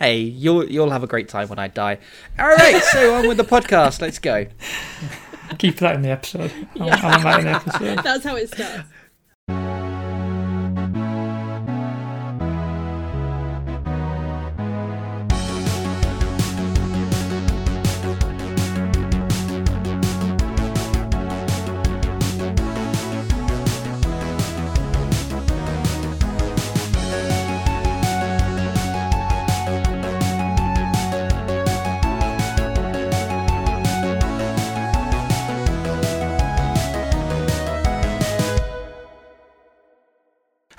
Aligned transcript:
hey, 0.00 0.18
you'll 0.18 0.64
you'll 0.70 0.90
have 0.90 1.02
a 1.02 1.06
great 1.06 1.28
time 1.28 1.48
when 1.48 1.58
I 1.58 1.68
die. 1.68 1.98
All 2.38 2.48
right, 2.48 2.82
so 2.92 3.14
on 3.14 3.28
with 3.28 3.36
the 3.36 3.44
podcast. 3.44 4.00
Let's 4.00 4.18
go. 4.18 4.46
Keep 5.58 5.76
that 5.78 5.94
in 5.96 6.02
the 6.02 6.10
episode. 6.10 6.50
I 6.52 6.66
Yeah. 6.74 6.84
want- 6.84 7.04
I 7.04 7.10
want 7.10 7.22
that 7.24 7.38
in 7.40 7.44
the 7.46 7.50
episode. 7.52 7.98
That's 8.04 8.24
how 8.24 8.36
it 8.36 8.48
starts. 8.52 8.88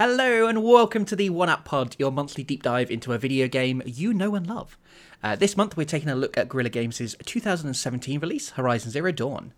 Hello 0.08 0.46
and 0.46 0.62
welcome 0.62 1.04
to 1.06 1.16
the 1.16 1.32
One 1.32 1.50
Up 1.50 1.66
Pod, 1.66 1.96
your 1.98 2.12
monthly 2.12 2.44
deep 2.44 2.62
dive 2.62 2.92
into 2.92 3.14
a 3.14 3.18
video 3.18 3.48
game 3.48 3.82
you 3.88 4.14
know 4.14 4.36
and 4.36 4.46
love. 4.46 4.78
Uh, 5.24 5.36
this 5.36 5.58
month 5.58 5.76
we're 5.76 5.84
taking 5.84 6.10
a 6.10 6.16
look 6.16 6.38
at 6.38 6.48
Guerrilla 6.48 6.70
Games' 6.70 7.16
2017 7.26 8.20
release, 8.20 8.52
Horizon 8.52 8.92
Zero 8.92 9.12
Dawn. 9.12 9.54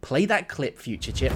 Play 0.00 0.24
that 0.24 0.46
clip, 0.46 0.78
Future 0.78 1.10
Chip. 1.10 1.32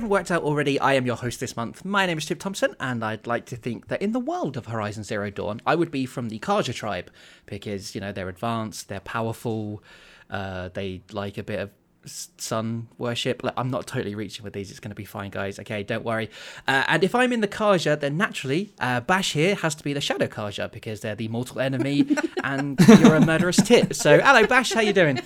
Haven't 0.00 0.12
worked 0.12 0.30
out 0.30 0.42
already, 0.44 0.80
I 0.80 0.94
am 0.94 1.04
your 1.04 1.16
host 1.16 1.40
this 1.40 1.58
month. 1.58 1.84
My 1.84 2.06
name 2.06 2.16
is 2.16 2.24
Chip 2.24 2.38
Thompson, 2.38 2.74
and 2.80 3.04
I'd 3.04 3.26
like 3.26 3.44
to 3.44 3.54
think 3.54 3.88
that 3.88 4.00
in 4.00 4.12
the 4.12 4.18
world 4.18 4.56
of 4.56 4.64
Horizon 4.64 5.04
Zero 5.04 5.28
Dawn, 5.28 5.60
I 5.66 5.74
would 5.74 5.90
be 5.90 6.06
from 6.06 6.30
the 6.30 6.38
Carja 6.38 6.74
tribe 6.74 7.10
because 7.44 7.94
you 7.94 8.00
know 8.00 8.10
they're 8.10 8.30
advanced, 8.30 8.88
they're 8.88 9.00
powerful, 9.00 9.82
uh, 10.30 10.70
they 10.72 11.02
like 11.12 11.36
a 11.36 11.42
bit 11.42 11.60
of 11.60 11.70
sun 12.06 12.88
worship. 12.96 13.44
Like, 13.44 13.52
I'm 13.58 13.70
not 13.70 13.86
totally 13.86 14.14
reaching 14.14 14.42
with 14.42 14.54
these; 14.54 14.70
it's 14.70 14.80
going 14.80 14.90
to 14.90 14.94
be 14.94 15.04
fine, 15.04 15.30
guys. 15.30 15.58
Okay, 15.58 15.82
don't 15.82 16.02
worry. 16.02 16.30
Uh, 16.66 16.84
and 16.88 17.04
if 17.04 17.14
I'm 17.14 17.30
in 17.30 17.42
the 17.42 17.48
Carja, 17.48 18.00
then 18.00 18.16
naturally, 18.16 18.72
uh, 18.80 19.00
Bash 19.00 19.34
here 19.34 19.54
has 19.56 19.74
to 19.74 19.84
be 19.84 19.92
the 19.92 20.00
Shadow 20.00 20.28
Carja 20.28 20.72
because 20.72 21.00
they're 21.02 21.14
the 21.14 21.28
mortal 21.28 21.60
enemy, 21.60 22.06
and 22.42 22.80
you're 22.88 23.16
a 23.16 23.20
murderous 23.20 23.58
tit. 23.58 23.94
So, 23.94 24.18
hello, 24.18 24.46
Bash, 24.46 24.72
how 24.72 24.80
you 24.80 24.94
doing? 24.94 25.20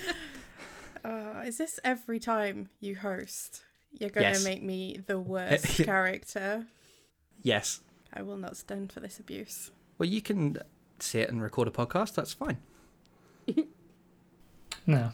Uh, 1.01 1.43
is 1.45 1.59
this 1.59 1.79
every 1.85 2.19
time 2.19 2.67
you 2.81 2.97
host? 2.97 3.64
You're 3.99 4.09
going 4.09 4.33
to 4.33 4.43
make 4.43 4.61
me 4.63 4.99
the 5.05 5.17
worst 5.33 5.65
character. 5.83 6.65
Yes. 7.41 7.81
I 8.13 8.21
will 8.21 8.37
not 8.37 8.57
stand 8.57 8.91
for 8.91 8.99
this 8.99 9.19
abuse. 9.19 9.71
Well, 9.97 10.07
you 10.09 10.21
can 10.21 10.57
sit 10.99 11.29
and 11.29 11.41
record 11.41 11.67
a 11.67 11.71
podcast. 11.71 12.13
That's 12.15 12.33
fine. 12.33 12.57
No, 14.87 15.11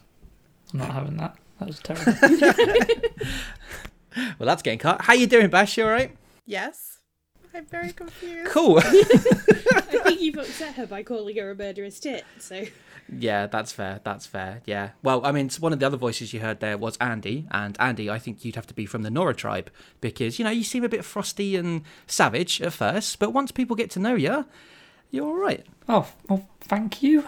I'm 0.73 0.79
not 0.79 0.91
having 0.91 1.15
that. 1.15 1.37
That 1.59 1.67
was 1.67 1.79
terrible. 1.79 2.13
Well, 4.37 4.45
that's 4.45 4.61
getting 4.61 4.79
cut. 4.79 4.99
How 5.01 5.13
you 5.13 5.25
doing, 5.25 5.49
Bash? 5.49 5.77
You 5.77 5.85
all 5.85 5.91
right? 5.91 6.13
Yes? 6.45 6.99
I'm 7.53 7.65
very 7.65 7.93
confused. 7.93 8.51
Cool. 8.51 8.79
I 8.79 8.81
think 8.81 10.19
you've 10.19 10.37
upset 10.37 10.75
her 10.75 10.85
by 10.85 11.03
calling 11.03 11.37
her 11.37 11.51
a 11.51 11.55
murderous 11.55 11.97
tit. 12.01 12.25
So 12.37 12.65
yeah, 13.17 13.47
that's 13.47 13.71
fair. 13.71 13.99
That's 14.03 14.25
fair. 14.25 14.61
Yeah. 14.65 14.91
Well, 15.03 15.25
I 15.25 15.31
mean, 15.31 15.49
one 15.59 15.73
of 15.73 15.79
the 15.79 15.85
other 15.85 15.97
voices 15.97 16.33
you 16.33 16.39
heard 16.39 16.59
there 16.59 16.77
was 16.77 16.97
Andy, 16.97 17.47
and 17.51 17.75
Andy, 17.79 18.09
I 18.09 18.19
think 18.19 18.45
you'd 18.45 18.55
have 18.55 18.67
to 18.67 18.73
be 18.73 18.85
from 18.85 19.03
the 19.03 19.09
Nora 19.09 19.35
tribe 19.35 19.69
because 19.99 20.39
you 20.39 20.45
know 20.45 20.51
you 20.51 20.63
seem 20.63 20.83
a 20.83 20.89
bit 20.89 21.03
frosty 21.03 21.55
and 21.55 21.83
savage 22.07 22.61
at 22.61 22.73
first, 22.73 23.19
but 23.19 23.31
once 23.31 23.51
people 23.51 23.75
get 23.75 23.89
to 23.91 23.99
know 23.99 24.15
you, 24.15 24.45
you're 25.09 25.27
all 25.27 25.35
right. 25.35 25.65
oh, 25.89 26.07
well, 26.29 26.47
thank 26.61 27.03
you. 27.03 27.25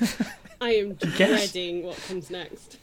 I 0.60 0.70
am 0.74 0.94
guess. 0.94 1.52
dreading 1.52 1.84
what 1.84 1.96
comes 2.08 2.30
next. 2.30 2.78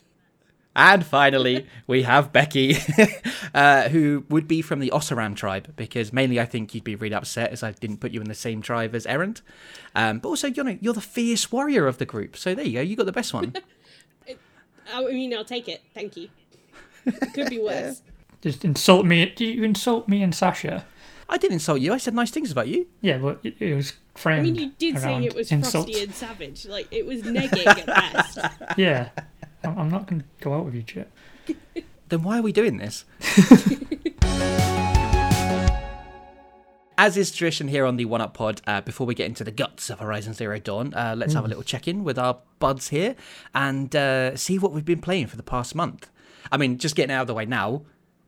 And 0.76 1.06
finally, 1.06 1.68
we 1.88 2.04
have 2.04 2.34
Becky, 2.34 2.78
uh, 3.54 3.90
who 3.90 4.26
would 4.30 4.48
be 4.48 4.62
from 4.62 4.80
the 4.80 4.92
Oseram 4.94 5.36
tribe, 5.36 5.74
because 5.78 6.12
mainly 6.12 6.40
I 6.40 6.46
think 6.46 6.76
you'd 6.76 6.84
be 6.84 6.96
really 6.96 7.16
upset 7.16 7.52
as 7.52 7.64
I 7.64 7.72
didn't 7.72 7.98
put 7.98 8.12
you 8.12 8.20
in 8.20 8.28
the 8.28 8.36
same 8.36 8.62
tribe 8.62 8.94
as 8.94 9.06
Erend. 9.06 9.42
Um, 9.96 10.20
but 10.20 10.28
also, 10.28 10.48
you 10.48 10.64
know, 10.64 10.78
you're 10.82 10.94
the 10.94 11.00
fierce 11.02 11.50
warrior 11.52 11.88
of 11.88 11.98
the 11.98 12.06
group, 12.06 12.36
so 12.36 12.54
there 12.54 12.66
you 12.66 12.74
go. 12.74 12.82
You 12.82 12.98
got 12.98 13.06
the 13.06 13.14
best 13.14 13.34
one. 13.34 13.54
I 14.94 15.04
mean, 15.06 15.34
I'll 15.34 15.46
take 15.46 15.68
it. 15.70 15.82
Thank 15.94 16.18
you. 16.18 16.30
It 17.06 17.20
could 17.34 17.50
be 17.50 17.60
worse. 17.60 18.02
Just 18.42 18.66
insult 18.66 19.06
me. 19.06 19.26
Do 19.36 19.46
you 19.46 19.64
insult 19.64 20.08
me 20.08 20.22
and 20.22 20.36
Sasha? 20.36 20.86
I 21.28 21.38
didn't 21.38 21.54
insult 21.54 21.80
you. 21.82 21.92
I 21.94 21.98
said 21.98 22.14
nice 22.14 22.30
things 22.30 22.52
about 22.52 22.68
you. 22.68 22.86
Yeah, 23.02 23.18
but 23.18 23.40
it, 23.44 23.56
it 23.60 23.74
was 23.74 23.94
framed 24.14 24.42
I 24.42 24.44
mean, 24.44 24.56
you 24.56 24.72
did 24.78 25.00
say 25.00 25.26
it 25.26 25.34
was 25.34 25.52
insults. 25.52 25.88
frosty 25.90 26.04
and 26.04 26.14
savage. 26.14 26.66
Like 26.68 26.88
it 26.92 27.06
was 27.06 27.24
negging 27.24 27.66
at 27.66 27.86
best. 27.88 28.38
Yeah, 28.78 29.10
I'm 29.66 29.78
I'm 29.80 29.90
not 29.90 30.08
going 30.08 30.22
to 30.22 30.28
go 30.42 30.54
out 30.54 30.66
with 30.66 30.76
you, 30.76 30.84
Chip. 30.84 31.12
Then 32.10 32.22
why 32.22 32.38
are 32.38 32.42
we 32.44 32.52
doing 32.52 32.78
this? 32.78 33.04
As 36.98 37.18
is 37.18 37.30
tradition 37.32 37.68
here 37.68 37.86
on 37.86 37.98
the 37.98 38.06
One 38.06 38.22
Up 38.22 38.34
Pod, 38.34 38.62
uh, 38.66 38.80
before 38.80 39.06
we 39.06 39.14
get 39.16 39.26
into 39.26 39.44
the 39.44 39.52
guts 39.52 39.90
of 39.90 40.00
Horizon 40.00 40.34
Zero 40.34 40.60
Dawn, 40.60 40.94
uh, 40.94 41.14
let's 41.18 41.34
have 41.34 41.44
a 41.44 41.48
little 41.48 41.64
check 41.64 41.90
in 41.90 42.06
with 42.06 42.18
our 42.18 42.38
buds 42.60 42.88
here 42.88 43.16
and 43.54 43.94
uh, 43.96 44.38
see 44.38 44.58
what 44.58 44.72
we've 44.72 44.86
been 44.86 45.02
playing 45.02 45.28
for 45.28 45.36
the 45.36 45.44
past 45.44 45.76
month. 45.76 46.10
I 46.54 46.58
mean, 46.58 46.78
just 46.78 46.96
getting 46.96 47.14
out 47.14 47.22
of 47.22 47.28
the 47.28 47.34
way 47.34 47.46
now, 47.46 47.82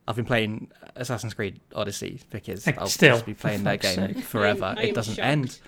I've 0.06 0.16
been 0.16 0.26
playing 0.26 0.70
Assassin's 0.96 1.32
Creed 1.32 1.60
Odyssey 1.74 2.20
because 2.30 2.66
Like, 2.66 2.78
I'll 2.78 2.88
still, 2.88 3.14
just 3.14 3.26
be 3.26 3.32
playing 3.34 3.64
that 3.64 3.80
game 3.80 3.94
sake. 4.14 4.18
forever. 4.24 4.64
I 4.66 4.70
am- 4.72 4.78
I 4.78 4.82
it 4.82 4.94
doesn't 4.94 5.14
shocked. 5.14 5.26
end. 5.26 5.60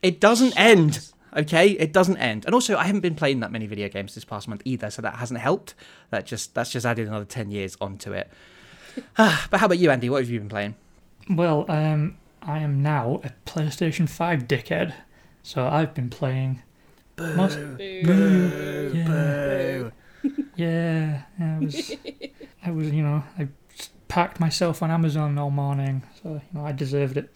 It 0.00 0.20
doesn't 0.20 0.58
end. 0.58 1.10
Okay, 1.36 1.70
it 1.70 1.92
doesn't 1.92 2.16
end. 2.16 2.44
And 2.44 2.54
also, 2.54 2.76
I 2.76 2.84
haven't 2.84 3.00
been 3.00 3.14
playing 3.14 3.40
that 3.40 3.52
many 3.52 3.66
video 3.66 3.88
games 3.88 4.14
this 4.14 4.24
past 4.24 4.48
month 4.48 4.62
either, 4.64 4.90
so 4.90 5.02
that 5.02 5.16
hasn't 5.16 5.40
helped. 5.40 5.74
That 6.10 6.26
just 6.26 6.54
that's 6.54 6.70
just 6.70 6.86
added 6.86 7.08
another 7.08 7.24
ten 7.24 7.50
years 7.50 7.76
onto 7.80 8.12
it. 8.12 8.30
Ah, 9.16 9.46
but 9.50 9.60
how 9.60 9.66
about 9.66 9.78
you, 9.78 9.90
Andy? 9.90 10.08
What 10.08 10.22
have 10.22 10.30
you 10.30 10.38
been 10.38 10.48
playing? 10.48 10.74
Well, 11.28 11.66
um, 11.68 12.16
I 12.42 12.60
am 12.60 12.82
now 12.82 13.20
a 13.22 13.30
PlayStation 13.48 14.08
5 14.08 14.44
dickhead, 14.44 14.94
so 15.42 15.66
I've 15.66 15.92
been 15.92 16.08
playing. 16.08 16.62
Most, 17.18 17.56
Boo. 17.76 18.92
yeah, 18.94 19.90
yeah, 20.56 21.22
I 21.38 21.58
was, 21.58 21.92
I 22.64 22.70
was, 22.70 22.90
you 22.90 23.02
know, 23.02 23.24
I 23.38 23.48
packed 24.06 24.40
myself 24.40 24.82
on 24.82 24.90
Amazon 24.90 25.36
all 25.36 25.50
morning, 25.50 26.04
so 26.22 26.34
you 26.34 26.58
know 26.58 26.64
I 26.64 26.72
deserved 26.72 27.16
it. 27.16 27.34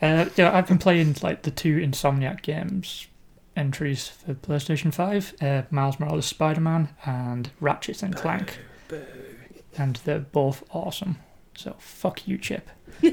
Uh, 0.00 0.26
yeah, 0.36 0.54
I've 0.56 0.68
been 0.68 0.78
playing 0.78 1.16
like 1.22 1.42
the 1.42 1.50
two 1.50 1.78
Insomniac 1.78 2.42
games 2.42 3.08
entries 3.56 4.08
for 4.08 4.34
PlayStation 4.34 4.92
5, 4.94 5.34
uh, 5.40 5.62
Miles 5.70 5.98
Morales 5.98 6.26
Spider-Man 6.26 6.90
and 7.04 7.50
Ratchet 7.60 8.02
and 8.02 8.14
Clank, 8.14 8.58
and 9.76 9.96
they're 10.04 10.20
both 10.20 10.62
awesome. 10.70 11.18
So 11.56 11.74
fuck 11.78 12.26
you, 12.28 12.38
Chip. 12.38 12.68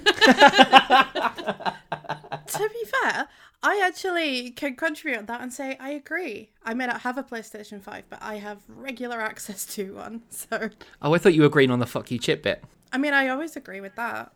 To 2.47 2.69
be 2.69 2.83
fair, 3.01 3.27
I 3.63 3.81
actually 3.83 4.51
can 4.51 4.75
contribute 4.75 5.17
on 5.17 5.25
that 5.27 5.41
and 5.41 5.51
say 5.51 5.75
I 5.79 5.91
agree. 5.91 6.49
I 6.63 6.73
may 6.73 6.85
not 6.85 7.01
have 7.01 7.17
a 7.17 7.23
PlayStation 7.23 7.81
5, 7.81 8.03
but 8.09 8.19
I 8.21 8.35
have 8.35 8.59
regular 8.67 9.19
access 9.19 9.65
to 9.75 9.95
one. 9.95 10.21
So, 10.29 10.69
Oh, 11.01 11.13
I 11.13 11.17
thought 11.17 11.33
you 11.33 11.41
were 11.41 11.47
agreeing 11.47 11.71
on 11.71 11.79
the 11.79 11.85
fuck 11.87 12.11
you 12.11 12.19
chip 12.19 12.43
bit. 12.43 12.63
I 12.91 12.97
mean, 12.97 13.13
I 13.13 13.29
always 13.29 13.55
agree 13.55 13.81
with 13.81 13.95
that. 13.95 14.31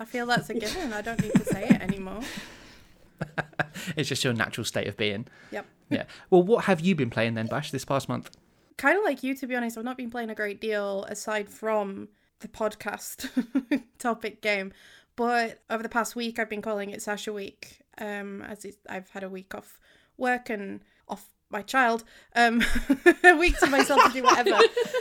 I 0.00 0.04
feel 0.06 0.24
that's 0.26 0.48
a 0.50 0.54
given. 0.54 0.92
I 0.92 1.02
don't 1.02 1.20
need 1.20 1.32
to 1.34 1.44
say 1.44 1.64
it 1.68 1.80
anymore. 1.82 2.20
It's 3.96 4.08
just 4.08 4.22
your 4.22 4.34
natural 4.34 4.64
state 4.64 4.86
of 4.86 4.96
being. 4.96 5.26
Yep. 5.50 5.66
Yeah. 5.88 6.04
Well, 6.30 6.42
what 6.42 6.66
have 6.66 6.80
you 6.80 6.94
been 6.94 7.10
playing 7.10 7.34
then, 7.34 7.46
Bash, 7.46 7.70
this 7.70 7.84
past 7.84 8.08
month? 8.08 8.30
kind 8.76 8.98
of 8.98 9.04
like 9.04 9.22
you 9.22 9.34
to 9.34 9.46
be 9.46 9.54
honest 9.54 9.78
i've 9.78 9.84
not 9.84 9.96
been 9.96 10.10
playing 10.10 10.30
a 10.30 10.34
great 10.34 10.60
deal 10.60 11.04
aside 11.04 11.48
from 11.48 12.08
the 12.40 12.48
podcast 12.48 13.30
topic 13.98 14.42
game 14.42 14.72
but 15.16 15.60
over 15.70 15.82
the 15.82 15.88
past 15.88 16.16
week 16.16 16.38
i've 16.38 16.48
been 16.48 16.62
calling 16.62 16.90
it 16.90 17.02
sasha 17.02 17.32
week 17.32 17.80
um 17.98 18.42
as 18.42 18.64
it's, 18.64 18.78
i've 18.88 19.08
had 19.10 19.22
a 19.22 19.28
week 19.28 19.54
off 19.54 19.80
work 20.16 20.50
and 20.50 20.80
off 21.08 21.26
my 21.50 21.62
child 21.62 22.02
um 22.34 22.60
a 23.24 23.36
week 23.36 23.56
to 23.58 23.66
myself 23.66 24.02
to 24.04 24.12
do 24.12 24.22
whatever 24.22 24.58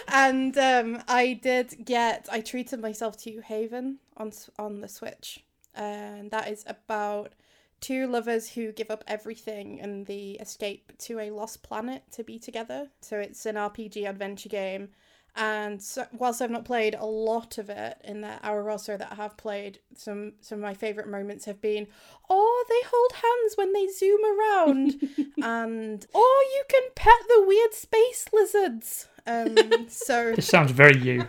and 0.09 0.57
um 0.57 1.01
i 1.07 1.33
did 1.41 1.83
get 1.83 2.27
i 2.31 2.41
treated 2.41 2.79
myself 2.79 3.17
to 3.17 3.41
haven 3.41 3.97
on 4.17 4.31
on 4.59 4.81
the 4.81 4.87
switch 4.87 5.43
and 5.73 6.29
that 6.29 6.49
is 6.49 6.63
about 6.67 7.33
two 7.81 8.07
lovers 8.07 8.51
who 8.51 8.71
give 8.71 8.89
up 8.89 9.03
everything 9.07 9.81
and 9.81 10.05
they 10.05 10.37
escape 10.39 10.93
to 10.97 11.19
a 11.19 11.29
lost 11.31 11.61
planet 11.63 12.03
to 12.11 12.23
be 12.23 12.39
together 12.39 12.87
so 13.01 13.17
it's 13.17 13.45
an 13.45 13.55
rpg 13.55 14.07
adventure 14.09 14.49
game 14.49 14.89
and 15.35 15.81
so, 15.81 16.05
whilst 16.11 16.41
I've 16.41 16.51
not 16.51 16.65
played 16.65 16.93
a 16.93 17.05
lot 17.05 17.57
of 17.57 17.69
it 17.69 17.97
in 18.03 18.19
the 18.21 18.33
hour 18.43 18.69
or 18.69 18.77
so 18.77 18.97
that 18.97 19.13
I 19.13 19.15
have 19.15 19.37
played, 19.37 19.79
some 19.95 20.33
some 20.41 20.57
of 20.57 20.63
my 20.63 20.73
favourite 20.73 21.09
moments 21.09 21.45
have 21.45 21.61
been, 21.61 21.87
oh, 22.29 22.65
they 22.67 22.81
hold 22.91 23.13
hands 23.13 23.55
when 23.55 23.71
they 23.71 23.87
zoom 23.87 24.19
around, 24.25 24.95
and 25.41 26.05
oh, 26.13 26.49
you 26.53 26.63
can 26.67 26.83
pet 26.95 27.13
the 27.29 27.45
weird 27.47 27.73
space 27.73 28.25
lizards. 28.33 29.07
Um, 29.25 29.85
so 29.87 30.35
This 30.35 30.47
sounds 30.47 30.71
very 30.71 30.99
you. 30.99 31.25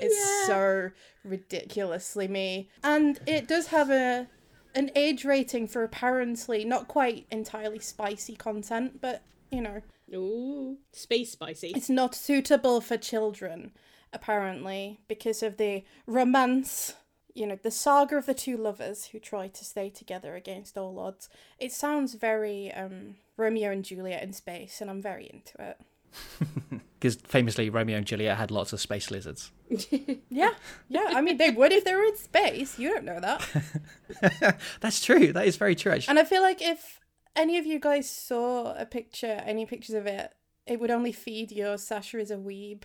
it's 0.00 0.16
Yeah. 0.18 0.46
so 0.46 0.90
ridiculously 1.22 2.26
me, 2.26 2.68
and 2.82 3.20
it 3.28 3.46
does 3.46 3.68
have 3.68 3.90
a 3.90 4.26
an 4.74 4.90
age 4.94 5.24
rating 5.24 5.66
for 5.66 5.82
apparently 5.82 6.64
not 6.64 6.88
quite 6.88 7.26
entirely 7.30 7.78
spicy 7.78 8.36
content, 8.36 9.00
but 9.00 9.22
you 9.50 9.60
know 9.60 9.82
Ooh, 10.14 10.78
space 10.92 11.32
spicy. 11.32 11.72
it's 11.74 11.90
not 11.90 12.14
suitable 12.14 12.80
for 12.80 12.96
children, 12.96 13.72
apparently, 14.12 15.00
because 15.08 15.42
of 15.42 15.56
the 15.56 15.84
romance. 16.06 16.94
You 17.32 17.46
know, 17.46 17.58
the 17.62 17.70
saga 17.70 18.16
of 18.16 18.26
the 18.26 18.34
two 18.34 18.56
lovers 18.56 19.06
who 19.06 19.20
try 19.20 19.46
to 19.46 19.64
stay 19.64 19.88
together 19.88 20.34
against 20.34 20.76
all 20.76 20.98
odds. 20.98 21.28
It 21.60 21.72
sounds 21.72 22.14
very 22.14 22.72
um, 22.72 23.16
Romeo 23.36 23.70
and 23.70 23.84
Juliet 23.84 24.22
in 24.24 24.32
space, 24.32 24.80
and 24.80 24.90
I'm 24.90 25.00
very 25.00 25.30
into 25.32 25.54
it. 25.62 25.80
Because 27.00 27.14
famously, 27.16 27.70
Romeo 27.70 27.96
and 27.96 28.04
Juliet 28.04 28.36
had 28.36 28.50
lots 28.50 28.74
of 28.74 28.80
space 28.80 29.10
lizards. 29.10 29.50
Yeah, 30.28 30.50
yeah. 30.88 31.06
I 31.08 31.20
mean, 31.22 31.38
they 31.38 31.50
would 31.50 31.72
if 31.72 31.84
they 31.84 31.94
were 31.94 32.02
in 32.04 32.16
space. 32.16 32.78
You 32.78 32.90
don't 32.90 33.04
know 33.04 33.20
that. 33.20 34.58
That's 34.80 35.02
true. 35.04 35.32
That 35.32 35.46
is 35.46 35.56
very 35.56 35.74
true. 35.74 35.92
Actually. 35.92 36.10
And 36.12 36.18
I 36.18 36.24
feel 36.24 36.42
like 36.42 36.60
if 36.60 37.00
any 37.34 37.56
of 37.58 37.64
you 37.66 37.78
guys 37.80 38.08
saw 38.08 38.74
a 38.76 38.84
picture, 38.84 39.42
any 39.46 39.64
pictures 39.66 39.94
of 39.94 40.06
it, 40.06 40.32
it 40.66 40.78
would 40.78 40.90
only 40.90 41.12
feed 41.12 41.52
your 41.52 41.78
Sasha 41.78 42.18
is 42.18 42.30
a 42.30 42.36
weeb 42.36 42.82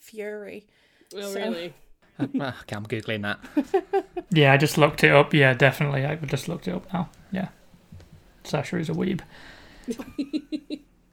fury. 0.00 0.66
oh, 1.14 1.20
so- 1.32 1.34
really? 1.40 1.74
Uh, 2.18 2.52
okay, 2.62 2.76
I'm 2.76 2.86
googling 2.86 3.22
that. 3.22 4.04
Yeah, 4.30 4.52
I 4.52 4.56
just 4.56 4.78
looked 4.78 5.02
it 5.04 5.10
up. 5.12 5.32
Yeah, 5.34 5.52
definitely. 5.54 6.04
I 6.06 6.14
just 6.16 6.48
looked 6.48 6.68
it 6.68 6.74
up 6.74 6.92
now. 6.92 7.08
Yeah. 7.32 7.48
Sasha 8.44 8.78
is 8.78 8.88
a 8.88 8.92
weeb. 8.94 9.20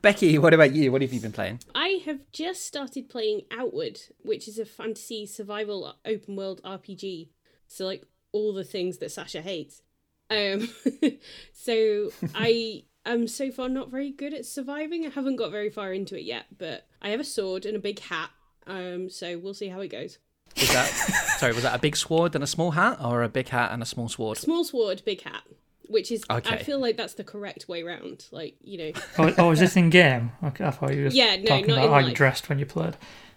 Becky, 0.02 0.38
what 0.40 0.54
about 0.54 0.74
you? 0.74 0.92
What 0.92 1.02
have 1.02 1.14
you 1.14 1.20
been 1.20 1.32
playing? 1.32 1.60
I 1.76 2.02
have 2.06 2.20
just 2.32 2.66
started 2.66 3.08
playing 3.10 3.42
Outward, 3.52 4.00
which 4.24 4.48
is 4.48 4.58
a 4.58 4.66
fantasy 4.66 5.28
survival 5.28 5.96
open 6.06 6.36
world 6.36 6.62
RPG. 6.64 7.30
So 7.68 7.86
like 7.86 8.06
all 8.32 8.54
the 8.54 8.64
things 8.64 8.98
that 8.98 9.12
Sasha 9.12 9.42
hates. 9.42 9.84
Um 10.30 10.70
so 11.54 12.12
I 12.34 12.84
am 13.06 13.28
so 13.28 13.52
far 13.52 13.70
not 13.70 13.92
very 13.92 14.12
good 14.12 14.34
at 14.34 14.46
surviving. 14.46 15.06
I 15.06 15.10
haven't 15.10 15.36
got 15.36 15.52
very 15.52 15.70
far 15.70 15.94
into 15.94 16.18
it 16.18 16.24
yet, 16.24 16.46
but 16.58 16.88
I 17.02 17.10
have 17.10 17.20
a 17.20 17.26
sword 17.26 17.66
and 17.66 17.76
a 17.76 17.80
big 17.80 18.00
hat. 18.00 18.32
Um 18.66 19.10
so 19.10 19.38
we'll 19.38 19.54
see 19.54 19.68
how 19.68 19.82
it 19.82 19.90
goes. 19.90 20.18
Was 20.56 20.74
that 20.74 20.88
sorry? 21.38 21.54
Was 21.54 21.64
that 21.64 21.76
a 21.76 21.80
big 21.80 21.96
sword 21.96 22.34
and 22.34 22.44
a 22.44 22.48
small 22.48 22.72
hat, 22.72 22.98
or 23.04 23.24
a 23.24 23.30
big 23.30 23.50
hat 23.50 23.72
and 23.72 23.82
a 23.82 23.86
small 23.86 24.10
sword? 24.10 24.38
Small 24.38 24.64
sword, 24.64 25.02
big 25.06 25.22
hat. 25.22 25.44
Which 25.92 26.12
is 26.12 26.24
I 26.30 26.58
feel 26.58 26.80
like 26.80 26.96
that's 26.96 27.16
the 27.16 27.24
correct 27.24 27.68
way 27.68 27.84
round. 27.84 28.26
Like, 28.32 28.56
you 28.62 28.78
know. 28.78 28.92
Oh, 29.18 29.34
oh, 29.38 29.52
is 29.52 29.60
this 29.60 29.76
in 29.76 29.90
game? 29.90 30.32
Okay, 30.44 30.64
I 30.64 30.72
thought 30.72 30.94
you 30.94 31.00
were 31.04 31.08
just 31.10 31.16
Yeah, 31.18 31.36
no, 31.36 31.44
talking 31.46 31.68
not 31.68 31.78
about 31.78 31.86
in 31.86 31.92
how 31.92 32.10
you 32.10 32.16
dressed 32.16 32.48
when 32.50 32.60
you 32.60 32.66
played. 32.66 32.96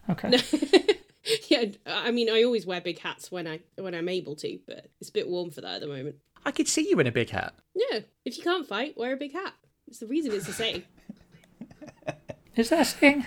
Okay. 0.09 0.39
yeah, 1.49 1.65
I 1.87 2.11
mean 2.11 2.31
I 2.31 2.43
always 2.45 2.65
wear 2.67 2.81
big 2.81 2.99
hats 3.01 3.33
when 3.33 3.47
I 3.49 3.61
when 3.77 3.95
I'm 3.95 4.09
able 4.09 4.37
to, 4.37 4.59
but 4.67 4.91
it's 5.01 5.09
a 5.09 5.13
bit 5.13 5.29
warm 5.29 5.51
for 5.51 5.61
that 5.63 5.75
at 5.75 5.81
the 5.81 5.87
moment. 5.87 6.17
I 6.47 6.51
could 6.53 6.69
see 6.69 6.89
you 6.89 7.01
in 7.01 7.07
a 7.07 7.13
big 7.13 7.31
hat. 7.31 7.55
Yeah, 7.75 8.01
if 8.25 8.37
you 8.37 8.45
can't 8.45 8.67
fight, 8.67 8.97
wear 8.97 9.15
a 9.15 9.17
big 9.17 9.33
hat. 9.33 9.55
It's 9.89 9.99
the 9.99 10.07
reason 10.07 10.33
it's 10.33 10.47
the 10.47 10.53
same. 10.53 10.85
Is 12.57 12.69
that 12.69 12.81
a 12.81 12.85
thing? 12.85 13.27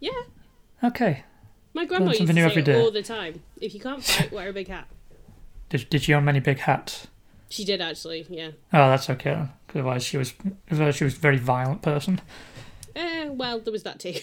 Yeah, 0.00 0.10
Okay. 0.82 1.24
my 1.74 1.84
grandma 1.84 2.06
used 2.06 2.20
to 2.20 2.26
something 2.26 2.42
new 2.42 2.48
say 2.50 2.60
it 2.60 2.76
all 2.82 2.90
the 2.90 3.02
time. 3.02 3.42
If 3.60 3.74
you 3.74 3.80
can't 3.80 4.02
fight, 4.02 4.32
wear 4.32 4.48
a 4.48 4.52
big 4.52 4.68
hat. 4.68 4.88
Did, 5.68 5.88
did 5.90 6.02
she 6.02 6.14
own 6.14 6.24
many 6.24 6.40
big 6.40 6.60
hats? 6.60 7.08
She 7.54 7.64
did 7.64 7.80
actually, 7.80 8.26
yeah. 8.28 8.50
Oh, 8.72 8.90
that's 8.90 9.08
okay 9.10 9.46
Otherwise, 9.72 10.02
she 10.02 10.16
was 10.16 10.34
otherwise 10.72 10.96
she 10.96 11.04
was 11.04 11.14
a 11.14 11.20
very 11.20 11.38
violent 11.38 11.82
person. 11.82 12.20
Eh, 12.96 13.28
well, 13.28 13.60
there 13.60 13.70
was 13.70 13.84
that 13.84 14.00
too. 14.00 14.14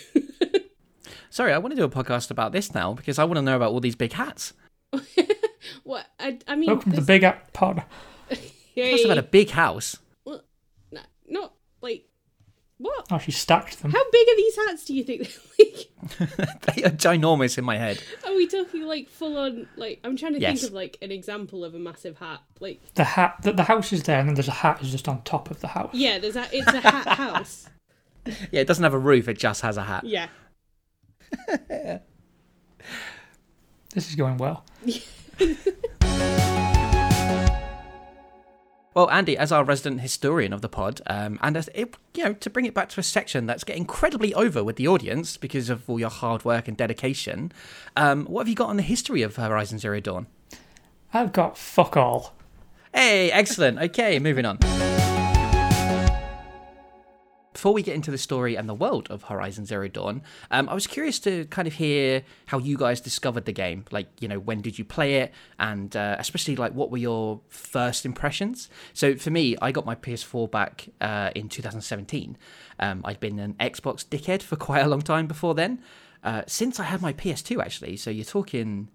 Sorry, 1.29 1.53
I 1.53 1.57
want 1.57 1.71
to 1.71 1.77
do 1.77 1.85
a 1.85 1.89
podcast 1.89 2.29
about 2.29 2.51
this 2.51 2.73
now 2.73 2.93
because 2.93 3.19
I 3.19 3.23
want 3.23 3.37
to 3.37 3.41
know 3.41 3.55
about 3.55 3.71
all 3.71 3.79
these 3.79 3.95
big 3.95 4.11
hats. 4.11 4.51
what? 5.83 6.07
I, 6.19 6.39
I 6.45 6.57
mean, 6.57 6.71
Welcome 6.71 6.91
to 6.91 6.99
the 6.99 7.05
Big 7.05 7.23
Hat 7.23 7.53
Pod. 7.53 7.83
Yay. 8.75 8.91
Must 8.91 9.03
have 9.03 9.11
had 9.11 9.17
a 9.17 9.23
big 9.23 9.51
house. 9.51 9.95
Well, 10.25 10.43
nah, 10.91 10.99
not 11.29 11.53
like 11.81 12.09
what? 12.81 13.05
Oh, 13.11 13.17
she 13.17 13.31
stacked 13.31 13.81
them. 13.81 13.91
How 13.91 14.03
big 14.11 14.27
are 14.27 14.35
these 14.35 14.55
hats? 14.55 14.85
Do 14.85 14.93
you 14.95 15.03
think? 15.03 15.21
like, 15.59 16.61
they 16.75 16.83
are 16.83 16.89
ginormous 16.89 17.57
in 17.57 17.63
my 17.63 17.77
head. 17.77 18.01
are 18.25 18.35
we 18.35 18.47
talking 18.47 18.83
like 18.83 19.07
full 19.09 19.37
on? 19.37 19.67
Like, 19.77 19.99
I'm 20.03 20.17
trying 20.17 20.33
to 20.33 20.39
Yes. 20.39 20.59
think 20.61 20.69
of 20.71 20.75
like 20.75 20.97
an 21.01 21.11
example 21.11 21.63
of 21.63 21.75
a 21.75 21.79
massive 21.79 22.17
hat. 22.17 22.39
Like, 22.59 22.79
The 22.95 23.03
hat, 23.03 23.35
the, 23.43 23.53
the 23.53 23.63
house 23.63 23.93
is 23.93 24.03
there, 24.03 24.19
and 24.19 24.27
then 24.29 24.35
there's 24.35 24.47
a 24.47 24.51
hat 24.51 24.81
is 24.81 24.91
just 24.91 25.07
on 25.07 25.21
top 25.23 25.51
of 25.51 25.59
the 25.61 25.67
house. 25.67 25.93
yeah, 25.93 26.17
there's 26.19 26.35
a 26.35 26.47
it's 26.51 26.67
a 26.67 26.79
hat 26.81 27.07
house. 27.17 27.69
Yeah, 28.25 28.61
it 28.61 28.67
doesn't 28.67 28.83
have 28.83 28.93
a 28.93 28.99
roof; 28.99 29.27
it 29.27 29.37
just 29.37 29.61
has 29.61 29.77
a 29.77 29.83
hat. 29.83 30.03
Yeah. 30.03 30.27
This 33.93 34.07
is 34.09 34.15
going 34.15 34.37
well. 34.37 34.63
Well, 38.93 39.09
Andy, 39.09 39.37
as 39.37 39.53
our 39.53 39.63
resident 39.63 40.01
historian 40.01 40.51
of 40.51 40.61
the 40.61 40.67
pod, 40.67 40.99
um, 41.07 41.39
and 41.41 41.55
as 41.55 41.69
it, 41.73 41.95
you 42.13 42.25
know, 42.25 42.33
to 42.33 42.49
bring 42.49 42.65
it 42.65 42.73
back 42.73 42.89
to 42.89 42.99
a 42.99 43.03
section 43.03 43.45
that's 43.45 43.63
getting 43.63 43.83
incredibly 43.83 44.33
over 44.33 44.65
with 44.65 44.75
the 44.75 44.87
audience 44.87 45.37
because 45.37 45.69
of 45.69 45.89
all 45.89 45.97
your 45.97 46.09
hard 46.09 46.43
work 46.43 46.67
and 46.67 46.75
dedication, 46.75 47.53
um, 47.95 48.25
what 48.25 48.41
have 48.41 48.49
you 48.49 48.55
got 48.55 48.69
on 48.69 48.75
the 48.75 48.83
history 48.83 49.21
of 49.21 49.37
Horizon 49.37 49.79
Zero 49.79 50.01
Dawn? 50.01 50.27
I've 51.13 51.31
got 51.31 51.57
fuck 51.57 51.95
all. 51.95 52.35
Hey, 52.93 53.31
excellent. 53.31 53.79
Okay, 53.79 54.19
moving 54.19 54.45
on. 54.45 54.57
Before 57.61 57.73
we 57.75 57.83
get 57.83 57.93
into 57.93 58.09
the 58.09 58.17
story 58.17 58.55
and 58.55 58.67
the 58.67 58.73
world 58.73 59.07
of 59.11 59.21
Horizon 59.21 59.67
Zero 59.67 59.87
Dawn, 59.87 60.23
um, 60.49 60.67
I 60.67 60.73
was 60.73 60.87
curious 60.87 61.19
to 61.19 61.45
kind 61.45 61.67
of 61.67 61.75
hear 61.75 62.23
how 62.47 62.57
you 62.57 62.75
guys 62.75 62.99
discovered 62.99 63.45
the 63.45 63.51
game. 63.51 63.85
Like, 63.91 64.07
you 64.19 64.27
know, 64.27 64.39
when 64.39 64.61
did 64.61 64.79
you 64.79 64.83
play 64.83 65.17
it, 65.17 65.31
and 65.59 65.95
uh, 65.95 66.15
especially 66.17 66.55
like 66.55 66.73
what 66.73 66.89
were 66.89 66.97
your 66.97 67.39
first 67.49 68.03
impressions? 68.03 68.67
So 68.95 69.13
for 69.15 69.29
me, 69.29 69.57
I 69.61 69.71
got 69.71 69.85
my 69.85 69.93
PS4 69.93 70.49
back 70.49 70.89
uh, 71.01 71.29
in 71.35 71.49
2017. 71.49 72.35
Um, 72.79 73.01
I'd 73.05 73.19
been 73.19 73.37
an 73.37 73.53
Xbox 73.59 74.03
dickhead 74.03 74.41
for 74.41 74.55
quite 74.69 74.81
a 74.81 74.87
long 74.87 75.03
time 75.03 75.27
before 75.27 75.53
then. 75.53 75.83
Uh, 76.23 76.41
since 76.47 76.79
I 76.79 76.85
had 76.85 76.99
my 76.99 77.13
PS2, 77.13 77.61
actually, 77.63 77.95
so 77.95 78.09
you're 78.09 78.25
talking 78.25 78.87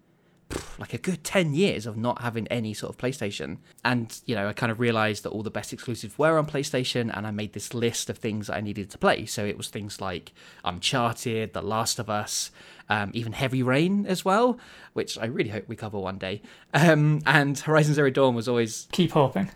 like 0.78 0.94
a 0.94 0.98
good 0.98 1.24
10 1.24 1.54
years 1.54 1.86
of 1.86 1.96
not 1.96 2.22
having 2.22 2.46
any 2.48 2.72
sort 2.72 2.90
of 2.90 2.98
PlayStation. 2.98 3.58
And, 3.84 4.18
you 4.26 4.34
know, 4.34 4.48
I 4.48 4.52
kind 4.52 4.70
of 4.70 4.78
realized 4.78 5.24
that 5.24 5.30
all 5.30 5.42
the 5.42 5.50
best 5.50 5.72
exclusives 5.72 6.16
were 6.18 6.38
on 6.38 6.46
PlayStation, 6.46 7.14
and 7.16 7.26
I 7.26 7.30
made 7.30 7.52
this 7.52 7.74
list 7.74 8.08
of 8.10 8.18
things 8.18 8.46
that 8.46 8.56
I 8.56 8.60
needed 8.60 8.90
to 8.90 8.98
play. 8.98 9.26
So 9.26 9.44
it 9.44 9.56
was 9.56 9.68
things 9.68 10.00
like 10.00 10.32
Uncharted, 10.64 11.52
The 11.52 11.62
Last 11.62 11.98
of 11.98 12.08
Us, 12.08 12.50
um, 12.88 13.10
even 13.14 13.32
Heavy 13.32 13.62
Rain 13.62 14.06
as 14.06 14.24
well, 14.24 14.58
which 14.92 15.18
I 15.18 15.26
really 15.26 15.50
hope 15.50 15.68
we 15.68 15.76
cover 15.76 15.98
one 15.98 16.18
day. 16.18 16.42
Um, 16.72 17.22
and 17.26 17.58
Horizon 17.58 17.94
Zero 17.94 18.10
Dawn 18.10 18.34
was 18.34 18.48
always 18.48 18.86
Keep 18.92 19.12
hoping. 19.12 19.50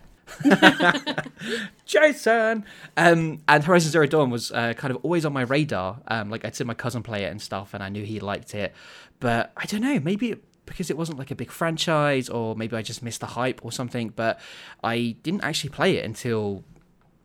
Jason. 1.86 2.64
Um, 2.96 3.40
and 3.48 3.64
Horizon 3.64 3.90
Zero 3.90 4.06
Dawn 4.06 4.30
was 4.30 4.50
uh, 4.52 4.74
kind 4.74 4.94
of 4.94 5.04
always 5.04 5.24
on 5.24 5.32
my 5.32 5.42
radar. 5.42 6.00
Um, 6.08 6.30
like 6.30 6.44
I'd 6.44 6.54
seen 6.56 6.66
my 6.66 6.74
cousin 6.74 7.02
play 7.02 7.24
it 7.24 7.30
and 7.30 7.40
stuff, 7.40 7.74
and 7.74 7.82
I 7.82 7.88
knew 7.88 8.04
he 8.04 8.20
liked 8.20 8.54
it. 8.54 8.74
But 9.18 9.52
I 9.56 9.66
don't 9.66 9.82
know, 9.82 10.00
maybe 10.00 10.36
because 10.70 10.88
it 10.88 10.96
wasn't 10.96 11.18
like 11.18 11.32
a 11.32 11.34
big 11.34 11.50
franchise, 11.50 12.28
or 12.28 12.54
maybe 12.54 12.76
I 12.76 12.82
just 12.82 13.02
missed 13.02 13.20
the 13.20 13.26
hype 13.26 13.64
or 13.64 13.72
something. 13.72 14.10
But 14.14 14.40
I 14.84 15.16
didn't 15.24 15.42
actually 15.42 15.70
play 15.70 15.96
it 15.96 16.04
until, 16.04 16.62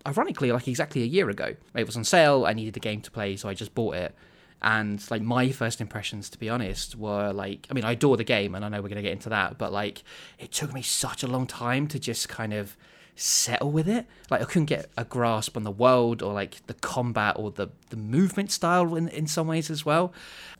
ironically, 0.05 0.51
like 0.51 0.67
exactly 0.67 1.03
a 1.03 1.05
year 1.05 1.29
ago. 1.29 1.55
It 1.75 1.85
was 1.85 1.95
on 1.95 2.03
sale. 2.03 2.45
I 2.45 2.53
needed 2.53 2.73
the 2.73 2.79
game 2.79 3.01
to 3.01 3.11
play, 3.11 3.35
so 3.35 3.47
I 3.47 3.53
just 3.53 3.75
bought 3.75 3.95
it. 3.95 4.15
And 4.61 4.99
like 5.11 5.21
my 5.21 5.51
first 5.51 5.79
impressions, 5.79 6.27
to 6.31 6.39
be 6.39 6.49
honest, 6.49 6.95
were 6.95 7.31
like, 7.31 7.67
I 7.69 7.73
mean, 7.75 7.85
I 7.85 7.91
adore 7.91 8.17
the 8.17 8.23
game, 8.23 8.55
and 8.55 8.65
I 8.65 8.69
know 8.69 8.81
we're 8.81 8.89
gonna 8.89 9.03
get 9.03 9.11
into 9.11 9.29
that, 9.29 9.59
but 9.59 9.71
like, 9.71 10.03
it 10.39 10.51
took 10.51 10.73
me 10.73 10.81
such 10.81 11.21
a 11.21 11.27
long 11.27 11.45
time 11.45 11.87
to 11.89 11.99
just 11.99 12.27
kind 12.27 12.51
of 12.51 12.75
settle 13.15 13.71
with 13.71 13.87
it. 13.87 14.05
Like 14.29 14.41
I 14.41 14.45
couldn't 14.45 14.65
get 14.65 14.89
a 14.97 15.05
grasp 15.05 15.55
on 15.55 15.63
the 15.63 15.71
world 15.71 16.21
or 16.21 16.33
like 16.33 16.65
the 16.67 16.73
combat 16.73 17.35
or 17.37 17.51
the 17.51 17.69
the 17.89 17.95
movement 17.95 18.51
style 18.51 18.95
in 18.95 19.07
in 19.07 19.27
some 19.27 19.47
ways 19.47 19.69
as 19.69 19.85
well. 19.85 20.13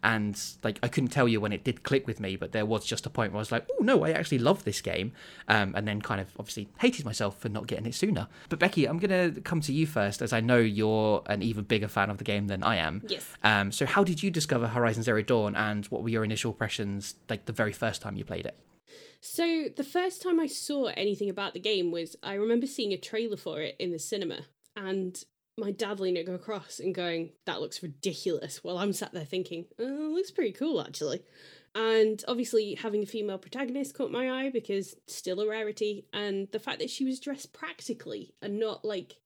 And 0.04 0.40
like 0.64 0.80
I 0.82 0.88
couldn't 0.88 1.10
tell 1.10 1.28
you 1.28 1.42
when 1.42 1.52
it 1.52 1.64
did 1.64 1.84
click 1.84 2.08
with 2.08 2.20
me, 2.20 2.36
but 2.36 2.52
there 2.52 2.66
was 2.66 2.86
just 2.86 3.06
a 3.06 3.10
point 3.10 3.34
where 3.34 3.40
I 3.40 3.42
was 3.42 3.52
like, 3.52 3.68
oh 3.72 3.84
no, 3.84 4.06
I 4.06 4.12
actually 4.12 4.40
love 4.40 4.64
this 4.64 4.82
game. 4.82 5.12
Um, 5.48 5.74
and 5.76 5.88
then 5.88 6.02
kind 6.02 6.22
of 6.22 6.28
obviously 6.40 6.70
hated 6.80 7.06
myself 7.06 7.40
for 7.40 7.50
not 7.50 7.68
getting 7.68 7.86
it 7.86 7.96
sooner. 7.96 8.28
But 8.50 8.60
Becky, 8.60 8.86
I'm 8.86 9.00
gonna 9.00 9.32
come 9.32 9.62
to 9.62 9.74
you 9.74 9.86
first, 9.86 10.22
as 10.22 10.32
I 10.32 10.40
know 10.40 10.58
you're 10.58 11.24
an 11.26 11.42
even 11.42 11.66
bigger 11.66 11.88
fan 11.88 12.10
of 12.10 12.18
the 12.18 12.24
game 12.24 12.48
than 12.48 12.64
I 12.64 12.78
am. 12.78 13.02
Yes. 13.08 13.26
Um, 13.44 13.72
so 13.72 13.86
how 13.86 14.04
did 14.04 14.24
you 14.24 14.32
discover 14.32 14.68
Horizon 14.68 15.04
Zero 15.04 15.22
Dawn, 15.22 15.56
and 15.56 15.86
what 15.88 16.04
were 16.04 16.10
your 16.10 16.24
initial 16.24 16.52
impressions 16.52 17.16
like 17.30 17.46
the 17.46 17.54
very 17.54 17.74
first 17.74 18.02
time 18.02 18.16
you 18.16 18.24
played 18.24 18.46
it? 18.46 18.56
So 19.22 19.66
the 19.76 19.84
first 19.84 20.22
time 20.22 20.40
I 20.40 20.48
saw 20.48 20.86
anything 20.86 21.30
about 21.30 21.54
the 21.54 21.60
game 21.60 21.92
was 21.92 22.16
I 22.22 22.34
remember 22.36 22.68
seeing 22.68 22.94
a 22.94 22.98
trailer 22.98 23.38
for 23.38 23.62
it 23.62 23.76
in 23.80 23.92
the 23.92 24.00
cinema 24.00 24.42
and 24.76 25.24
my 25.58 25.72
dad 25.72 26.00
leaning 26.00 26.28
across 26.30 26.80
and 26.80 26.94
going, 26.94 27.32
That 27.46 27.62
looks 27.62 27.82
ridiculous. 27.82 28.64
While 28.64 28.78
I'm 28.78 28.94
sat 28.94 29.14
there 29.14 29.26
thinking, 29.26 29.66
oh, 29.80 30.10
it 30.10 30.14
looks 30.14 30.32
pretty 30.32 30.52
cool 30.52 30.82
actually. 30.82 31.22
And 31.74 32.24
obviously 32.28 32.76
having 32.76 33.04
a 33.04 33.08
female 33.08 33.38
protagonist 33.38 33.96
caught 33.96 34.12
my 34.12 34.32
eye 34.32 34.50
because 34.50 34.96
still 35.08 35.42
a 35.42 35.48
rarity. 35.48 36.06
And 36.14 36.48
the 36.52 36.60
fact 36.60 36.80
that 36.80 36.90
she 36.90 37.04
was 37.04 37.20
dressed 37.20 37.54
practically 37.54 38.34
and 38.42 38.60
not 38.60 38.86
like 38.86 39.18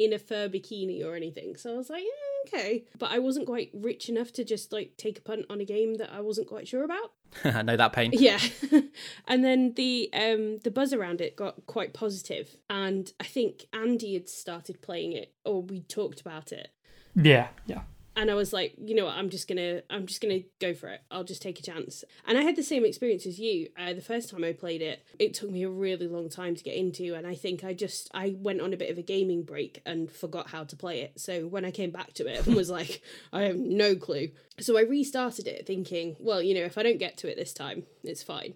in 0.00 0.14
a 0.14 0.18
fur 0.18 0.48
bikini 0.48 1.04
or 1.04 1.14
anything. 1.14 1.54
So 1.56 1.74
I 1.74 1.76
was 1.76 1.90
like, 1.90 2.02
eh, 2.02 2.48
okay. 2.48 2.84
But 2.98 3.10
I 3.10 3.18
wasn't 3.18 3.46
quite 3.46 3.70
rich 3.74 4.08
enough 4.08 4.32
to 4.32 4.44
just 4.44 4.72
like 4.72 4.96
take 4.96 5.18
a 5.18 5.22
punt 5.22 5.44
on 5.50 5.60
a 5.60 5.64
game 5.64 5.96
that 5.96 6.10
I 6.10 6.22
wasn't 6.22 6.48
quite 6.48 6.66
sure 6.66 6.82
about. 6.84 7.12
I 7.44 7.60
know 7.60 7.76
that 7.76 7.92
pain. 7.92 8.10
Yeah. 8.14 8.40
and 9.28 9.44
then 9.44 9.74
the 9.74 10.08
um 10.14 10.58
the 10.64 10.70
buzz 10.70 10.94
around 10.94 11.20
it 11.20 11.36
got 11.36 11.66
quite 11.66 11.92
positive 11.92 12.56
and 12.70 13.12
I 13.20 13.24
think 13.24 13.66
Andy 13.74 14.14
had 14.14 14.28
started 14.28 14.80
playing 14.80 15.12
it 15.12 15.34
or 15.44 15.62
we 15.62 15.82
talked 15.82 16.22
about 16.22 16.50
it. 16.50 16.70
Yeah, 17.14 17.48
yeah. 17.66 17.82
And 18.20 18.30
I 18.30 18.34
was 18.34 18.52
like, 18.52 18.74
you 18.76 18.94
know 18.94 19.06
what, 19.06 19.16
I'm 19.16 19.30
just 19.30 19.48
gonna 19.48 19.80
I'm 19.88 20.06
just 20.06 20.20
gonna 20.20 20.40
go 20.60 20.74
for 20.74 20.88
it. 20.88 21.00
I'll 21.10 21.24
just 21.24 21.40
take 21.40 21.58
a 21.58 21.62
chance. 21.62 22.04
And 22.26 22.36
I 22.36 22.42
had 22.42 22.54
the 22.54 22.62
same 22.62 22.84
experience 22.84 23.24
as 23.24 23.38
you. 23.38 23.68
Uh, 23.78 23.94
the 23.94 24.02
first 24.02 24.28
time 24.28 24.44
I 24.44 24.52
played 24.52 24.82
it, 24.82 25.02
it 25.18 25.32
took 25.32 25.50
me 25.50 25.62
a 25.62 25.70
really 25.70 26.06
long 26.06 26.28
time 26.28 26.54
to 26.54 26.62
get 26.62 26.74
into 26.74 27.14
and 27.14 27.26
I 27.26 27.34
think 27.34 27.64
I 27.64 27.72
just 27.72 28.10
I 28.12 28.36
went 28.36 28.60
on 28.60 28.74
a 28.74 28.76
bit 28.76 28.90
of 28.90 28.98
a 28.98 29.02
gaming 29.02 29.42
break 29.42 29.80
and 29.86 30.12
forgot 30.12 30.50
how 30.50 30.64
to 30.64 30.76
play 30.76 31.00
it. 31.00 31.18
So 31.18 31.46
when 31.46 31.64
I 31.64 31.70
came 31.70 31.92
back 31.92 32.12
to 32.14 32.26
it 32.26 32.46
and 32.46 32.54
was 32.54 32.68
like, 32.68 33.00
I 33.32 33.44
have 33.44 33.56
no 33.56 33.96
clue. 33.96 34.32
So 34.58 34.76
I 34.76 34.82
restarted 34.82 35.46
it 35.46 35.66
thinking, 35.66 36.16
well, 36.20 36.42
you 36.42 36.54
know, 36.54 36.64
if 36.64 36.76
I 36.76 36.82
don't 36.82 36.98
get 36.98 37.16
to 37.18 37.30
it 37.30 37.38
this 37.38 37.54
time, 37.54 37.84
it's 38.04 38.22
fine. 38.22 38.52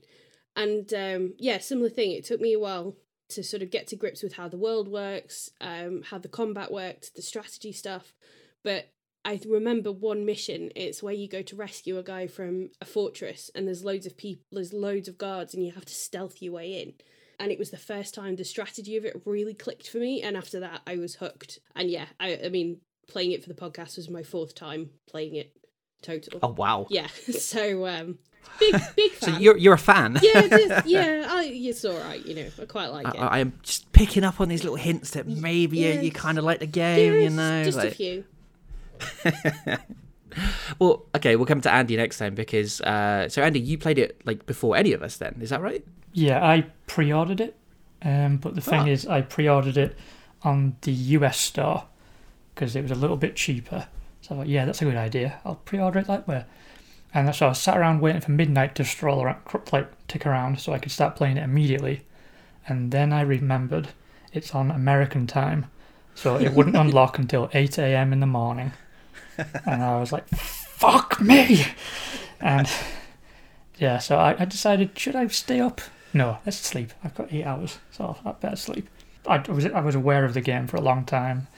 And 0.55 0.93
um, 0.93 1.33
yeah, 1.39 1.57
similar 1.57 1.89
thing. 1.89 2.13
It 2.13 2.27
took 2.27 2.41
me 2.41 2.53
a 2.53 2.61
while 2.61 2.97
to 3.31 3.43
sort 3.43 3.63
of 3.63 3.71
get 3.71 3.87
to 3.89 3.97
grips 3.97 4.23
with 4.23 4.35
how 4.35 4.47
the 4.47 4.59
world 4.59 4.89
works, 4.89 5.49
um, 5.63 6.03
how 6.11 6.19
the 6.19 6.29
combat 6.29 6.71
worked, 6.71 7.15
the 7.17 7.23
strategy 7.23 7.73
stuff. 7.73 8.13
But 8.63 8.94
I 9.25 9.41
remember 9.49 9.91
one 9.93 10.27
mission. 10.27 10.71
It's 10.77 11.03
where 11.03 11.15
you 11.15 11.29
go 11.29 11.43
to 11.43 11.57
rescue 11.57 11.99
a 11.99 12.03
guy 12.03 12.27
from 12.27 12.71
a 12.81 12.85
fortress, 12.85 13.51
and 13.55 13.67
there's 13.67 13.85
loads 13.85 14.07
of 14.07 14.17
people, 14.17 14.45
there's 14.53 14.73
loads 14.73 15.09
of 15.09 15.17
guards, 15.19 15.55
and 15.55 15.65
you 15.65 15.73
have 15.73 15.85
to 15.87 15.95
stealth 15.95 16.43
your 16.43 16.53
way 16.53 16.81
in. 16.83 16.93
And 17.41 17.51
it 17.51 17.59
was 17.59 17.71
the 17.71 17.77
first 17.79 18.15
time 18.15 18.37
the 18.37 18.45
strategy 18.45 18.97
of 18.97 19.05
it 19.05 19.21
really 19.25 19.55
clicked 19.55 19.89
for 19.89 19.99
me. 19.99 20.23
And 20.23 20.37
after 20.37 20.61
that, 20.61 20.83
I 20.87 20.97
was 20.97 21.17
hooked. 21.17 21.59
And 21.75 21.91
yeah, 21.91 22.07
I, 22.21 22.39
I 22.45 22.49
mean, 22.49 22.81
playing 23.09 23.33
it 23.33 23.43
for 23.43 23.49
the 23.49 23.55
podcast 23.57 23.97
was 23.97 24.09
my 24.09 24.23
fourth 24.23 24.55
time 24.55 24.91
playing 25.09 25.35
it 25.35 25.53
total. 26.03 26.39
Oh 26.43 26.49
wow. 26.57 26.87
Yeah, 26.91 27.09
so 27.39 27.87
um, 27.89 28.19
big 28.61 28.77
big 28.95 29.13
So 29.15 29.31
you're 29.39 29.57
you're 29.57 29.75
a 29.75 29.79
fan. 29.79 30.17
yeah, 30.23 30.43
is- 30.43 30.83
yeah, 30.87 31.27
I, 31.29 31.45
it's 31.53 31.85
all 31.85 31.99
right. 31.99 32.25
You 32.25 32.35
know, 32.37 32.49
I 32.61 32.67
quite 32.67 32.89
like 32.89 33.09
it. 33.09 33.19
I, 33.19 33.27
I 33.27 33.39
am 33.41 33.59
just 33.63 33.91
picking 33.93 34.23
up 34.23 34.41
on 34.41 34.49
these 34.49 34.63
little 34.63 34.77
hints 34.79 35.11
that 35.13 35.27
maybe 35.27 35.79
you, 35.79 35.89
Yeah. 35.89 36.01
you 36.03 36.13
kind 36.13 36.39
of 36.39 36.45
like 36.45 36.61
the 36.61 36.67
game, 36.67 37.15
you 37.15 37.31
know. 37.31 37.65
just 37.65 37.79
a 37.79 37.91
few. 37.91 38.25
Well, 40.81 41.05
okay, 41.15 41.37
we'll 41.37 41.47
come 41.47 41.61
to 41.61 41.73
Andy 41.73 41.97
next 41.97 42.19
time 42.19 42.35
because 42.35 42.81
uh, 42.81 43.29
so 43.29 43.41
Andy, 43.43 43.61
you 43.61 43.79
played 43.79 43.99
it 44.01 44.21
like 44.25 44.47
before 44.47 44.77
any 44.77 44.93
of 44.93 45.01
us. 45.01 45.17
Then 45.17 45.37
is 45.41 45.51
that 45.51 45.61
right? 45.63 45.85
Yeah, 46.13 46.45
I 46.45 46.67
pre-ordered 46.89 47.41
it, 47.41 47.57
um, 48.03 48.39
but 48.39 48.57
the 48.57 48.61
thing 48.61 48.81
Ah. 48.81 48.87
is, 48.87 49.07
I 49.07 49.21
pre-ordered 49.21 49.77
it 49.77 49.97
on 50.43 50.77
the 50.83 50.91
US 50.93 51.39
store 51.39 51.85
because 52.55 52.75
it 52.75 52.83
was 52.83 52.91
a 52.91 52.97
little 52.97 53.17
bit 53.17 53.37
cheaper. 53.37 53.87
So 54.23 54.35
I 54.35 54.39
thought, 54.39 54.49
yeah, 54.49 54.65
that's 54.65 54.83
a 54.83 54.87
good 54.87 54.97
idea. 54.97 55.39
I'll 55.45 55.55
pre-order 55.57 56.01
it 56.01 56.09
that 56.09 56.27
way. 56.27 56.45
And 57.13 57.33
so 57.33 57.49
I 57.49 57.53
sat 57.53 57.77
around 57.79 58.01
waiting 58.01 58.21
for 58.21 58.33
midnight 58.33 58.75
to 58.77 58.85
stroll 58.85 59.23
around, 59.23 59.39
like 59.71 59.89
tick 60.09 60.27
around, 60.27 60.59
so 60.61 60.73
I 60.73 60.79
could 60.79 60.91
start 60.91 61.15
playing 61.15 61.37
it 61.37 61.45
immediately. 61.45 62.05
And 62.67 62.91
then 62.91 63.13
I 63.13 63.21
remembered 63.21 63.89
it's 64.33 64.53
on 64.53 64.73
American 64.73 65.29
time, 65.29 65.67
so 66.17 66.37
it 66.37 66.55
wouldn't 66.55 66.75
unlock 66.85 67.19
until 67.21 67.49
8 67.55 67.79
a.m. 67.79 68.13
in 68.13 68.19
the 68.19 68.27
morning. 68.27 68.73
And 69.67 69.83
I 69.83 69.99
was 69.99 70.13
like, 70.13 70.29
"Fuck 70.29 71.21
me!" 71.21 71.67
And 72.41 72.69
yeah, 73.79 73.99
so 73.99 74.17
I, 74.17 74.37
I 74.39 74.45
decided, 74.45 74.99
should 74.99 75.17
I 75.17 75.27
stay 75.29 75.61
up? 75.61 75.81
No, 76.13 76.39
let's 76.47 76.59
sleep. 76.59 76.93
I've 77.03 77.15
got 77.15 77.33
eight 77.33 77.45
hours, 77.45 77.79
so 77.91 78.17
I 78.25 78.33
better 78.33 78.57
sleep. 78.57 78.89
I 79.27 79.39
was 79.51 79.67
I 79.67 79.81
was 79.81 79.95
aware 79.95 80.25
of 80.25 80.35
the 80.35 80.41
game 80.41 80.67
for 80.67 80.77
a 80.77 80.83
long 80.83 81.05
time. 81.05 81.49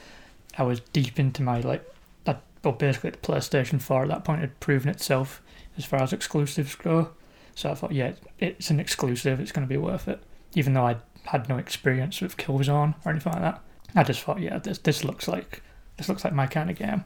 I 0.57 0.63
was 0.63 0.79
deep 0.79 1.19
into 1.19 1.43
my 1.43 1.59
like, 1.59 1.85
that, 2.23 2.41
well, 2.63 2.73
basically 2.73 3.11
the 3.11 3.17
PlayStation 3.17 3.79
4 3.79 4.03
at 4.03 4.07
that 4.09 4.23
point 4.23 4.41
had 4.41 4.59
proven 4.59 4.89
itself 4.89 5.41
as 5.77 5.85
far 5.85 6.01
as 6.01 6.13
exclusives 6.13 6.73
go. 6.73 7.11
So 7.53 7.69
I 7.69 7.75
thought, 7.75 7.91
yeah, 7.91 8.13
it's 8.39 8.71
an 8.71 8.79
exclusive. 8.79 9.39
It's 9.39 9.51
going 9.51 9.67
to 9.67 9.69
be 9.69 9.77
worth 9.77 10.07
it, 10.07 10.19
even 10.55 10.73
though 10.73 10.85
I 10.87 10.97
had 11.25 11.47
no 11.47 11.57
experience 11.57 12.21
with 12.21 12.37
Killzone 12.37 12.95
or 13.05 13.11
anything 13.11 13.33
like 13.33 13.41
that. 13.41 13.61
I 13.95 14.03
just 14.03 14.21
thought, 14.21 14.39
yeah, 14.39 14.57
this 14.57 14.79
this 14.79 15.03
looks 15.03 15.27
like 15.27 15.61
this 15.97 16.09
looks 16.09 16.23
like 16.23 16.33
my 16.33 16.47
kind 16.47 16.69
of 16.69 16.77
game, 16.77 17.03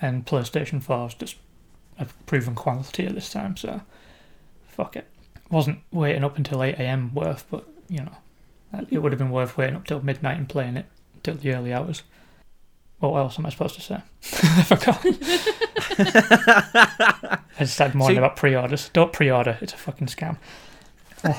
and 0.00 0.26
PlayStation 0.26 0.82
4 0.82 1.08
is 1.08 1.14
just 1.14 1.36
a 1.98 2.06
proven 2.26 2.54
quantity 2.54 3.06
at 3.06 3.14
this 3.14 3.30
time. 3.30 3.56
So 3.56 3.80
fuck 4.68 4.96
it. 4.96 5.06
Wasn't 5.50 5.80
waiting 5.90 6.24
up 6.24 6.36
until 6.36 6.62
8 6.62 6.74
a.m. 6.76 7.12
worth, 7.14 7.44
but 7.50 7.66
you 7.88 8.00
know, 8.04 8.16
it 8.90 8.98
would 8.98 9.12
have 9.12 9.18
been 9.18 9.30
worth 9.30 9.56
waiting 9.56 9.76
up 9.76 9.86
till 9.86 10.00
midnight 10.00 10.38
and 10.38 10.48
playing 10.48 10.76
it 10.76 10.86
till 11.22 11.34
the 11.34 11.54
early 11.54 11.72
hours. 11.72 12.02
What 13.00 13.16
else 13.16 13.38
am 13.38 13.46
I 13.46 13.50
supposed 13.50 13.74
to 13.76 13.80
say? 13.80 13.94
I 14.42 14.62
forgot. 14.62 15.00
I 17.58 17.58
just 17.58 17.74
started 17.74 17.96
moaning 17.96 18.16
So- 18.16 18.22
about 18.22 18.36
pre-orders. 18.36 18.90
Don't 18.92 19.12
pre-order; 19.12 19.58
it's 19.60 19.72
a 19.72 19.76
fucking 19.76 20.08
scam. 20.08 20.36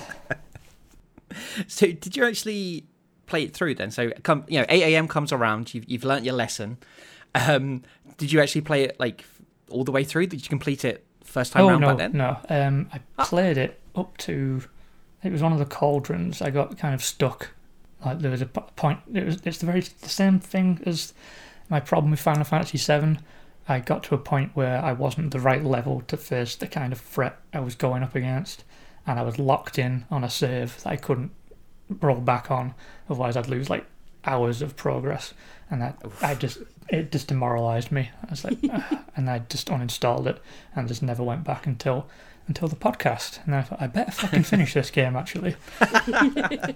So 1.68 1.88
did 1.88 2.15
you 2.18 2.25
actually 2.25 2.86
play 3.25 3.44
it 3.44 3.53
through 3.53 3.75
then? 3.75 3.91
So 3.91 4.12
come, 4.24 4.44
you 4.48 4.60
know, 4.60 4.65
eight 4.70 4.84
a.m. 4.94 5.08
comes 5.08 5.32
around. 5.32 5.74
You've 5.74 5.89
you've 5.89 6.03
learnt 6.03 6.25
your 6.25 6.34
lesson. 6.34 6.77
Um, 7.35 7.83
did 8.17 8.31
you 8.31 8.41
actually 8.41 8.61
play 8.61 8.83
it 8.83 9.00
like 9.00 9.23
all 9.69 9.83
the 9.83 9.91
way 9.91 10.03
through? 10.03 10.27
Did 10.27 10.41
you 10.43 10.50
complete 10.50 10.83
it 10.85 11.05
first 11.23 11.53
time 11.53 11.63
oh 11.63 11.69
round 11.69 11.81
no, 11.81 11.88
back 11.89 11.97
then? 11.97 12.11
no. 12.13 12.38
Um, 12.50 12.89
I 12.93 13.00
Ah. 13.17 13.25
played 13.25 13.57
it 13.57 13.79
up 13.95 14.17
to. 14.19 14.63
It 15.23 15.31
was 15.31 15.41
one 15.41 15.53
of 15.53 15.59
the 15.59 15.65
cauldrons. 15.65 16.41
I 16.41 16.50
got 16.50 16.77
kind 16.77 16.93
of 16.93 17.03
stuck. 17.03 17.51
Like 18.03 18.19
there 18.19 18.31
was 18.31 18.41
a 18.41 18.47
point. 18.47 19.00
It 19.13 19.25
was. 19.25 19.39
It's 19.45 19.59
the 19.59 19.65
very 19.65 19.81
the 19.81 20.09
same 20.09 20.39
thing 20.39 20.81
as 20.85 21.13
my 21.69 21.79
problem 21.79 22.11
with 22.11 22.19
Final 22.19 22.43
Fantasy 22.43 22.77
VII. 22.77 23.17
I 23.67 23.79
got 23.79 24.03
to 24.03 24.15
a 24.15 24.17
point 24.17 24.51
where 24.55 24.83
I 24.83 24.91
wasn't 24.91 25.31
the 25.31 25.39
right 25.39 25.63
level 25.63 26.01
to 26.07 26.17
face 26.17 26.55
the 26.55 26.67
kind 26.67 26.91
of 26.91 27.00
threat 27.00 27.38
I 27.53 27.59
was 27.59 27.75
going 27.75 28.01
up 28.03 28.15
against, 28.15 28.63
and 29.07 29.19
I 29.19 29.21
was 29.23 29.38
locked 29.39 29.77
in 29.79 30.05
on 30.09 30.23
a 30.23 30.29
save 30.29 30.81
that 30.83 30.89
I 30.89 30.95
couldn't 30.97 31.31
roll 32.01 32.19
back 32.19 32.50
on. 32.50 32.73
Otherwise, 33.09 33.38
I'd 33.38 33.47
lose 33.47 33.69
like 33.69 33.85
hours 34.25 34.61
of 34.63 34.75
progress, 34.75 35.33
and 35.69 35.81
that 35.81 36.01
I 36.23 36.33
just 36.35 36.57
it 36.89 37.11
just 37.11 37.27
demoralized 37.27 37.91
me. 37.91 38.09
I 38.25 38.29
was 38.29 38.43
like, 38.43 38.57
and 39.15 39.29
I 39.29 39.39
just 39.39 39.67
uninstalled 39.67 40.27
it 40.27 40.41
and 40.75 40.88
just 40.88 41.01
never 41.03 41.23
went 41.23 41.43
back 41.43 41.65
until 41.67 42.07
until 42.47 42.67
the 42.67 42.75
podcast. 42.75 43.39
And 43.45 43.55
I 43.55 43.61
thought 43.61 43.81
I 43.81 43.88
better 43.88 44.11
fucking 44.11 44.43
finish 44.43 44.73
this 44.73 44.91
game 44.91 45.15
actually. 45.15 45.55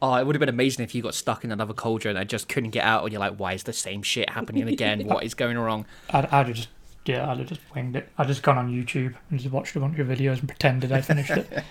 Oh, 0.00 0.14
it 0.14 0.26
would 0.26 0.36
have 0.36 0.40
been 0.40 0.48
amazing 0.48 0.84
if 0.84 0.94
you 0.94 1.02
got 1.02 1.14
stuck 1.14 1.42
in 1.42 1.50
another 1.50 1.74
cauldron 1.74 2.16
and 2.16 2.20
I 2.20 2.24
just 2.24 2.48
couldn't 2.48 2.70
get 2.70 2.84
out, 2.84 3.02
and 3.02 3.12
you're 3.12 3.20
like, 3.20 3.36
"Why 3.36 3.54
is 3.54 3.64
the 3.64 3.72
same 3.72 4.02
shit 4.02 4.30
happening 4.30 4.68
again? 4.68 5.06
What 5.06 5.24
is 5.24 5.34
going 5.34 5.58
wrong?" 5.58 5.86
I'd, 6.10 6.26
I'd 6.26 6.46
have 6.46 6.54
just 6.54 6.68
yeah, 7.04 7.28
I'd 7.28 7.38
have 7.38 7.48
just 7.48 7.60
winged 7.74 7.96
it. 7.96 8.08
I'd 8.16 8.28
just 8.28 8.42
gone 8.42 8.58
on 8.58 8.70
YouTube 8.70 9.14
and 9.30 9.40
just 9.40 9.52
watched 9.52 9.74
a 9.74 9.80
bunch 9.80 9.98
of 9.98 10.06
videos 10.06 10.38
and 10.38 10.48
pretended 10.48 10.92
I 10.92 11.00
finished 11.00 11.30
it. 11.30 11.64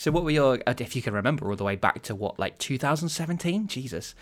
So, 0.00 0.10
what 0.10 0.24
were 0.24 0.30
your, 0.30 0.58
uh, 0.66 0.72
if 0.78 0.96
you 0.96 1.02
can 1.02 1.12
remember, 1.12 1.50
all 1.50 1.56
the 1.56 1.64
way 1.64 1.76
back 1.76 2.00
to 2.04 2.14
what, 2.14 2.38
like 2.38 2.58
2017? 2.58 3.68
Jesus, 3.68 4.14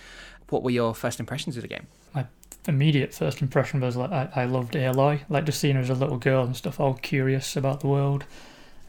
what 0.51 0.63
were 0.63 0.71
your 0.71 0.95
first 0.95 1.21
impressions 1.21 1.57
of 1.57 1.63
the 1.63 1.69
game? 1.69 1.87
My 2.15 2.27
immediate 2.67 3.15
first 3.15 3.43
impression 3.43 3.81
was 3.81 3.97
like 3.97 4.11
I, 4.11 4.29
I 4.35 4.45
loved 4.45 4.75
Aloy, 4.75 5.21
like 5.29 5.45
just 5.45 5.61
seeing 5.61 5.77
her 5.77 5.83
as 5.83 5.91
a 5.91 5.95
little 5.95 6.19
girl 6.19 6.45
and 6.45 6.57
stuff, 6.57 6.81
all 6.81 6.95
curious 6.95 7.57
about 7.57 7.81
the 7.81 7.89
world, 7.89 8.25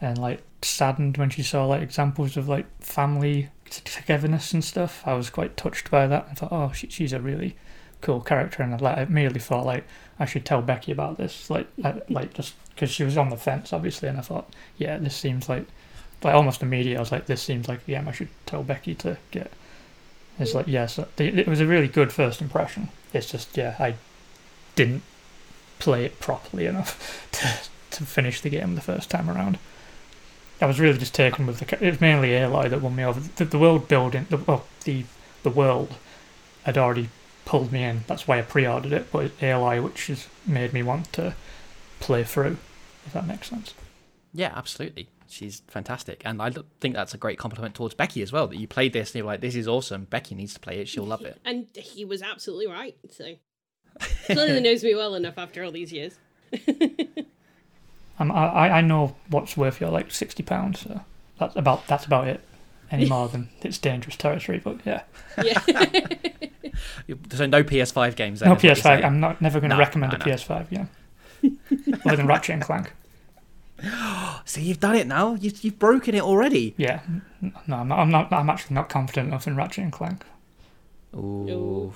and 0.00 0.18
like 0.18 0.42
saddened 0.62 1.16
when 1.16 1.30
she 1.30 1.42
saw 1.42 1.66
like 1.66 1.82
examples 1.82 2.36
of 2.36 2.48
like 2.48 2.66
family 2.82 3.50
togetherness 3.70 4.52
and 4.52 4.64
stuff. 4.64 5.02
I 5.06 5.14
was 5.14 5.30
quite 5.30 5.56
touched 5.56 5.90
by 5.90 6.06
that. 6.06 6.28
I 6.30 6.34
thought, 6.34 6.52
oh, 6.52 6.72
she, 6.72 6.88
she's 6.88 7.12
a 7.12 7.20
really 7.20 7.56
cool 8.00 8.20
character, 8.20 8.62
and 8.62 8.74
I, 8.74 8.78
like, 8.78 8.98
I 8.98 9.02
immediately 9.02 9.40
thought 9.40 9.66
like 9.66 9.84
I 10.18 10.24
should 10.24 10.44
tell 10.44 10.62
Becky 10.62 10.92
about 10.92 11.18
this, 11.18 11.50
like 11.50 11.66
like 12.08 12.34
just 12.34 12.54
because 12.74 12.90
she 12.90 13.04
was 13.04 13.16
on 13.16 13.30
the 13.30 13.36
fence, 13.36 13.72
obviously, 13.72 14.08
and 14.08 14.18
I 14.18 14.22
thought, 14.22 14.54
yeah, 14.76 14.98
this 14.98 15.16
seems 15.16 15.48
like 15.48 15.66
like 16.22 16.34
almost 16.34 16.62
immediate. 16.62 16.96
I 16.96 17.00
was 17.00 17.12
like, 17.12 17.26
this 17.26 17.42
seems 17.42 17.68
like 17.68 17.80
yeah, 17.86 18.04
I 18.06 18.12
should 18.12 18.28
tell 18.46 18.62
Becky 18.62 18.94
to 18.96 19.16
get 19.30 19.52
It's 20.40 20.54
like 20.54 20.66
yes, 20.66 20.98
uh, 20.98 21.06
it 21.18 21.38
it 21.38 21.46
was 21.46 21.60
a 21.60 21.66
really 21.66 21.86
good 21.86 22.12
first 22.12 22.40
impression. 22.40 22.88
It's 23.12 23.30
just 23.30 23.56
yeah, 23.56 23.76
I 23.78 23.94
didn't 24.74 25.02
play 25.78 26.04
it 26.04 26.18
properly 26.18 26.66
enough 26.66 27.28
to 27.32 27.96
to 27.98 28.04
finish 28.04 28.40
the 28.40 28.50
game 28.50 28.74
the 28.74 28.80
first 28.80 29.10
time 29.10 29.28
around. 29.28 29.58
I 30.60 30.66
was 30.66 30.80
really 30.80 30.98
just 30.98 31.14
taken 31.14 31.46
with 31.46 31.58
the. 31.58 31.84
It 31.84 31.90
was 31.90 32.00
mainly 32.00 32.30
Aloy 32.30 32.70
that 32.70 32.80
won 32.80 32.96
me 32.96 33.04
over. 33.04 33.20
The, 33.20 33.44
the 33.44 33.58
world 33.58 33.86
building, 33.86 34.26
the 34.30 34.38
well, 34.38 34.64
the 34.84 35.04
the 35.42 35.50
world 35.50 35.96
had 36.64 36.78
already 36.78 37.10
pulled 37.44 37.70
me 37.72 37.84
in. 37.84 38.04
That's 38.06 38.26
why 38.26 38.38
I 38.38 38.42
pre-ordered 38.42 38.92
it. 38.92 39.12
But 39.12 39.26
it's 39.26 39.40
Aloy, 39.40 39.82
which 39.82 40.06
has 40.06 40.26
made 40.46 40.72
me 40.72 40.82
want 40.82 41.12
to 41.14 41.34
play 41.98 42.24
through. 42.24 42.56
If 43.06 43.12
that 43.12 43.26
makes 43.26 43.48
sense. 43.48 43.74
Yeah, 44.32 44.52
absolutely. 44.54 45.08
She's 45.30 45.62
fantastic, 45.68 46.22
and 46.24 46.42
I 46.42 46.50
think 46.80 46.94
that's 46.94 47.14
a 47.14 47.18
great 47.18 47.38
compliment 47.38 47.74
towards 47.74 47.94
Becky 47.94 48.20
as 48.22 48.32
well. 48.32 48.46
That 48.48 48.58
you 48.58 48.66
played 48.66 48.92
this 48.92 49.10
and 49.10 49.16
you're 49.20 49.26
like, 49.26 49.40
"This 49.40 49.54
is 49.54 49.68
awesome." 49.68 50.04
Becky 50.04 50.34
needs 50.34 50.54
to 50.54 50.60
play 50.60 50.80
it; 50.80 50.88
she'll 50.88 51.04
love 51.04 51.22
it. 51.22 51.38
And 51.44 51.66
he 51.74 52.04
was 52.04 52.20
absolutely 52.22 52.66
right. 52.66 52.96
So 53.10 53.34
clearly 54.26 54.60
knows 54.60 54.82
me 54.82 54.94
well 54.94 55.14
enough 55.14 55.38
after 55.38 55.62
all 55.64 55.72
these 55.72 55.92
years. 55.92 56.18
Um, 58.18 58.30
I 58.32 58.68
I 58.68 58.80
know 58.82 59.16
what's 59.30 59.56
worth 59.56 59.80
your 59.80 59.88
like 59.88 60.10
sixty 60.10 60.42
pounds. 60.42 60.80
So 60.80 61.00
that's 61.38 61.56
about 61.56 61.86
that's 61.86 62.04
about 62.04 62.28
it. 62.28 62.42
Any 62.90 63.08
more 63.08 63.28
than 63.28 63.48
it's 63.62 63.78
dangerous 63.78 64.16
territory. 64.16 64.60
But 64.62 64.80
yeah, 64.84 65.02
Yeah. 65.42 65.58
So 67.32 67.46
no 67.46 67.62
PS5 67.64 68.16
games. 68.16 68.40
Then, 68.40 68.50
no 68.50 68.56
is 68.56 68.62
what 68.62 68.64
you're 68.64 68.74
PS5. 68.74 69.04
I'm 69.04 69.20
not 69.20 69.40
never 69.40 69.58
going 69.60 69.70
to 69.70 69.76
No, 69.76 69.80
recommend 69.80 70.12
no, 70.12 70.16
a 70.16 70.18
no. 70.18 70.24
PS5. 70.34 70.66
Yeah, 70.70 70.86
other 72.04 72.16
than 72.16 72.26
Ratchet 72.26 72.52
and 72.54 72.62
Clank. 72.62 72.92
See, 74.44 74.62
you've 74.62 74.80
done 74.80 74.96
it 74.96 75.06
now. 75.06 75.34
You, 75.34 75.52
you've 75.60 75.78
broken 75.78 76.14
it 76.14 76.22
already. 76.22 76.74
Yeah, 76.76 77.00
no, 77.40 77.76
I'm 77.76 77.88
not. 77.88 77.98
I'm 77.98 78.10
not. 78.10 78.32
I'm 78.32 78.50
actually 78.50 78.74
not 78.74 78.88
confident 78.88 79.28
enough 79.28 79.46
in 79.46 79.56
Ratchet 79.56 79.84
and 79.84 79.92
Clank. 79.92 80.24
Ooh. 81.14 81.92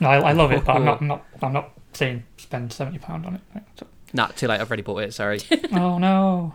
No, 0.00 0.08
I, 0.08 0.18
I 0.18 0.32
love 0.32 0.52
it, 0.52 0.64
but 0.64 0.76
I'm 0.76 0.84
not. 0.84 1.00
I'm 1.00 1.06
not. 1.08 1.24
I'm 1.42 1.52
not 1.52 1.70
saying 1.92 2.24
spend 2.36 2.72
seventy 2.72 2.98
pound 2.98 3.26
on 3.26 3.34
it. 3.36 3.40
So- 3.78 3.86
Nah, 4.12 4.28
too 4.28 4.46
late. 4.46 4.60
I've 4.60 4.68
already 4.70 4.82
bought 4.82 5.02
it. 5.02 5.12
Sorry. 5.14 5.40
oh 5.72 5.98
no, 5.98 6.54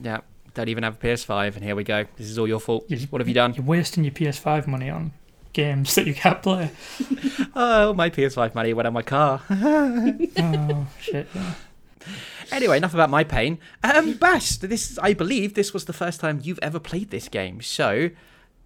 yeah, 0.00 0.18
don't 0.54 0.68
even 0.68 0.84
have 0.84 0.94
a 0.94 0.98
PS5, 1.06 1.54
and 1.56 1.64
here 1.64 1.74
we 1.74 1.82
go. 1.82 2.04
This 2.16 2.28
is 2.28 2.38
all 2.38 2.46
your 2.46 2.60
fault. 2.60 2.84
You- 2.88 3.06
What 3.10 3.20
have 3.20 3.28
you 3.28 3.34
done? 3.34 3.54
you're 3.54 3.64
wasting 3.64 4.04
your 4.04 4.12
PS5 4.12 4.66
money 4.66 4.90
on 4.90 5.12
games 5.54 5.94
that 5.94 6.06
you 6.06 6.14
can't 6.14 6.42
play. 6.42 6.70
Oh, 7.56 7.94
my 7.94 8.10
PS5 8.10 8.54
money 8.56 8.72
went 8.74 8.86
on 8.88 8.92
my 8.92 9.02
car. 9.02 9.40
Oh 9.48 10.86
shit. 11.00 11.28
Yeah. 11.34 11.54
Anyway, 12.52 12.76
enough 12.76 12.94
about 12.94 13.10
my 13.10 13.24
pain. 13.24 13.58
Um, 13.82 14.14
Bash, 14.14 14.56
this 14.56 14.90
is, 14.90 14.98
I 14.98 15.14
believe 15.14 15.54
this 15.54 15.72
was 15.74 15.84
the 15.86 15.92
first 15.92 16.20
time 16.20 16.40
you've 16.42 16.58
ever 16.62 16.78
played 16.78 17.10
this 17.10 17.28
game. 17.28 17.60
So, 17.60 18.10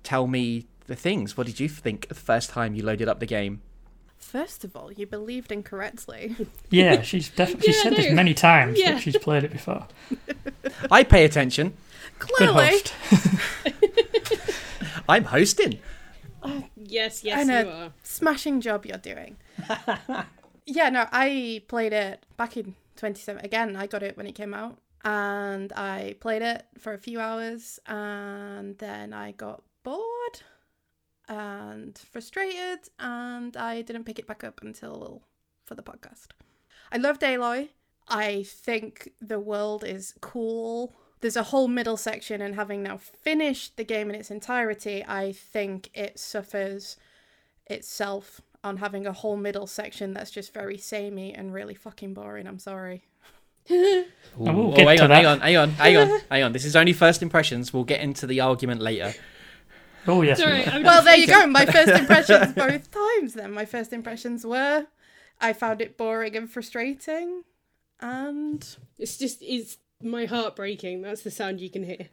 tell 0.03 0.27
me 0.27 0.67
the 0.87 0.97
things. 0.97 1.37
What 1.37 1.47
did 1.47 1.61
you 1.61 1.69
think 1.69 2.09
the 2.09 2.15
first 2.15 2.51
time 2.51 2.75
you 2.75 2.83
loaded 2.85 3.09
up 3.09 3.21
the 3.21 3.27
game? 3.27 3.63
First 4.17 4.65
of 4.65 4.77
all, 4.77 4.93
you 4.93 5.07
believed 5.07 5.51
incorrectly. 5.53 6.37
Yeah, 6.71 7.03
she's 7.11 7.29
definitely. 7.31 7.69
She's 7.73 7.77
Yeah, 7.77 7.83
said 7.91 7.97
this 7.97 8.13
many 8.13 8.35
times 8.35 8.79
Yeah. 8.79 8.93
that 8.95 9.03
she's 9.03 9.17
played 9.17 9.45
it 9.45 9.53
before. 9.53 9.87
I 10.91 11.05
pay 11.05 11.25
attention. 11.25 11.75
Good 12.19 12.31
Clearly, 12.31 12.67
host. 12.69 12.93
I'm 15.09 15.25
hosting. 15.25 15.79
yes, 16.77 17.25
yes, 17.25 17.41
I 17.41 17.45
know. 17.45 17.61
you 17.61 17.69
are. 17.71 17.93
smashing 18.03 18.61
job 18.61 18.85
you're 18.87 18.99
doing. 18.99 19.37
yeah, 20.67 20.91
no, 20.91 21.07
I 21.13 21.63
played 21.69 21.93
it 21.93 22.25
back 22.37 22.57
in 22.57 22.75
27. 22.99 23.45
Again, 23.45 23.77
I 23.77 23.87
got 23.87 24.03
it 24.03 24.17
when 24.17 24.27
it 24.27 24.35
came 24.35 24.53
out, 24.53 24.79
and 25.05 25.73
I 25.73 26.17
played 26.21 26.43
it 26.43 26.67
for 26.79 26.93
a 26.93 26.99
few 26.99 27.21
hours, 27.21 27.81
and 27.87 28.77
then 28.79 29.15
I 29.15 29.33
got 29.33 29.63
bored 29.83 30.43
and 31.29 31.97
frustrated, 31.97 32.91
and 32.99 33.57
I 33.57 33.83
didn't 33.83 34.05
pick 34.05 34.19
it 34.19 34.27
back 34.27 34.45
up 34.45 34.61
until 34.63 35.23
for 35.65 35.75
the 35.75 35.83
podcast. 35.83 36.29
I 36.93 36.99
loved 36.99 37.23
Aloy. 37.23 37.69
I 38.09 38.43
think 38.43 39.13
the 39.21 39.41
world 39.41 39.85
is 39.85 40.15
cool. 40.21 40.95
There's 41.21 41.37
a 41.37 41.45
whole 41.45 41.69
middle 41.69 41.97
section, 41.97 42.43
and 42.43 42.55
having 42.55 42.83
now 42.83 42.97
finished 42.97 43.77
the 43.77 43.85
game 43.85 44.09
in 44.11 44.17
its 44.17 44.31
entirety, 44.31 45.05
I 45.07 45.33
think 45.33 45.91
it 45.95 46.19
suffers 46.19 46.97
itself 47.67 48.41
on 48.65 48.79
having 48.79 49.07
a 49.07 49.13
whole 49.13 49.37
middle 49.37 49.67
section 49.67 50.13
that's 50.15 50.31
just 50.31 50.53
very 50.53 50.79
samey 50.79 51.35
and 51.35 51.53
really 51.53 51.75
fucking 51.75 52.15
boring. 52.15 52.47
I'm 52.47 52.59
sorry. 52.59 53.05
Ooh, 53.71 54.05
oh, 54.41 54.53
we'll 54.53 54.81
oh, 54.81 54.87
hang 54.87 55.01
on, 55.01 55.11
hang 55.11 55.27
on, 55.27 55.41
hang 55.41 55.57
on, 55.57 55.71
hang 55.71 55.97
on, 55.99 56.21
hang 56.31 56.43
on. 56.43 56.53
This 56.53 56.65
is 56.65 56.75
only 56.75 56.93
first 56.93 57.23
impressions. 57.23 57.73
We'll 57.73 57.85
get 57.85 58.01
into 58.01 58.27
the 58.27 58.41
argument 58.41 58.81
later. 58.81 59.15
Oh 60.07 60.23
yes. 60.23 60.39
Sorry, 60.39 60.65
we 60.75 60.83
Well, 60.85 61.03
there 61.03 61.17
you 61.17 61.27
go. 61.27 61.47
My 61.47 61.67
first 61.67 61.89
impressions 62.01 62.55
both 62.55 62.91
times 62.91 63.35
then. 63.35 63.53
My 63.53 63.65
first 63.67 63.93
impressions 63.93 64.45
were 64.47 64.87
I 65.41 65.53
found 65.53 65.81
it 65.81 65.97
boring 65.99 66.35
and 66.37 66.51
frustrating. 66.51 67.43
And 68.01 68.67
It's 68.99 69.19
just 69.19 69.43
it's 69.43 69.77
my 70.03 70.25
heart 70.25 70.57
breaking. 70.57 71.03
That's 71.03 71.23
the 71.23 71.31
sound 71.31 71.61
you 71.61 71.69
can 71.69 71.83
hear. 71.83 72.09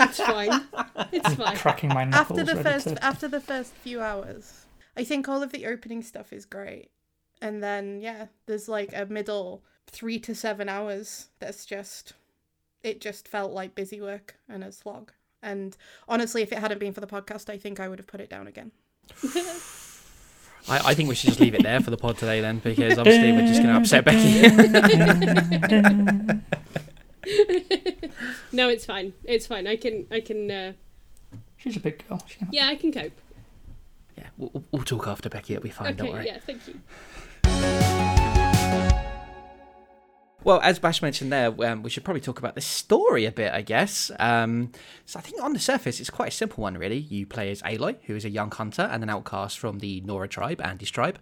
It's 0.00 0.18
fine. 0.18 0.66
It's 1.12 1.34
fine. 1.34 1.56
cracking 1.56 1.90
my 1.90 2.04
knuckles. 2.04 2.38
after 2.40 2.54
the 2.54 2.62
first 2.62 2.88
to- 2.88 3.04
after 3.04 3.28
the 3.28 3.40
first 3.40 3.72
few 3.74 4.02
hours, 4.02 4.66
I 4.98 5.04
think 5.04 5.28
all 5.28 5.44
of 5.44 5.52
the 5.52 5.66
opening 5.66 6.02
stuff 6.02 6.32
is 6.32 6.44
great. 6.44 6.90
And 7.40 7.62
then 7.62 8.00
yeah, 8.00 8.26
there's 8.46 8.68
like 8.68 8.92
a 8.94 9.06
middle 9.06 9.62
3 9.86 10.18
to 10.18 10.34
7 10.34 10.68
hours 10.68 11.28
that's 11.38 11.64
just 11.64 12.14
it 12.82 13.00
just 13.00 13.28
felt 13.28 13.52
like 13.52 13.76
busy 13.76 14.00
work 14.00 14.34
and 14.48 14.64
a 14.64 14.72
slog. 14.72 15.12
And 15.40 15.76
honestly, 16.08 16.42
if 16.42 16.50
it 16.52 16.58
hadn't 16.58 16.80
been 16.80 16.92
for 16.92 17.00
the 17.00 17.06
podcast, 17.06 17.48
I 17.48 17.58
think 17.58 17.78
I 17.78 17.88
would 17.88 18.00
have 18.00 18.08
put 18.08 18.20
it 18.20 18.28
down 18.28 18.48
again. 18.48 18.72
I, 20.68 20.90
I 20.90 20.94
think 20.94 21.08
we 21.08 21.14
should 21.14 21.28
just 21.28 21.38
leave 21.40 21.54
it 21.54 21.62
there 21.62 21.80
for 21.80 21.90
the 21.90 21.96
pod 21.96 22.18
today 22.18 22.40
then, 22.40 22.58
because 22.58 22.98
obviously 22.98 23.30
we're 23.32 23.46
just 23.46 23.62
going 23.62 23.72
to 23.72 23.80
upset 23.80 24.04
Becky. 24.04 24.42
no, 28.52 28.68
it's 28.68 28.84
fine. 28.84 29.12
It's 29.24 29.46
fine. 29.46 29.68
I 29.68 29.76
can 29.76 30.06
I 30.10 30.20
can 30.20 30.50
uh, 30.50 30.72
She's 31.56 31.76
a 31.76 31.80
big 31.80 32.06
girl. 32.08 32.20
She 32.26 32.38
yeah, 32.50 32.66
I 32.66 32.74
can 32.74 32.90
cope. 32.92 33.12
Yeah, 34.18 34.26
we'll, 34.36 34.64
we'll 34.72 34.82
talk 34.84 35.06
after 35.06 35.28
Becky. 35.28 35.54
It'll 35.54 35.62
be 35.62 35.70
fine. 35.70 35.94
don't 35.96 36.08
Okay, 36.08 36.12
worry. 36.16 36.26
yeah, 36.26 36.38
thank 36.40 36.66
you. 36.66 36.74
Well, 40.44 40.60
as 40.62 40.78
Bash 40.78 41.02
mentioned 41.02 41.32
there, 41.32 41.52
um, 41.68 41.82
we 41.82 41.90
should 41.90 42.04
probably 42.04 42.20
talk 42.20 42.38
about 42.38 42.54
the 42.54 42.60
story 42.60 43.26
a 43.26 43.32
bit, 43.32 43.52
I 43.52 43.60
guess. 43.60 44.10
Um, 44.20 44.70
so 45.04 45.18
I 45.18 45.22
think 45.22 45.42
on 45.42 45.52
the 45.52 45.58
surface, 45.58 45.98
it's 45.98 46.10
quite 46.10 46.28
a 46.28 46.34
simple 46.34 46.62
one, 46.62 46.78
really. 46.78 46.96
You 46.98 47.26
play 47.26 47.50
as 47.50 47.60
Aloy, 47.62 47.96
who 48.04 48.14
is 48.14 48.24
a 48.24 48.30
young 48.30 48.50
hunter 48.52 48.82
and 48.82 49.02
an 49.02 49.10
outcast 49.10 49.58
from 49.58 49.80
the 49.80 50.00
Nora 50.02 50.28
tribe, 50.28 50.60
Andy's 50.62 50.90
tribe. 50.90 51.18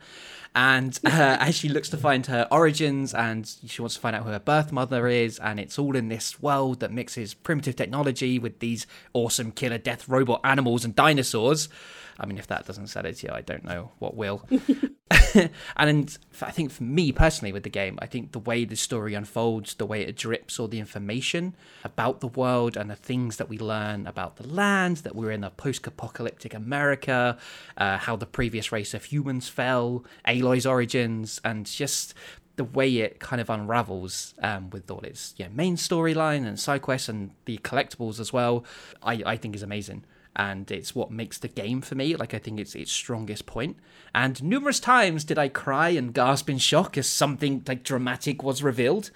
And 0.55 0.99
uh, 1.05 1.39
as 1.41 1.55
she 1.57 1.71
looks 1.71 1.89
to 1.89 1.97
find 1.97 2.27
her 2.27 2.47
origins 2.53 3.15
and 3.15 3.51
she 3.67 3.81
wants 3.81 3.95
to 3.95 4.01
find 4.03 4.15
out 4.15 4.25
who 4.25 4.31
her 4.31 4.39
birth 4.39 4.71
mother 4.71 5.09
is, 5.09 5.39
and 5.39 5.59
it's 5.59 5.79
all 5.79 5.97
in 5.97 6.09
this 6.09 6.41
world 6.43 6.81
that 6.81 6.93
mixes 6.93 7.33
primitive 7.33 7.75
technology 7.75 8.39
with 8.39 8.59
these 8.61 8.87
awesome 9.15 9.51
killer 9.51 9.79
death 9.79 10.09
robot 10.09 10.41
animals 10.45 10.85
and 10.85 10.95
dinosaurs. 10.95 11.69
I 12.19 12.27
mean, 12.27 12.39
if 12.39 12.47
that 12.49 12.67
doesn't 12.67 12.89
sell 12.89 13.05
it 13.05 13.17
to 13.17 13.27
you, 13.27 13.33
I 13.33 13.43
don't 13.43 13.65
know 13.65 13.93
what 13.99 14.17
will. 14.17 14.47
and 15.77 16.19
I 16.43 16.51
think 16.51 16.71
for 16.71 16.83
me 16.83 17.13
personally 17.13 17.53
with 17.53 17.63
the 17.63 17.71
game, 17.71 17.99
I 18.01 18.07
think 18.07 18.33
the 18.33 18.39
way 18.39 18.65
the 18.65 18.77
story 18.77 19.15
unfolds, 19.15 19.75
the 19.75 19.87
way 19.87 20.03
it 20.03 20.17
drips 20.17 20.59
all 20.59 20.69
the 20.69 20.81
information 20.81 21.55
about 21.85 22.21
the 22.21 22.29
world 22.29 22.77
and 22.77 22.91
the 22.91 22.97
things 22.97 23.37
that 23.37 23.49
we 23.49 23.59
learn 23.59 24.07
about 24.07 24.37
the 24.37 24.47
land, 24.47 24.99
that 24.99 25.15
we're 25.15 25.31
in 25.31 25.45
a 25.45 25.51
post-apocalyptic 25.51 26.55
America, 26.55 27.39
uh, 27.77 27.99
how 27.99 28.17
the 28.17 28.27
previous 28.27 28.73
race 28.73 28.95
of 28.95 29.05
humans 29.05 29.49
fell, 29.49 30.05
Aloy's 30.27 30.67
origins, 30.67 31.41
and 31.45 31.67
just 31.67 32.15
the 32.57 32.65
way 32.65 32.97
it 32.99 33.21
kind 33.21 33.41
of 33.41 33.51
unravels 33.51 34.35
um, 34.43 34.71
with 34.71 34.91
all 34.91 35.01
its 35.01 35.35
yeah, 35.37 35.49
main 35.49 35.77
storyline 35.77 36.47
and 36.47 36.59
side 36.59 36.83
quests 36.83 37.09
and 37.09 37.31
the 37.45 37.59
collectibles 37.59 38.19
as 38.19 38.33
well, 38.33 38.65
I, 39.03 39.23
I 39.27 39.37
think 39.37 39.55
is 39.55 39.63
amazing 39.63 40.05
and 40.37 40.71
it's 40.71 40.95
what 40.95 41.11
makes 41.11 41.39
the 41.39 41.49
game 41.49 41.81
for 41.81 41.95
me. 41.95 42.15
Like 42.15 42.35
I 42.35 42.39
think 42.39 42.61
it's 42.61 42.75
its 42.75 42.93
strongest 42.93 43.47
point. 43.47 43.77
And 44.15 44.43
numerous 44.43 44.81
times 44.81 45.25
did 45.25 45.39
I 45.39 45.49
cry 45.49 45.91
and 45.91 46.13
gasp 46.15 46.49
in 46.49 46.59
shock 46.59 46.97
as 46.97 47.07
something 47.07 47.63
like 47.67 47.83
dramatic 47.83 48.43
was 48.43 48.63
revealed. 48.63 49.11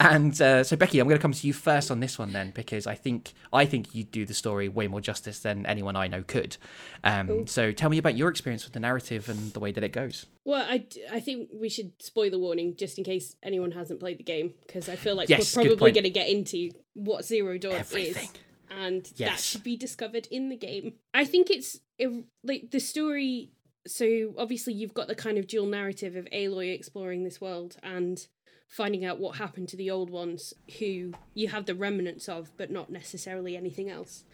And 0.00 0.40
uh, 0.40 0.64
so 0.64 0.76
Becky, 0.76 1.00
I'm 1.00 1.06
going 1.08 1.18
to 1.18 1.22
come 1.22 1.32
to 1.32 1.46
you 1.46 1.52
first 1.52 1.90
on 1.90 2.00
this 2.00 2.18
one 2.18 2.32
then, 2.32 2.50
because 2.54 2.86
I 2.86 2.94
think 2.94 3.32
I 3.52 3.66
think 3.66 3.94
you 3.94 4.04
do 4.04 4.24
the 4.24 4.34
story 4.34 4.68
way 4.68 4.86
more 4.86 5.00
justice 5.00 5.40
than 5.40 5.66
anyone 5.66 5.96
I 5.96 6.06
know 6.08 6.22
could. 6.22 6.56
Um, 7.04 7.46
so 7.46 7.72
tell 7.72 7.90
me 7.90 7.98
about 7.98 8.16
your 8.16 8.28
experience 8.28 8.64
with 8.64 8.72
the 8.72 8.80
narrative 8.80 9.28
and 9.28 9.52
the 9.52 9.60
way 9.60 9.72
that 9.72 9.82
it 9.82 9.92
goes. 9.92 10.26
Well, 10.44 10.64
I, 10.68 10.86
I 11.10 11.20
think 11.20 11.48
we 11.52 11.68
should 11.68 11.92
spoiler 12.00 12.38
warning 12.38 12.76
just 12.76 12.98
in 12.98 13.04
case 13.04 13.36
anyone 13.42 13.72
hasn't 13.72 14.00
played 14.00 14.18
the 14.18 14.24
game 14.24 14.54
because 14.66 14.88
I 14.88 14.96
feel 14.96 15.14
like 15.16 15.28
Yes, 15.28 15.56
we're 15.56 15.64
probably 15.64 15.92
going 15.92 16.04
to 16.04 16.10
get 16.10 16.28
into 16.28 16.70
what 16.94 17.24
Zero 17.24 17.58
Dawn 17.58 17.74
Everything. 17.74 18.24
is, 18.24 18.30
and 18.78 19.04
that 19.18 19.38
should 19.38 19.62
be 19.62 19.76
discovered 19.76 20.26
in 20.30 20.48
the 20.48 20.56
game. 20.56 20.94
I 21.12 21.24
think 21.24 21.50
it's 21.50 21.80
it, 21.98 22.24
like 22.42 22.70
the 22.70 22.80
story. 22.80 23.50
So 23.86 24.34
obviously 24.38 24.72
you've 24.74 24.94
got 24.94 25.08
the 25.08 25.14
kind 25.14 25.38
of 25.38 25.46
dual 25.46 25.66
narrative 25.66 26.16
of 26.16 26.26
Aloy 26.32 26.72
exploring 26.74 27.24
this 27.24 27.40
world 27.40 27.76
and 27.82 28.26
finding 28.68 29.04
out 29.04 29.18
what 29.18 29.36
happened 29.36 29.68
to 29.68 29.76
the 29.76 29.90
old 29.90 30.08
ones 30.08 30.54
who 30.78 31.12
you 31.34 31.48
have 31.48 31.66
the 31.66 31.74
remnants 31.74 32.28
of, 32.28 32.50
but 32.56 32.70
not 32.70 32.90
necessarily 32.90 33.56
anything 33.56 33.90
else. 33.90 34.24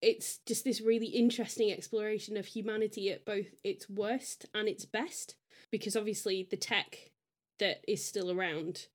it's 0.00 0.38
just 0.46 0.64
this 0.64 0.80
really 0.80 1.06
interesting 1.06 1.72
exploration 1.72 2.36
of 2.36 2.46
humanity 2.46 3.10
at 3.10 3.24
both 3.24 3.46
its 3.64 3.88
worst 3.90 4.46
and 4.54 4.68
its 4.68 4.84
best 4.84 5.34
because 5.70 5.96
obviously 5.96 6.46
the 6.50 6.56
tech 6.56 7.10
that 7.58 7.82
is 7.88 8.04
still 8.04 8.30
around 8.30 8.86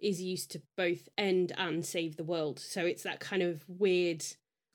is 0.00 0.20
used 0.20 0.50
to 0.52 0.62
both 0.76 1.08
end 1.16 1.52
and 1.56 1.84
save 1.84 2.16
the 2.16 2.24
world. 2.24 2.58
So 2.58 2.84
it's 2.84 3.02
that 3.02 3.20
kind 3.20 3.42
of 3.42 3.64
weird 3.68 4.24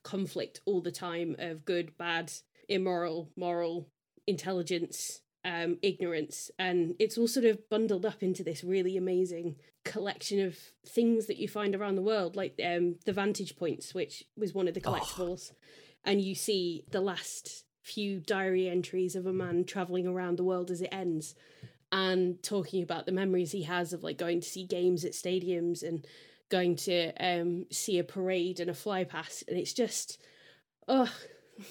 conflict 0.03 0.61
all 0.65 0.81
the 0.81 0.91
time 0.91 1.35
of 1.37 1.65
good 1.65 1.95
bad 1.97 2.31
immoral 2.67 3.29
moral 3.35 3.89
intelligence 4.25 5.21
um 5.45 5.77
ignorance. 5.81 6.49
And 6.57 6.95
it's 6.99 7.17
all 7.17 7.27
sort 7.27 7.45
of 7.45 7.69
bundled 7.69 8.05
up 8.05 8.23
into 8.23 8.43
this 8.43 8.63
really 8.63 8.97
amazing 8.97 9.57
collection 9.83 10.39
of 10.45 10.57
things 10.87 11.25
that 11.27 11.37
you 11.37 11.47
find 11.47 11.75
around 11.75 11.95
the 11.95 12.03
world 12.03 12.35
like 12.35 12.59
um 12.63 12.97
the 13.05 13.13
vantage 13.13 13.55
points 13.57 13.95
which 13.95 14.23
was 14.37 14.53
one 14.53 14.67
of 14.67 14.73
the 14.73 14.81
collectibles. 14.81 15.51
And 16.03 16.21
you 16.21 16.33
see 16.33 16.83
the 16.89 17.01
last 17.01 17.65
few 17.81 18.19
diary 18.19 18.69
entries 18.69 19.15
of 19.15 19.25
a 19.25 19.33
man 19.33 19.65
traveling 19.65 20.07
around 20.07 20.37
the 20.37 20.43
world 20.43 20.69
as 20.71 20.81
it 20.81 20.89
ends 20.91 21.35
and 21.91 22.41
talking 22.43 22.83
about 22.83 23.05
the 23.05 23.11
memories 23.11 23.51
he 23.51 23.63
has 23.63 23.93
of 23.93 24.03
like 24.03 24.17
going 24.17 24.39
to 24.41 24.47
see 24.49 24.65
games 24.65 25.03
at 25.05 25.11
stadiums 25.13 25.83
and 25.83 26.05
going 26.49 26.75
to 26.75 27.11
um 27.19 27.65
see 27.71 27.97
a 27.99 28.03
parade 28.03 28.59
and 28.59 28.69
a 28.69 28.73
fly 28.73 29.03
past 29.03 29.43
and 29.47 29.57
it's 29.57 29.73
just 29.73 30.17
oh 30.87 31.11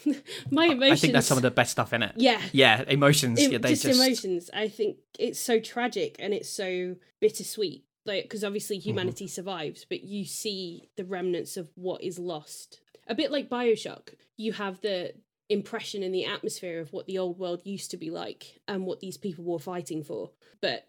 my 0.51 0.67
emotions 0.67 0.93
I 0.93 0.97
think 1.01 1.13
that's 1.15 1.27
some 1.27 1.39
of 1.39 1.43
the 1.43 1.51
best 1.51 1.73
stuff 1.73 1.93
in 1.93 2.03
it. 2.03 2.13
yeah 2.17 2.41
Yeah, 2.53 2.83
emotions. 2.87 3.39
it- 3.41 3.53
yeah, 3.53 3.59
they 3.59 3.71
just, 3.71 3.83
just, 3.83 4.01
emotions. 4.01 4.51
I 4.55 4.69
think 4.69 4.99
it's 5.19 5.41
so 5.41 5.59
tragic 5.61 6.17
and 6.19 6.33
it's 6.33 6.49
so 6.49 6.97
bittersweet. 7.21 7.85
Like 8.07 8.25
because 8.25 8.45
obviously 8.45 8.77
Mm-hmm. 8.79 8.89
humanity 8.91 9.27
survives, 9.27 9.85
but 9.89 10.03
you 10.05 10.25
see 10.25 10.89
the 10.97 11.05
remnants 11.05 11.57
of 11.57 11.69
what 11.75 12.03
is 12.03 12.19
lost. 12.19 12.81
A 13.09 13.15
bit 13.15 13.31
like 13.31 13.51
Bioshock, 13.51 14.15
you 14.37 14.53
have 14.53 14.81
the 14.81 15.13
impression 15.51 16.03
in 16.03 16.13
the 16.13 16.25
atmosphere 16.25 16.81
of 16.81 16.93
what 16.93 17.07
the 17.07 17.19
old 17.19 17.39
world 17.39 17.61
used 17.65 17.91
to 17.91 17.97
be 17.97 18.09
like 18.09 18.61
and 18.69 18.87
what 18.87 19.01
these 19.01 19.19
people 19.19 19.45
were 19.45 19.59
fighting 19.59 20.03
for. 20.03 20.31
But 20.63 20.87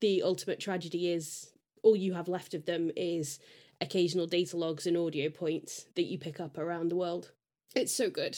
the 0.00 0.22
ultimate 0.22 0.58
tragedy 0.58 1.12
is 1.12 1.52
all 1.82 1.94
you 1.94 2.14
have 2.14 2.26
left 2.26 2.54
of 2.54 2.64
them 2.64 2.90
is 2.96 3.38
occasional 3.80 4.26
data 4.26 4.56
logs 4.56 4.86
and 4.86 4.96
audio 4.96 5.28
points 5.28 5.86
that 5.94 6.04
you 6.04 6.18
pick 6.18 6.40
up 6.40 6.58
around 6.58 6.88
the 6.88 6.96
world. 6.96 7.32
It's 7.74 7.94
so 7.94 8.10
good. 8.10 8.36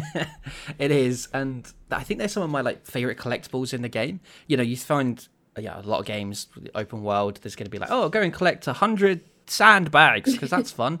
it 0.78 0.90
is, 0.90 1.28
and 1.32 1.72
I 1.90 2.02
think 2.02 2.18
they're 2.18 2.28
some 2.28 2.42
of 2.42 2.50
my 2.50 2.60
like 2.60 2.84
favorite 2.84 3.16
collectibles 3.16 3.72
in 3.72 3.80
the 3.80 3.88
game. 3.88 4.20
You 4.48 4.58
know, 4.58 4.62
you 4.62 4.76
find 4.76 5.26
yeah 5.58 5.80
a 5.80 5.82
lot 5.82 6.00
of 6.00 6.06
games 6.06 6.46
open 6.74 7.02
world. 7.02 7.38
There's 7.40 7.56
going 7.56 7.64
to 7.64 7.70
be 7.70 7.78
like, 7.78 7.90
oh, 7.90 8.10
go 8.10 8.20
and 8.20 8.34
collect 8.34 8.66
a 8.66 8.74
hundred 8.74 9.22
sandbags 9.50 10.32
because 10.32 10.50
that's 10.50 10.70
fun. 10.70 11.00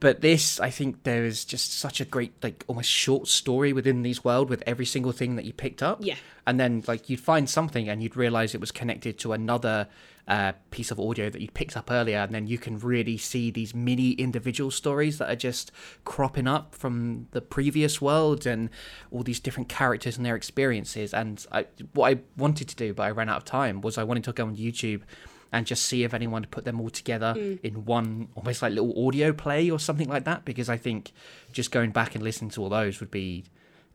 But 0.00 0.20
this, 0.20 0.60
I 0.60 0.70
think, 0.70 1.02
there 1.02 1.24
is 1.24 1.44
just 1.44 1.78
such 1.78 2.00
a 2.00 2.04
great 2.04 2.32
like 2.42 2.64
almost 2.66 2.88
short 2.90 3.28
story 3.28 3.72
within 3.72 4.02
these 4.02 4.24
world 4.24 4.48
with 4.50 4.62
every 4.66 4.86
single 4.86 5.12
thing 5.12 5.36
that 5.36 5.44
you 5.44 5.52
picked 5.52 5.82
up. 5.82 5.98
Yeah. 6.00 6.16
and 6.46 6.58
then 6.60 6.82
like 6.86 7.08
you'd 7.08 7.20
find 7.20 7.48
something 7.48 7.88
and 7.88 8.02
you'd 8.02 8.16
realize 8.16 8.54
it 8.54 8.60
was 8.60 8.72
connected 8.72 9.18
to 9.18 9.32
another 9.32 9.88
uh, 10.26 10.52
piece 10.70 10.90
of 10.90 10.98
audio 10.98 11.28
that 11.28 11.40
you 11.40 11.48
picked 11.50 11.76
up 11.76 11.90
earlier 11.90 12.18
and 12.18 12.34
then 12.34 12.46
you 12.46 12.56
can 12.56 12.78
really 12.78 13.18
see 13.18 13.50
these 13.50 13.74
mini 13.74 14.12
individual 14.12 14.70
stories 14.70 15.18
that 15.18 15.30
are 15.30 15.36
just 15.36 15.70
cropping 16.04 16.46
up 16.46 16.74
from 16.74 17.28
the 17.32 17.42
previous 17.42 18.00
world 18.00 18.46
and 18.46 18.70
all 19.10 19.22
these 19.22 19.38
different 19.38 19.68
characters 19.68 20.16
and 20.16 20.24
their 20.24 20.34
experiences 20.36 21.12
and 21.12 21.46
I, 21.52 21.66
what 21.92 22.10
i 22.10 22.20
wanted 22.38 22.68
to 22.68 22.76
do 22.76 22.94
but 22.94 23.02
i 23.02 23.10
ran 23.10 23.28
out 23.28 23.36
of 23.36 23.44
time 23.44 23.82
was 23.82 23.98
i 23.98 24.02
wanted 24.02 24.24
to 24.24 24.32
go 24.32 24.46
on 24.46 24.56
youtube 24.56 25.02
and 25.54 25.66
just 25.66 25.86
see 25.86 26.02
if 26.02 26.12
anyone 26.12 26.44
put 26.50 26.64
them 26.64 26.80
all 26.80 26.90
together 26.90 27.32
in 27.62 27.84
one 27.84 28.28
almost 28.34 28.60
like 28.60 28.72
little 28.72 29.06
audio 29.06 29.32
play 29.32 29.70
or 29.70 29.78
something 29.78 30.08
like 30.08 30.24
that 30.24 30.44
because 30.44 30.68
i 30.68 30.76
think 30.76 31.12
just 31.52 31.70
going 31.70 31.90
back 31.90 32.14
and 32.14 32.22
listening 32.22 32.50
to 32.50 32.60
all 32.60 32.68
those 32.68 33.00
would 33.00 33.10
be 33.10 33.44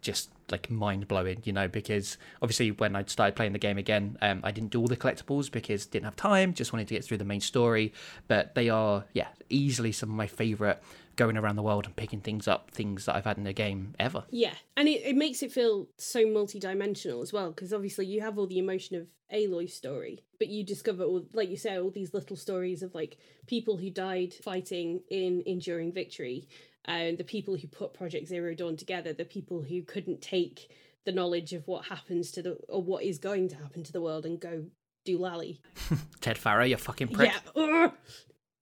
just 0.02 0.30
like 0.50 0.70
mind 0.70 1.08
blowing, 1.08 1.42
you 1.44 1.54
know, 1.54 1.68
because 1.68 2.18
obviously 2.42 2.72
when 2.72 2.96
I 2.96 3.04
started 3.04 3.36
playing 3.36 3.54
the 3.54 3.60
game 3.60 3.78
again, 3.78 4.18
um, 4.22 4.42
I 4.44 4.52
didn't 4.52 4.72
do 4.72 4.80
all 4.80 4.88
the 4.88 4.98
collectibles 4.98 5.52
because 5.52 5.86
didn't 5.86 6.06
have 6.06 6.16
time, 6.16 6.54
just 6.54 6.74
wanted 6.74 6.88
to 6.88 6.96
get 6.96 7.04
through 7.04 7.18
the 7.18 7.26
main 7.26 7.42
story. 7.42 7.94
But 8.28 8.56
they 8.56 8.70
are, 8.70 9.06
yeah, 9.14 9.28
easily 9.50 9.92
some 9.92 10.10
of 10.10 10.16
my 10.16 10.28
favorite 10.28 10.82
going 11.20 11.36
around 11.36 11.58
the 11.58 11.62
world 11.62 11.86
and 11.86 11.94
picking 11.98 12.22
things 12.22 12.48
up, 12.48 12.72
things 12.72 13.04
that 13.04 13.14
I've 13.14 13.26
had 13.26 13.38
in 13.38 13.44
the 13.44 13.52
game 13.52 13.94
ever. 14.00 14.24
Yeah, 14.32 14.54
and 14.78 14.88
it, 14.88 15.02
it 15.06 15.16
makes 15.18 15.44
it 15.44 15.52
feel 15.52 15.90
so 15.98 16.26
multi-dimensional 16.26 17.22
as 17.22 17.34
well 17.34 17.50
because 17.50 17.74
obviously 17.74 18.06
you 18.06 18.22
have 18.22 18.40
all 18.40 18.48
the 18.48 18.58
emotion 18.58 18.96
of 18.96 19.06
Aloy's 19.30 19.74
story, 19.74 20.24
but 20.40 20.48
you 20.48 20.64
discover 20.64 21.04
all, 21.04 21.26
like 21.34 21.50
you 21.50 21.58
say, 21.58 21.78
all 21.78 21.92
these 21.92 22.14
little 22.14 22.38
stories 22.38 22.82
of 22.82 22.96
like 22.96 23.18
people 23.48 23.76
who 23.76 23.90
died 23.90 24.34
fighting 24.34 25.02
in 25.12 25.44
enduring 25.46 25.92
victory, 25.92 26.48
and 26.86 27.18
the 27.18 27.26
people 27.26 27.58
who 27.58 27.68
put 27.68 27.94
Project 27.94 28.30
Zero 28.30 28.56
Dawn 28.56 28.78
together, 28.78 29.12
the 29.12 29.26
people 29.26 29.62
who 29.62 29.84
couldn't 29.84 30.22
take 30.22 30.72
the 31.06 31.12
knowledge 31.12 31.52
of 31.52 31.68
what 31.68 31.86
happens 31.86 32.32
to 32.32 32.42
the 32.42 32.58
or 32.70 32.82
what 32.82 33.04
is 33.04 33.18
going 33.18 33.50
to 33.50 33.58
happen 33.58 33.84
to 33.84 33.92
the 33.92 34.02
world 34.02 34.26
and 34.26 34.40
go 34.40 34.64
do 35.04 35.18
lally. 35.18 35.60
Ted 36.22 36.38
Faro, 36.38 36.64
you 36.64 36.78
fucking 36.78 37.10
prick. 37.10 37.34
Yeah, 37.56 37.92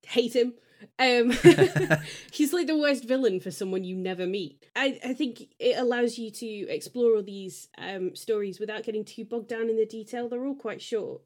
hate 0.08 0.36
him. 0.36 0.54
Um, 1.00 1.32
he's 2.32 2.54
like 2.54 2.68
the 2.68 2.78
worst 2.78 3.06
villain 3.06 3.40
for 3.40 3.52
someone 3.52 3.84
you 3.84 3.96
never 3.96 4.26
meet. 4.26 4.66
I, 4.76 5.00
I 5.04 5.14
think 5.14 5.44
it 5.60 5.78
allows 5.78 6.18
you 6.18 6.32
to 6.32 6.46
explore 6.46 7.16
all 7.16 7.24
these 7.24 7.70
um, 7.78 8.16
stories 8.16 8.60
without 8.60 8.84
getting 8.84 9.06
too 9.06 9.26
bogged 9.26 9.50
down 9.50 9.70
in 9.70 9.78
the 9.78 9.86
detail. 9.86 10.30
They're 10.30 10.46
all 10.46 10.56
quite 10.56 10.82
short. 10.82 11.22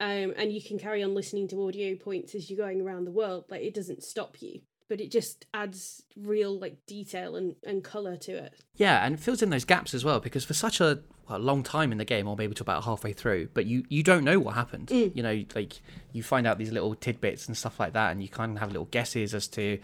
Um, 0.00 0.34
and 0.36 0.52
you 0.52 0.62
can 0.62 0.78
carry 0.78 1.02
on 1.02 1.14
listening 1.14 1.48
to 1.48 1.66
audio 1.66 1.94
points 1.94 2.34
as 2.34 2.50
you're 2.50 2.58
going 2.58 2.80
around 2.80 3.04
the 3.04 3.12
world. 3.12 3.44
Like 3.48 3.62
it 3.62 3.74
doesn't 3.74 4.02
stop 4.02 4.36
you, 4.40 4.60
but 4.88 5.00
it 5.00 5.10
just 5.10 5.46
adds 5.54 6.02
real 6.16 6.58
like 6.58 6.84
detail 6.86 7.36
and, 7.36 7.56
and 7.64 7.82
color 7.82 8.16
to 8.16 8.32
it. 8.32 8.54
Yeah, 8.76 9.04
and 9.04 9.14
it 9.14 9.20
fills 9.20 9.42
in 9.42 9.50
those 9.50 9.64
gaps 9.64 9.94
as 9.94 10.04
well 10.04 10.20
because 10.20 10.44
for 10.44 10.54
such 10.54 10.80
a, 10.80 11.00
well, 11.28 11.38
long 11.38 11.62
time 11.62 11.92
in 11.92 11.98
the 11.98 12.04
game, 12.04 12.28
or 12.28 12.36
maybe 12.36 12.54
to 12.54 12.62
about 12.62 12.84
halfway 12.84 13.12
through, 13.12 13.48
but 13.54 13.66
you 13.66 13.84
you 13.88 14.02
don't 14.02 14.24
know 14.24 14.38
what 14.38 14.54
happened. 14.54 14.88
Mm. 14.88 15.16
You 15.16 15.22
know, 15.22 15.44
like 15.54 15.80
you 16.12 16.22
find 16.22 16.46
out 16.46 16.58
these 16.58 16.72
little 16.72 16.94
tidbits 16.94 17.46
and 17.46 17.56
stuff 17.56 17.80
like 17.80 17.94
that, 17.94 18.12
and 18.12 18.22
you 18.22 18.28
kind 18.28 18.52
of 18.52 18.58
have 18.58 18.70
little 18.70 18.88
guesses 18.90 19.34
as 19.34 19.48
to 19.48 19.78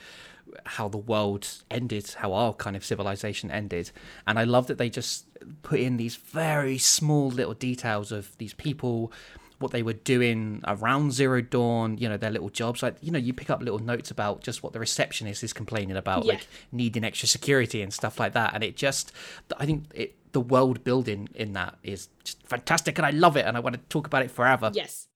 how 0.65 0.89
the 0.89 0.99
world 0.99 1.47
ended, 1.71 2.15
how 2.19 2.33
our 2.33 2.53
kind 2.53 2.77
of 2.77 2.85
civilization 2.85 3.51
ended. 3.51 3.91
And 4.27 4.39
I 4.39 4.45
love 4.45 4.67
that 4.67 4.79
they 4.79 4.91
just 4.91 5.27
put 5.63 5.81
in 5.81 5.97
these 5.97 6.17
very 6.17 6.79
small 6.79 7.29
little 7.29 7.55
details 7.55 8.13
of 8.13 8.37
these 8.39 8.55
people 8.55 9.13
what 9.61 9.71
they 9.73 9.83
were 9.83 9.93
doing 9.93 10.61
around 10.67 11.13
zero 11.13 11.41
dawn 11.41 11.97
you 11.99 12.09
know 12.09 12.17
their 12.17 12.31
little 12.31 12.49
jobs 12.49 12.83
like 12.83 12.97
you 13.03 13.13
know 13.13 13.19
you 13.19 13.33
pick 13.33 13.51
up 13.51 13.61
little 13.61 13.79
notes 13.79 14.11
about 14.11 14.43
just 14.43 14.63
what 14.63 14.73
the 14.73 14.81
receptionist 14.81 15.45
is 15.45 15.53
complaining 15.53 15.97
about 15.97 16.25
Yeah. 16.25 16.33
like 16.35 16.47
needing 16.73 17.05
extra 17.05 17.29
security 17.29 17.83
and 17.83 17.93
stuff 17.93 18.19
like 18.19 18.33
that 18.33 18.55
and 18.55 18.65
it 18.65 18.75
just 18.77 19.13
i 19.59 19.67
think 19.67 19.85
it 19.95 20.17
the 20.33 20.41
world 20.41 20.83
building 20.85 21.29
in 21.35 21.53
that 21.53 21.77
is 21.83 22.09
just 22.25 22.43
fantastic 22.47 22.97
and 22.99 23.07
i 23.07 23.11
love 23.11 23.37
it 23.37 23.45
and 23.47 23.57
i 23.57 23.61
want 23.61 23.75
to 23.75 23.81
talk 23.89 24.07
about 24.07 24.23
it 24.23 24.31
forever 24.31 24.71
Yes. 24.75 25.07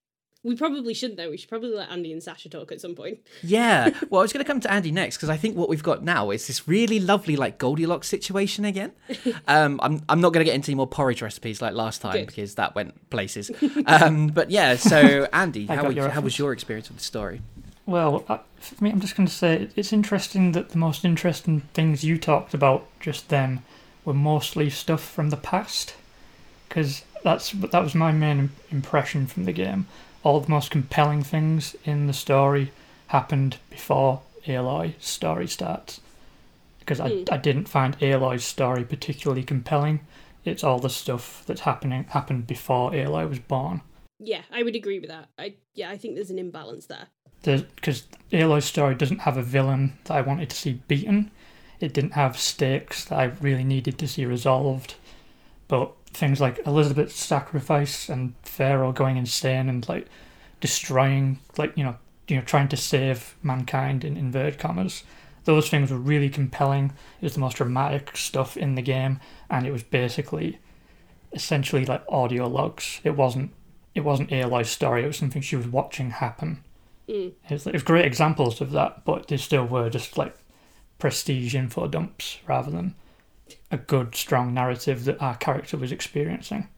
We 0.45 0.55
probably 0.55 0.95
shouldn't 0.95 1.17
though. 1.17 1.31
We 1.31 1.37
should 1.39 1.49
probably 1.49 1.71
let 1.71 1.91
Andy 1.91 2.13
and 2.13 2.23
Sasha 2.23 2.49
talk 2.49 2.71
at 2.71 2.81
some 2.81 2.95
point. 2.95 3.19
yeah 3.43 3.91
well 4.11 4.21
i 4.21 4.23
was 4.23 4.33
going 4.33 4.45
to 4.45 4.47
come 4.47 4.61
to 4.61 4.71
andy 4.71 4.93
next 4.93 5.17
because 5.17 5.29
i 5.31 5.37
think 5.37 5.57
what 5.57 5.69
we've 5.69 5.83
got 5.83 6.05
now 6.05 6.31
is 6.31 6.47
this 6.47 6.69
really 6.69 7.01
lovely 7.01 7.37
like 7.37 7.59
goldilocks 7.59 8.09
situation 8.09 8.65
again 8.65 8.93
um 9.49 9.81
i'm, 9.83 10.03
I'm 10.09 10.21
not 10.21 10.33
going 10.33 10.41
to 10.41 10.45
get 10.45 10.55
into 10.55 10.71
any 10.71 10.77
more 10.77 10.87
porridge 10.87 11.23
recipes 11.23 11.61
like 11.63 11.75
last 11.75 12.03
time 12.03 12.13
Good. 12.13 12.27
because 12.27 12.55
that 12.57 12.75
went 12.75 13.11
places 13.11 13.51
um 13.87 14.29
but 14.29 14.51
yeah 14.51 14.77
so 14.77 15.27
andy 15.33 15.67
how, 15.67 15.77
got 15.77 15.87
was, 15.87 15.97
your 15.97 16.09
how 16.11 16.21
was 16.21 16.39
your 16.39 16.53
experience 16.53 16.89
with 16.89 16.99
the 16.99 17.05
story 17.05 17.41
Well, 17.87 18.25
uh, 18.29 18.39
for 18.57 18.83
me, 18.83 18.91
I'm 18.91 19.01
just 19.01 19.15
going 19.15 19.29
to 19.29 19.35
say 19.35 19.69
it's 19.77 19.93
interesting 19.93 20.53
that 20.53 20.71
the 20.71 20.79
most 20.79 21.05
interesting 21.05 21.61
things 21.75 22.03
you 22.03 22.17
talked 22.19 22.55
about 22.55 22.87
just 22.99 23.29
then 23.29 23.63
were 24.07 24.15
mostly 24.15 24.71
stuff 24.71 25.03
from 25.03 25.29
the 25.31 25.37
past, 25.37 25.95
because 26.69 27.03
that's 27.23 27.51
that 27.53 27.83
was 27.83 27.95
my 27.95 28.11
main 28.11 28.51
impression 28.71 29.27
from 29.27 29.45
the 29.45 29.53
game. 29.53 29.87
All 30.25 30.41
the 30.41 30.51
most 30.51 30.71
compelling 30.73 31.23
things 31.23 31.77
in 31.85 32.07
the 32.09 32.13
story 32.13 32.73
happened 33.09 33.59
before 33.71 34.23
Aloy's 34.47 34.95
story 34.99 35.47
starts, 35.47 36.01
because 36.81 36.99
I, 36.99 37.09
Hmm. 37.11 37.25
I 37.31 37.37
didn't 37.37 37.69
find 37.69 37.97
Aloy's 38.01 38.45
story 38.45 38.85
particularly 38.85 39.45
compelling. 39.45 40.01
It's 40.45 40.65
all 40.65 40.79
the 40.79 40.91
stuff 40.91 41.45
that's 41.47 41.61
happening 41.63 42.05
happened 42.11 42.47
before 42.47 42.91
Aloy 42.91 43.29
was 43.29 43.39
born. 43.39 43.83
Yeah, 44.19 44.43
I 44.53 44.63
would 44.63 44.75
agree 44.77 44.99
with 44.99 45.11
that. 45.11 45.29
I 45.39 45.55
yeah, 45.75 45.91
I 45.91 45.97
think 45.99 46.15
there's 46.15 46.31
an 46.31 46.39
imbalance 46.39 46.87
there. 46.87 47.09
because 47.43 48.05
Aloy's 48.33 48.65
story 48.65 48.95
doesn't 48.95 49.21
have 49.21 49.37
a 49.37 49.43
villain 49.43 49.99
that 50.05 50.15
I 50.15 50.21
wanted 50.23 50.49
to 50.51 50.57
see 50.57 50.81
beaten. 50.89 51.31
It 51.81 51.93
didn't 51.93 52.13
have 52.13 52.39
stakes 52.39 53.05
that 53.07 53.19
I 53.19 53.25
really 53.25 53.65
needed 53.65 53.99
to 53.99 54.09
see 54.09 54.25
resolved. 54.25 54.95
But 55.69 55.93
things 56.15 56.41
like 56.41 56.65
Elizabeth's 56.67 57.17
sacrifice 57.17 58.09
and 58.09 58.35
Faro 58.43 58.93
going 58.93 59.17
insane 59.17 59.69
and 59.69 59.87
like 59.89 60.07
destroying, 60.61 61.41
like 61.59 61.77
you 61.77 61.85
know, 61.85 61.97
you 62.29 62.37
know, 62.37 62.43
trying 62.43 62.69
to 62.69 62.77
save 62.77 63.37
mankind 63.43 64.05
in 64.05 64.17
inverted 64.17 64.59
commas. 64.59 65.05
Those 65.45 65.69
things 65.69 65.91
were 65.91 65.99
really 65.99 66.31
compelling. 66.31 66.93
It 67.21 67.25
was 67.25 67.35
the 67.35 67.41
most 67.41 67.57
dramatic 67.57 68.17
stuff 68.17 68.57
in 68.57 68.77
the 68.77 68.83
game, 68.83 69.21
and 69.51 69.67
it 69.67 69.73
was 69.73 69.83
basically, 69.83 70.59
essentially 71.33 71.85
like 71.85 72.03
audio 72.09 72.49
logs. 72.49 73.01
It 73.05 73.17
wasn't. 73.17 73.53
It 73.95 74.05
wasn't 74.05 74.33
Aloy's 74.33 74.71
story. 74.71 75.05
It 75.05 75.09
was 75.09 75.19
something 75.19 75.43
she 75.43 75.55
was 75.57 75.69
watching 75.69 76.11
happen. 76.11 76.65
Mm. 77.09 77.33
It's, 77.49 77.67
it's 77.67 77.83
great 77.83 78.05
examples 78.05 78.61
of 78.61 78.73
that, 78.73 79.05
but 79.05 79.29
they 79.29 79.37
still 79.37 79.67
were 79.67 79.91
just 79.91 80.19
like 80.19 80.35
prestige 80.99 81.55
info 81.55 81.87
dumps 81.87 82.39
rather 82.47 82.71
than 82.71 82.95
a 83.75 83.79
good, 83.79 84.15
strong 84.15 84.55
narrative 84.55 85.05
that 85.05 85.21
our 85.21 85.37
character 85.37 85.77
was 85.77 85.93
experiencing. 85.93 86.69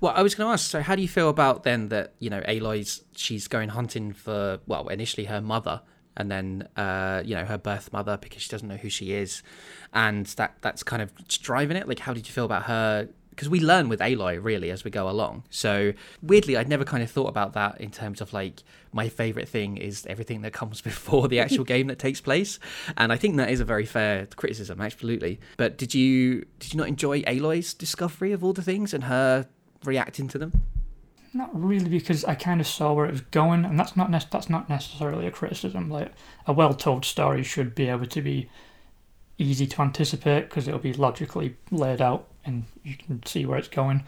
Well, 0.00 0.12
I 0.14 0.22
was 0.22 0.34
going 0.34 0.48
to 0.48 0.52
ask. 0.52 0.70
So, 0.70 0.82
how 0.82 0.94
do 0.94 1.02
you 1.02 1.08
feel 1.08 1.28
about 1.28 1.62
then 1.62 1.88
that 1.88 2.14
you 2.18 2.28
know 2.28 2.42
Aloy's 2.46 3.02
she's 3.16 3.48
going 3.48 3.70
hunting 3.70 4.12
for 4.12 4.60
well, 4.66 4.88
initially 4.88 5.26
her 5.26 5.40
mother, 5.40 5.80
and 6.16 6.30
then 6.30 6.68
uh, 6.76 7.22
you 7.24 7.34
know 7.34 7.44
her 7.44 7.58
birth 7.58 7.92
mother 7.92 8.16
because 8.16 8.42
she 8.42 8.50
doesn't 8.50 8.68
know 8.68 8.76
who 8.76 8.90
she 8.90 9.12
is, 9.12 9.42
and 9.92 10.26
that 10.26 10.56
that's 10.60 10.82
kind 10.82 11.02
of 11.02 11.12
driving 11.28 11.76
it. 11.76 11.88
Like, 11.88 12.00
how 12.00 12.12
did 12.12 12.26
you 12.26 12.32
feel 12.32 12.44
about 12.44 12.64
her? 12.64 13.08
Because 13.32 13.48
we 13.48 13.60
learn 13.60 13.88
with 13.88 14.00
Aloy 14.00 14.42
really 14.42 14.70
as 14.70 14.84
we 14.84 14.90
go 14.90 15.08
along. 15.08 15.44
So 15.48 15.94
weirdly, 16.22 16.56
I'd 16.56 16.68
never 16.68 16.84
kind 16.84 17.02
of 17.02 17.10
thought 17.10 17.28
about 17.28 17.54
that 17.54 17.80
in 17.80 17.90
terms 17.90 18.20
of 18.20 18.32
like 18.32 18.62
my 18.92 19.08
favorite 19.08 19.48
thing 19.48 19.78
is 19.78 20.06
everything 20.06 20.42
that 20.42 20.52
comes 20.52 20.80
before 20.90 21.28
the 21.28 21.40
actual 21.40 21.64
game 21.64 21.86
that 21.86 21.98
takes 21.98 22.20
place, 22.20 22.58
and 22.96 23.12
I 23.12 23.16
think 23.16 23.36
that 23.36 23.50
is 23.50 23.60
a 23.60 23.64
very 23.64 23.86
fair 23.86 24.26
criticism, 24.36 24.80
absolutely. 24.80 25.40
But 25.56 25.78
did 25.78 25.94
you 25.94 26.44
did 26.58 26.74
you 26.74 26.78
not 26.78 26.88
enjoy 26.88 27.22
Aloy's 27.22 27.74
discovery 27.74 28.32
of 28.32 28.44
all 28.44 28.52
the 28.52 28.62
things 28.62 28.92
and 28.92 29.04
her 29.04 29.46
reacting 29.84 30.28
to 30.28 30.38
them? 30.38 30.62
Not 31.34 31.50
really, 31.58 31.88
because 31.88 32.24
I 32.26 32.34
kind 32.34 32.60
of 32.60 32.66
saw 32.66 32.92
where 32.92 33.06
it 33.06 33.12
was 33.12 33.22
going, 33.22 33.64
and 33.64 33.78
that's 33.78 33.96
not 33.96 34.10
ne- 34.10 34.20
that's 34.30 34.50
not 34.50 34.68
necessarily 34.68 35.26
a 35.26 35.30
criticism. 35.30 35.88
Like 35.88 36.12
a 36.46 36.52
well-told 36.52 37.06
story 37.06 37.42
should 37.42 37.74
be 37.74 37.88
able 37.88 38.06
to 38.06 38.20
be 38.20 38.50
easy 39.38 39.66
to 39.66 39.82
anticipate 39.82 40.42
because 40.42 40.68
it'll 40.68 40.78
be 40.78 40.92
logically 40.92 41.56
laid 41.70 42.02
out, 42.02 42.28
and 42.44 42.64
you 42.82 42.96
can 42.96 43.24
see 43.26 43.46
where 43.46 43.58
it's 43.58 43.68
going. 43.68 44.04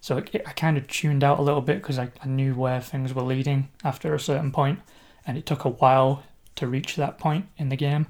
So 0.00 0.18
it, 0.18 0.42
I 0.46 0.52
kind 0.52 0.76
of 0.76 0.86
tuned 0.86 1.24
out 1.24 1.38
a 1.38 1.42
little 1.42 1.60
bit 1.60 1.82
because 1.82 1.98
I, 1.98 2.10
I 2.22 2.26
knew 2.26 2.54
where 2.54 2.80
things 2.80 3.12
were 3.12 3.22
leading 3.22 3.68
after 3.84 4.14
a 4.14 4.20
certain 4.20 4.52
point, 4.52 4.80
and 5.26 5.36
it 5.36 5.46
took 5.46 5.64
a 5.64 5.70
while 5.70 6.22
to 6.56 6.66
reach 6.66 6.96
that 6.96 7.18
point 7.18 7.46
in 7.56 7.68
the 7.68 7.76
game. 7.76 8.06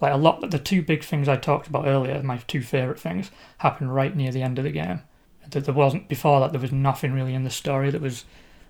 Like 0.00 0.12
a 0.12 0.16
lot, 0.16 0.48
the 0.50 0.58
two 0.58 0.82
big 0.82 1.02
things 1.02 1.28
I 1.28 1.36
talked 1.36 1.66
about 1.66 1.86
earlier, 1.86 2.22
my 2.22 2.38
two 2.46 2.62
favorite 2.62 3.00
things, 3.00 3.30
happened 3.58 3.94
right 3.94 4.14
near 4.14 4.30
the 4.30 4.42
end 4.42 4.58
of 4.58 4.64
the 4.64 4.70
game 4.70 5.02
that 5.50 5.64
there 5.64 5.74
wasn't 5.74 6.08
before 6.08 6.40
that 6.40 6.52
there 6.52 6.60
was 6.60 6.72
nothing 6.72 7.12
really 7.12 7.34
in 7.34 7.44
the 7.44 7.50
story 7.50 7.90
that 7.90 8.00
was 8.00 8.24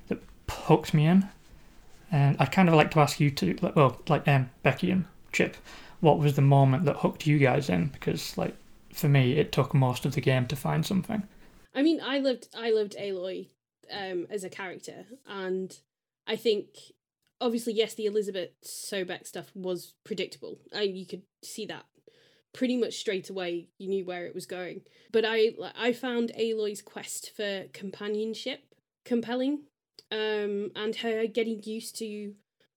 that 0.08 0.18
hooked 0.48 0.94
me 0.94 1.06
in 1.06 1.28
and 2.10 2.36
i'd 2.40 2.52
kind 2.52 2.68
of 2.68 2.74
like 2.74 2.90
to 2.90 3.00
ask 3.00 3.20
you 3.20 3.30
to 3.30 3.56
well 3.74 4.00
like 4.08 4.26
um, 4.28 4.48
becky 4.62 4.90
and 4.90 5.04
chip 5.32 5.56
what 6.00 6.18
was 6.18 6.34
the 6.34 6.42
moment 6.42 6.84
that 6.84 6.96
hooked 6.98 7.26
you 7.26 7.38
guys 7.38 7.68
in 7.68 7.86
because 7.86 8.36
like 8.38 8.56
for 8.98 9.08
me 9.08 9.38
it 9.38 9.52
took 9.52 9.72
most 9.72 10.04
of 10.04 10.14
the 10.14 10.20
game 10.20 10.46
to 10.46 10.56
find 10.56 10.84
something 10.84 11.22
I 11.78 11.82
mean, 11.82 12.00
I 12.02 12.18
loved 12.18 12.48
I 12.56 12.70
loved 12.70 12.96
Aloy 12.98 13.50
um, 13.92 14.26
as 14.30 14.42
a 14.42 14.50
character, 14.50 15.06
and 15.26 15.72
I 16.26 16.34
think 16.34 16.70
obviously 17.40 17.72
yes, 17.72 17.94
the 17.94 18.06
Elizabeth 18.06 18.50
Sobek 18.64 19.26
stuff 19.26 19.52
was 19.54 19.94
predictable. 20.04 20.58
I, 20.74 20.82
you 20.82 21.06
could 21.06 21.22
see 21.44 21.66
that 21.66 21.84
pretty 22.52 22.76
much 22.76 22.94
straight 22.94 23.30
away. 23.30 23.68
You 23.78 23.88
knew 23.88 24.04
where 24.04 24.26
it 24.26 24.34
was 24.34 24.46
going. 24.46 24.82
But 25.12 25.24
I 25.24 25.52
I 25.76 25.92
found 25.92 26.32
Aloy's 26.36 26.82
quest 26.82 27.30
for 27.36 27.66
companionship 27.72 28.74
compelling, 29.04 29.62
um, 30.10 30.72
and 30.74 30.96
her 30.96 31.26
getting 31.26 31.62
used 31.62 31.96
to 31.98 32.34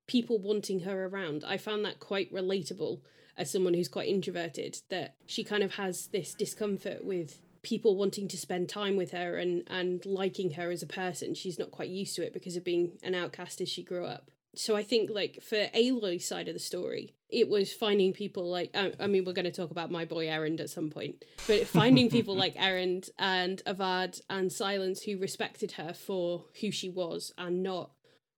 people 0.07 0.37
wanting 0.37 0.81
her 0.81 1.07
around. 1.07 1.43
I 1.43 1.57
found 1.57 1.85
that 1.85 1.99
quite 1.99 2.31
relatable 2.31 3.01
as 3.37 3.51
someone 3.51 3.73
who's 3.73 3.87
quite 3.87 4.07
introverted. 4.07 4.79
That 4.89 5.15
she 5.25 5.43
kind 5.43 5.63
of 5.63 5.75
has 5.75 6.07
this 6.07 6.33
discomfort 6.33 7.03
with 7.05 7.39
people 7.63 7.95
wanting 7.95 8.27
to 8.27 8.37
spend 8.37 8.69
time 8.69 8.95
with 8.95 9.11
her 9.11 9.37
and 9.37 9.63
and 9.67 10.05
liking 10.05 10.51
her 10.51 10.71
as 10.71 10.83
a 10.83 10.87
person. 10.87 11.33
She's 11.33 11.59
not 11.59 11.71
quite 11.71 11.89
used 11.89 12.15
to 12.15 12.23
it 12.23 12.33
because 12.33 12.55
of 12.55 12.63
being 12.63 12.93
an 13.03 13.15
outcast 13.15 13.61
as 13.61 13.69
she 13.69 13.83
grew 13.83 14.05
up. 14.05 14.31
So 14.53 14.75
I 14.75 14.83
think 14.83 15.09
like 15.09 15.41
for 15.41 15.67
Aloy's 15.73 16.27
side 16.27 16.47
of 16.47 16.53
the 16.53 16.59
story, 16.59 17.13
it 17.29 17.47
was 17.47 17.71
finding 17.71 18.11
people 18.11 18.49
like 18.49 18.71
I, 18.75 18.93
I 18.99 19.07
mean 19.07 19.23
we're 19.23 19.33
going 19.33 19.45
to 19.45 19.51
talk 19.51 19.71
about 19.71 19.91
my 19.91 20.05
boy 20.05 20.27
Erend 20.27 20.59
at 20.59 20.69
some 20.69 20.89
point, 20.89 21.23
but 21.47 21.67
finding 21.67 22.09
people 22.11 22.35
like 22.35 22.55
Erend 22.55 23.09
and 23.17 23.61
Avad 23.65 24.21
and 24.29 24.49
Sylens 24.49 25.03
who 25.03 25.17
respected 25.17 25.73
her 25.73 25.93
for 25.93 26.45
who 26.59 26.71
she 26.71 26.89
was 26.89 27.33
and 27.37 27.63
not 27.63 27.91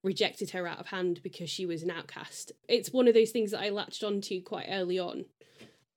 rejected 0.04 0.52
her 0.52 0.68
out 0.68 0.80
of 0.80 0.88
hand 0.88 1.22
because 1.24 1.50
she 1.50 1.66
was 1.66 1.84
an 1.84 1.90
outcast. 1.90 2.52
It's 2.68 2.92
one 2.92 3.08
of 3.08 3.14
those 3.14 3.32
things 3.32 3.52
that 3.52 3.62
I 3.62 3.70
latched 3.70 4.04
onto 4.04 4.42
quite 4.42 4.68
early 4.70 5.00
on, 5.00 5.26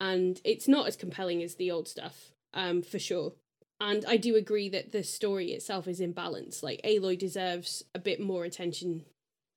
and 0.00 0.40
it's 0.44 0.68
not 0.68 0.86
as 0.86 0.96
compelling 0.96 1.42
as 1.42 1.56
the 1.56 1.70
old 1.70 1.88
stuff 1.88 2.30
um, 2.54 2.82
for 2.82 2.98
sure. 2.98 3.32
And 3.80 4.04
I 4.06 4.16
do 4.16 4.36
agree 4.36 4.68
that 4.70 4.92
the 4.92 5.02
story 5.02 5.52
itself 5.52 5.86
is 5.86 6.00
imbalanced. 6.00 6.62
Like 6.62 6.80
Aloy 6.82 7.18
deserves 7.18 7.84
a 7.94 7.98
bit 7.98 8.20
more 8.20 8.44
attention 8.44 9.04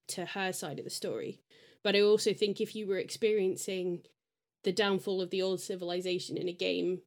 to 0.09 0.25
her 0.25 0.51
side 0.51 0.79
of 0.79 0.83
the 0.83 0.91
story. 0.91 1.39
But 1.83 1.95
I 1.95 2.01
also 2.01 2.33
think 2.33 2.59
if 2.59 2.75
you 2.75 2.87
were 2.87 2.97
experiencing 2.97 4.01
the 4.63 4.73
downfall 4.73 5.21
of 5.21 5.29
the 5.29 5.41
old 5.41 5.61
civilization 5.61 6.35
in 6.35 6.49
a 6.49 6.53
game, 6.53 7.01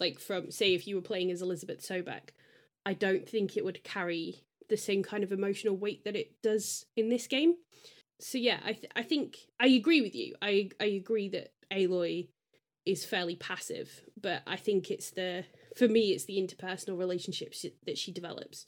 like 0.00 0.18
from 0.18 0.50
say 0.50 0.74
if 0.74 0.88
you 0.88 0.96
were 0.96 1.02
playing 1.02 1.30
as 1.30 1.40
Elizabeth 1.40 1.80
Sobek, 1.86 2.30
I 2.84 2.94
don't 2.94 3.28
think 3.28 3.56
it 3.56 3.64
would 3.64 3.84
carry 3.84 4.42
the 4.68 4.76
same 4.76 5.02
kind 5.02 5.24
of 5.24 5.32
emotional 5.32 5.76
weight 5.76 6.04
that 6.04 6.16
it 6.16 6.42
does 6.42 6.86
in 6.96 7.08
this 7.08 7.26
game. 7.26 7.54
So 8.18 8.38
yeah, 8.38 8.60
I 8.64 8.72
th- 8.72 8.92
I 8.96 9.02
think 9.02 9.36
I 9.60 9.68
agree 9.68 10.00
with 10.00 10.14
you. 10.14 10.34
I 10.40 10.70
I 10.80 10.86
agree 10.86 11.28
that 11.30 11.52
Aloy 11.70 12.28
is 12.84 13.04
fairly 13.04 13.36
passive, 13.36 14.02
but 14.20 14.42
I 14.46 14.56
think 14.56 14.90
it's 14.90 15.10
the 15.10 15.44
for 15.76 15.88
me 15.88 16.12
it's 16.12 16.24
the 16.24 16.38
interpersonal 16.38 16.98
relationships 16.98 17.66
that 17.84 17.98
she 17.98 18.12
develops, 18.12 18.66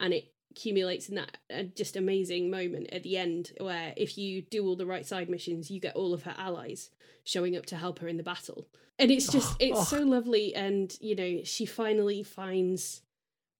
and 0.00 0.12
it 0.12 0.32
accumulates 0.50 1.08
in 1.08 1.14
that 1.16 1.36
uh, 1.54 1.62
just 1.76 1.96
amazing 1.96 2.50
moment 2.50 2.88
at 2.90 3.02
the 3.02 3.16
end 3.16 3.52
where 3.60 3.92
if 3.96 4.16
you 4.18 4.42
do 4.42 4.66
all 4.66 4.76
the 4.76 4.86
right 4.86 5.06
side 5.06 5.28
missions, 5.28 5.70
you 5.70 5.80
get 5.80 5.94
all 5.94 6.14
of 6.14 6.22
her 6.22 6.34
allies 6.38 6.90
showing 7.24 7.56
up 7.56 7.66
to 7.66 7.76
help 7.76 7.98
her 8.00 8.08
in 8.08 8.16
the 8.16 8.22
battle, 8.22 8.66
and 8.98 9.10
it's 9.10 9.30
just 9.30 9.54
it's 9.60 9.78
oh. 9.78 9.84
so 9.84 10.02
lovely, 10.02 10.54
and 10.54 10.96
you 11.00 11.14
know 11.14 11.40
she 11.44 11.66
finally 11.66 12.24
finds 12.24 13.02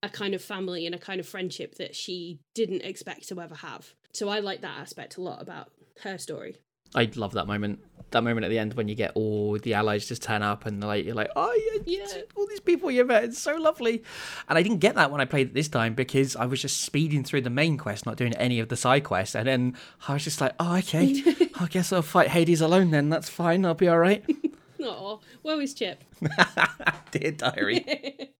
a 0.03 0.09
kind 0.09 0.33
of 0.33 0.41
family 0.41 0.85
and 0.85 0.95
a 0.95 0.99
kind 0.99 1.19
of 1.19 1.27
friendship 1.27 1.75
that 1.75 1.95
she 1.95 2.39
didn't 2.53 2.81
expect 2.83 3.27
to 3.29 3.41
ever 3.41 3.55
have. 3.55 3.93
So 4.13 4.29
I 4.29 4.39
like 4.39 4.61
that 4.61 4.79
aspect 4.79 5.17
a 5.17 5.21
lot 5.21 5.41
about 5.41 5.71
her 6.03 6.17
story. 6.17 6.57
I 6.95 7.09
love 7.15 7.33
that 7.33 7.45
moment. 7.45 7.79
That 8.11 8.23
moment 8.23 8.43
at 8.45 8.49
the 8.49 8.57
end 8.57 8.73
when 8.73 8.87
you 8.87 8.95
get 8.95 9.11
all 9.13 9.59
the 9.59 9.75
allies 9.75 10.07
just 10.07 10.23
turn 10.23 10.41
up 10.41 10.65
and 10.65 10.83
like 10.83 11.05
you're 11.05 11.13
like, 11.13 11.29
oh 11.35 11.53
yeah, 11.85 11.99
Yeah. 11.99 12.21
all 12.35 12.47
these 12.47 12.59
people 12.59 12.89
you 12.89 13.05
met, 13.05 13.25
it's 13.25 13.37
so 13.37 13.55
lovely. 13.57 14.01
And 14.47 14.57
I 14.57 14.63
didn't 14.63 14.79
get 14.79 14.95
that 14.95 15.11
when 15.11 15.21
I 15.21 15.25
played 15.25 15.49
it 15.49 15.53
this 15.53 15.67
time 15.67 15.93
because 15.93 16.35
I 16.35 16.45
was 16.47 16.61
just 16.63 16.81
speeding 16.81 17.23
through 17.23 17.41
the 17.41 17.51
main 17.51 17.77
quest, 17.77 18.07
not 18.07 18.17
doing 18.17 18.33
any 18.37 18.59
of 18.59 18.69
the 18.69 18.75
side 18.75 19.03
quests. 19.03 19.35
And 19.35 19.47
then 19.47 19.75
I 20.07 20.13
was 20.13 20.23
just 20.23 20.41
like, 20.41 20.53
oh 20.59 20.77
okay, 20.77 21.21
I 21.59 21.67
guess 21.69 21.93
I'll 21.93 22.01
fight 22.01 22.29
Hades 22.29 22.61
alone 22.61 22.89
then. 22.89 23.09
That's 23.09 23.29
fine. 23.29 23.63
I'll 23.65 23.75
be 23.75 23.87
all 23.87 23.99
right. 23.99 24.23
Oh, 24.81 25.19
where 25.41 25.59
is 25.59 25.73
Chip? 25.73 26.01
Dear 27.11 27.31
diary. 27.31 28.31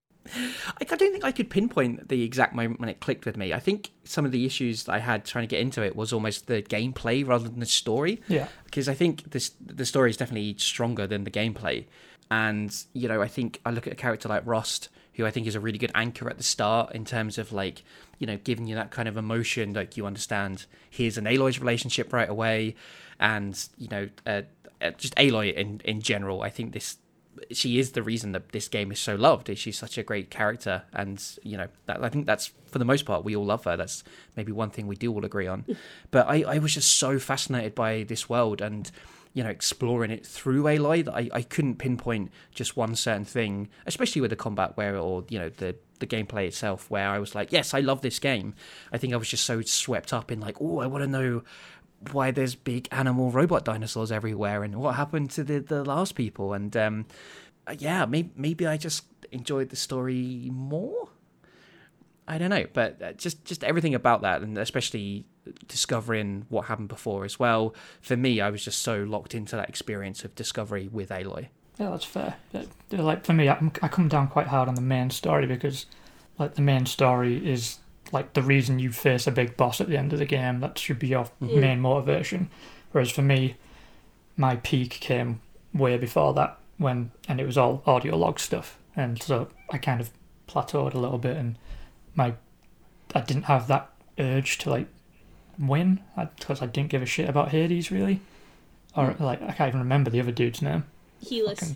I 0.79 0.83
don't 0.83 1.11
think 1.11 1.23
I 1.23 1.31
could 1.31 1.49
pinpoint 1.49 2.09
the 2.09 2.23
exact 2.23 2.53
moment 2.53 2.79
when 2.79 2.89
it 2.89 2.99
clicked 2.99 3.25
with 3.25 3.37
me. 3.37 3.53
I 3.53 3.59
think 3.59 3.91
some 4.03 4.25
of 4.25 4.31
the 4.31 4.45
issues 4.45 4.83
that 4.83 4.93
I 4.93 4.99
had 4.99 5.25
trying 5.25 5.43
to 5.43 5.47
get 5.47 5.61
into 5.61 5.83
it 5.83 5.95
was 5.95 6.11
almost 6.13 6.47
the 6.47 6.61
gameplay 6.61 7.25
rather 7.27 7.47
than 7.47 7.59
the 7.59 7.65
story. 7.65 8.21
yeah 8.27 8.47
because 8.69 8.87
I 8.87 8.93
think 8.93 9.31
this 9.31 9.51
the 9.59 9.85
story 9.85 10.11
is 10.11 10.17
definitely 10.17 10.55
stronger 10.57 11.07
than 11.07 11.23
the 11.23 11.31
gameplay. 11.31 11.85
And 12.31 12.75
you 12.93 13.07
know, 13.07 13.21
I 13.21 13.27
think 13.27 13.59
I 13.65 13.71
look 13.71 13.87
at 13.87 13.93
a 13.93 13.95
character 13.95 14.29
like 14.29 14.45
Rost, 14.45 14.89
who 15.13 15.25
I 15.25 15.31
think 15.31 15.47
is 15.47 15.55
a 15.55 15.59
really 15.59 15.79
good 15.79 15.91
anchor 15.95 16.29
at 16.29 16.37
the 16.37 16.43
start 16.43 16.93
in 16.93 17.03
terms 17.03 17.37
of 17.37 17.51
like 17.51 17.83
you 18.19 18.27
know 18.27 18.37
giving 18.37 18.67
you 18.67 18.75
that 18.75 18.91
kind 18.91 19.07
of 19.07 19.17
emotion, 19.17 19.73
like 19.73 19.97
you 19.97 20.05
understand 20.05 20.65
here's 20.89 21.17
an 21.17 21.25
Aloy's 21.25 21.59
relationship 21.59 22.13
right 22.13 22.29
away, 22.29 22.75
and 23.19 23.67
you 23.77 23.87
know 23.87 24.09
uh, 24.27 24.43
uh, 24.81 24.91
just 24.91 25.15
Aloy 25.15 25.53
in 25.53 25.81
in 25.83 26.01
general. 26.01 26.43
I 26.43 26.49
think 26.51 26.73
this 26.73 26.97
she 27.51 27.79
is 27.79 27.91
the 27.91 28.03
reason 28.03 28.31
that 28.33 28.49
this 28.49 28.67
game 28.67 28.91
is 28.91 28.99
so 28.99 29.15
loved. 29.15 29.49
Is 29.49 29.59
she's 29.59 29.77
such 29.77 29.97
a 29.97 30.03
great 30.03 30.29
character, 30.29 30.83
and 30.93 31.23
you 31.43 31.57
know 31.57 31.67
that, 31.85 32.03
I 32.03 32.09
think 32.09 32.25
that's 32.25 32.51
for 32.67 32.79
the 32.79 32.85
most 32.85 33.05
part 33.05 33.23
we 33.23 33.35
all 33.35 33.45
love 33.45 33.63
her. 33.65 33.77
That's 33.77 34.03
maybe 34.35 34.51
one 34.51 34.69
thing 34.69 34.87
we 34.87 34.95
do 34.95 35.13
all 35.13 35.25
agree 35.25 35.47
on. 35.47 35.65
but 36.11 36.27
I, 36.27 36.43
I 36.43 36.57
was 36.59 36.73
just 36.73 36.97
so 36.97 37.19
fascinated 37.19 37.75
by 37.75 38.03
this 38.03 38.29
world 38.29 38.61
and 38.61 38.89
you 39.33 39.43
know 39.43 39.49
exploring 39.49 40.11
it 40.11 40.25
through 40.25 40.63
Aloy 40.63 41.05
that 41.05 41.13
I, 41.13 41.29
I 41.31 41.41
couldn't 41.41 41.75
pinpoint 41.75 42.31
just 42.53 42.77
one 42.77 42.95
certain 42.95 43.25
thing, 43.25 43.69
especially 43.85 44.21
with 44.21 44.31
the 44.31 44.35
combat 44.35 44.75
where 44.75 44.97
or 44.97 45.25
you 45.29 45.39
know 45.39 45.49
the 45.49 45.75
the 45.99 46.07
gameplay 46.07 46.47
itself 46.47 46.89
where 46.89 47.09
I 47.09 47.19
was 47.19 47.35
like, 47.35 47.51
yes, 47.51 47.73
I 47.73 47.81
love 47.81 48.01
this 48.01 48.19
game. 48.19 48.55
I 48.91 48.97
think 48.97 49.13
I 49.13 49.17
was 49.17 49.29
just 49.29 49.45
so 49.45 49.61
swept 49.61 50.13
up 50.13 50.31
in 50.31 50.39
like, 50.39 50.61
oh, 50.61 50.79
I 50.79 50.87
want 50.87 51.03
to 51.03 51.09
know 51.09 51.43
why 52.11 52.31
there's 52.31 52.55
big 52.55 52.87
animal 52.91 53.31
robot 53.31 53.65
dinosaurs 53.65 54.11
everywhere 54.11 54.63
and 54.63 54.75
what 54.75 54.95
happened 54.95 55.29
to 55.31 55.43
the, 55.43 55.59
the 55.59 55.83
last 55.83 56.15
people. 56.15 56.53
And 56.53 56.75
um 56.77 57.05
uh, 57.67 57.75
yeah 57.77 58.05
maybe, 58.05 58.31
maybe 58.35 58.65
i 58.65 58.77
just 58.77 59.03
enjoyed 59.31 59.69
the 59.69 59.75
story 59.75 60.49
more? 60.53 61.09
I 62.27 62.37
don't 62.37 62.49
know 62.49 62.65
but 62.73 63.01
uh, 63.01 63.13
just 63.13 63.43
just 63.45 63.63
everything 63.63 63.95
about 63.95 64.21
that 64.21 64.41
and 64.41 64.57
especially 64.57 65.25
discovering 65.67 66.45
what 66.49 66.65
happened 66.65 66.89
before 66.89 67.25
as 67.25 67.39
well. 67.39 67.73
For 68.01 68.15
me 68.15 68.39
i 68.41 68.49
was 68.49 68.63
just 68.63 68.79
so 68.79 69.03
locked 69.03 69.35
into 69.35 69.55
that 69.55 69.69
experience 69.69 70.23
of 70.23 70.35
discovery 70.35 70.87
with 70.87 71.09
aloy. 71.09 71.47
Yeah, 71.79 71.91
that's 71.91 72.05
fair. 72.05 72.35
Like 72.91 73.25
for 73.25 73.31
me, 73.31 73.47
I 73.47 73.87
come 73.87 74.09
down 74.09 74.27
quite 74.27 74.47
hard 74.47 74.67
on 74.67 74.75
the 74.75 74.81
main 74.81 75.09
story 75.11 75.47
because, 75.47 75.85
like, 76.37 76.55
the 76.55 76.61
main 76.61 76.85
story 76.85 77.37
is 77.49 77.79
like 78.11 78.33
the 78.33 78.41
reason 78.41 78.79
you 78.79 78.91
face 78.91 79.27
a 79.27 79.31
big 79.31 79.55
boss 79.57 79.79
at 79.81 79.87
the 79.87 79.97
end 79.97 80.13
of 80.13 80.19
the 80.19 80.25
game. 80.25 80.59
That 80.61 80.77
should 80.77 80.99
be 80.99 81.07
your 81.07 81.29
Mhm. 81.41 81.59
main 81.61 81.79
motivation. 81.79 82.49
Whereas 82.91 83.11
for 83.11 83.21
me, 83.21 83.55
my 84.35 84.55
peak 84.57 84.89
came 84.91 85.41
way 85.73 85.97
before 85.97 86.33
that 86.33 86.57
when 86.77 87.11
and 87.27 87.39
it 87.39 87.45
was 87.45 87.57
all 87.57 87.83
audio 87.85 88.15
log 88.17 88.39
stuff, 88.39 88.77
and 88.95 89.21
so 89.21 89.49
I 89.69 89.77
kind 89.77 89.99
of 90.01 90.09
plateaued 90.47 90.93
a 90.93 90.97
little 90.99 91.17
bit, 91.19 91.37
and 91.37 91.57
my 92.15 92.33
I 93.13 93.21
didn't 93.21 93.43
have 93.43 93.67
that 93.67 93.89
urge 94.17 94.57
to 94.59 94.69
like 94.69 94.87
win 95.59 95.99
because 96.15 96.61
I, 96.61 96.65
didn't 96.67 96.89
give 96.89 97.01
a 97.01 97.05
shit 97.05 97.27
about 97.29 97.49
Hades 97.49 97.91
really, 97.91 98.21
or 98.95 99.15
like 99.19 99.41
I 99.41 99.51
can't 99.51 99.67
even 99.69 99.81
remember 99.81 100.09
the 100.09 100.19
other 100.21 100.31
dude's 100.31 100.61
name. 100.61 100.85
Fucking 101.59 101.75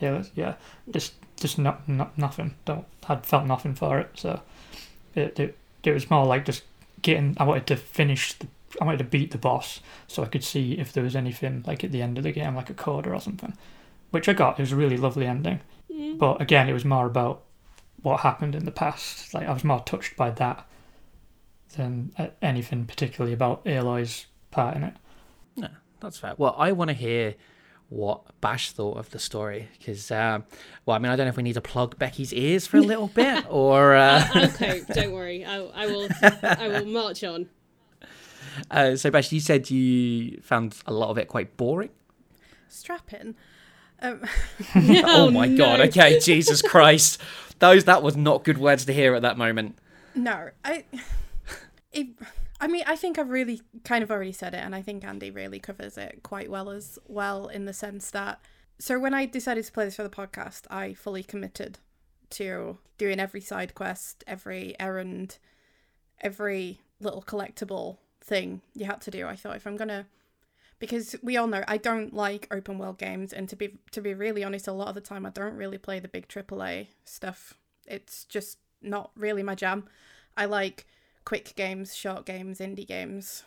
Helis, 0.00 0.30
yeah, 0.34 0.54
just 0.90 1.14
just 1.36 1.58
not, 1.58 1.86
not 1.88 2.16
nothing. 2.16 2.54
Don't 2.64 2.86
had 3.06 3.26
felt 3.26 3.46
nothing 3.46 3.74
for 3.74 3.98
it, 3.98 4.10
so 4.14 4.40
it, 5.14 5.38
it 5.40 5.58
it 5.86 5.94
was 5.94 6.10
more 6.10 6.24
like 6.26 6.44
just 6.44 6.62
getting. 7.02 7.36
I 7.38 7.44
wanted 7.44 7.66
to 7.68 7.76
finish 7.76 8.32
the. 8.34 8.46
I 8.80 8.84
wanted 8.84 8.98
to 8.98 9.04
beat 9.04 9.30
the 9.30 9.38
boss 9.38 9.80
so 10.06 10.22
I 10.22 10.26
could 10.26 10.44
see 10.44 10.72
if 10.74 10.92
there 10.92 11.04
was 11.04 11.16
anything 11.16 11.64
like 11.66 11.82
at 11.84 11.92
the 11.92 12.02
end 12.02 12.18
of 12.18 12.24
the 12.24 12.32
game, 12.32 12.54
like 12.54 12.68
a 12.70 12.74
coda 12.74 13.10
or 13.10 13.20
something, 13.20 13.56
which 14.10 14.28
I 14.28 14.32
got. 14.34 14.58
It 14.58 14.62
was 14.62 14.72
a 14.72 14.76
really 14.76 14.96
lovely 14.96 15.26
ending, 15.26 15.60
Mm. 15.92 16.18
but 16.18 16.40
again, 16.42 16.68
it 16.68 16.72
was 16.74 16.84
more 16.84 17.06
about 17.06 17.42
what 18.02 18.20
happened 18.20 18.54
in 18.54 18.64
the 18.64 18.70
past. 18.72 19.32
Like 19.32 19.48
I 19.48 19.52
was 19.52 19.64
more 19.64 19.80
touched 19.80 20.16
by 20.16 20.30
that 20.30 20.66
than 21.76 22.12
uh, 22.18 22.28
anything 22.42 22.84
particularly 22.86 23.32
about 23.32 23.66
Aloy's 23.66 24.26
part 24.50 24.76
in 24.76 24.84
it. 24.84 24.94
No, 25.56 25.68
that's 26.00 26.18
fair. 26.18 26.34
Well, 26.36 26.54
I 26.58 26.72
want 26.72 26.88
to 26.88 26.94
hear 26.94 27.34
what 27.88 28.22
Bash 28.40 28.72
thought 28.72 28.98
of 28.98 29.10
the 29.10 29.18
story 29.18 29.68
because, 29.78 30.10
um, 30.10 30.44
well, 30.84 30.96
I 30.96 30.98
mean, 30.98 31.12
I 31.12 31.16
don't 31.16 31.26
know 31.26 31.30
if 31.30 31.36
we 31.36 31.42
need 31.44 31.54
to 31.54 31.60
plug 31.60 31.98
Becky's 31.98 32.32
ears 32.34 32.66
for 32.66 32.78
a 32.78 32.80
little 32.92 33.08
bit 33.08 33.44
or. 33.48 33.94
Uh, 33.94 34.26
I'll 34.34 34.48
cope. 34.48 34.86
Don't 34.88 35.12
worry. 35.12 35.44
I, 35.44 35.56
I 35.62 35.86
will. 35.86 36.08
I 36.42 36.68
will 36.68 36.84
march 36.86 37.22
on. 37.24 37.48
uh, 38.70 38.96
so, 38.96 39.10
Bash, 39.10 39.30
you 39.32 39.40
said 39.40 39.70
you 39.70 40.40
found 40.42 40.76
a 40.86 40.92
lot 40.92 41.10
of 41.10 41.18
it 41.18 41.28
quite 41.28 41.56
boring. 41.56 41.90
Strapping. 42.68 43.34
Um, 44.02 44.22
Oh, 44.74 45.30
my 45.30 45.48
god! 45.48 45.80
Okay, 45.80 46.18
Jesus 46.20 46.60
Christ, 46.60 47.20
those 47.60 47.84
that 47.84 48.02
was 48.02 48.16
not 48.16 48.44
good 48.44 48.58
words 48.58 48.84
to 48.86 48.92
hear 48.92 49.14
at 49.14 49.22
that 49.22 49.38
moment. 49.38 49.78
no, 50.14 50.50
I. 50.64 50.84
It, 51.92 52.08
I 52.60 52.68
mean, 52.68 52.84
I 52.86 52.96
think 52.96 53.18
I've 53.18 53.28
really 53.28 53.60
kind 53.84 54.02
of 54.02 54.10
already 54.10 54.32
said 54.32 54.54
it, 54.54 54.64
and 54.64 54.74
I 54.74 54.82
think 54.82 55.04
Andy 55.04 55.30
really 55.30 55.60
covers 55.60 55.98
it 55.98 56.20
quite 56.22 56.50
well 56.50 56.70
as 56.70 56.98
well 57.06 57.48
in 57.48 57.66
the 57.66 57.72
sense 57.72 58.10
that. 58.10 58.40
So 58.78 58.98
when 58.98 59.14
I 59.14 59.26
decided 59.26 59.64
to 59.64 59.72
play 59.72 59.84
this 59.84 59.96
for 59.96 60.02
the 60.02 60.08
podcast, 60.08 60.62
I 60.70 60.94
fully 60.94 61.22
committed 61.22 61.78
to 62.30 62.78
doing 62.98 63.20
every 63.20 63.40
side 63.40 63.74
quest, 63.74 64.24
every 64.26 64.74
errand, 64.80 65.38
every 66.20 66.80
little 67.00 67.22
collectible 67.22 67.98
thing 68.20 68.62
you 68.74 68.86
had 68.86 69.00
to 69.02 69.10
do. 69.10 69.26
I 69.26 69.36
thought 69.36 69.56
if 69.56 69.66
I'm 69.66 69.76
gonna 69.76 70.06
because 70.78 71.16
we 71.22 71.36
all 71.36 71.46
know 71.46 71.64
I 71.66 71.76
don't 71.76 72.12
like 72.12 72.48
open 72.50 72.78
world 72.78 72.98
games 72.98 73.32
and 73.32 73.48
to 73.48 73.56
be 73.56 73.78
to 73.92 74.00
be 74.00 74.14
really 74.14 74.44
honest 74.44 74.66
a 74.66 74.72
lot 74.72 74.88
of 74.88 74.94
the 74.94 75.00
time 75.00 75.24
I 75.24 75.30
don't 75.30 75.56
really 75.56 75.78
play 75.78 76.00
the 76.00 76.08
big 76.08 76.28
AAA 76.28 76.88
stuff. 77.04 77.54
It's 77.86 78.24
just 78.24 78.58
not 78.82 79.10
really 79.16 79.42
my 79.42 79.54
jam. 79.54 79.88
I 80.36 80.46
like 80.46 80.86
quick 81.26 81.54
games, 81.56 81.94
short 81.94 82.24
games, 82.24 82.60
indie 82.60 82.86
games, 82.86 83.44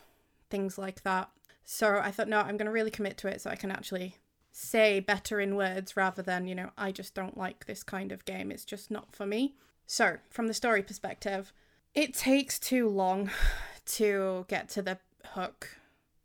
things 0.52 0.78
like 0.78 1.02
that. 1.02 1.30
So 1.66 2.00
I 2.04 2.12
thought 2.12 2.28
no, 2.28 2.40
I'm 2.40 2.58
going 2.58 2.68
to 2.68 2.72
really 2.72 2.92
commit 2.92 3.18
to 3.20 3.28
it 3.28 3.42
so 3.42 3.50
I 3.50 3.56
can 3.56 3.72
actually 3.72 4.18
say 4.52 5.00
better 5.00 5.40
in 5.40 5.56
words 5.56 5.98
rather 5.98 6.22
than, 6.22 6.46
you 6.46 6.54
know, 6.54 6.70
I 6.78 6.92
just 6.92 7.16
don't 7.16 7.38
like 7.38 7.66
this 7.66 7.82
kind 7.82 8.12
of 8.12 8.26
game. 8.26 8.52
It's 8.52 8.66
just 8.66 8.92
not 8.92 9.16
for 9.16 9.26
me. 9.26 9.56
So, 9.88 10.18
from 10.30 10.48
the 10.48 10.54
story 10.54 10.84
perspective, 10.84 11.52
it 11.96 12.14
takes 12.14 12.60
too 12.60 12.88
long 12.88 13.32
to 13.86 14.46
get 14.48 14.70
to 14.70 14.84
the 14.84 15.00
hook 15.34 15.80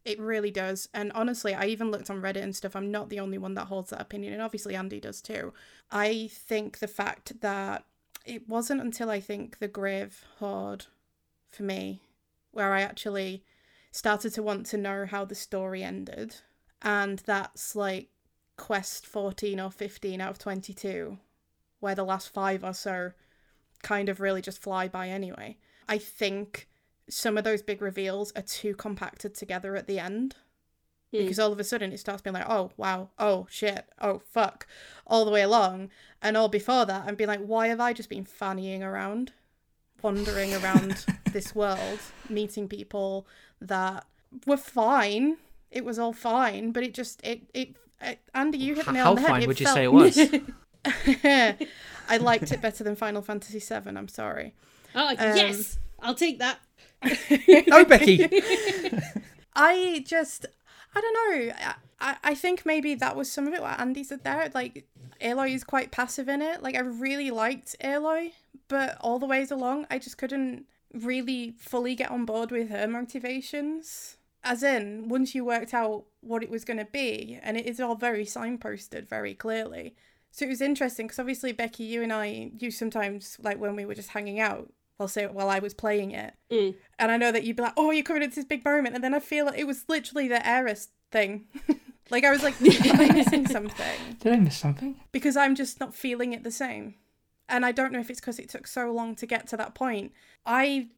it 0.04 0.20
really 0.20 0.50
does. 0.50 0.88
And 0.92 1.10
honestly, 1.12 1.54
I 1.54 1.66
even 1.66 1.90
looked 1.90 2.10
on 2.10 2.20
Reddit 2.20 2.42
and 2.42 2.54
stuff. 2.54 2.76
I'm 2.76 2.90
not 2.90 3.08
the 3.08 3.20
only 3.20 3.38
one 3.38 3.54
that 3.54 3.66
holds 3.66 3.90
that 3.90 4.02
opinion. 4.02 4.34
And 4.34 4.42
obviously, 4.42 4.74
Andy 4.74 5.00
does 5.00 5.22
too. 5.22 5.52
I 5.90 6.28
think 6.30 6.78
the 6.78 6.88
fact 6.88 7.40
that 7.40 7.84
it 8.26 8.48
wasn't 8.48 8.82
until 8.82 9.10
I 9.10 9.20
think 9.20 9.58
The 9.58 9.68
Grave 9.68 10.24
Horde 10.38 10.86
for 11.54 11.62
me 11.62 12.00
where 12.52 12.72
I 12.72 12.82
actually 12.82 13.44
started 13.90 14.32
to 14.34 14.42
want 14.42 14.66
to 14.66 14.76
know 14.76 15.06
how 15.06 15.24
the 15.24 15.34
story 15.34 15.82
ended. 15.82 16.36
And 16.82 17.20
that's 17.20 17.74
like 17.74 18.08
quest 18.56 19.06
14 19.06 19.60
or 19.60 19.70
15 19.70 20.20
out 20.20 20.30
of 20.30 20.38
22, 20.38 21.18
where 21.80 21.94
the 21.94 22.04
last 22.04 22.28
five 22.28 22.62
or 22.62 22.74
so 22.74 23.12
kind 23.82 24.08
of 24.08 24.20
really 24.20 24.42
just 24.42 24.62
fly 24.62 24.88
by 24.88 25.08
anyway. 25.08 25.56
I 25.88 25.98
think 25.98 26.68
some 27.08 27.36
of 27.36 27.44
those 27.44 27.62
big 27.62 27.82
reveals 27.82 28.32
are 28.32 28.42
too 28.42 28.74
compacted 28.74 29.34
together 29.34 29.76
at 29.76 29.86
the 29.86 29.98
end 29.98 30.36
Hmm. 31.14 31.22
because 31.22 31.38
all 31.38 31.52
of 31.52 31.60
a 31.60 31.64
sudden 31.64 31.92
it 31.92 32.00
starts 32.00 32.22
being 32.22 32.34
like, 32.34 32.48
oh 32.48 32.72
wow, 32.76 33.10
oh 33.18 33.46
shit, 33.48 33.86
oh 34.00 34.18
fuck, 34.18 34.66
all 35.06 35.24
the 35.24 35.30
way 35.30 35.42
along, 35.42 35.90
and 36.20 36.36
all 36.36 36.48
before 36.48 36.86
that, 36.86 37.06
and 37.06 37.16
being 37.16 37.28
like, 37.28 37.44
why 37.44 37.68
have 37.68 37.80
I 37.80 37.92
just 37.92 38.08
been 38.08 38.24
fannying 38.24 38.82
around, 38.82 39.32
wandering 40.04 40.54
around 40.54 41.04
this 41.32 41.54
world, 41.54 41.98
meeting 42.28 42.68
people 42.68 43.26
that 43.60 44.06
were 44.46 44.56
fine. 44.56 45.38
It 45.70 45.84
was 45.84 45.98
all 45.98 46.12
fine, 46.12 46.70
but 46.70 46.82
it 46.84 46.94
just 46.94 47.20
it 47.24 47.42
it. 47.54 47.74
it 48.00 48.20
Andy, 48.34 48.58
you 48.58 48.74
hit 48.74 48.84
the 48.86 48.92
nail 48.92 49.04
How 49.04 49.10
on 49.10 49.16
the 49.16 49.20
head. 49.22 49.28
How 49.28 49.34
fine 49.34 49.42
It 49.42 49.48
would 49.48 49.60
you 49.60 49.66
say 49.66 49.84
it 49.84 49.92
was? 49.92 50.16
I 52.08 52.18
liked 52.18 52.52
it 52.52 52.60
better 52.60 52.84
than 52.84 52.94
Final 52.94 53.22
Fantasy 53.22 53.58
VII. 53.58 53.96
I'm 53.96 54.08
sorry. 54.08 54.54
Oh 54.94 55.08
Um, 55.08 55.16
yes, 55.36 55.78
I'll 56.00 56.14
take 56.14 56.38
that. 56.38 56.58
no, 57.66 57.84
Becky. 57.86 58.28
I 59.56 60.04
just, 60.06 60.46
I 60.94 61.00
don't 61.00 61.14
know. 61.14 61.54
I, 61.58 61.74
I, 62.00 62.16
I 62.22 62.34
think 62.34 62.66
maybe 62.66 62.94
that 62.96 63.16
was 63.16 63.30
some 63.30 63.46
of 63.48 63.54
it 63.54 63.62
what 63.62 63.80
Andy 63.80 64.04
said 64.04 64.22
there. 64.24 64.50
Like, 64.54 64.84
Aloy 65.20 65.55
is 65.55 65.64
quite 65.64 65.90
passive 65.90 66.29
in 66.29 66.42
it. 66.42 66.62
Like, 66.62 66.74
I 66.74 66.81
really 66.81 67.31
liked 67.31 67.77
Aloy, 67.83 68.33
but 68.68 68.96
all 69.00 69.18
the 69.18 69.27
ways 69.27 69.50
along, 69.50 69.87
I 69.90 69.98
just 69.98 70.18
couldn't 70.18 70.66
really 70.92 71.55
fully 71.59 71.94
get 71.94 72.11
on 72.11 72.24
board 72.24 72.50
with 72.50 72.70
her 72.70 72.87
motivations. 72.87 74.16
As 74.42 74.62
in, 74.62 75.09
once 75.09 75.35
you 75.35 75.44
worked 75.44 75.72
out 75.72 76.05
what 76.20 76.42
it 76.42 76.50
was 76.50 76.64
going 76.64 76.79
to 76.79 76.85
be, 76.85 77.38
and 77.42 77.57
it 77.57 77.66
is 77.66 77.81
all 77.81 77.94
very 77.94 78.24
signposted 78.27 79.09
very 79.09 79.35
clearly. 79.35 79.96
So 80.31 80.44
it 80.44 80.48
was 80.50 80.61
interesting 80.61 81.07
because 81.07 81.18
obviously, 81.18 81.53
Becky, 81.53 81.85
you 81.85 82.03
and 82.03 82.12
I, 82.12 82.50
you 82.59 82.70
sometimes, 82.70 83.38
like 83.42 83.59
when 83.59 83.74
we 83.77 83.85
were 83.87 83.94
just 83.94 84.11
hanging 84.11 84.40
out, 84.40 84.70
I'll 85.00 85.09
say 85.09 85.27
while 85.27 85.48
I 85.48 85.59
was 85.61 85.74
playing 85.74 86.11
it, 86.12 86.35
Mm. 86.50 86.74
and 86.98 87.11
I 87.11 87.16
know 87.16 87.33
that 87.33 87.42
you'd 87.44 87.57
be 87.57 87.62
like, 87.62 87.72
"Oh, 87.77 87.90
you're 87.90 88.05
coming 88.05 88.22
into 88.22 88.37
this 88.37 88.44
big 88.44 88.64
moment," 88.64 88.94
and 88.94 89.03
then 89.03 89.14
I 89.14 89.18
feel 89.20 89.46
like 89.46 89.59
it 89.59 89.66
was 89.66 89.85
literally 89.88 90.29
the 90.29 90.46
heiress 90.46 90.88
thing. 91.11 91.46
like 92.10 92.24
I 92.24 92.30
was 92.30 92.42
like, 92.42 92.54
"Am 92.86 93.00
I 93.00 93.12
missing 93.12 93.46
something?" 93.46 94.16
Did 94.20 94.32
I 94.32 94.36
miss 94.36 94.56
something? 94.56 94.96
Because 95.12 95.36
I'm 95.36 95.54
just 95.54 95.80
not 95.80 95.94
feeling 95.94 96.32
it 96.32 96.44
the 96.44 96.50
same, 96.50 96.94
and 97.48 97.64
I 97.64 97.72
don't 97.72 97.92
know 97.92 98.00
if 98.00 98.10
it's 98.10 98.20
because 98.20 98.38
it 98.38 98.48
took 98.48 98.66
so 98.66 98.90
long 98.92 99.14
to 99.16 99.26
get 99.26 99.46
to 99.48 99.56
that 99.56 99.74
point. 99.74 100.12
I 100.46 100.88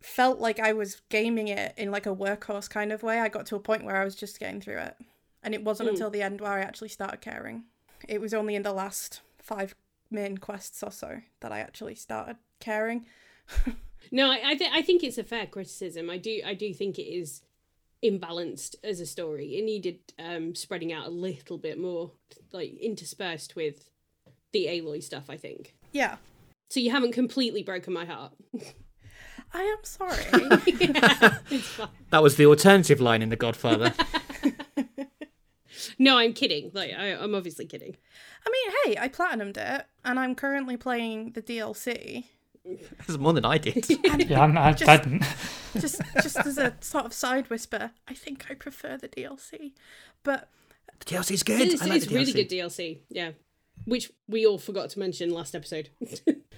felt 0.00 0.38
like 0.38 0.60
I 0.60 0.72
was 0.72 1.00
gaming 1.08 1.48
it 1.48 1.74
in 1.76 1.90
like 1.90 2.06
a 2.06 2.14
workhorse 2.14 2.68
kind 2.70 2.92
of 2.92 3.02
way. 3.02 3.20
I 3.20 3.28
got 3.28 3.46
to 3.46 3.56
a 3.56 3.60
point 3.60 3.84
where 3.84 3.96
I 3.96 4.04
was 4.04 4.14
just 4.14 4.38
getting 4.40 4.60
through 4.60 4.78
it, 4.78 4.96
and 5.42 5.54
it 5.54 5.64
wasn't 5.64 5.88
Mm. 5.88 5.92
until 5.92 6.10
the 6.10 6.22
end 6.22 6.40
where 6.40 6.52
I 6.52 6.60
actually 6.60 6.88
started 6.88 7.20
caring. 7.20 7.64
It 8.08 8.20
was 8.20 8.32
only 8.34 8.54
in 8.54 8.62
the 8.62 8.72
last 8.72 9.20
five 9.38 9.74
main 10.10 10.38
quests 10.38 10.82
or 10.82 10.90
so 10.92 11.20
that 11.40 11.50
I 11.52 11.58
actually 11.60 11.94
started 11.94 12.36
caring. 12.60 13.06
No, 14.12 14.30
I 14.30 14.40
I, 14.50 14.54
th- 14.54 14.70
I 14.72 14.82
think 14.82 15.02
it's 15.02 15.18
a 15.18 15.24
fair 15.24 15.46
criticism. 15.46 16.08
I 16.10 16.16
do 16.18 16.40
I 16.46 16.54
do 16.54 16.72
think 16.72 16.96
it 16.96 17.10
is 17.10 17.42
imbalanced 18.04 18.76
as 18.84 19.00
a 19.00 19.06
story. 19.06 19.56
It 19.56 19.64
needed 19.64 19.98
um 20.18 20.54
spreading 20.54 20.92
out 20.92 21.06
a 21.06 21.10
little 21.10 21.58
bit 21.58 21.78
more, 21.78 22.12
like 22.52 22.74
interspersed 22.78 23.56
with 23.56 23.90
the 24.52 24.66
Aloy 24.66 25.02
stuff. 25.02 25.28
I 25.28 25.36
think. 25.36 25.74
Yeah, 25.92 26.16
So 26.70 26.80
you 26.80 26.90
haven't 26.90 27.12
completely 27.12 27.62
broken 27.62 27.92
my 27.92 28.04
heart. 28.04 28.32
I 29.54 29.62
am 29.62 29.78
sorry. 29.82 30.24
it's 31.50 31.68
fine. 31.68 31.88
That 32.10 32.22
was 32.22 32.36
the 32.36 32.44
alternative 32.46 33.00
line 33.00 33.22
in 33.22 33.30
The 33.30 33.36
Godfather. 33.36 33.94
No, 35.98 36.18
I'm 36.18 36.32
kidding. 36.32 36.70
Like 36.74 36.92
I, 36.92 37.12
I'm 37.14 37.34
obviously 37.34 37.66
kidding. 37.66 37.96
I 38.46 38.50
mean, 38.50 38.76
hey, 38.84 39.00
I 39.00 39.08
platinumed 39.08 39.56
it, 39.56 39.86
and 40.04 40.18
I'm 40.18 40.34
currently 40.34 40.76
playing 40.76 41.32
the 41.32 41.42
DLC. 41.42 42.24
That's 43.06 43.18
more 43.18 43.32
than 43.32 43.44
I 43.44 43.58
did. 43.58 43.86
Yeah, 44.28 44.40
I'm, 44.42 44.56
I, 44.58 44.72
Just- 44.72 44.88
I 44.88 44.96
didn't. 44.96 45.24
Just, 45.78 46.00
just 46.22 46.38
as 46.38 46.56
a 46.56 46.72
sort 46.80 47.04
of 47.04 47.12
side 47.12 47.50
whisper, 47.50 47.90
I 48.08 48.14
think 48.14 48.46
I 48.50 48.54
prefer 48.54 48.96
the 48.96 49.08
DLC. 49.08 49.72
But 50.22 50.48
The 51.00 51.14
DLC's 51.16 51.42
good. 51.42 51.60
It's, 51.60 51.82
I 51.82 51.86
like 51.86 51.96
it's 51.98 52.06
the 52.06 52.14
really 52.14 52.32
good 52.32 52.48
DLC. 52.48 53.00
Yeah, 53.10 53.32
which 53.84 54.10
we 54.26 54.46
all 54.46 54.56
forgot 54.58 54.88
to 54.90 54.98
mention 54.98 55.28
last 55.30 55.54
episode. 55.54 55.90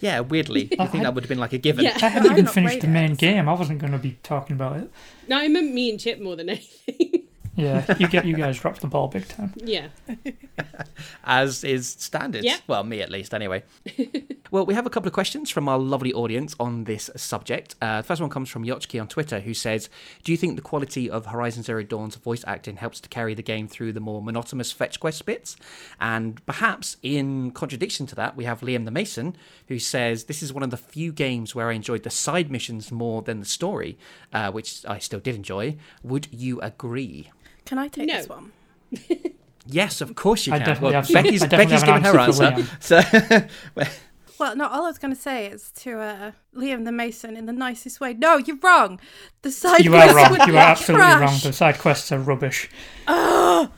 Yeah, 0.01 0.21
weirdly, 0.21 0.71
I 0.79 0.87
think 0.87 1.03
that 1.03 1.15
would 1.15 1.25
have 1.25 1.29
been 1.29 1.41
like 1.41 1.53
a 1.53 1.59
given. 1.59 1.85
yeah. 1.85 1.99
I 2.01 2.07
hadn't 2.09 2.27
I've 2.31 2.33
even 2.39 2.45
not 2.45 2.55
finished 2.55 2.81
the 2.83 2.87
main 2.87 3.15
so- 3.17 3.21
game. 3.21 3.49
I 3.49 3.53
wasn't 3.55 3.81
going 3.81 3.91
to 3.93 3.99
be 3.99 4.19
talking 4.23 4.55
about 4.55 4.77
it. 4.77 4.91
No, 5.27 5.37
I 5.37 5.49
meant 5.49 5.75
me 5.75 5.91
and 5.91 5.99
Chip 5.99 6.21
more 6.21 6.37
than 6.37 6.49
anything. 6.51 7.18
Yeah, 7.59 7.85
you 7.99 8.07
get 8.09 8.25
you 8.25 8.37
guys 8.37 8.59
dropped 8.59 8.81
the 8.81 8.87
ball 8.87 9.09
big 9.09 9.27
time. 9.29 9.53
yeah. 9.57 9.89
as 11.25 11.65
is 11.65 11.89
standard. 11.89 12.45
Yeah. 12.45 12.59
Well, 12.67 12.85
me 12.85 13.01
at 13.03 13.11
least, 13.11 13.35
anyway. 13.35 13.65
Well, 14.51 14.65
we 14.65 14.73
have 14.73 14.87
a 14.87 14.91
couple 14.91 15.09
of 15.09 15.13
questions 15.13 15.51
from 15.51 15.69
our 15.69 15.79
lovely 15.79 16.11
audience 16.15 16.57
on 16.59 16.85
this 16.85 17.11
subject. 17.17 17.75
Uh, 17.83 17.99
the 17.99 18.03
first 18.03 18.23
one 18.23 18.31
comes 18.31 18.49
from 18.49 18.65
Yochki 18.65 18.99
on 18.99 19.07
Twitter, 19.07 19.41
who 19.41 19.53
says, 19.53 19.91
"Do 20.25 20.33
you 20.33 20.39
think 20.39 20.57
the 20.57 20.63
quality 20.63 21.11
of 21.11 21.27
Horizon 21.27 21.63
Zero 21.63 21.83
Dawn's 21.83 22.17
voice 22.17 22.45
acting 22.47 22.77
helps 22.77 22.99
to 23.01 23.11
carry 23.11 23.35
the 23.35 23.43
game 23.43 23.69
through 23.69 23.93
the 23.93 24.01
more 24.01 24.23
monotonous 24.23 24.73
fetch 24.73 25.01
quest 25.01 25.27
bits?" 25.27 25.55
And 26.01 26.45
perhaps 26.47 26.97
in 27.03 27.51
contradiction 27.51 28.07
to 28.07 28.15
that, 28.15 28.37
we 28.39 28.45
have 28.45 28.63
Liam 28.63 28.87
the 28.87 28.91
Mason, 28.91 29.37
who 29.67 29.79
says, 29.79 30.25
"This 30.25 30.43
is 30.43 30.51
one 30.51 30.63
of 30.63 30.71
the 30.71 30.79
few 30.79 31.13
games 31.13 31.55
where 31.55 31.69
I 31.69 31.75
enjoyed 31.75 32.05
the 32.05 32.09
side 32.11 32.51
missions 32.51 32.91
more 32.91 33.21
than 33.21 33.41
the 33.41 33.47
story, 33.47 33.99
uh, 34.33 34.51
which 34.51 34.83
I 34.87 34.99
still 34.99 35.21
did 35.21 35.35
enjoy. 35.35 35.77
Would 36.03 36.29
you 36.33 36.59
agree?" 36.63 37.31
Can 37.69 37.79
I 37.79 37.89
take 37.89 38.09
No. 38.09 38.17
this 38.17 38.29
one? 38.29 38.53
Yes, 39.71 40.01
of 40.01 40.15
course 40.15 40.47
you 40.47 40.55
I 40.55 40.59
can. 40.61 40.67
definitely 40.69 40.95
Well, 40.95 41.03
have 41.03 41.13
Becky's, 41.13 41.43
I 41.43 41.47
definitely 41.47 41.75
Becky's 41.77 41.83
have 41.83 42.03
given 42.03 42.07
an 42.07 42.15
her 42.15 42.19
answer 42.21 42.43
answer. 42.45 43.43
for 43.43 43.49
So, 43.79 43.89
Well, 44.41 44.57
no, 44.57 44.67
all 44.67 44.85
I 44.85 44.89
was 44.89 44.97
going 44.99 45.15
to 45.15 45.21
say 45.21 45.45
is 45.47 45.71
to 45.83 46.01
uh, 46.01 46.33
Liam 46.57 46.87
the 46.87 46.93
Mason 46.93 47.37
in 47.37 47.45
the 47.45 47.53
nicest 47.53 48.01
way. 48.01 48.15
No, 48.15 48.39
you're 48.39 48.57
wrong. 48.63 48.99
The 49.43 49.51
side 49.51 49.85
You 49.85 49.95
are 49.95 50.15
wrong. 50.15 50.49
You 50.49 50.57
are 50.57 50.71
absolutely 50.71 51.07
wrong. 51.07 51.37
The 51.43 51.53
side 51.53 51.79
quests 51.79 52.11
are 52.13 52.19
rubbish. 52.19 52.71
Oh, 53.09 53.73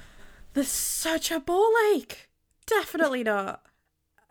there's 0.54 0.68
such 0.68 1.32
a 1.32 1.40
ball 1.40 1.72
ache. 1.94 2.28
Definitely 2.66 3.24
not. 3.24 3.60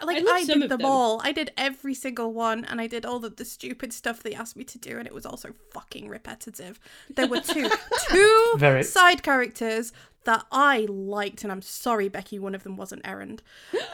Like 0.01 0.25
I 0.25 0.31
I, 0.31 0.45
did 0.45 0.61
them, 0.61 0.69
them. 0.69 0.85
all. 0.85 1.21
I 1.23 1.31
did 1.33 1.51
every 1.57 1.93
single 1.93 2.31
one, 2.31 2.63
and 2.65 2.79
I 2.79 2.87
did 2.87 3.05
all 3.05 3.19
the, 3.19 3.29
the 3.29 3.43
stupid 3.43 3.91
stuff 3.91 4.23
they 4.23 4.33
asked 4.33 4.55
me 4.55 4.63
to 4.63 4.77
do, 4.77 4.97
and 4.97 5.05
it 5.05 5.13
was 5.13 5.25
also 5.25 5.53
fucking 5.71 6.07
repetitive. 6.07 6.79
There 7.13 7.27
were 7.27 7.41
two 7.41 7.69
two 8.09 8.53
Very. 8.57 8.83
side 8.83 9.23
characters 9.23 9.91
that 10.23 10.45
I 10.51 10.85
liked, 10.89 11.43
and 11.43 11.51
I'm 11.51 11.61
sorry, 11.61 12.07
Becky, 12.07 12.39
one 12.39 12.55
of 12.55 12.63
them 12.63 12.77
wasn't 12.77 13.03
Erend. 13.03 13.39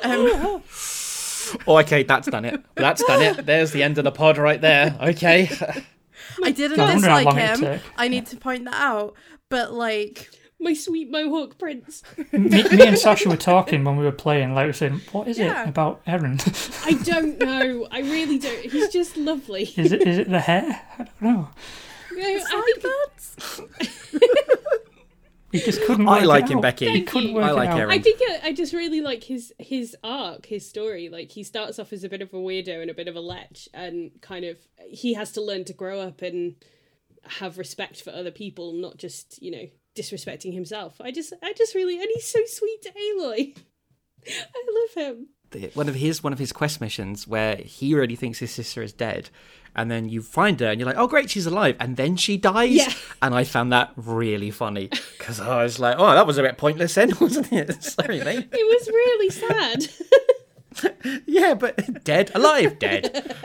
Um, 0.03 0.61
oh, 1.67 1.79
okay, 1.79 2.03
that's 2.03 2.27
done 2.27 2.45
it. 2.45 2.63
That's 2.75 3.03
done 3.03 3.21
it. 3.21 3.45
There's 3.45 3.71
the 3.71 3.83
end 3.83 3.97
of 3.97 4.03
the 4.03 4.11
pod 4.11 4.37
right 4.37 4.61
there. 4.61 4.97
Okay. 5.01 5.49
I 6.43 6.51
didn't 6.51 6.79
I 6.79 6.93
wonder 6.93 7.07
dislike 7.07 7.25
long 7.25 7.37
him. 7.37 7.79
I 7.97 8.07
need 8.07 8.25
to 8.27 8.37
point 8.37 8.65
that 8.65 8.75
out. 8.75 9.15
But 9.49 9.73
like, 9.73 10.29
My 10.59 10.73
sweet 10.73 11.11
mohawk 11.11 11.57
prince. 11.57 12.01
me, 12.31 12.49
me 12.63 12.87
and 12.87 12.97
Sasha 12.97 13.29
were 13.29 13.35
talking 13.37 13.83
when 13.83 13.97
we 13.97 14.05
were 14.05 14.11
playing. 14.11 14.53
Like 14.53 14.63
we 14.63 14.69
were 14.69 14.73
saying, 14.73 15.01
what 15.11 15.27
is 15.27 15.37
Yeah. 15.37 15.63
it 15.63 15.69
about 15.69 16.03
Erend? 16.05 16.41
I 16.85 16.93
don't 17.03 17.37
know. 17.39 17.87
I 17.91 17.99
really 17.99 18.39
don't. 18.39 18.71
He's 18.71 18.89
just 18.89 19.17
lovely. 19.17 19.63
is 19.77 19.91
it 19.91 20.01
is 20.07 20.17
it 20.17 20.29
the 20.29 20.39
hair? 20.39 20.81
I 20.97 21.03
don't 21.03 21.21
know. 21.21 21.49
You 22.11 22.37
know, 22.37 22.45
I 22.49 22.73
think 22.81 23.69
We 25.51 25.59
just 25.65 25.81
couldn't. 25.83 26.07
I 26.07 26.13
work 26.13 26.23
it 26.23 26.27
like 26.27 26.47
him, 26.49 26.57
out. 26.57 26.61
Becky. 26.61 26.85
We 26.85 26.91
Thank 26.93 27.07
couldn't 27.09 27.29
you. 27.29 27.35
work 27.35 27.43
I 27.45 27.49
it 27.49 27.53
like 27.53 27.69
out. 27.69 27.79
Erend. 27.79 27.91
I 27.91 27.99
think 27.99 28.19
I, 28.29 28.39
I 28.47 28.53
just 28.53 28.73
really 28.73 29.01
like 29.01 29.23
his 29.23 29.53
his 29.59 29.95
arc, 30.03 30.45
his 30.45 30.67
story. 30.67 31.09
Like 31.09 31.31
he 31.31 31.43
starts 31.43 31.79
off 31.79 31.91
as 31.93 32.03
a 32.03 32.09
bit 32.09 32.21
of 32.21 32.33
a 32.33 32.37
weirdo 32.37 32.81
and 32.81 32.89
a 32.89 32.93
bit 32.93 33.07
of 33.07 33.15
a 33.15 33.21
lech, 33.21 33.57
and 33.73 34.11
kind 34.21 34.45
of 34.45 34.57
he 34.87 35.13
has 35.15 35.31
to 35.33 35.41
learn 35.41 35.65
to 35.65 35.73
grow 35.73 35.99
up 35.99 36.21
and 36.21 36.55
have 37.23 37.57
respect 37.57 38.01
for 38.01 38.11
other 38.11 38.31
people, 38.31 38.71
not 38.73 38.97
just 38.97 39.41
you 39.41 39.51
know 39.51 39.67
disrespecting 39.95 40.53
himself. 40.53 40.99
I 41.01 41.11
just 41.11 41.33
I 41.43 41.53
just 41.53 41.73
really 41.75 41.95
and 41.99 42.07
he's 42.13 42.27
so 42.27 42.39
sweet 42.45 42.81
to 42.83 42.91
Aloy. 42.91 43.57
I 44.27 44.87
love 44.97 45.05
him. 45.05 45.27
one 45.75 45.87
of 45.89 45.95
his 45.95 46.23
one 46.23 46.33
of 46.33 46.39
his 46.39 46.51
quest 46.51 46.81
missions 46.81 47.27
where 47.27 47.57
he 47.57 47.93
already 47.93 48.15
thinks 48.15 48.39
his 48.39 48.51
sister 48.51 48.81
is 48.81 48.91
dead 48.91 49.29
and 49.75 49.91
then 49.91 50.09
you 50.09 50.21
find 50.21 50.59
her 50.61 50.67
and 50.67 50.79
you're 50.79 50.87
like 50.87 50.97
oh 50.97 51.05
great 51.07 51.29
she's 51.29 51.45
alive 51.45 51.75
and 51.79 51.95
then 51.97 52.15
she 52.15 52.35
dies 52.37 52.71
Yeah. 52.71 52.91
and 53.21 53.35
i 53.35 53.43
found 53.43 53.71
that 53.71 53.91
really 53.95 54.49
funny 54.49 54.87
because 55.17 55.39
i 55.39 55.61
was 55.63 55.79
like 55.79 55.97
oh 55.99 56.13
that 56.15 56.25
was 56.25 56.37
a 56.37 56.41
bit 56.41 56.57
pointless 56.57 56.95
then 56.95 57.11
wasn't 57.21 57.51
it 57.53 57.83
sorry 57.97 58.23
mate 58.23 58.47
It 58.51 58.65
was 58.65 58.87
really 58.87 59.29
sad. 59.29 61.21
yeah 61.27 61.53
but 61.53 62.03
dead 62.03 62.31
alive 62.33 62.79
dead 62.79 63.35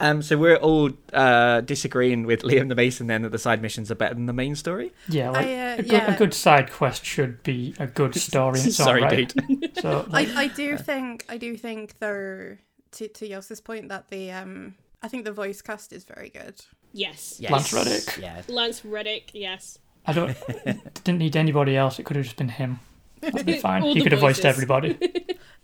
um 0.00 0.22
so 0.22 0.36
we're 0.36 0.56
all 0.56 0.90
uh 1.12 1.60
disagreeing 1.62 2.24
with 2.24 2.42
liam 2.42 2.68
the 2.68 2.74
mason 2.74 3.06
then 3.06 3.22
that 3.22 3.32
the 3.32 3.38
side 3.38 3.60
missions 3.62 3.90
are 3.90 3.94
better 3.94 4.14
than 4.14 4.26
the 4.26 4.32
main 4.32 4.54
story 4.54 4.92
Yeah, 5.08 5.30
like 5.30 5.46
I, 5.46 5.72
uh, 5.72 5.74
a, 5.74 5.76
good, 5.82 5.92
yeah. 5.92 6.14
a 6.14 6.18
good 6.18 6.34
side 6.34 6.70
quest 6.70 7.04
should 7.04 7.42
be 7.42 7.74
a 7.78 7.86
good 7.86 8.14
story 8.14 8.60
in 8.60 8.66
its 8.66 8.76
sorry 8.76 9.02
right. 9.02 9.34
dude 9.34 9.76
So 9.80 10.06
like, 10.08 10.28
I, 10.30 10.42
I 10.44 10.46
do 10.48 10.76
think 10.76 11.24
I 11.28 11.36
do 11.36 11.56
think 11.56 11.98
though 11.98 12.56
to 12.92 13.08
to 13.08 13.26
Yos's 13.26 13.60
point 13.60 13.88
that 13.88 14.08
the 14.08 14.30
um 14.32 14.74
I 15.02 15.08
think 15.08 15.24
the 15.24 15.32
voice 15.32 15.60
cast 15.60 15.92
is 15.92 16.04
very 16.04 16.30
good. 16.30 16.54
yes. 16.92 17.36
yes. 17.38 17.50
Lance 17.50 17.72
Reddick. 17.72 18.18
yeah 18.18 18.42
Lance 18.48 18.84
Reddick. 18.84 19.30
Yes. 19.34 19.78
I 20.06 20.12
don't 20.12 20.36
didn't 21.04 21.18
need 21.18 21.34
anybody 21.36 21.76
else. 21.76 21.98
It 21.98 22.04
could 22.04 22.16
have 22.16 22.24
just 22.24 22.36
been 22.36 22.48
him. 22.50 22.80
That'd 23.20 23.46
be 23.46 23.58
fine. 23.68 23.82
All 23.82 23.92
he 23.94 23.98
the 24.00 24.04
could 24.04 24.12
have 24.12 24.20
voiced 24.20 24.44
everybody. 24.44 24.98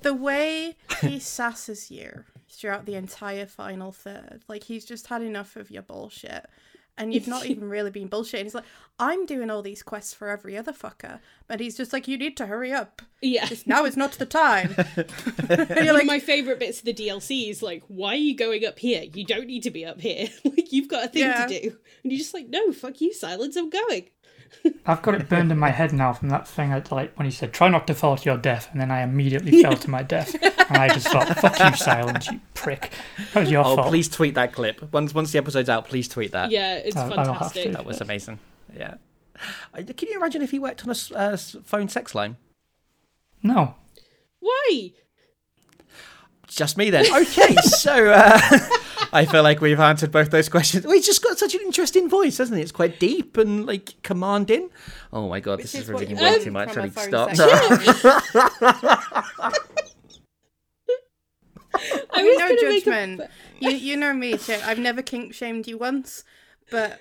The 0.03 0.15
way 0.15 0.77
he 1.03 1.19
sasses 1.19 1.91
you 1.91 2.25
throughout 2.51 2.85
the 2.87 2.95
entire 2.97 3.47
final 3.47 3.93
third, 3.93 4.43
like 4.49 4.65
he's 4.65 4.85
just 4.85 5.07
had 5.09 5.23
enough 5.23 5.57
of 5.57 5.71
your 5.71 5.83
bullshit. 5.83 6.47
And 6.99 7.15
you've 7.15 7.29
not 7.29 7.47
even 7.53 7.71
really 7.71 7.91
been 7.91 8.11
bullshitting. 8.11 8.43
He's 8.43 8.55
like, 8.55 8.65
I'm 8.99 9.25
doing 9.25 9.49
all 9.49 9.63
these 9.63 9.83
quests 9.83 10.13
for 10.13 10.29
every 10.29 10.59
other 10.59 10.73
fucker. 10.73 11.21
But 11.47 11.59
he's 11.61 11.75
just 11.77 11.95
like, 11.95 12.07
you 12.07 12.19
need 12.19 12.37
to 12.37 12.47
hurry 12.47 12.73
up. 12.73 13.01
Yeah. 13.23 13.49
Now 13.65 13.87
is 13.87 13.97
not 13.97 14.13
the 14.13 14.27
time. 14.27 14.75
and 14.97 15.09
you're 15.49 15.67
One 15.87 15.87
like, 15.95 16.01
of 16.03 16.07
my 16.07 16.19
favorite 16.19 16.59
bits 16.59 16.81
of 16.81 16.85
the 16.85 16.93
DLC 16.93 17.49
is 17.49 17.63
like, 17.63 17.83
why 17.89 18.11
are 18.13 18.17
you 18.17 18.37
going 18.37 18.67
up 18.67 18.79
here? 18.79 19.05
You 19.15 19.25
don't 19.25 19.47
need 19.47 19.63
to 19.63 19.71
be 19.71 19.87
up 19.87 20.01
here. 20.01 20.29
like 20.45 20.73
you've 20.73 20.89
got 20.89 21.05
a 21.07 21.09
thing 21.09 21.23
Yeah. 21.23 21.47
to 21.47 21.61
do. 21.61 21.77
And 22.03 22.13
you're 22.13 22.19
just 22.19 22.35
like, 22.35 22.49
no, 22.49 22.71
fuck 22.73 23.01
you, 23.01 23.13
Sylens, 23.13 23.57
I'm 23.57 23.71
going. 23.71 24.09
I've 24.85 25.01
got 25.03 25.15
it 25.15 25.29
burned 25.29 25.51
in 25.53 25.59
my 25.59 25.71
head 25.71 25.93
now 25.93 26.13
from 26.13 26.29
that 26.31 26.47
thing. 26.47 26.73
I'd 26.73 26.91
like 26.91 27.17
when 27.19 27.25
he 27.25 27.31
said, 27.31 27.53
"Try 27.53 27.69
not 27.69 27.87
to 27.87 27.95
fall 27.95 28.17
to 28.17 28.25
your 28.25 28.37
death," 28.37 28.69
and 28.73 28.81
then 28.81 28.91
I 28.91 29.03
immediately 29.03 29.63
fell 29.63 29.77
to 29.77 29.91
my 29.91 30.03
death, 30.03 30.35
and 30.43 30.77
I 30.77 30.89
just 30.89 31.09
thought, 31.09 31.29
"Fuck 31.39 31.59
you, 31.59 31.65
Sylens, 31.67 32.31
you 32.31 32.41
prick." 32.55 32.91
That 33.33 33.41
was 33.41 33.51
your 33.51 33.65
oh 33.65 33.77
fault. 33.77 33.89
please 33.89 34.09
tweet 34.09 34.35
that 34.35 34.53
clip 34.53 34.93
once 34.93 35.15
once 35.15 35.33
the 35.33 35.39
episode's 35.39 35.69
out 35.69 35.87
please 35.89 36.09
tweet 36.09 36.33
that 36.33 36.51
Yeah, 36.51 36.75
it's 36.77 36.97
I'll- 36.97 37.13
I'll 37.19 37.25
fantastic. 37.27 37.73
That 37.73 37.85
was 37.85 38.01
amazing. 38.01 38.39
Yeah. 38.77 38.95
Uh, 39.75 39.83
Can 39.97 40.09
you 40.09 40.17
imagine 40.17 40.43
if 40.43 40.51
he 40.51 40.59
worked 40.59 40.87
on 40.87 40.91
a 40.95 41.17
uh, 41.19 41.37
phone 41.37 41.89
sex 41.89 42.15
line? 42.15 42.37
No, 43.43 43.77
Why? 44.41 44.93
Just 46.47 46.77
me 46.77 46.91
then. 46.91 47.07
Okay, 47.07 47.55
so 47.63 48.11
uh, 48.13 48.41
I 49.13 49.25
feel 49.25 49.43
like 49.43 49.61
we've 49.61 49.81
answered 49.81 50.13
both 50.13 50.31
those 50.31 50.49
questions. 50.49 50.85
Well, 50.85 50.95
he's 50.95 51.07
just 51.07 51.23
got 51.23 51.39
such 51.39 51.55
an 51.55 51.61
interesting 51.63 52.09
voice, 52.09 52.39
hasn't 52.39 52.57
he? 52.57 52.63
It's 52.63 52.73
quite 52.73 52.99
deep 53.01 53.37
and 53.37 53.67
like 53.67 54.01
commanding. 54.03 54.71
Oh 55.13 55.29
my 55.29 55.41
god, 55.41 55.59
this 55.61 55.75
is 55.75 55.83
is 55.89 55.93
what 55.93 56.01
revealing 56.01 56.25
you 56.25 56.31
way 56.39 56.45
too 56.45 56.51
much. 56.51 56.73
from 56.73 56.83
I 56.83 56.85
a 56.85 56.89
need 56.89 56.97
to 56.97 57.03
stop. 57.03 57.35
sex 57.35 58.05
I 62.13 62.23
mean, 62.23 62.39
no 62.39 62.49
gonna 62.49 62.55
a- 62.55 62.61
judgment. 62.81 63.21
You 63.59 63.71
you 63.71 63.97
know 63.97 64.13
me, 64.13 64.37
Chip. 64.37 64.61
I've 64.67 64.79
never 64.79 65.03
kink 65.03 65.35
shamed 65.35 65.67
you 65.67 65.79
once, 65.79 66.25
but 66.71 67.01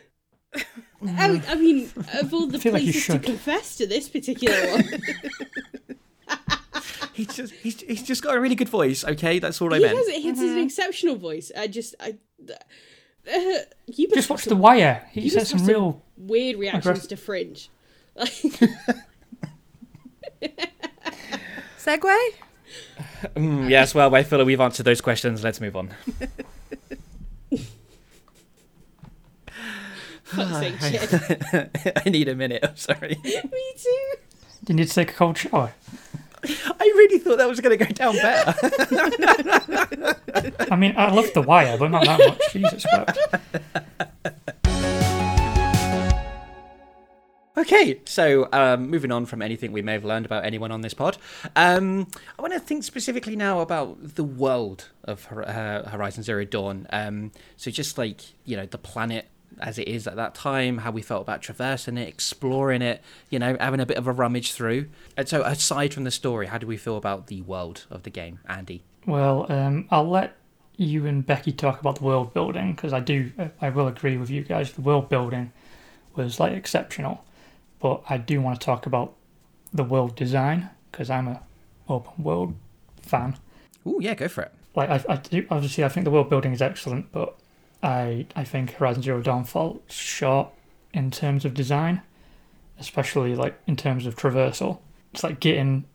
I, 0.55 1.41
I 1.47 1.55
mean, 1.55 1.89
of 2.19 2.33
all 2.33 2.47
the 2.47 2.59
feel 2.59 2.73
like 2.73 2.83
places 2.83 3.07
to 3.07 3.19
confess 3.19 3.75
to 3.77 3.87
this 3.87 4.09
particular 4.09 4.55
one, 4.71 4.83
he's 7.19 7.35
just 7.35 7.53
he's, 7.53 7.81
he's 7.81 8.03
just 8.03 8.23
got 8.23 8.35
a 8.35 8.39
really 8.39 8.55
good 8.55 8.69
voice. 8.69 9.03
Okay, 9.03 9.39
that's 9.39 9.61
all 9.61 9.73
I 9.73 9.77
he 9.77 9.83
meant. 9.83 9.97
has, 9.97 10.07
he 10.07 10.27
has 10.27 10.39
an 10.39 10.57
exceptional 10.59 11.15
voice. 11.15 11.51
I 11.57 11.67
just, 11.67 11.95
I, 11.99 12.15
uh, 12.49 13.57
you 13.87 14.07
just 14.09 14.29
watch 14.29 14.41
some 14.43 14.49
The 14.51 14.55
Wire. 14.55 15.05
He 15.11 15.21
you 15.21 15.29
said 15.29 15.39
must 15.39 15.51
have 15.51 15.59
some 15.59 15.67
some- 15.67 15.75
real. 15.75 16.01
weird 16.17 16.57
reactions 16.57 16.99
Aggress- 17.05 17.09
to 17.09 17.15
Fringe. 17.17 17.69
Segue. 21.77 22.33
Mm, 23.35 23.69
yes, 23.69 23.93
well, 23.95 24.13
I 24.15 24.23
feel 24.23 24.39
like 24.39 24.45
we've 24.45 24.59
answered 24.61 24.83
those 24.85 25.01
questions. 25.01 25.43
Let's 25.43 25.59
move 25.61 25.75
on. 25.75 25.89
Fuck's 30.23 30.59
sake, 30.59 30.79
shit. 30.81 31.93
I 32.05 32.09
need 32.09 32.27
a 32.27 32.35
minute. 32.35 32.63
I'm 32.63 32.75
sorry. 32.77 33.17
Me 33.23 33.41
too. 33.77 34.13
Do 34.63 34.73
you 34.73 34.75
need 34.75 34.87
to 34.87 34.93
take 34.93 35.11
a 35.11 35.13
cold 35.13 35.37
shower? 35.37 35.73
I 36.43 36.91
really 36.95 37.19
thought 37.19 37.37
that 37.37 37.49
was 37.49 37.59
going 37.59 37.77
to 37.77 37.85
go 37.85 37.91
down 37.91 38.15
better. 38.15 38.55
I 40.71 40.75
mean, 40.75 40.93
I 40.97 41.11
love 41.11 41.33
The 41.33 41.41
Wire, 41.41 41.77
but 41.77 41.91
not 41.91 42.05
that 42.05 42.19
much. 42.19 42.41
Jesus 42.53 42.85
Christ. 42.85 43.19
Okay, 47.59 47.99
so 48.05 48.47
um, 48.53 48.89
moving 48.89 49.11
on 49.11 49.25
from 49.25 49.41
anything 49.41 49.73
we 49.73 49.81
may 49.81 49.91
have 49.91 50.05
learned 50.05 50.25
about 50.25 50.45
anyone 50.45 50.71
on 50.71 50.79
this 50.79 50.93
pod, 50.93 51.17
um, 51.57 52.07
I 52.37 52.41
want 52.41 52.53
to 52.53 52.59
think 52.59 52.85
specifically 52.85 53.35
now 53.35 53.59
about 53.59 54.15
the 54.15 54.23
world 54.23 54.87
of 55.03 55.25
Hor- 55.25 55.45
uh, 55.45 55.89
Horizon 55.89 56.23
Zero 56.23 56.45
Dawn. 56.45 56.87
Um, 56.91 57.33
so 57.57 57.69
just 57.69 57.97
like 57.97 58.21
you 58.45 58.55
know 58.55 58.65
the 58.65 58.77
planet 58.77 59.27
as 59.61 59.77
it 59.77 59.87
is 59.87 60.07
at 60.07 60.15
that 60.15 60.35
time, 60.35 60.79
how 60.79 60.91
we 60.91 61.01
felt 61.01 61.21
about 61.21 61.41
traversing 61.41 61.97
it, 61.97 62.07
exploring 62.07 62.81
it, 62.81 63.01
you 63.29 63.39
know, 63.39 63.57
having 63.59 63.79
a 63.79 63.85
bit 63.85 63.97
of 63.97 64.07
a 64.07 64.11
rummage 64.11 64.53
through. 64.53 64.87
And 65.17 65.27
so 65.27 65.43
aside 65.43 65.93
from 65.93 66.03
the 66.03 66.11
story, 66.11 66.47
how 66.47 66.57
do 66.57 66.67
we 66.67 66.77
feel 66.77 66.97
about 66.97 67.27
the 67.27 67.41
world 67.41 67.85
of 67.89 68.03
the 68.03 68.09
game, 68.09 68.39
Andy? 68.47 68.83
Well, 69.05 69.45
um, 69.51 69.87
I'll 69.91 70.09
let 70.09 70.35
you 70.77 71.05
and 71.05 71.25
Becky 71.25 71.51
talk 71.51 71.81
about 71.81 71.97
the 71.97 72.03
world 72.05 72.33
building 72.33 72.73
because 72.73 72.93
I 72.93 72.99
do, 73.01 73.31
I 73.61 73.69
will 73.69 73.87
agree 73.87 74.17
with 74.17 74.29
you 74.29 74.43
guys. 74.43 74.71
The 74.71 74.81
world 74.81 75.09
building 75.09 75.51
was 76.15 76.39
like 76.39 76.53
exceptional, 76.53 77.25
but 77.79 78.01
I 78.09 78.17
do 78.17 78.41
want 78.41 78.59
to 78.59 78.65
talk 78.65 78.85
about 78.85 79.15
the 79.73 79.83
world 79.83 80.15
design 80.15 80.69
because 80.91 81.09
I'm 81.09 81.27
a 81.27 81.41
open 81.87 82.23
world 82.23 82.55
fan. 83.01 83.37
Oh 83.85 83.99
yeah, 83.99 84.13
go 84.13 84.27
for 84.27 84.43
it. 84.43 84.53
like 84.75 84.89
I, 84.89 85.03
I 85.09 85.15
do, 85.17 85.45
obviously 85.49 85.83
I 85.83 85.89
think 85.89 86.03
the 86.05 86.11
world 86.11 86.29
building 86.29 86.53
is 86.53 86.61
excellent, 86.61 87.11
but 87.11 87.37
I 87.81 88.25
I 88.35 88.43
think 88.43 88.73
Horizon 88.73 89.03
Zero 89.03 89.21
Dawn 89.21 89.43
falls 89.43 89.81
short 89.87 90.49
in 90.93 91.11
terms 91.11 91.45
of 91.45 91.53
design, 91.53 92.01
especially 92.79 93.35
like 93.35 93.59
in 93.67 93.75
terms 93.75 94.05
of 94.05 94.15
traversal. 94.15 94.79
It's 95.13 95.23
like 95.23 95.39
getting 95.39 95.85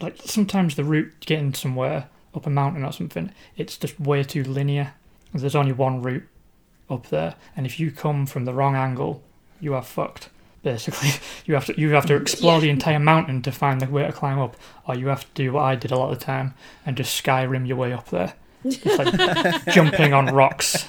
like 0.00 0.16
sometimes 0.24 0.76
the 0.76 0.84
route 0.84 1.12
getting 1.20 1.54
somewhere 1.54 2.08
up 2.34 2.46
a 2.46 2.50
mountain 2.50 2.84
or 2.84 2.92
something, 2.92 3.32
it's 3.56 3.76
just 3.76 3.98
way 4.00 4.22
too 4.22 4.42
linear. 4.44 4.94
There's 5.32 5.54
only 5.54 5.72
one 5.72 6.02
route 6.02 6.26
up 6.88 7.08
there, 7.08 7.34
and 7.56 7.66
if 7.66 7.80
you 7.80 7.90
come 7.90 8.26
from 8.26 8.44
the 8.44 8.54
wrong 8.54 8.76
angle, 8.76 9.22
you 9.60 9.74
are 9.74 9.82
fucked. 9.82 10.30
Basically, 10.62 11.10
you 11.44 11.54
have 11.54 11.66
to 11.66 11.78
you 11.80 11.90
have 11.90 12.06
to 12.06 12.14
explore 12.16 12.60
the 12.60 12.70
entire 12.70 12.98
mountain 12.98 13.42
to 13.42 13.52
find 13.52 13.80
the 13.80 13.86
way 13.86 14.04
to 14.04 14.12
climb 14.12 14.38
up, 14.38 14.56
or 14.86 14.94
you 14.94 15.08
have 15.08 15.22
to 15.22 15.34
do 15.34 15.52
what 15.52 15.62
I 15.62 15.74
did 15.74 15.90
a 15.90 15.96
lot 15.96 16.12
of 16.12 16.18
the 16.18 16.24
time 16.24 16.54
and 16.86 16.96
just 16.96 17.22
Skyrim 17.22 17.66
your 17.66 17.76
way 17.76 17.92
up 17.92 18.08
there, 18.08 18.34
just 18.64 18.86
like 18.86 19.64
jumping 19.74 20.12
on 20.12 20.26
rocks. 20.26 20.86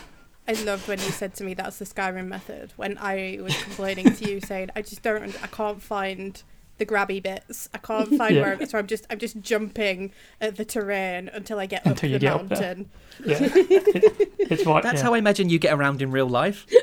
I 0.47 0.53
loved 0.63 0.87
when 0.87 0.99
you 0.99 1.05
said 1.09 1.33
to 1.35 1.43
me 1.43 1.53
that's 1.55 1.79
the 1.79 1.85
Skyrim 1.85 2.27
method. 2.27 2.71
When 2.75 2.97
I 2.99 3.39
was 3.41 3.55
complaining 3.63 4.13
to 4.13 4.29
you 4.29 4.39
saying 4.41 4.69
I 4.75 4.81
just 4.83 5.01
don't, 5.01 5.35
I 5.43 5.47
can't 5.47 5.81
find 5.81 6.41
the 6.77 6.85
grabby 6.85 7.23
bits. 7.23 7.67
I 7.73 7.77
can't 7.79 8.09
find 8.17 8.35
Yeah. 8.35 8.55
where. 8.57 8.65
So 8.67 8.77
I'm 8.77 8.85
just, 8.87 9.07
I'm 9.09 9.17
just 9.17 9.39
jumping 9.41 10.11
at 10.41 10.55
the 10.57 10.65
terrain 10.65 11.29
until 11.33 11.57
I 11.59 11.65
get 11.65 11.85
Until 11.85 12.09
up 12.09 12.11
you 12.11 12.19
the 12.19 12.19
get 12.19 12.33
up 12.33 12.47
there. 12.49 12.75
mountain. 12.75 12.89
Yeah, 13.25 13.37
It- 13.41 14.31
it's 14.51 14.65
what 14.65 14.83
That's 14.83 14.97
yeah. 14.99 15.03
how 15.05 15.13
I 15.13 15.17
imagine 15.17 15.49
you 15.49 15.57
get 15.57 15.73
around 15.73 16.01
in 16.01 16.11
real 16.11 16.27
life. 16.29 16.67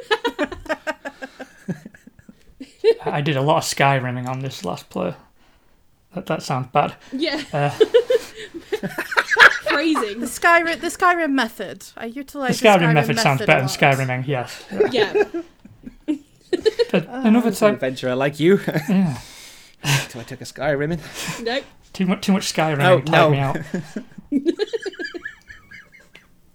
I 3.04 3.20
did 3.20 3.36
a 3.36 3.42
lot 3.42 3.58
of 3.58 3.62
Skyrimming 3.64 4.26
on 4.28 4.40
this 4.40 4.64
last 4.64 4.88
play. 4.90 5.14
That 6.14 6.26
that 6.26 6.42
sounds 6.42 6.68
bad. 6.72 6.94
Yeah, 7.12 7.42
Uh, 7.52 7.70
phrasing. 9.72 10.20
The 10.20 10.26
Skyrim, 10.26 10.80
the 10.80 10.86
Skyrim 10.88 11.32
method. 11.32 11.84
I 11.96 12.06
the 12.06 12.12
utilize 12.12 12.60
Skyrim 12.60 12.94
method 12.94 13.18
sounds 13.18 13.40
better 13.40 13.66
than 13.66 13.68
lot. 13.68 13.78
Skyrimming. 13.78 14.26
Yes. 14.26 14.64
Yeah, 14.92 15.12
But 16.90 17.06
another 17.08 17.48
As 17.48 17.62
an 17.62 17.66
time, 17.68 17.74
adventurer 17.74 18.14
like 18.14 18.38
you. 18.38 18.60
yeah. 18.88 19.14
so 20.08 20.20
I 20.20 20.22
took 20.24 20.40
a 20.42 20.44
Skyrim. 20.44 20.98
nope. 21.42 21.64
Too 21.92 22.06
much, 22.06 22.20
too 22.22 22.32
much 22.32 22.52
Skyrim 22.52 22.80
Oh, 22.84 23.00
tired 23.00 23.08
no. 23.10 23.30
me 23.30 23.38
out. 23.38 23.56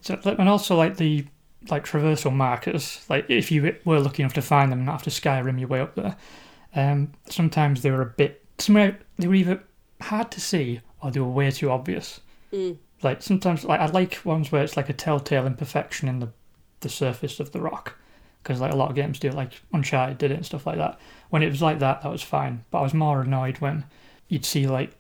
so, 0.01 0.19
and 0.23 0.47
also 0.49 0.75
like 0.75 0.97
the 0.97 1.25
like 1.69 1.85
traversal 1.85 2.33
markers. 2.33 3.05
Like, 3.09 3.29
if 3.29 3.51
you 3.51 3.75
were 3.85 3.99
lucky 3.99 4.23
enough 4.23 4.33
to 4.33 4.41
find 4.41 4.71
them, 4.71 4.85
not 4.85 4.93
have 4.93 5.03
to 5.03 5.09
Skyrim 5.09 5.59
your 5.59 5.67
way 5.67 5.81
up 5.81 5.95
there. 5.95 6.15
Um, 6.75 7.13
sometimes 7.29 7.81
they 7.81 7.91
were 7.91 8.01
a 8.01 8.05
bit. 8.05 8.43
Somewhere 8.59 8.99
they 9.17 9.27
were 9.27 9.35
either 9.35 9.63
hard 10.01 10.31
to 10.31 10.41
see 10.41 10.81
or 11.01 11.11
they 11.11 11.19
were 11.19 11.27
way 11.29 11.51
too 11.51 11.69
obvious. 11.71 12.21
Mm. 12.53 12.77
Like 13.03 13.21
sometimes, 13.21 13.63
like 13.63 13.79
I 13.79 13.85
like 13.87 14.25
ones 14.25 14.51
where 14.51 14.63
it's 14.63 14.77
like 14.77 14.89
a 14.89 14.93
telltale 14.93 15.45
imperfection 15.45 16.07
in 16.09 16.19
the 16.19 16.29
the 16.79 16.89
surface 16.89 17.39
of 17.39 17.51
the 17.51 17.61
rock, 17.61 17.95
because 18.41 18.61
like 18.61 18.71
a 18.71 18.75
lot 18.75 18.89
of 18.89 18.95
games 18.95 19.19
do, 19.19 19.31
like 19.31 19.53
Uncharted 19.73 20.17
did 20.17 20.31
it 20.31 20.35
and 20.35 20.45
stuff 20.45 20.67
like 20.67 20.77
that. 20.77 20.99
When 21.29 21.43
it 21.43 21.49
was 21.49 21.61
like 21.61 21.79
that, 21.79 22.01
that 22.01 22.11
was 22.11 22.23
fine. 22.23 22.63
But 22.71 22.79
I 22.79 22.83
was 22.83 22.93
more 22.93 23.21
annoyed 23.21 23.57
when 23.57 23.85
you'd 24.27 24.45
see 24.45 24.67
like 24.67 24.91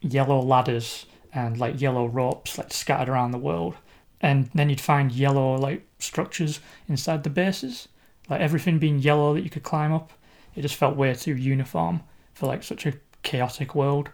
yellow 0.00 0.40
ladders 0.40 1.06
and 1.32 1.58
like 1.58 1.80
yellow 1.80 2.06
ropes 2.06 2.56
like 2.56 2.72
scattered 2.72 3.10
around 3.10 3.30
the 3.30 3.38
world, 3.38 3.74
and 4.20 4.50
then 4.54 4.70
you'd 4.70 4.80
find 4.80 5.12
yellow 5.12 5.56
like 5.56 5.86
structures 5.98 6.60
inside 6.88 7.24
the 7.24 7.30
bases, 7.30 7.88
like 8.28 8.40
everything 8.40 8.78
being 8.78 8.98
yellow 8.98 9.34
that 9.34 9.42
you 9.42 9.50
could 9.50 9.62
climb 9.62 9.92
up. 9.92 10.12
It 10.54 10.62
just 10.62 10.76
felt 10.76 10.96
way 10.96 11.14
too 11.14 11.36
uniform 11.36 12.02
for 12.34 12.46
like 12.46 12.62
such 12.62 12.86
a 12.86 12.94
chaotic 13.22 13.74
world, 13.74 14.10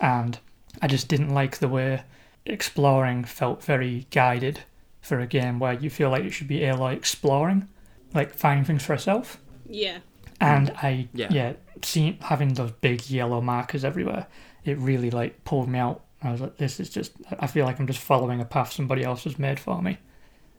and 0.00 0.38
I 0.82 0.88
just 0.88 1.08
didn't 1.08 1.34
like 1.34 1.58
the 1.58 1.68
way 1.68 2.02
exploring 2.46 3.24
felt 3.24 3.62
very 3.62 4.06
guided 4.10 4.60
for 5.00 5.20
a 5.20 5.26
game 5.26 5.58
where 5.58 5.74
you 5.74 5.90
feel 5.90 6.10
like 6.10 6.24
it 6.24 6.30
should 6.32 6.48
be 6.48 6.60
Aloy 6.60 6.94
exploring, 6.94 7.68
like 8.14 8.34
finding 8.34 8.64
things 8.64 8.84
for 8.84 8.92
herself. 8.94 9.38
Yeah, 9.68 9.98
And 10.40 10.70
I, 10.82 11.08
Yeah. 11.12 11.28
yeah, 11.30 11.52
seeing 11.82 12.18
having 12.20 12.54
those 12.54 12.72
big 12.72 13.08
yellow 13.10 13.40
markers 13.40 13.84
everywhere, 13.84 14.26
it 14.64 14.78
really 14.78 15.10
like 15.10 15.44
pulled 15.44 15.68
me 15.68 15.78
out. 15.78 16.02
I 16.22 16.32
was 16.32 16.40
like, 16.40 16.56
this 16.56 16.80
is 16.80 16.90
just, 16.90 17.12
I 17.38 17.46
feel 17.46 17.64
like 17.66 17.78
I'm 17.78 17.86
just 17.86 18.00
following 18.00 18.40
a 18.40 18.44
path 18.44 18.72
somebody 18.72 19.04
else 19.04 19.24
has 19.24 19.38
made 19.38 19.60
for 19.60 19.80
me. 19.82 19.98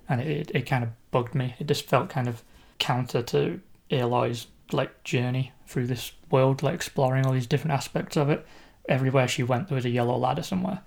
And 0.07 0.21
it, 0.21 0.27
it, 0.27 0.51
it 0.55 0.61
kind 0.65 0.83
of 0.83 0.89
bugged 1.11 1.35
me. 1.35 1.55
It 1.59 1.67
just 1.67 1.85
felt 1.88 2.09
kind 2.09 2.27
of 2.27 2.43
counter 2.79 3.21
to 3.23 3.59
Aloy's 3.91 4.47
like 4.71 5.03
journey 5.03 5.51
through 5.65 5.88
this 5.88 6.11
world, 6.31 6.63
like 6.63 6.75
exploring 6.75 7.25
all 7.25 7.33
these 7.33 7.47
different 7.47 7.73
aspects 7.73 8.15
of 8.15 8.29
it. 8.29 8.45
Everywhere 8.88 9.27
she 9.27 9.43
went, 9.43 9.67
there 9.67 9.75
was 9.75 9.85
a 9.85 9.89
yellow 9.89 10.17
ladder 10.17 10.43
somewhere. 10.43 10.81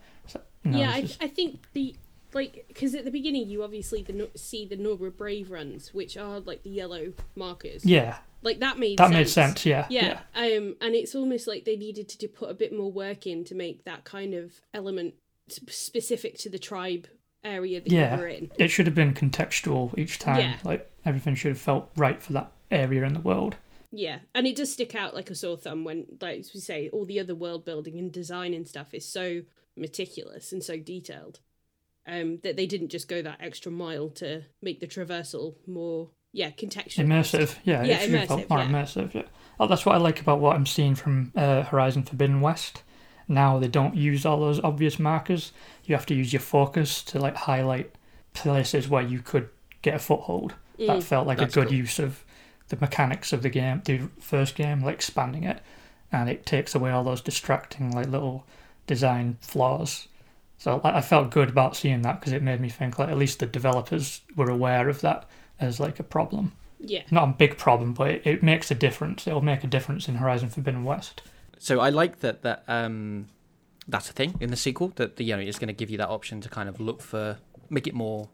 No, 0.64 0.78
yeah. 0.78 0.90
I, 0.92 1.00
just- 1.02 1.22
I 1.22 1.28
think 1.28 1.60
the 1.72 1.96
like 2.32 2.64
because 2.68 2.94
at 2.94 3.04
the 3.04 3.10
beginning 3.10 3.48
you 3.48 3.62
obviously 3.64 4.02
the, 4.02 4.28
see 4.36 4.64
the 4.64 4.76
Nora 4.76 5.10
Brave 5.10 5.50
runs, 5.50 5.92
which 5.92 6.16
are 6.16 6.38
like 6.40 6.62
the 6.62 6.70
yellow 6.70 7.12
markers. 7.34 7.84
yeah, 7.84 8.18
like 8.42 8.60
that 8.60 8.78
made 8.78 8.98
that 8.98 9.06
sense. 9.06 9.14
made 9.14 9.28
sense. 9.28 9.66
Yeah, 9.66 9.86
Yeah. 9.90 10.20
Um, 10.34 10.76
and 10.80 10.94
it's 10.94 11.14
almost 11.16 11.48
like 11.48 11.64
they 11.64 11.76
needed 11.76 12.08
to 12.08 12.28
put 12.28 12.48
a 12.50 12.54
bit 12.54 12.72
more 12.76 12.92
work 12.92 13.26
in 13.26 13.42
to 13.44 13.54
make 13.56 13.84
that 13.84 14.04
kind 14.04 14.34
of 14.34 14.60
element 14.72 15.14
specific 15.68 16.38
to 16.38 16.48
the 16.48 16.58
tribe 16.58 17.08
area 17.42 17.80
that 17.80 17.90
Yeah. 17.90 18.14
you 18.14 18.20
were 18.20 18.28
in. 18.28 18.50
it 18.58 18.68
should 18.68 18.86
have 18.86 18.94
been 18.94 19.14
contextual 19.14 19.96
each 19.98 20.18
time. 20.18 20.40
Yeah. 20.40 20.56
Like 20.64 20.90
everything 21.04 21.34
should 21.34 21.50
have 21.52 21.60
felt 21.60 21.90
right 21.96 22.22
for 22.22 22.32
that 22.34 22.52
area 22.70 23.04
in 23.04 23.14
the 23.14 23.20
world. 23.20 23.56
Yeah, 23.92 24.20
and 24.36 24.46
it 24.46 24.54
does 24.54 24.72
stick 24.72 24.94
out 24.94 25.14
like 25.16 25.30
a 25.30 25.34
sore 25.34 25.56
thumb 25.56 25.82
when, 25.82 26.06
like 26.20 26.38
as 26.40 26.54
we 26.54 26.60
say, 26.60 26.88
all 26.90 27.04
the 27.04 27.18
other 27.18 27.34
world 27.34 27.64
building 27.64 27.98
and 27.98 28.12
design 28.12 28.54
and 28.54 28.68
stuff 28.68 28.94
is 28.94 29.04
so 29.04 29.42
meticulous 29.80 30.52
and 30.52 30.62
so 30.62 30.76
detailed 30.78 31.40
um, 32.06 32.38
that 32.42 32.56
they 32.56 32.66
didn't 32.66 32.88
just 32.90 33.08
go 33.08 33.22
that 33.22 33.38
extra 33.40 33.72
mile 33.72 34.08
to 34.10 34.42
make 34.62 34.80
the 34.80 34.86
traversal 34.86 35.54
more, 35.66 36.10
yeah, 36.32 36.50
contextual. 36.50 37.04
Immersive, 37.06 37.56
yeah, 37.64 37.82
Yeah, 37.82 38.00
it 38.00 38.26
felt 38.26 38.40
immersive, 38.42 38.50
more 38.50 38.58
yeah. 38.60 38.68
immersive. 38.68 39.14
Yeah, 39.14 39.22
oh, 39.58 39.66
that's 39.66 39.84
what 39.86 39.94
I 39.94 39.98
like 39.98 40.20
about 40.20 40.40
what 40.40 40.56
I'm 40.56 40.66
seeing 40.66 40.94
from 40.94 41.32
uh, 41.36 41.62
Horizon 41.62 42.02
Forbidden 42.04 42.40
West. 42.40 42.82
Now 43.28 43.58
they 43.58 43.68
don't 43.68 43.94
use 43.96 44.26
all 44.26 44.40
those 44.40 44.60
obvious 44.60 44.98
markers. 44.98 45.52
You 45.84 45.94
have 45.94 46.06
to 46.06 46.14
use 46.14 46.32
your 46.32 46.40
focus 46.40 47.02
to 47.04 47.18
like 47.20 47.36
highlight 47.36 47.92
places 48.34 48.88
where 48.88 49.02
you 49.02 49.20
could 49.20 49.48
get 49.82 49.94
a 49.94 49.98
foothold. 49.98 50.54
That 50.78 50.98
Mm. 50.98 51.02
felt 51.02 51.26
like 51.26 51.38
That's 51.38 51.54
a 51.56 51.60
good 51.60 51.68
cool. 51.68 51.76
use 51.76 51.98
of 51.98 52.24
the 52.68 52.76
mechanics 52.80 53.32
of 53.34 53.42
the 53.42 53.50
game, 53.50 53.82
the 53.84 54.08
first 54.18 54.54
game, 54.54 54.80
like 54.82 54.94
expanding 54.94 55.44
it, 55.44 55.60
and 56.10 56.28
it 56.30 56.46
takes 56.46 56.74
away 56.74 56.90
all 56.90 57.04
those 57.04 57.20
distracting 57.20 57.90
like 57.90 58.06
little 58.08 58.46
design 58.90 59.38
flaws. 59.40 60.08
So 60.58 60.80
I 60.82 60.98
I 60.98 61.00
felt 61.00 61.30
good 61.30 61.48
about 61.48 61.76
seeing 61.76 62.02
that 62.02 62.18
because 62.18 62.32
it 62.32 62.42
made 62.42 62.60
me 62.60 62.68
think 62.68 62.98
like 62.98 63.08
at 63.08 63.16
least 63.16 63.38
the 63.38 63.46
developers 63.46 64.20
were 64.36 64.50
aware 64.50 64.88
of 64.88 65.00
that 65.00 65.24
as 65.60 65.78
like 65.78 66.00
a 66.00 66.02
problem. 66.02 66.52
Yeah, 66.80 67.02
Not 67.10 67.28
a 67.28 67.32
big 67.32 67.56
problem, 67.56 67.92
but 67.94 68.08
it, 68.10 68.22
it 68.24 68.42
makes 68.42 68.70
a 68.70 68.74
difference. 68.74 69.26
It'll 69.26 69.42
make 69.42 69.62
a 69.62 69.66
difference 69.76 70.08
in 70.08 70.14
Horizon 70.16 70.48
Forbidden 70.48 70.82
West. 70.82 71.22
So 71.58 71.78
I 71.78 71.90
like 71.90 72.20
that 72.20 72.42
that 72.42 72.64
um 72.66 73.28
that's 73.86 74.10
a 74.10 74.12
thing 74.12 74.34
in 74.40 74.50
the 74.50 74.56
sequel 74.56 74.88
that 74.96 75.16
the, 75.16 75.24
you 75.24 75.36
know 75.36 75.42
it's 75.42 75.58
going 75.58 75.74
to 75.76 75.80
give 75.82 75.90
you 75.90 75.98
that 75.98 76.08
option 76.08 76.40
to 76.40 76.48
kind 76.48 76.68
of 76.68 76.80
look 76.80 77.00
for 77.00 77.38
make 77.68 77.86
it 77.86 77.94
more 77.94 78.28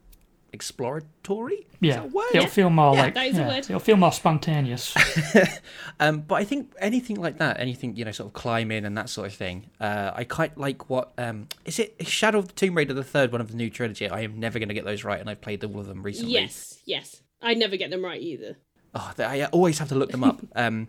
exploratory. 0.53 1.67
Yeah, 1.81 1.97
that 1.97 2.05
a 2.05 2.09
word? 2.09 2.27
it'll 2.31 2.43
Yeah. 2.45 2.49
feel 2.49 2.71
more 2.71 2.95
Yeah, 2.95 3.03
like 3.03 3.15
that 3.15 3.27
is 3.27 3.39
a 3.39 3.43
word. 3.43 3.59
it'll 3.59 3.79
feel 3.81 3.97
more 3.97 4.13
spontaneous. 4.13 4.95
Um, 5.99 6.21
but 6.21 6.35
I 6.35 6.45
think 6.45 6.75
anything 6.79 7.17
like 7.17 7.39
that, 7.39 7.59
anything 7.59 7.97
you 7.97 8.05
know, 8.05 8.11
sort 8.11 8.27
of 8.27 8.35
climbing 8.35 8.85
and 8.85 8.99
that 8.99 9.09
sort 9.09 9.29
of 9.29 9.33
thing. 9.35 9.71
Uh, 9.81 10.11
I 10.15 10.25
quite 10.25 10.59
like 10.59 10.91
what 10.91 11.13
um, 11.17 11.49
is 11.65 11.79
it? 11.79 11.95
Is 11.99 12.07
Shadow 12.09 12.39
of 12.39 12.49
the 12.49 12.53
Tomb 12.53 12.75
Raider, 12.77 12.93
the 12.93 13.03
third 13.03 13.33
one 13.33 13.41
of 13.41 13.49
the 13.51 13.57
new 13.57 13.71
trilogy. 13.71 14.07
I 14.09 14.21
am 14.21 14.39
never 14.39 14.59
going 14.59 14.69
to 14.69 14.75
get 14.75 14.85
those 14.85 15.05
right, 15.05 15.19
and 15.19 15.31
I've 15.31 15.41
played 15.41 15.65
all 15.65 15.79
of 15.81 15.87
them 15.87 16.03
recently. 16.03 16.33
yes, 16.35 16.81
yes. 16.85 17.23
I 17.41 17.55
never 17.55 17.77
get 17.79 17.89
them 17.91 18.05
right 18.05 18.21
either. 18.21 18.57
Oh, 18.95 19.11
th- 19.17 19.27
I 19.29 19.45
always 19.47 19.79
have 19.79 19.89
to 19.89 19.95
look 19.95 20.11
them 20.11 20.23
up. 20.25 20.41
um, 20.55 20.89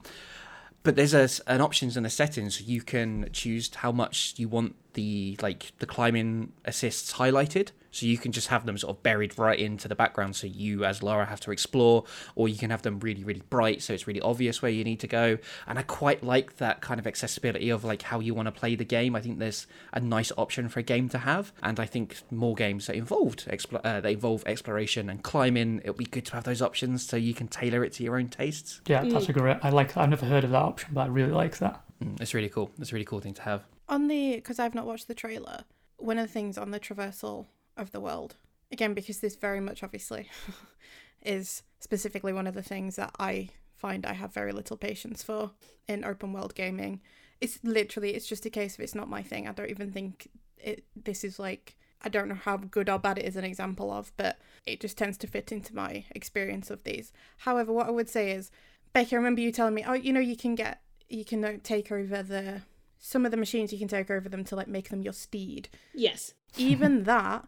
but 0.83 0.95
there's 0.97 1.13
a, 1.13 1.21
s- 1.23 1.39
an 1.47 1.61
options 1.61 1.95
and 1.95 2.05
a 2.05 2.09
settings. 2.09 2.61
You 2.61 2.81
can 2.81 3.29
choose 3.31 3.73
how 3.75 3.93
much 3.93 4.33
you 4.35 4.49
want 4.49 4.75
the 4.93 5.37
like 5.41 5.71
the 5.79 5.85
climbing 5.85 6.51
assists 6.65 7.13
highlighted. 7.13 7.69
So 7.97 8.05
you 8.05 8.19
can 8.19 8.31
just 8.31 8.49
have 8.49 8.65
them 8.67 8.77
sort 8.77 8.95
of 8.95 9.01
buried 9.01 9.39
right 9.39 9.59
into 9.59 9.87
the 9.87 9.95
background, 9.95 10.35
so 10.35 10.45
you 10.45 10.85
as 10.85 11.01
Laura 11.01 11.25
have 11.25 11.39
to 11.41 11.51
explore, 11.51 12.03
or 12.35 12.47
you 12.47 12.55
can 12.55 12.69
have 12.69 12.83
them 12.83 12.99
really, 12.99 13.23
really 13.23 13.41
bright, 13.49 13.81
so 13.81 13.91
it's 13.91 14.05
really 14.05 14.21
obvious 14.21 14.61
where 14.61 14.69
you 14.69 14.83
need 14.83 14.99
to 14.99 15.07
go. 15.07 15.39
And 15.65 15.79
I 15.79 15.81
quite 15.81 16.23
like 16.23 16.57
that 16.57 16.81
kind 16.81 16.99
of 16.99 17.07
accessibility 17.07 17.71
of 17.71 17.83
like 17.83 18.03
how 18.03 18.19
you 18.19 18.35
want 18.35 18.45
to 18.45 18.51
play 18.51 18.75
the 18.75 18.85
game. 18.85 19.15
I 19.15 19.21
think 19.21 19.39
there's 19.39 19.65
a 19.93 19.99
nice 19.99 20.31
option 20.37 20.69
for 20.69 20.79
a 20.79 20.83
game 20.83 21.09
to 21.09 21.17
have, 21.17 21.51
and 21.63 21.79
I 21.79 21.85
think 21.85 22.17
more 22.29 22.53
games 22.53 22.85
that 22.85 22.95
involved 22.95 23.47
expl- 23.47 23.81
uh, 23.83 24.01
that 24.01 24.11
involve 24.11 24.43
exploration 24.45 25.09
and 25.09 25.23
climbing, 25.23 25.79
it'll 25.79 25.95
be 25.95 26.05
good 26.05 26.25
to 26.27 26.33
have 26.33 26.43
those 26.43 26.61
options 26.61 27.03
so 27.03 27.17
you 27.17 27.33
can 27.33 27.47
tailor 27.47 27.83
it 27.83 27.93
to 27.93 28.03
your 28.03 28.17
own 28.17 28.27
tastes. 28.27 28.81
Yeah, 28.85 29.03
that's 29.05 29.29
a 29.29 29.33
great. 29.33 29.57
I 29.63 29.69
like. 29.69 29.97
I've 29.97 30.09
never 30.09 30.27
heard 30.27 30.43
of 30.43 30.51
that 30.51 30.61
option, 30.61 30.89
but 30.93 31.01
I 31.01 31.07
really 31.07 31.31
like 31.31 31.57
that. 31.57 31.81
Mm, 32.03 32.21
it's 32.21 32.35
really 32.35 32.49
cool. 32.49 32.69
It's 32.79 32.91
a 32.91 32.93
really 32.93 33.05
cool 33.05 33.21
thing 33.21 33.33
to 33.33 33.41
have. 33.41 33.63
On 33.89 34.07
the, 34.07 34.35
because 34.35 34.59
I've 34.59 34.75
not 34.75 34.85
watched 34.85 35.07
the 35.07 35.15
trailer, 35.15 35.63
one 35.97 36.19
of 36.19 36.27
the 36.27 36.31
things 36.31 36.57
on 36.57 36.71
the 36.71 36.79
traversal 36.79 37.47
of 37.77 37.91
the 37.91 37.99
world, 37.99 38.35
again, 38.71 38.93
because 38.93 39.19
this 39.19 39.35
very 39.35 39.59
much 39.59 39.83
obviously 39.83 40.29
is 41.23 41.63
specifically 41.79 42.33
one 42.33 42.47
of 42.47 42.53
the 42.53 42.63
things 42.63 42.95
that 42.95 43.11
I 43.19 43.49
find 43.75 44.05
I 44.05 44.13
have 44.13 44.33
very 44.33 44.51
little 44.51 44.77
patience 44.77 45.23
for 45.23 45.51
in 45.87 46.03
open 46.03 46.33
world 46.33 46.55
gaming. 46.55 47.01
It's 47.39 47.59
literally, 47.63 48.15
it's 48.15 48.27
just 48.27 48.45
a 48.45 48.49
case 48.49 48.75
of 48.75 48.81
it's 48.81 48.95
not 48.95 49.09
my 49.09 49.21
thing. 49.21 49.47
I 49.47 49.51
don't 49.51 49.69
even 49.69 49.91
think 49.91 50.29
it, 50.57 50.85
this 50.95 51.23
is 51.23 51.37
like 51.37 51.77
I 52.01 52.09
don't 52.09 52.27
know 52.27 52.35
how 52.35 52.57
good 52.57 52.89
or 52.89 52.99
bad 52.99 53.17
it 53.17 53.25
is 53.25 53.35
an 53.35 53.43
example 53.43 53.91
of, 53.91 54.11
but 54.17 54.37
it 54.65 54.79
just 54.79 54.97
tends 54.97 55.17
to 55.19 55.27
fit 55.27 55.51
into 55.51 55.75
my 55.75 56.05
experience 56.11 56.69
of 56.69 56.83
these. 56.83 57.11
However, 57.37 57.73
what 57.73 57.87
I 57.87 57.91
would 57.91 58.09
say 58.09 58.31
is, 58.31 58.51
Becky, 58.93 59.15
I 59.15 59.17
remember 59.17 59.41
you 59.41 59.51
telling 59.51 59.73
me, 59.73 59.83
oh, 59.85 59.93
you 59.93 60.13
know, 60.13 60.19
you 60.19 60.37
can 60.37 60.55
get, 60.55 60.81
you 61.09 61.25
can 61.25 61.43
uh, 61.43 61.53
take 61.63 61.91
over 61.91 62.21
the, 62.21 62.61
some 62.99 63.25
of 63.25 63.31
the 63.31 63.37
machines, 63.37 63.73
you 63.73 63.79
can 63.79 63.87
take 63.87 64.11
over 64.11 64.29
them 64.29 64.43
to 64.45 64.55
like 64.55 64.67
make 64.67 64.89
them 64.89 65.01
your 65.01 65.13
steed. 65.13 65.69
Yes. 65.93 66.33
Even 66.55 67.03
that 67.05 67.45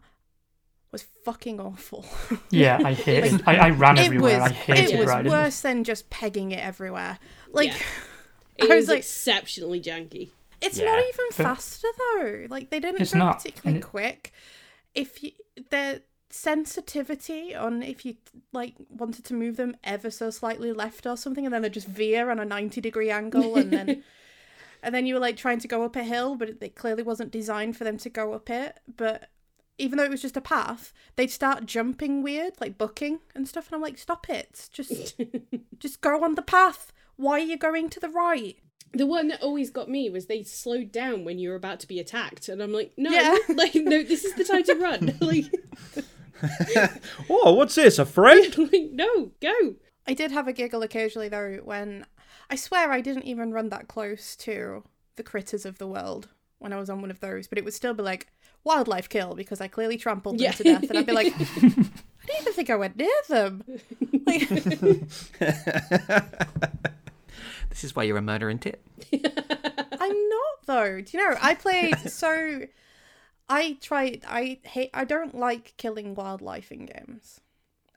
was 0.92 1.02
fucking 1.24 1.60
awful. 1.60 2.04
Yeah, 2.50 2.80
I 2.84 2.92
hate 3.06 3.24
it. 3.32 3.42
I, 3.46 3.56
I 3.56 3.70
ran 3.70 3.96
it 3.98 4.06
everywhere. 4.06 4.40
was, 4.40 4.50
I 4.50 4.54
hated 4.54 4.90
it 4.94 4.98
was 4.98 5.08
riding. 5.08 5.30
worse 5.32 5.60
than 5.60 5.84
just 5.84 6.10
pegging 6.10 6.50
it 6.52 6.64
everywhere. 6.64 7.18
Like, 7.52 7.68
Yeah. 7.70 7.76
It 8.58 8.62
was 8.68 8.76
was 8.76 8.88
like- 8.88 8.98
exceptionally 8.98 9.80
janky. 9.80 10.30
It's 10.60 10.78
Yeah, 10.78 10.86
not 10.86 10.98
even 10.98 11.24
but- 11.36 11.44
faster 11.44 11.88
though. 11.96 12.46
Like 12.50 12.70
they 12.70 12.80
didn't 12.80 13.00
It's 13.00 13.12
go 13.12 13.18
not, 13.20 13.38
particularly 13.38 13.78
it- 13.78 13.84
quick. 13.86 14.32
If 14.94 15.22
you 15.22 15.32
their 15.70 16.00
sensitivity 16.60 17.54
on 17.54 17.82
if 17.82 18.04
you 18.04 18.16
like 18.52 18.74
wanted 18.88 19.24
to 19.24 19.34
move 19.34 19.56
them 19.56 19.76
ever 19.84 20.10
so 20.10 20.30
slightly 20.30 20.72
left 20.72 21.06
or 21.06 21.16
something, 21.16 21.44
and 21.46 21.54
then 21.54 21.62
they 21.62 21.70
just 21.70 21.86
veer 21.86 22.30
on 22.30 22.38
a 22.40 22.44
ninety 22.44 22.80
degree 22.80 23.10
angle, 23.10 23.56
and 23.56 23.70
then 23.72 24.02
and 24.82 24.94
then 24.94 25.06
you 25.06 25.14
were 25.14 25.20
like 25.20 25.36
trying 25.36 25.60
to 25.60 25.68
go 25.68 25.82
up 25.84 25.96
a 25.96 26.02
hill, 26.04 26.34
but 26.36 26.48
it, 26.48 26.58
it 26.60 26.74
clearly 26.74 27.02
wasn't 27.02 27.30
designed 27.30 27.76
for 27.76 27.84
them 27.84 27.96
to 27.98 28.10
go 28.10 28.32
up 28.34 28.50
it. 28.50 28.78
But 28.96 29.28
even 29.80 29.98
though 29.98 30.04
it 30.04 30.10
was 30.10 30.22
just 30.22 30.36
a 30.36 30.40
path, 30.40 30.92
they'd 31.16 31.30
start 31.30 31.66
jumping 31.66 32.22
weird, 32.22 32.54
like 32.60 32.78
bucking 32.78 33.20
and 33.34 33.48
stuff, 33.48 33.66
and 33.68 33.74
I'm 33.74 33.82
like, 33.82 33.98
stop 33.98 34.28
it, 34.28 34.68
just 34.72 35.20
just 35.78 36.00
go 36.00 36.22
on 36.22 36.34
the 36.34 36.42
path. 36.42 36.92
Why 37.16 37.32
are 37.32 37.38
you 37.40 37.56
going 37.56 37.88
to 37.90 38.00
the 38.00 38.08
right? 38.08 38.56
The 38.92 39.06
one 39.06 39.28
that 39.28 39.42
always 39.42 39.70
got 39.70 39.88
me 39.88 40.10
was 40.10 40.26
they 40.26 40.42
slowed 40.42 40.90
down 40.90 41.24
when 41.24 41.38
you 41.38 41.50
were 41.50 41.54
about 41.54 41.80
to 41.80 41.88
be 41.88 42.00
attacked, 42.00 42.48
and 42.48 42.62
I'm 42.62 42.72
like, 42.72 42.92
no, 42.96 43.10
Yeah. 43.10 43.36
like 43.54 43.74
no, 43.74 44.02
this 44.02 44.24
is 44.24 44.34
the 44.34 44.44
time 44.44 44.64
to 44.64 44.74
run. 44.74 45.16
like, 45.20 45.46
Oh, 47.28 47.52
what's 47.54 47.74
this? 47.74 47.98
A 47.98 48.06
friend? 48.06 48.56
like, 48.72 48.90
no, 48.92 49.32
go. 49.40 49.74
I 50.06 50.14
did 50.14 50.32
have 50.32 50.48
a 50.48 50.52
giggle 50.52 50.82
occasionally 50.82 51.28
though 51.28 51.58
when 51.64 52.06
I 52.48 52.56
swear 52.56 52.90
I 52.90 53.00
didn't 53.00 53.24
even 53.24 53.52
run 53.52 53.68
that 53.68 53.88
close 53.88 54.34
to 54.36 54.82
the 55.16 55.22
critters 55.22 55.64
of 55.64 55.78
the 55.78 55.86
world 55.86 56.28
when 56.58 56.72
I 56.72 56.78
was 56.78 56.90
on 56.90 57.00
one 57.00 57.10
of 57.10 57.20
those, 57.20 57.46
but 57.46 57.58
it 57.58 57.64
would 57.64 57.74
still 57.74 57.94
be 57.94 58.02
like 58.02 58.26
wildlife 58.64 59.08
kill 59.08 59.34
because 59.34 59.60
I 59.60 59.68
clearly 59.68 59.96
trampled 59.96 60.38
them 60.38 60.44
Yeah. 60.44 60.52
to 60.52 60.62
death, 60.64 60.88
and 60.90 60.98
I'd 60.98 61.06
be 61.06 61.12
like, 61.12 61.32
I 61.36 61.66
didn't 61.66 62.40
even 62.40 62.52
think 62.52 62.70
I 62.70 62.76
went 62.76 62.96
near 62.96 63.08
them. 63.28 63.62
Like, 64.26 64.48
This 67.70 67.84
is 67.84 67.94
why 67.94 68.02
you're 68.02 68.18
a 68.18 68.22
murdering 68.22 68.58
tit. 68.58 68.82
I'm 69.12 70.28
not 70.28 70.66
though. 70.66 71.00
Do 71.00 71.16
you 71.16 71.30
know? 71.30 71.36
I 71.40 71.54
played 71.54 71.96
so. 72.10 72.62
I 73.48 73.78
tried. 73.80 74.24
I 74.26 74.58
hate. 74.64 74.90
I 74.92 75.04
don't 75.04 75.34
like 75.36 75.74
killing 75.76 76.14
wildlife 76.14 76.72
in 76.72 76.86
games. 76.86 77.40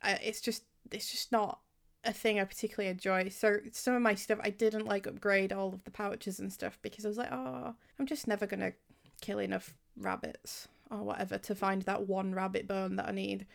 I, 0.03 0.13
it's 0.23 0.41
just. 0.41 0.63
It's 0.91 1.11
just 1.11 1.31
not 1.31 1.59
a 2.03 2.13
thing 2.13 2.39
I 2.39 2.43
particularly 2.43 2.91
enjoy. 2.91 3.29
So 3.29 3.57
some 3.71 3.95
of 3.95 4.01
my 4.03 4.13
stuff 4.13 4.37
I 4.43 4.51
didn't 4.51 4.85
like 4.85 5.07
upgrade 5.07 5.51
all 5.51 5.73
of 5.73 5.83
the 5.85 5.91
pouches 5.91 6.39
and 6.39 6.53
stuff 6.53 6.77
because 6.83 7.03
I 7.03 7.07
was 7.07 7.17
like, 7.17 7.31
oh, 7.31 7.73
I'm 7.99 8.05
just 8.05 8.27
never 8.27 8.45
gonna 8.45 8.73
kill 9.21 9.39
enough 9.39 9.73
rabbits 9.97 10.67
or 10.91 10.97
whatever 10.97 11.37
to 11.39 11.55
find 11.55 11.81
that 11.83 12.07
one 12.07 12.33
rabbit 12.33 12.67
bone 12.67 12.95
that 12.97 13.07
I 13.07 13.11
need. 13.11 13.45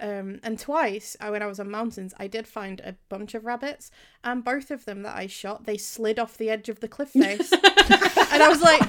Um, 0.00 0.38
and 0.44 0.58
twice, 0.58 1.16
uh, 1.20 1.28
when 1.28 1.42
I 1.42 1.46
was 1.46 1.58
on 1.58 1.70
mountains, 1.70 2.14
I 2.18 2.28
did 2.28 2.46
find 2.46 2.80
a 2.80 2.94
bunch 3.08 3.34
of 3.34 3.44
rabbits, 3.44 3.90
and 4.22 4.44
both 4.44 4.70
of 4.70 4.84
them 4.84 5.02
that 5.02 5.16
I 5.16 5.26
shot, 5.26 5.64
they 5.64 5.76
slid 5.76 6.20
off 6.20 6.38
the 6.38 6.50
edge 6.50 6.68
of 6.68 6.78
the 6.78 6.86
cliff 6.86 7.10
face, 7.10 7.52
and 7.52 8.42
I 8.42 8.46
was 8.48 8.62
like, 8.62 8.82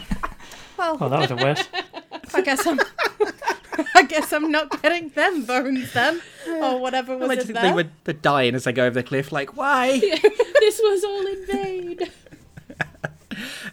"Well, 0.78 0.98
Oh, 1.02 1.10
that 1.10 1.20
was 1.20 1.32
a 1.32 1.36
waste. 1.36 1.70
I 2.36 2.42
guess 2.42 2.68
I'm, 2.68 2.80
I 3.96 4.04
guess 4.04 4.32
I'm 4.32 4.52
not 4.52 4.84
getting 4.84 5.10
them 5.10 5.46
bones 5.46 5.94
then, 5.94 6.22
or 6.48 6.80
whatever 6.80 7.14
I 7.14 7.16
was 7.16 7.28
like 7.28 7.40
to 7.40 7.48
in 7.48 7.54
there." 7.54 7.64
they 7.64 7.72
were 7.74 7.90
they're 8.04 8.14
dying 8.14 8.54
as 8.54 8.66
they 8.66 8.72
go 8.72 8.86
over 8.86 8.94
the 8.94 9.04
cliff. 9.04 9.32
Like, 9.32 9.58
why? 9.58 10.00
this 10.00 10.80
was 10.80 11.04
all 11.04 11.26
in 11.26 11.46
vain. 11.48 12.00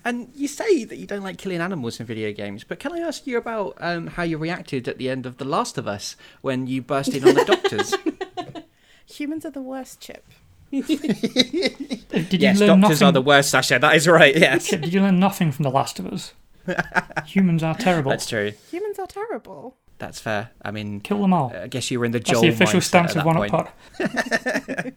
And 0.06 0.30
you 0.36 0.46
say 0.46 0.84
that 0.84 0.98
you 0.98 1.06
don't 1.08 1.24
like 1.24 1.36
killing 1.36 1.60
animals 1.60 1.98
in 1.98 2.06
video 2.06 2.30
games, 2.32 2.62
but 2.62 2.78
can 2.78 2.92
I 2.92 3.00
ask 3.00 3.26
you 3.26 3.38
about 3.38 3.74
um, 3.80 4.06
how 4.06 4.22
you 4.22 4.38
reacted 4.38 4.86
at 4.86 4.98
the 4.98 5.10
end 5.10 5.26
of 5.26 5.38
The 5.38 5.44
Last 5.44 5.78
of 5.78 5.88
Us 5.88 6.14
when 6.42 6.68
you 6.68 6.80
burst 6.80 7.12
in 7.12 7.26
on 7.26 7.34
the 7.34 7.44
doctors? 7.44 7.92
Humans 9.06 9.44
are 9.46 9.50
the 9.50 9.60
worst, 9.60 10.00
Chip. 10.00 10.24
Did 10.70 10.88
you 10.88 12.38
yes, 12.38 12.60
learn 12.60 12.80
doctors 12.80 13.00
nothing? 13.00 13.08
are 13.08 13.12
the 13.12 13.20
worst, 13.20 13.50
Sasha. 13.50 13.80
That 13.80 13.96
is 13.96 14.06
right. 14.06 14.36
Yes, 14.38 14.68
Did 14.70 14.92
you 14.92 15.00
learn 15.00 15.18
nothing 15.18 15.50
from 15.50 15.64
The 15.64 15.70
Last 15.70 15.98
of 15.98 16.06
Us? 16.06 16.34
Humans 17.26 17.64
are 17.64 17.74
terrible. 17.74 18.10
that's 18.10 18.26
true. 18.26 18.52
Humans 18.70 19.00
are 19.00 19.08
terrible. 19.08 19.76
That's 19.98 20.20
fair. 20.20 20.50
I 20.62 20.70
mean, 20.70 21.00
Kill 21.00 21.20
them 21.20 21.32
all. 21.32 21.52
I 21.52 21.66
guess 21.66 21.90
you 21.90 21.98
were 21.98 22.04
in 22.04 22.12
the 22.12 22.20
That's 22.20 22.30
Joel 22.30 22.42
the 22.42 22.48
official 22.50 22.78
mindset 22.78 22.84
stance 22.84 23.16
at 23.16 23.16
of 23.16 23.24
that 23.24 23.26
One 23.26 23.36
point. 23.36 23.54
Up 23.54 23.72
Pod. 23.98 24.92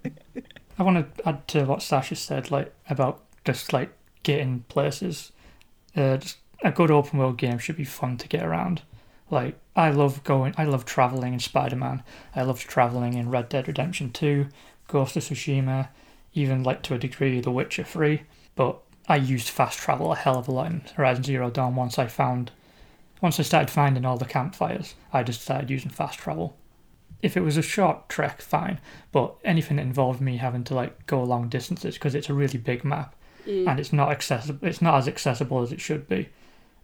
I 0.77 0.83
want 0.83 1.15
to 1.17 1.27
add 1.27 1.47
to 1.47 1.63
what 1.65 1.81
Sasha 1.81 2.15
said, 2.15 2.51
like 2.51 2.71
about 2.91 3.23
just 3.43 3.73
like 3.73 3.89
getting 4.29 4.63
places. 4.69 5.31
Uh, 5.95 6.17
just 6.17 6.37
a 6.63 6.71
good 6.71 6.91
open 6.91 7.17
world 7.17 7.37
game 7.39 7.57
should 7.57 7.75
be 7.75 7.83
fun 7.83 8.15
to 8.15 8.27
get 8.27 8.45
around. 8.45 8.83
Like 9.31 9.55
I 9.75 9.89
love 9.89 10.23
going, 10.23 10.53
I 10.55 10.65
love 10.65 10.85
traveling 10.85 11.33
in 11.33 11.39
Spider 11.39 11.75
Man. 11.75 12.03
I 12.35 12.43
loved 12.43 12.61
traveling 12.61 13.15
in 13.15 13.31
Red 13.31 13.49
Dead 13.49 13.67
Redemption 13.67 14.11
Two, 14.11 14.47
Ghost 14.87 15.17
of 15.17 15.23
Tsushima, 15.23 15.89
even 16.35 16.61
like 16.61 16.83
to 16.83 16.93
a 16.93 16.99
degree 16.99 17.41
The 17.41 17.49
Witcher 17.49 17.83
Three. 17.83 18.21
But 18.55 18.79
I 19.07 19.15
used 19.15 19.49
fast 19.49 19.79
travel 19.79 20.11
a 20.11 20.15
hell 20.15 20.37
of 20.37 20.47
a 20.47 20.51
lot 20.51 20.67
in 20.67 20.81
Horizon 20.95 21.23
Zero 21.23 21.49
Dawn 21.49 21.75
once 21.75 21.97
I 21.97 22.05
found, 22.05 22.51
once 23.21 23.39
I 23.39 23.43
started 23.43 23.71
finding 23.71 24.05
all 24.05 24.17
the 24.17 24.25
campfires. 24.25 24.93
I 25.11 25.23
just 25.23 25.41
started 25.41 25.71
using 25.71 25.89
fast 25.89 26.19
travel 26.19 26.55
if 27.23 27.35
it 27.35 27.41
was 27.41 27.57
a 27.57 27.63
short 27.63 28.07
trek, 28.09 28.41
fine. 28.41 28.79
But 29.11 29.35
anything 29.43 29.77
that 29.77 29.83
involved 29.83 30.21
me 30.21 30.37
having 30.37 30.63
to 30.65 30.75
like 30.75 31.07
go 31.07 31.23
long 31.23 31.49
distances 31.49 31.95
because 31.95 32.13
it's 32.13 32.29
a 32.29 32.33
really 32.35 32.59
big 32.59 32.85
map 32.85 33.15
and 33.45 33.79
it's 33.79 33.93
not 33.93 34.11
accessible. 34.11 34.67
It's 34.67 34.81
not 34.81 34.95
as 34.95 35.07
accessible 35.07 35.61
as 35.61 35.71
it 35.71 35.81
should 35.81 36.07
be. 36.07 36.29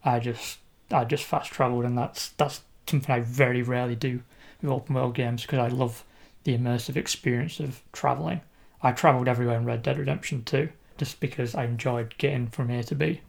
I 0.04 0.20
just 0.20 0.60
I 0.92 1.04
just 1.04 1.24
fast 1.24 1.52
traveled, 1.52 1.86
and 1.86 1.98
that's 1.98 2.30
that's 2.30 2.62
something 2.88 3.14
I 3.14 3.20
very 3.20 3.62
rarely 3.62 3.96
do 3.96 4.22
with 4.62 4.72
open 4.72 4.96
world 4.96 5.16
games 5.16 5.42
because 5.42 5.60
I 5.60 5.68
love 5.68 6.04
the 6.44 6.58
immersive 6.58 6.96
experience 6.96 7.60
of 7.60 7.82
traveling. 7.92 8.42
I 8.82 8.92
traveled 8.92 9.28
everywhere 9.28 9.58
in 9.58 9.66
Red 9.66 9.84
Dead 9.84 9.98
Redemption 9.98 10.44
2 10.44 10.70
just 10.98 11.20
because 11.20 11.56
I 11.56 11.66
enjoyed 11.66 12.16
getting 12.18 12.48
from 12.48 12.70
A 12.70 12.84
to 12.84 12.96
B, 12.96 13.22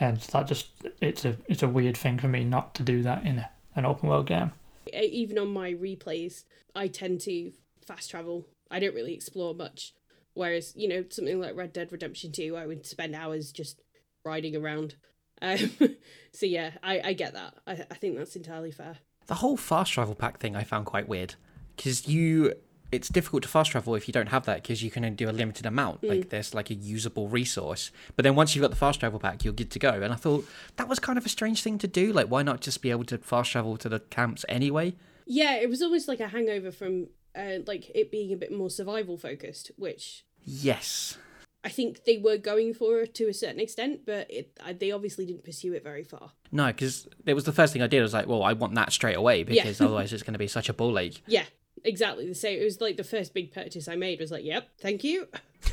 and 0.00 0.18
that 0.18 0.46
just 0.46 0.68
it's 1.00 1.24
a 1.24 1.36
it's 1.46 1.62
a 1.62 1.68
weird 1.68 1.96
thing 1.96 2.18
for 2.18 2.28
me 2.28 2.44
not 2.44 2.74
to 2.76 2.82
do 2.82 3.02
that 3.02 3.24
in 3.24 3.38
a, 3.38 3.50
an 3.76 3.84
open 3.84 4.08
world 4.08 4.26
game. 4.26 4.52
Even 4.92 5.38
on 5.38 5.48
my 5.48 5.72
replays, 5.72 6.44
I 6.74 6.88
tend 6.88 7.20
to 7.22 7.52
fast 7.86 8.10
travel. 8.10 8.46
I 8.70 8.78
don't 8.78 8.94
really 8.94 9.14
explore 9.14 9.54
much. 9.54 9.94
Whereas, 10.38 10.72
you 10.76 10.86
know, 10.86 11.04
something 11.10 11.40
like 11.40 11.56
Red 11.56 11.72
Dead 11.72 11.90
Redemption 11.90 12.30
2, 12.30 12.56
I 12.56 12.64
would 12.64 12.86
spend 12.86 13.16
hours 13.16 13.50
just 13.50 13.82
riding 14.24 14.54
around. 14.54 14.94
Um, 15.42 15.72
so 16.32 16.46
yeah, 16.46 16.70
I, 16.80 17.00
I 17.06 17.12
get 17.12 17.32
that. 17.34 17.54
I, 17.66 17.72
I 17.90 17.94
think 17.94 18.16
that's 18.16 18.36
entirely 18.36 18.70
fair. 18.70 18.98
The 19.26 19.34
whole 19.34 19.56
fast 19.56 19.92
travel 19.92 20.14
pack 20.14 20.38
thing 20.38 20.54
I 20.54 20.62
found 20.62 20.86
quite 20.86 21.08
weird 21.08 21.34
because 21.76 22.06
you. 22.06 22.54
It's 22.90 23.08
difficult 23.08 23.42
to 23.42 23.50
fast 23.50 23.72
travel 23.72 23.96
if 23.96 24.08
you 24.08 24.12
don't 24.12 24.28
have 24.28 24.46
that 24.46 24.62
because 24.62 24.82
you 24.82 24.90
can 24.90 25.04
only 25.04 25.16
do 25.16 25.28
a 25.28 25.30
limited 25.32 25.66
amount. 25.66 26.02
Like 26.02 26.30
there's 26.30 26.54
like 26.54 26.70
a 26.70 26.74
usable 26.74 27.28
resource, 27.28 27.90
but 28.16 28.22
then 28.22 28.34
once 28.34 28.54
you've 28.54 28.62
got 28.62 28.70
the 28.70 28.78
fast 28.78 29.00
travel 29.00 29.18
pack, 29.18 29.44
you're 29.44 29.52
good 29.52 29.70
to 29.72 29.78
go. 29.78 29.90
And 29.90 30.10
I 30.10 30.16
thought 30.16 30.48
that 30.76 30.88
was 30.88 30.98
kind 30.98 31.18
of 31.18 31.26
a 31.26 31.28
strange 31.28 31.62
thing 31.62 31.76
to 31.78 31.86
do. 31.86 32.14
Like, 32.14 32.28
why 32.28 32.42
not 32.42 32.62
just 32.62 32.80
be 32.80 32.90
able 32.90 33.04
to 33.04 33.18
fast 33.18 33.52
travel 33.52 33.76
to 33.76 33.90
the 33.90 34.00
camps 34.00 34.46
anyway? 34.48 34.94
Yeah, 35.26 35.56
it 35.56 35.68
was 35.68 35.82
almost 35.82 36.08
like 36.08 36.20
a 36.20 36.28
hangover 36.28 36.72
from 36.72 37.08
uh, 37.36 37.58
like 37.66 37.90
it 37.94 38.10
being 38.10 38.32
a 38.32 38.36
bit 38.36 38.52
more 38.52 38.70
survival 38.70 39.18
focused, 39.18 39.70
which 39.76 40.24
Yes. 40.50 41.18
I 41.64 41.68
think 41.70 42.04
they 42.04 42.18
were 42.18 42.38
going 42.38 42.72
for 42.72 43.00
it 43.00 43.14
to 43.16 43.28
a 43.28 43.34
certain 43.34 43.60
extent, 43.60 44.02
but 44.06 44.30
it, 44.30 44.56
uh, 44.64 44.72
they 44.78 44.90
obviously 44.92 45.26
didn't 45.26 45.44
pursue 45.44 45.74
it 45.74 45.82
very 45.82 46.04
far. 46.04 46.30
No, 46.52 46.68
because 46.68 47.06
it 47.26 47.34
was 47.34 47.44
the 47.44 47.52
first 47.52 47.72
thing 47.72 47.82
I 47.82 47.86
did. 47.88 47.98
I 47.98 48.02
was 48.02 48.14
like, 48.14 48.26
well, 48.26 48.42
I 48.42 48.52
want 48.54 48.74
that 48.76 48.92
straight 48.92 49.16
away 49.16 49.42
because 49.42 49.80
otherwise 49.80 50.12
it's 50.12 50.22
going 50.22 50.32
to 50.34 50.38
be 50.38 50.46
such 50.46 50.68
a 50.68 50.72
ball 50.72 50.98
ache. 50.98 51.22
Yeah, 51.26 51.44
exactly 51.84 52.26
the 52.26 52.34
same. 52.34 52.60
It 52.60 52.64
was 52.64 52.80
like 52.80 52.96
the 52.96 53.04
first 53.04 53.34
big 53.34 53.52
purchase 53.52 53.88
I 53.88 53.96
made 53.96 54.20
was 54.20 54.30
like, 54.30 54.44
yep, 54.44 54.68
thank 54.80 55.04
you. 55.04 55.28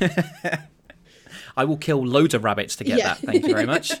I 1.56 1.64
will 1.64 1.76
kill 1.78 2.04
loads 2.04 2.34
of 2.34 2.44
rabbits 2.44 2.76
to 2.76 2.84
get 2.84 2.98
Yeah. 2.98 3.14
that. 3.14 3.18
Thank 3.18 3.46
you 3.46 3.54
very 3.54 3.66
much. 3.66 3.92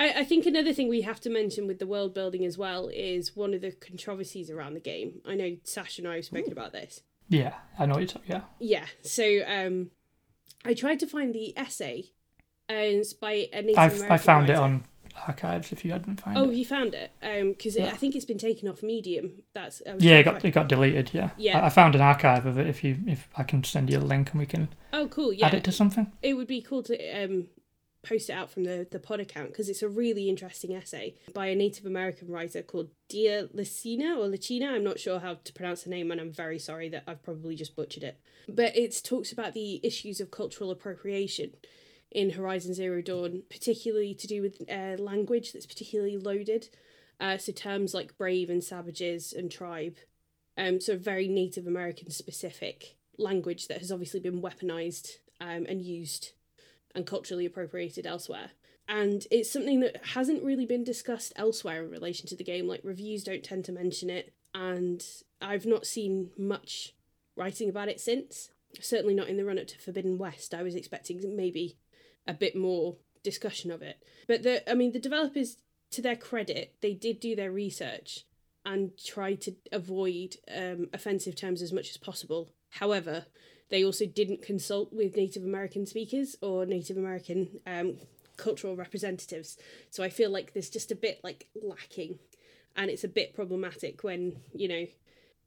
I, 0.00 0.20
I 0.20 0.24
think 0.24 0.46
another 0.46 0.72
thing 0.72 0.88
we 0.88 1.02
have 1.02 1.20
to 1.20 1.30
mention 1.30 1.66
with 1.66 1.78
the 1.78 1.86
world 1.86 2.14
building 2.14 2.44
as 2.44 2.58
well 2.58 2.88
is 2.92 3.36
one 3.36 3.54
of 3.54 3.60
the 3.60 3.70
controversies 3.72 4.50
around 4.50 4.74
the 4.74 4.80
game. 4.80 5.20
I 5.26 5.34
know 5.34 5.56
Sash 5.62 5.98
and 5.98 6.08
I 6.08 6.16
have 6.16 6.24
spoken 6.24 6.50
about 6.52 6.72
this. 6.72 7.02
Yeah, 7.32 7.54
I 7.78 7.86
know 7.86 7.94
what 7.94 8.00
you're 8.00 8.08
talking. 8.08 8.30
Yeah, 8.30 8.40
Yeah, 8.60 8.84
so 9.02 9.24
um, 9.46 9.90
I 10.64 10.74
tried 10.74 11.00
to 11.00 11.06
find 11.06 11.34
the 11.34 11.56
essay, 11.56 12.10
and 12.68 12.78
it's 13.00 13.14
by 13.14 13.48
a 13.52 13.62
Native 13.62 13.78
I've 13.78 13.92
American 13.94 14.12
I 14.12 14.18
found 14.18 14.50
it 14.50 14.56
on 14.56 14.84
archives. 15.26 15.72
If 15.72 15.84
you 15.84 15.92
hadn't 15.92 16.20
found 16.20 16.36
Oh, 16.36 16.44
it, 16.44 16.46
Oh, 16.48 16.50
you 16.50 16.64
found 16.66 16.94
it? 16.94 17.10
Um, 17.22 17.52
because 17.52 17.76
Yeah. 17.76 17.86
I 17.86 17.96
think 17.96 18.14
it's 18.14 18.24
been 18.26 18.38
taken 18.38 18.68
off 18.68 18.82
Medium. 18.82 19.42
That's 19.54 19.80
yeah, 19.98 20.18
it 20.18 20.24
got 20.24 20.44
it 20.44 20.50
got 20.50 20.68
deleted. 20.68 21.10
Yeah, 21.14 21.30
Yeah. 21.38 21.60
I, 21.60 21.66
I 21.66 21.68
found 21.70 21.94
an 21.94 22.02
archive 22.02 22.44
of 22.44 22.58
it. 22.58 22.66
If 22.66 22.84
you 22.84 22.98
if 23.06 23.28
I 23.36 23.42
can 23.44 23.64
send 23.64 23.90
you 23.90 23.98
a 23.98 24.00
link 24.00 24.30
and 24.32 24.40
we 24.40 24.46
can 24.46 24.68
Oh, 24.92 25.08
cool. 25.08 25.32
Yeah, 25.32 25.46
add 25.46 25.54
it 25.54 25.64
to 25.64 25.72
something. 25.72 26.12
it 26.22 26.34
would 26.34 26.46
be 26.48 26.60
cool 26.60 26.82
to 26.84 27.24
um 27.24 27.46
post 28.02 28.28
it 28.28 28.32
out 28.32 28.50
from 28.50 28.64
the, 28.64 28.86
the 28.90 28.98
pod 28.98 29.20
account 29.20 29.48
because 29.48 29.68
it's 29.68 29.82
a 29.82 29.88
really 29.88 30.28
interesting 30.28 30.74
essay 30.74 31.14
by 31.32 31.46
a 31.46 31.54
Native 31.54 31.86
American 31.86 32.28
writer 32.28 32.62
called 32.62 32.90
Dia 33.08 33.48
Lacina 33.48 34.16
or 34.16 34.28
Lacina. 34.28 34.70
I'm 34.70 34.84
not 34.84 34.98
sure 34.98 35.20
how 35.20 35.34
to 35.34 35.52
pronounce 35.52 35.84
the 35.84 35.90
name, 35.90 36.10
and 36.10 36.20
I'm 36.20 36.32
very 36.32 36.58
sorry 36.58 36.88
that 36.90 37.04
I've 37.06 37.22
probably 37.22 37.54
just 37.54 37.76
butchered 37.76 38.02
it. 38.02 38.20
But 38.48 38.76
it 38.76 39.00
talks 39.04 39.32
about 39.32 39.54
the 39.54 39.80
issues 39.82 40.20
of 40.20 40.30
cultural 40.30 40.70
appropriation 40.70 41.52
in 42.10 42.30
Horizon 42.30 42.74
Zero 42.74 43.00
Dawn, 43.00 43.42
particularly 43.48 44.14
to 44.14 44.26
do 44.26 44.42
with 44.42 44.62
uh, 44.70 45.00
language 45.00 45.52
that's 45.52 45.66
particularly 45.66 46.16
loaded. 46.16 46.68
Uh, 47.20 47.38
so 47.38 47.52
terms 47.52 47.94
like 47.94 48.18
brave 48.18 48.50
and 48.50 48.64
savages 48.64 49.32
and 49.32 49.50
tribe, 49.50 49.96
um, 50.58 50.80
so 50.80 50.96
very 50.96 51.28
Native 51.28 51.66
American 51.66 52.10
specific 52.10 52.96
language 53.16 53.68
that 53.68 53.78
has 53.78 53.92
obviously 53.92 54.18
been 54.18 54.42
weaponized 54.42 55.18
um, 55.40 55.66
and 55.68 55.82
used 55.82 56.32
and 56.94 57.06
culturally 57.06 57.46
appropriated 57.46 58.06
elsewhere. 58.06 58.50
And 58.88 59.26
it's 59.30 59.50
something 59.50 59.80
that 59.80 60.04
hasn't 60.14 60.42
really 60.42 60.66
been 60.66 60.84
discussed 60.84 61.32
elsewhere 61.36 61.84
in 61.84 61.90
relation 61.90 62.26
to 62.28 62.36
the 62.36 62.44
game. 62.44 62.66
Like 62.66 62.80
reviews 62.82 63.24
don't 63.24 63.44
tend 63.44 63.64
to 63.66 63.72
mention 63.72 64.10
it, 64.10 64.32
and 64.54 65.04
I've 65.40 65.66
not 65.66 65.86
seen 65.86 66.30
much 66.36 66.94
writing 67.36 67.68
about 67.68 67.88
it 67.88 68.00
since. 68.00 68.50
Certainly 68.80 69.14
not 69.14 69.28
in 69.28 69.36
the 69.36 69.44
run 69.44 69.58
up 69.58 69.66
to 69.68 69.78
Forbidden 69.78 70.18
West. 70.18 70.54
I 70.54 70.62
was 70.62 70.74
expecting 70.74 71.20
maybe 71.36 71.76
a 72.26 72.34
bit 72.34 72.56
more 72.56 72.96
discussion 73.22 73.70
of 73.70 73.82
it. 73.82 74.02
But 74.26 74.42
the 74.42 74.68
I 74.70 74.74
mean 74.74 74.92
the 74.92 74.98
developers 74.98 75.58
to 75.92 76.02
their 76.02 76.16
credit, 76.16 76.74
they 76.80 76.94
did 76.94 77.20
do 77.20 77.36
their 77.36 77.52
research 77.52 78.24
and 78.64 78.92
try 78.96 79.34
to 79.34 79.54
avoid 79.70 80.36
um, 80.54 80.88
offensive 80.92 81.36
terms 81.36 81.62
as 81.62 81.72
much 81.72 81.90
as 81.90 81.96
possible. 81.96 82.52
However, 82.70 83.26
they 83.72 83.82
also 83.82 84.04
didn't 84.04 84.42
consult 84.42 84.92
with 84.92 85.16
Native 85.16 85.44
American 85.44 85.86
speakers 85.86 86.36
or 86.42 86.66
Native 86.66 86.98
American 86.98 87.58
um, 87.66 87.96
cultural 88.36 88.76
representatives. 88.76 89.56
So 89.88 90.04
I 90.04 90.10
feel 90.10 90.28
like 90.28 90.52
there's 90.52 90.68
just 90.68 90.92
a 90.92 90.94
bit 90.94 91.20
like 91.24 91.48
lacking, 91.54 92.18
and 92.76 92.90
it's 92.90 93.02
a 93.02 93.08
bit 93.08 93.34
problematic 93.34 94.04
when 94.04 94.36
you 94.54 94.68
know 94.68 94.86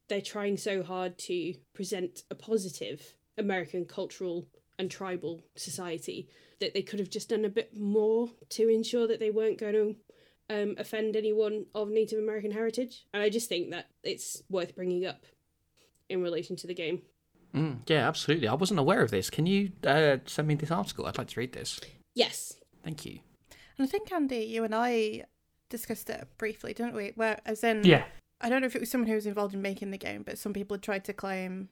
they're 0.08 0.22
trying 0.22 0.58
so 0.58 0.82
hard 0.82 1.20
to 1.20 1.54
present 1.76 2.24
a 2.32 2.36
positive 2.36 3.14
American 3.38 3.86
cultural 3.86 4.48
and 4.80 4.90
tribal 4.90 5.44
society 5.56 6.28
that 6.60 6.74
they 6.74 6.82
could 6.82 7.00
have 7.00 7.12
just 7.12 7.30
done 7.30 7.46
a 7.46 7.50
bit 7.50 7.78
more 7.78 8.32
to 8.50 8.70
ensure 8.70 9.08
that 9.08 9.20
they 9.20 9.30
weren't 9.30 9.60
going 9.60 9.74
to 9.74 9.96
um, 10.50 10.76
offend 10.80 11.16
anyone 11.16 11.68
of 11.76 11.90
Native 11.90 12.18
American 12.18 12.52
heritage. 12.52 13.06
And 13.14 13.22
I 13.22 13.30
just 13.30 13.50
think 13.50 13.70
that 13.70 13.90
it's 14.04 14.42
worth 14.50 14.76
bringing 14.76 15.06
up 15.06 15.26
in 16.10 16.24
relation 16.24 16.56
to 16.56 16.68
the 16.68 16.74
game. 16.74 17.04
Mm, 17.56 17.80
yeah, 17.88 18.08
absolutely. 18.08 18.48
I 18.48 18.54
wasn't 18.54 18.80
aware 18.80 19.02
of 19.02 19.12
this. 19.12 19.30
Can 19.30 19.46
you 19.46 19.72
uh, 19.86 20.18
send 20.26 20.48
me 20.48 20.56
this 20.56 20.72
article? 20.72 21.06
I'd 21.06 21.18
like 21.18 21.28
to 21.30 21.40
read 21.40 21.54
this. 21.54 21.80
Yes. 22.14 22.54
Thank 22.84 23.06
you. 23.06 23.20
And 23.78 23.88
I 23.88 23.90
think 23.90 24.12
Andy, 24.12 24.40
you 24.40 24.64
and 24.64 24.76
I 24.76 25.24
discussed 25.70 26.10
it 26.10 26.28
briefly, 26.38 26.74
didn't 26.74 26.96
we? 26.96 27.12
Where, 27.16 27.40
as 27.46 27.64
in, 27.64 27.84
Yeah. 27.84 28.04
I 28.42 28.50
don't 28.50 28.62
know 28.62 28.68
if 28.68 28.76
it 28.76 28.82
was 28.82 28.92
someone 28.92 29.08
who 29.08 29.16
was 29.16 29.26
involved 29.26 29.54
in 29.54 29.62
making 29.62 29.92
the 29.92 29.98
game, 29.98 30.24
but 30.24 30.38
some 30.38 30.54
people 30.54 30.76
had 30.76 30.82
tried 30.84 31.06
to 31.06 31.14
claim 31.14 31.70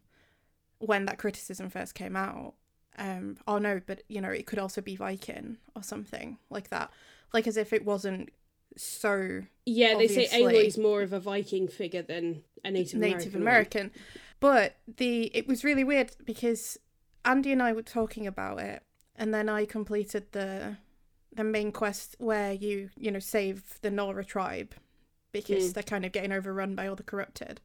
when 0.80 1.06
that 1.06 1.18
criticism 1.18 1.70
first 1.70 1.94
came 1.96 2.16
out. 2.16 2.54
Um, 2.98 3.38
oh 3.48 3.58
no, 3.58 3.82
but 3.86 4.04
you 4.08 4.22
know, 4.22 4.30
it 4.30 4.46
could 4.46 4.60
also 4.60 4.80
be 4.82 4.96
Viking 4.96 5.58
or 5.76 5.84
something 5.84 6.38
like 6.50 6.70
that. 6.70 6.92
Like 7.34 7.48
as 7.48 7.58
if 7.58 7.74
it 7.74 7.84
wasn't 7.86 8.30
so 8.78 9.42
Yeah, 9.66 9.98
they 9.98 10.08
say 10.08 10.26
Obviously. 10.26 10.42
Aloy's 10.44 10.78
more 10.78 11.02
of 11.02 11.12
a 11.14 11.20
Viking 11.20 11.68
figure 11.68 12.02
than 12.02 12.44
a 12.64 12.72
Native 12.72 13.00
Native 13.00 13.34
one. 13.34 13.42
American. 13.42 13.92
But 14.44 14.76
the 14.98 15.32
it 15.34 15.48
was 15.48 15.64
really 15.64 15.86
weird 15.86 16.12
because 16.26 16.78
Andy 17.24 17.54
and 17.54 17.64
I 17.64 17.72
were 17.72 17.82
talking 17.82 18.28
about 18.28 18.60
it, 18.60 18.84
and 19.16 19.34
then 19.34 19.48
I 19.48 19.64
completed 19.66 20.26
the 20.34 20.76
the 21.34 21.46
main 21.46 21.72
quest 21.72 22.18
where 22.20 22.52
you 22.52 22.90
you 22.98 23.10
know 23.10 23.20
save 23.20 23.80
the 23.82 23.90
Nora 23.90 24.26
tribe 24.26 24.74
because 25.32 25.70
Mm. 25.70 25.74
they're 25.74 25.84
kind 25.84 26.06
of 26.06 26.12
getting 26.12 26.34
overrun 26.34 26.76
by 26.76 26.88
all 26.88 26.98
the 26.98 27.04
corrupted. 27.04 27.62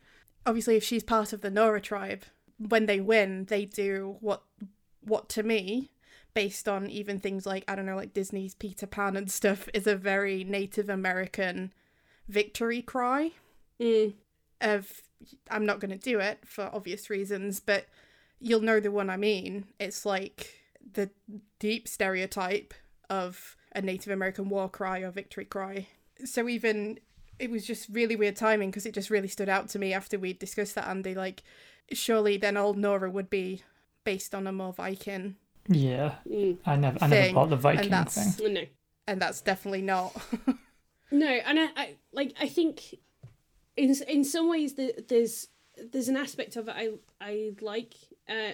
Obviously, 0.47 0.77
if 0.77 0.85
she's 0.85 1.03
part 1.03 1.33
of 1.33 1.41
the 1.41 1.51
Nora 1.51 1.81
tribe, 1.81 2.23
when 2.59 2.87
they 2.87 3.01
win, 3.01 3.47
they 3.47 3.65
do 3.65 4.17
what 4.21 4.43
what 5.01 5.29
to 5.31 5.43
me 5.43 5.91
based 6.33 6.69
on 6.69 6.89
even 6.89 7.19
things 7.19 7.45
like 7.45 7.65
I 7.67 7.75
don't 7.75 7.87
know 7.87 7.97
like 7.97 8.15
Disney's 8.15 8.55
Peter 8.55 8.87
Pan 8.87 9.17
and 9.17 9.29
stuff 9.31 9.69
is 9.75 9.89
a 9.89 9.97
very 9.97 10.45
Native 10.45 10.89
American 10.89 11.73
victory 12.29 12.83
cry 12.83 13.33
Mm. 13.81 14.15
of 14.61 15.03
I'm 15.51 15.67
not 15.67 15.81
going 15.81 15.91
to 15.91 15.97
do 15.97 16.19
it 16.21 16.39
for 16.45 16.71
obvious 16.73 17.11
reasons, 17.11 17.61
but 17.61 17.87
you'll 18.41 18.61
know 18.61 18.81
the 18.81 18.91
one 18.91 19.11
I 19.11 19.17
mean. 19.17 19.65
It's 19.79 20.05
like 20.07 20.55
the 20.93 21.11
deep 21.59 21.89
stereotype 21.89 22.73
of 23.11 23.57
a 23.75 23.83
Native 23.83 24.13
American 24.13 24.49
war 24.49 24.69
cry 24.69 25.01
or 25.01 25.11
victory 25.11 25.45
cry. 25.45 25.87
So 26.25 26.49
even 26.49 26.99
it 27.39 27.51
was 27.51 27.65
just 27.67 27.89
really 27.91 28.17
weird 28.17 28.37
timing 28.37 28.71
because 28.71 28.87
it 28.87 28.95
just 28.95 29.11
really 29.11 29.29
stood 29.29 29.49
out 29.49 29.69
to 29.71 29.79
me 29.79 29.93
after 29.93 30.19
we 30.19 30.33
discussed 30.33 30.75
that 30.75 30.89
Andy 30.89 31.15
like 31.15 31.43
surely 31.93 32.37
then 32.37 32.57
old 32.57 32.77
Nora 32.77 33.09
would 33.11 33.31
be 33.31 33.63
based 34.05 34.35
on 34.35 34.47
a 34.47 34.53
more 34.53 34.73
Viking 34.73 35.37
Yeah. 35.69 36.15
Mm. 36.29 36.59
I 36.67 36.77
never, 36.77 36.99
I 37.01 37.07
never 37.07 37.23
Thing, 37.23 37.35
bought 37.35 37.49
the 37.51 37.55
and 37.55 37.63
Viking 37.63 37.91
that's- 37.91 38.37
thing. 38.37 38.55
No. 38.55 38.63
and 39.07 39.21
that's 39.23 39.41
definitely 39.41 39.83
not 39.83 40.15
No, 41.11 41.27
and 41.27 41.59
I, 41.61 41.69
I 41.77 41.95
like 42.13 42.35
I 42.41 42.49
think 42.49 42.97
in 43.79 43.95
in 44.09 44.25
some 44.25 44.51
ways 44.51 44.75
the, 44.75 44.95
there's 45.09 45.49
there's 45.93 46.09
an 46.09 46.17
aspect 46.17 46.57
of 46.57 46.69
it 46.69 46.75
I 46.77 46.91
I 47.21 47.53
like 47.61 47.95
uh, 48.29 48.53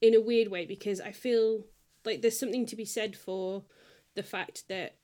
in 0.00 0.14
a 0.14 0.20
weird 0.20 0.48
way 0.48 0.64
because 0.64 1.00
I 1.00 1.12
feel 1.12 1.66
like 2.04 2.22
there's 2.22 2.38
something 2.38 2.66
to 2.66 2.76
be 2.76 2.84
said 2.84 3.16
for 3.16 3.64
the 4.14 4.22
fact 4.22 4.64
that 4.68 4.96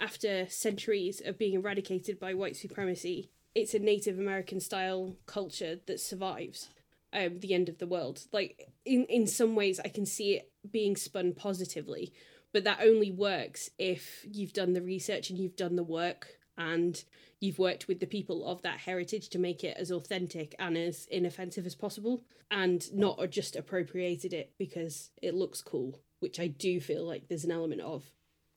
after 0.00 0.48
centuries 0.48 1.22
of 1.24 1.38
being 1.38 1.54
eradicated 1.54 2.18
by 2.18 2.34
white 2.34 2.56
supremacy, 2.56 3.30
it's 3.54 3.74
a 3.74 3.78
Native 3.78 4.18
American 4.18 4.60
style 4.60 5.16
culture 5.26 5.78
that 5.86 6.00
survives 6.00 6.70
um, 7.12 7.38
the 7.38 7.54
end 7.54 7.68
of 7.68 7.78
the 7.78 7.86
world. 7.86 8.22
Like 8.32 8.72
in 8.84 9.04
in 9.04 9.26
some 9.26 9.54
ways, 9.54 9.78
I 9.78 9.88
can 9.88 10.06
see 10.06 10.36
it 10.36 10.50
being 10.70 10.96
spun 10.96 11.34
positively, 11.34 12.12
but 12.52 12.64
that 12.64 12.80
only 12.82 13.10
works 13.10 13.70
if 13.78 14.26
you've 14.30 14.54
done 14.54 14.72
the 14.72 14.82
research 14.82 15.28
and 15.28 15.38
you've 15.38 15.56
done 15.56 15.76
the 15.76 15.84
work 15.84 16.38
and 16.58 17.04
you've 17.40 17.58
worked 17.58 17.88
with 17.88 17.98
the 18.00 18.06
people 18.06 18.46
of 18.46 18.62
that 18.62 18.78
heritage 18.78 19.28
to 19.30 19.38
make 19.38 19.64
it 19.64 19.76
as 19.78 19.90
authentic 19.90 20.54
and 20.58 20.76
as 20.76 21.06
inoffensive 21.10 21.66
as 21.66 21.74
possible 21.74 22.22
and 22.50 22.92
not 22.94 23.18
just 23.30 23.56
appropriated 23.56 24.32
it 24.32 24.52
because 24.58 25.10
it 25.22 25.34
looks 25.34 25.62
cool 25.62 25.98
which 26.20 26.38
i 26.38 26.46
do 26.46 26.80
feel 26.80 27.04
like 27.04 27.26
there's 27.28 27.44
an 27.44 27.50
element 27.50 27.80
of 27.80 28.04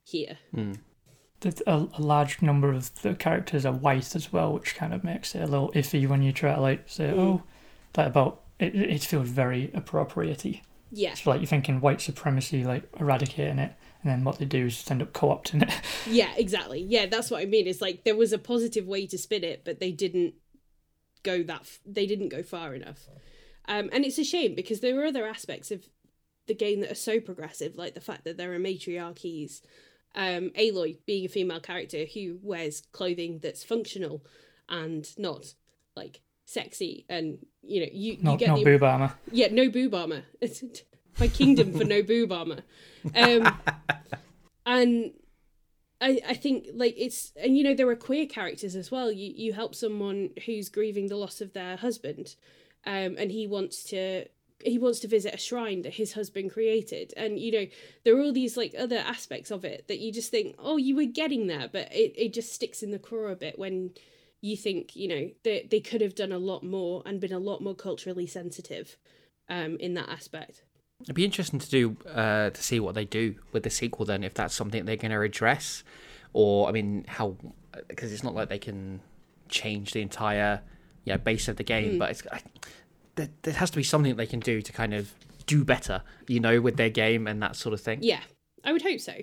here 0.03 0.37
That 1.41 1.61
a, 1.67 1.87
a 1.97 2.01
large 2.01 2.41
number 2.41 2.71
of 2.71 2.93
the 3.01 3.13
characters 3.15 3.65
are 3.65 3.73
white 3.73 4.15
as 4.15 4.31
well, 4.31 4.53
which 4.53 4.75
kind 4.75 4.93
of 4.93 5.03
makes 5.03 5.35
it 5.35 5.41
a 5.41 5.47
little 5.47 5.71
iffy 5.73 6.07
when 6.07 6.21
you 6.23 6.31
try 6.31 6.55
to 6.55 6.61
like 6.61 6.83
say, 6.87 7.05
Mm. 7.11 7.19
oh, 7.19 7.43
that 7.93 8.07
about 8.07 8.41
it. 8.59 8.73
It 8.75 9.03
feels 9.03 9.27
very 9.29 9.67
appropriatey. 9.75 10.61
yeah 10.91 11.11
It's 11.11 11.25
like 11.27 11.41
you're 11.41 11.47
thinking 11.47 11.81
white 11.81 11.99
supremacy, 12.01 12.63
like 12.63 12.83
eradicating 12.99 13.59
it, 13.59 13.73
and 14.05 14.11
then 14.13 14.23
what 14.23 14.37
they 14.37 14.45
do 14.45 14.67
is 14.67 14.75
just 14.77 14.91
end 14.91 15.01
up 15.01 15.11
co-opting 15.13 15.63
it. 15.63 15.73
yeah 16.07 16.31
exactly 16.37 16.79
yeah 16.81 17.05
that's 17.07 17.29
what 17.31 17.41
i 17.41 17.45
mean 17.45 17.65
it's 17.67 17.81
like 17.81 18.03
there 18.05 18.15
was 18.15 18.31
a 18.31 18.37
positive 18.37 18.85
way 18.85 19.05
to 19.07 19.17
spin 19.17 19.43
it 19.43 19.63
but 19.65 19.79
they 19.79 19.91
didn't 19.91 20.35
go 21.23 21.41
that 21.43 21.61
f- 21.61 21.79
they 21.85 22.05
didn't 22.05 22.29
go 22.29 22.43
far 22.43 22.73
enough 22.75 23.07
um, 23.67 23.89
and 23.91 24.05
it's 24.05 24.19
a 24.19 24.23
shame 24.23 24.53
because 24.53 24.79
there 24.81 25.01
are 25.01 25.05
other 25.07 25.25
aspects 25.25 25.71
of 25.71 25.89
the 26.45 26.53
game 26.53 26.81
that 26.81 26.91
are 26.91 26.95
so 26.95 27.19
progressive 27.19 27.75
like 27.75 27.95
the 27.95 27.99
fact 28.01 28.23
that 28.23 28.37
there 28.37 28.53
are 28.53 28.59
matriarchies 28.59 29.61
um, 30.13 30.51
aloy 30.57 30.97
being 31.07 31.25
a 31.25 31.29
female 31.29 31.59
character 31.59 32.05
who 32.13 32.37
wears 32.43 32.83
clothing 32.91 33.39
that's 33.41 33.63
functional 33.63 34.23
and 34.69 35.09
not 35.17 35.55
like 35.95 36.21
sexy 36.45 37.05
and 37.09 37.39
you 37.63 37.81
know 37.81 37.87
you, 37.91 38.13
you 38.13 38.17
No, 38.21 38.37
get 38.37 38.49
no 38.49 38.57
the 38.57 38.63
boob 38.63 38.83
armor. 38.83 39.13
yeah, 39.31 39.47
no 39.51 39.67
boob 39.69 39.95
armor. 39.95 40.23
My 41.19 41.27
kingdom 41.27 41.77
for 41.77 41.83
no 41.83 42.01
boob 42.01 42.31
armor. 42.31 42.61
Um, 43.15 43.57
and 44.65 45.11
I 46.01 46.21
I 46.27 46.33
think 46.33 46.67
like 46.73 46.95
it's 46.97 47.31
and 47.35 47.57
you 47.57 47.63
know 47.63 47.73
there 47.73 47.89
are 47.89 47.95
queer 47.95 48.25
characters 48.25 48.75
as 48.75 48.91
well. 48.91 49.11
You 49.11 49.33
you 49.35 49.53
help 49.53 49.75
someone 49.75 50.31
who's 50.45 50.69
grieving 50.69 51.07
the 51.07 51.17
loss 51.17 51.41
of 51.41 51.53
their 51.53 51.77
husband, 51.77 52.35
um, 52.85 53.15
and 53.17 53.31
he 53.31 53.47
wants 53.47 53.83
to 53.85 54.25
he 54.63 54.77
wants 54.77 54.99
to 54.99 55.07
visit 55.07 55.33
a 55.33 55.37
shrine 55.37 55.81
that 55.81 55.95
his 55.95 56.13
husband 56.13 56.51
created 56.51 57.13
and 57.17 57.39
you 57.39 57.51
know 57.51 57.67
there 58.03 58.15
are 58.17 58.21
all 58.21 58.31
these 58.31 58.55
like 58.55 58.73
other 58.77 58.97
aspects 58.97 59.51
of 59.51 59.65
it 59.65 59.87
that 59.87 59.99
you 59.99 60.11
just 60.11 60.31
think 60.31 60.55
oh 60.59 60.77
you 60.77 60.95
were 60.95 61.05
getting 61.05 61.47
there 61.47 61.69
but 61.71 61.91
it, 61.93 62.13
it 62.15 62.33
just 62.33 62.53
sticks 62.53 62.81
in 62.81 62.91
the 62.91 62.99
craw 62.99 63.31
a 63.31 63.35
bit 63.35 63.59
when 63.59 63.91
you 64.41 64.55
think 64.55 64.95
you 64.95 65.07
know 65.07 65.29
they, 65.43 65.67
they 65.69 65.79
could 65.79 66.01
have 66.01 66.15
done 66.15 66.31
a 66.31 66.37
lot 66.37 66.63
more 66.63 67.03
and 67.05 67.19
been 67.19 67.33
a 67.33 67.39
lot 67.39 67.61
more 67.61 67.75
culturally 67.75 68.25
sensitive 68.25 68.97
um 69.49 69.77
in 69.77 69.93
that 69.93 70.09
aspect 70.09 70.63
It'd 71.03 71.15
be 71.15 71.25
interesting 71.25 71.59
to 71.59 71.69
do 71.69 71.97
uh, 72.09 72.49
to 72.51 72.63
see 72.63 72.79
what 72.79 72.95
they 72.95 73.05
do 73.05 73.35
with 73.51 73.63
the 73.63 73.69
sequel. 73.69 74.05
Then, 74.05 74.23
if 74.23 74.33
that's 74.33 74.55
something 74.55 74.85
they're 74.85 74.95
going 74.95 75.11
to 75.11 75.21
address, 75.21 75.83
or 76.33 76.67
I 76.67 76.71
mean, 76.71 77.05
how 77.07 77.35
because 77.87 78.11
it's 78.13 78.23
not 78.23 78.33
like 78.33 78.49
they 78.49 78.59
can 78.59 79.01
change 79.49 79.91
the 79.91 80.01
entire 80.01 80.61
yeah 81.03 81.17
base 81.17 81.47
of 81.47 81.57
the 81.57 81.63
game, 81.63 81.99
but 81.99 82.11
it's 82.11 82.23
I, 82.31 82.41
there, 83.15 83.29
there 83.43 83.53
has 83.55 83.69
to 83.71 83.77
be 83.77 83.83
something 83.83 84.15
they 84.15 84.25
can 84.25 84.39
do 84.39 84.61
to 84.61 84.71
kind 84.71 84.93
of 84.93 85.13
do 85.45 85.63
better, 85.63 86.01
you 86.27 86.39
know, 86.39 86.59
with 86.61 86.77
their 86.77 86.89
game 86.89 87.27
and 87.27 87.41
that 87.43 87.55
sort 87.55 87.73
of 87.73 87.79
thing. 87.81 87.99
yeah 88.01 88.21
i 88.63 88.71
would 88.71 88.81
hope 88.81 88.99
so 88.99 89.13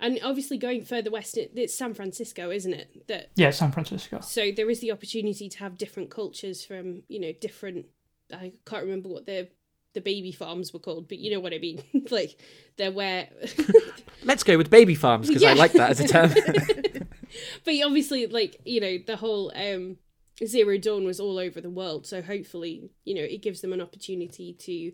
And 0.00 0.18
obviously, 0.22 0.58
going 0.58 0.84
further 0.84 1.10
west, 1.10 1.36
it, 1.38 1.52
it's 1.54 1.74
San 1.74 1.94
Francisco, 1.94 2.50
isn't 2.50 2.72
it? 2.72 3.06
That 3.08 3.30
Yeah, 3.36 3.50
San 3.50 3.72
Francisco. 3.72 4.20
so 4.20 4.50
there 4.54 4.68
is 4.70 4.80
the 4.80 4.92
opportunity 4.92 5.48
to 5.48 5.58
have 5.58 5.78
different 5.78 6.10
cultures 6.10 6.64
from 6.64 7.02
you 7.08 7.18
know 7.20 7.32
different. 7.40 7.86
I 8.32 8.52
can't 8.66 8.84
remember 8.84 9.08
what 9.08 9.26
the 9.26 9.48
the 9.94 10.00
baby 10.00 10.32
farms 10.32 10.72
were 10.72 10.78
called, 10.78 11.08
but 11.08 11.18
you 11.18 11.30
know 11.30 11.40
what 11.40 11.52
I 11.52 11.58
mean. 11.58 11.82
like 12.10 12.40
they're 12.76 12.92
where, 12.92 13.28
Let's 14.24 14.42
go 14.42 14.56
with 14.56 14.70
baby 14.70 14.94
farms 14.94 15.28
because 15.28 15.44
I 15.44 15.52
like 15.54 15.72
that 15.72 15.90
as 15.90 16.00
a 16.00 16.08
term. 16.08 16.32
but 17.64 17.74
obviously, 17.84 18.26
like 18.26 18.60
you 18.64 18.80
know, 18.80 18.98
the 19.06 19.16
whole 19.16 19.52
um 19.54 19.96
Zero 20.44 20.78
Dawn 20.78 21.04
was 21.04 21.20
all 21.20 21.38
over 21.38 21.60
the 21.60 21.70
world. 21.70 22.06
So 22.06 22.22
hopefully, 22.22 22.90
you 23.04 23.14
know, 23.14 23.22
it 23.22 23.42
gives 23.42 23.60
them 23.60 23.72
an 23.72 23.80
opportunity 23.80 24.54
to 24.54 24.92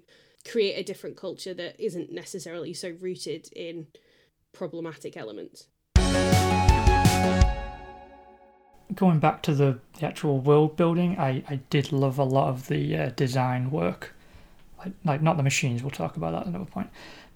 create 0.51 0.74
a 0.74 0.82
different 0.82 1.16
culture 1.16 1.55
that 1.55 1.80
isn't 1.82 2.12
necessarily 2.12 2.74
so 2.74 2.94
rooted 3.01 3.49
in 3.55 3.86
problematic 4.53 5.16
elements. 5.16 5.68
Going 8.94 9.20
back 9.20 9.42
to 9.42 9.55
the, 9.55 9.78
the 9.99 10.07
actual 10.07 10.40
world 10.40 10.76
building, 10.76 11.18
I, 11.18 11.44
I 11.49 11.61
did 11.70 11.92
love 11.92 12.18
a 12.18 12.24
lot 12.24 12.49
of 12.49 12.66
the 12.66 12.96
uh, 12.96 13.11
design 13.11 13.70
work. 13.70 14.14
Like, 14.79 14.93
like 15.05 15.22
not 15.22 15.37
the 15.37 15.43
machines, 15.43 15.83
we'll 15.83 15.91
talk 15.91 16.16
about 16.16 16.33
that 16.33 16.43
at 16.43 16.47
another 16.47 16.64
point. 16.64 16.91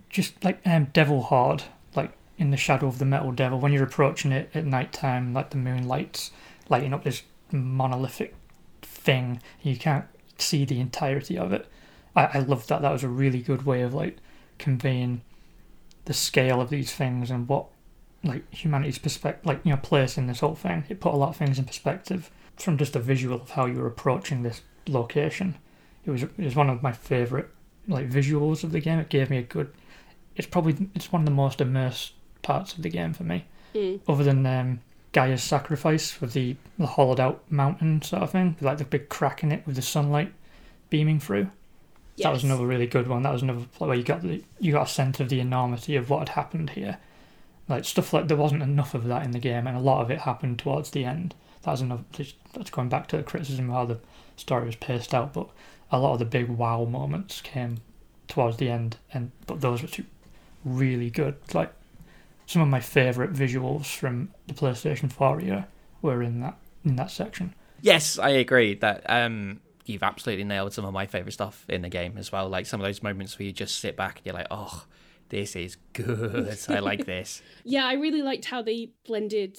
Just 0.08 0.42
like 0.44 0.60
um, 0.66 0.88
Devil 0.92 1.22
Hard, 1.22 1.64
like 1.94 2.12
in 2.38 2.50
the 2.50 2.56
shadow 2.56 2.86
of 2.86 2.98
the 2.98 3.04
Metal 3.04 3.32
Devil, 3.32 3.60
when 3.60 3.72
you're 3.72 3.84
approaching 3.84 4.32
it 4.32 4.50
at 4.54 4.64
night 4.64 4.92
time, 4.92 5.32
like 5.32 5.50
the 5.50 5.56
moonlight's 5.56 6.30
lighting 6.68 6.94
up 6.94 7.04
this 7.04 7.22
monolithic 7.50 8.34
thing, 8.82 9.40
you 9.62 9.76
can't 9.76 10.06
see 10.38 10.64
the 10.64 10.80
entirety 10.80 11.38
of 11.38 11.52
it. 11.52 11.66
I, 12.14 12.24
I 12.34 12.38
loved 12.40 12.68
that. 12.68 12.82
That 12.82 12.92
was 12.92 13.04
a 13.04 13.08
really 13.08 13.40
good 13.40 13.64
way 13.64 13.82
of 13.82 13.94
like 13.94 14.18
conveying 14.58 15.22
the 16.04 16.14
scale 16.14 16.60
of 16.60 16.70
these 16.70 16.92
things 16.92 17.30
and 17.30 17.48
what 17.48 17.66
like 18.24 18.52
humanity's 18.52 18.98
perspective, 18.98 19.46
like 19.46 19.60
you 19.64 19.72
know, 19.72 19.76
place 19.78 20.16
in 20.16 20.26
this 20.26 20.40
whole 20.40 20.54
thing. 20.54 20.84
It 20.88 21.00
put 21.00 21.14
a 21.14 21.16
lot 21.16 21.30
of 21.30 21.36
things 21.36 21.58
in 21.58 21.64
perspective 21.64 22.30
from 22.56 22.76
just 22.76 22.96
a 22.96 23.00
visual 23.00 23.40
of 23.40 23.50
how 23.50 23.66
you 23.66 23.78
were 23.78 23.86
approaching 23.86 24.42
this 24.42 24.62
location. 24.86 25.56
It 26.04 26.10
was 26.10 26.22
it 26.22 26.30
was 26.38 26.56
one 26.56 26.70
of 26.70 26.82
my 26.82 26.92
favorite 26.92 27.48
like 27.88 28.08
visuals 28.10 28.64
of 28.64 28.72
the 28.72 28.80
game. 28.80 28.98
It 28.98 29.08
gave 29.08 29.30
me 29.30 29.38
a 29.38 29.42
good. 29.42 29.72
It's 30.36 30.46
probably 30.48 30.88
it's 30.94 31.12
one 31.12 31.22
of 31.22 31.26
the 31.26 31.32
most 31.32 31.60
immersed 31.60 32.12
parts 32.42 32.74
of 32.74 32.82
the 32.82 32.88
game 32.90 33.12
for 33.12 33.24
me, 33.24 33.44
Mm. 33.74 34.00
other 34.08 34.24
than 34.24 34.44
um, 34.46 34.80
Gaia's 35.12 35.42
sacrifice 35.42 36.20
with 36.20 36.32
the 36.32 36.56
the 36.78 36.86
hollowed 36.86 37.20
out 37.20 37.42
mountain 37.50 38.02
sort 38.02 38.22
of 38.22 38.30
thing, 38.30 38.56
like 38.60 38.78
the 38.78 38.84
big 38.84 39.08
crack 39.08 39.42
in 39.42 39.52
it 39.52 39.66
with 39.66 39.76
the 39.76 39.82
sunlight 39.82 40.32
beaming 40.90 41.20
through. 41.20 41.48
That 42.18 42.32
was 42.32 42.44
another 42.44 42.66
really 42.66 42.86
good 42.86 43.08
one. 43.08 43.22
That 43.22 43.32
was 43.32 43.42
another 43.42 43.64
play 43.74 43.88
where 43.88 43.96
you 43.96 44.02
got 44.04 44.22
the 44.22 44.42
you 44.60 44.72
got 44.72 44.88
a 44.88 44.90
sense 44.90 45.20
of 45.20 45.28
the 45.28 45.40
enormity 45.40 45.96
of 45.96 46.10
what 46.10 46.20
had 46.20 46.28
happened 46.30 46.70
here. 46.70 46.98
Like 47.68 47.84
stuff 47.84 48.12
like 48.12 48.28
there 48.28 48.36
wasn't 48.36 48.62
enough 48.62 48.94
of 48.94 49.04
that 49.04 49.24
in 49.24 49.30
the 49.30 49.38
game, 49.38 49.66
and 49.66 49.76
a 49.76 49.80
lot 49.80 50.02
of 50.02 50.10
it 50.10 50.20
happened 50.20 50.58
towards 50.58 50.90
the 50.90 51.04
end. 51.04 51.34
That 51.62 51.70
was 51.72 51.80
another. 51.80 52.04
That's 52.54 52.70
going 52.70 52.88
back 52.88 53.06
to 53.08 53.16
the 53.16 53.22
criticism 53.22 53.70
of 53.70 53.76
how 53.76 53.84
the 53.86 53.98
story 54.36 54.66
was 54.66 54.76
paced 54.76 55.14
out, 55.14 55.32
but 55.32 55.48
a 55.92 55.98
lot 55.98 56.14
of 56.14 56.18
the 56.18 56.24
big 56.24 56.48
wow 56.48 56.84
moments 56.84 57.40
came 57.42 57.78
towards 58.26 58.56
the 58.56 58.70
end, 58.70 58.96
and 59.12 59.30
but 59.46 59.60
those 59.60 59.82
were 59.82 59.88
two 59.88 60.04
really 60.64 61.10
good. 61.10 61.36
Like 61.54 61.72
some 62.46 62.62
of 62.62 62.68
my 62.68 62.80
favorite 62.80 63.32
visuals 63.32 63.94
from 63.94 64.30
the 64.46 64.54
PlayStation 64.54 65.12
4 65.12 65.40
era 65.40 65.68
were 66.00 66.22
in 66.22 66.40
that 66.40 66.56
in 66.84 66.96
that 66.96 67.10
section. 67.10 67.54
yes, 67.80 68.18
I 68.18 68.30
agree 68.30 68.74
that 68.76 69.08
um, 69.08 69.60
you've 69.84 70.02
absolutely 70.02 70.44
nailed 70.44 70.72
some 70.72 70.84
of 70.84 70.92
my 70.92 71.06
favorite 71.06 71.32
stuff 71.32 71.64
in 71.68 71.82
the 71.82 71.88
game 71.88 72.18
as 72.18 72.32
well. 72.32 72.48
Like 72.48 72.66
some 72.66 72.80
of 72.80 72.84
those 72.84 73.02
moments 73.02 73.38
where 73.38 73.46
you 73.46 73.52
just 73.52 73.78
sit 73.78 73.96
back 73.96 74.18
and 74.18 74.26
you're 74.26 74.34
like, 74.34 74.48
oh, 74.50 74.86
this 75.28 75.54
is 75.54 75.76
good. 75.92 76.58
I 76.68 76.78
like 76.80 77.06
this. 77.06 77.42
Yeah, 77.64 77.84
I 77.86 77.94
really 77.94 78.22
liked 78.22 78.46
how 78.46 78.62
they 78.62 78.90
blended 79.06 79.58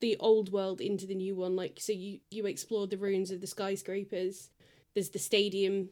the 0.00 0.16
old 0.18 0.52
world 0.52 0.80
into 0.80 1.06
the 1.06 1.14
new 1.14 1.34
one. 1.34 1.56
Like, 1.56 1.78
so 1.80 1.92
you 1.92 2.20
you 2.30 2.46
explored 2.46 2.90
the 2.90 2.98
ruins 2.98 3.30
of 3.30 3.40
the 3.40 3.46
skyscrapers. 3.46 4.50
There's 4.94 5.10
the 5.10 5.18
stadium, 5.18 5.90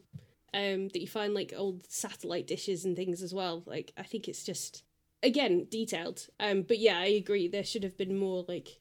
um, 0.53 0.89
that 0.89 1.01
you 1.01 1.07
find 1.07 1.33
like 1.33 1.53
old 1.55 1.85
satellite 1.89 2.47
dishes 2.47 2.85
and 2.85 2.95
things 2.95 3.21
as 3.21 3.33
well. 3.33 3.63
Like, 3.65 3.91
I 3.97 4.03
think 4.03 4.27
it's 4.27 4.43
just 4.43 4.83
again 5.21 5.67
detailed. 5.69 6.27
Um, 6.39 6.63
but 6.63 6.79
yeah, 6.79 6.99
I 6.99 7.05
agree. 7.05 7.47
There 7.47 7.63
should 7.63 7.83
have 7.83 7.97
been 7.97 8.17
more 8.17 8.45
like 8.47 8.79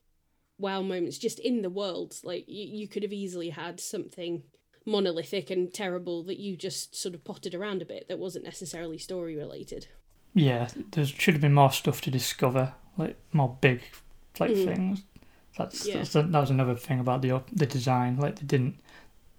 wow 0.58 0.82
moments 0.82 1.18
just 1.18 1.38
in 1.40 1.62
the 1.62 1.70
world. 1.70 2.16
Like, 2.22 2.44
you 2.48 2.64
you 2.64 2.88
could 2.88 3.02
have 3.02 3.12
easily 3.12 3.50
had 3.50 3.80
something 3.80 4.42
monolithic 4.84 5.50
and 5.50 5.72
terrible 5.72 6.24
that 6.24 6.38
you 6.40 6.56
just 6.56 6.94
sort 6.96 7.14
of 7.14 7.24
potted 7.24 7.54
around 7.54 7.82
a 7.82 7.86
bit 7.86 8.08
that 8.08 8.18
wasn't 8.18 8.44
necessarily 8.44 8.98
story 8.98 9.36
related. 9.36 9.86
Yeah, 10.34 10.68
there 10.92 11.04
should 11.06 11.34
have 11.34 11.40
been 11.40 11.54
more 11.54 11.70
stuff 11.72 12.00
to 12.02 12.10
discover, 12.10 12.74
like 12.96 13.16
more 13.32 13.56
big, 13.60 13.82
like 14.40 14.50
Mhm. 14.52 14.64
things. 14.64 15.02
That's, 15.56 15.86
Yeah. 15.86 15.98
that's 15.98 16.12
that 16.14 16.30
was 16.32 16.50
another 16.50 16.74
thing 16.74 16.98
about 17.00 17.22
the 17.22 17.42
the 17.52 17.66
design. 17.66 18.16
Like 18.16 18.36
they 18.40 18.46
didn't, 18.46 18.80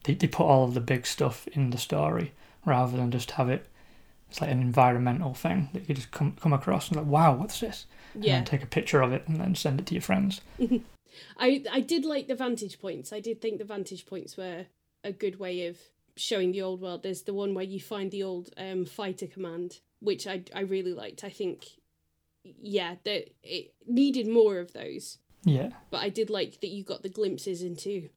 they 0.03 0.13
they 0.13 0.27
put 0.27 0.45
all 0.45 0.65
of 0.65 0.73
the 0.73 0.81
big 0.81 1.05
stuff 1.05 1.47
in 1.49 1.69
the 1.71 1.77
story 1.77 2.33
rather 2.65 2.97
than 2.97 3.11
just 3.11 3.31
have 3.31 3.49
it. 3.49 3.67
It's 4.29 4.41
like 4.41 4.49
an 4.49 4.61
environmental 4.61 5.33
thing 5.33 5.69
that 5.73 5.87
you 5.87 5.95
just 5.95 6.11
come 6.11 6.33
come 6.39 6.53
across 6.53 6.87
and 6.87 6.97
like, 6.97 7.05
wow, 7.05 7.35
what's 7.35 7.59
this? 7.59 7.85
And 8.15 8.23
Yeah. 8.23 8.43
take 8.43 8.63
a 8.63 8.67
picture 8.67 9.01
of 9.01 9.11
it 9.13 9.27
and 9.27 9.39
then 9.39 9.55
send 9.55 9.79
it 9.79 9.85
to 9.87 9.93
your 9.93 10.01
friends. 10.01 10.41
I 11.37 11.63
I 11.71 11.79
did 11.81 12.05
like 12.05 12.27
the 12.27 12.35
vantage 12.35 12.79
points. 12.79 13.13
I 13.13 13.19
did 13.19 13.41
think 13.41 13.57
the 13.59 13.65
vantage 13.65 14.05
points 14.05 14.35
were 14.37 14.65
a 15.03 15.11
good 15.11 15.39
way 15.39 15.67
of 15.67 15.77
showing 16.15 16.51
the 16.51 16.61
old 16.61 16.81
world. 16.81 17.03
There's 17.03 17.23
the 17.23 17.33
one 17.33 17.53
where 17.53 17.63
you 17.65 17.79
find 17.79 18.09
the 18.11 18.23
old 18.23 18.49
um, 18.57 18.85
fighter 18.85 19.27
command, 19.27 19.79
which 19.99 20.25
I 20.27 20.43
I 20.55 20.61
really 20.61 20.93
liked. 20.93 21.23
I 21.23 21.29
think, 21.29 21.67
yeah, 22.43 22.95
that 23.03 23.29
it 23.43 23.73
needed 23.87 24.27
more 24.27 24.57
of 24.59 24.73
those. 24.73 25.19
Yeah, 25.45 25.71
But 25.91 25.97
I 26.01 26.07
did 26.09 26.29
like 26.29 26.61
that 26.61 26.69
you 26.69 26.83
got 26.83 27.03
the 27.03 27.09
glimpses 27.09 27.61
into 27.61 28.09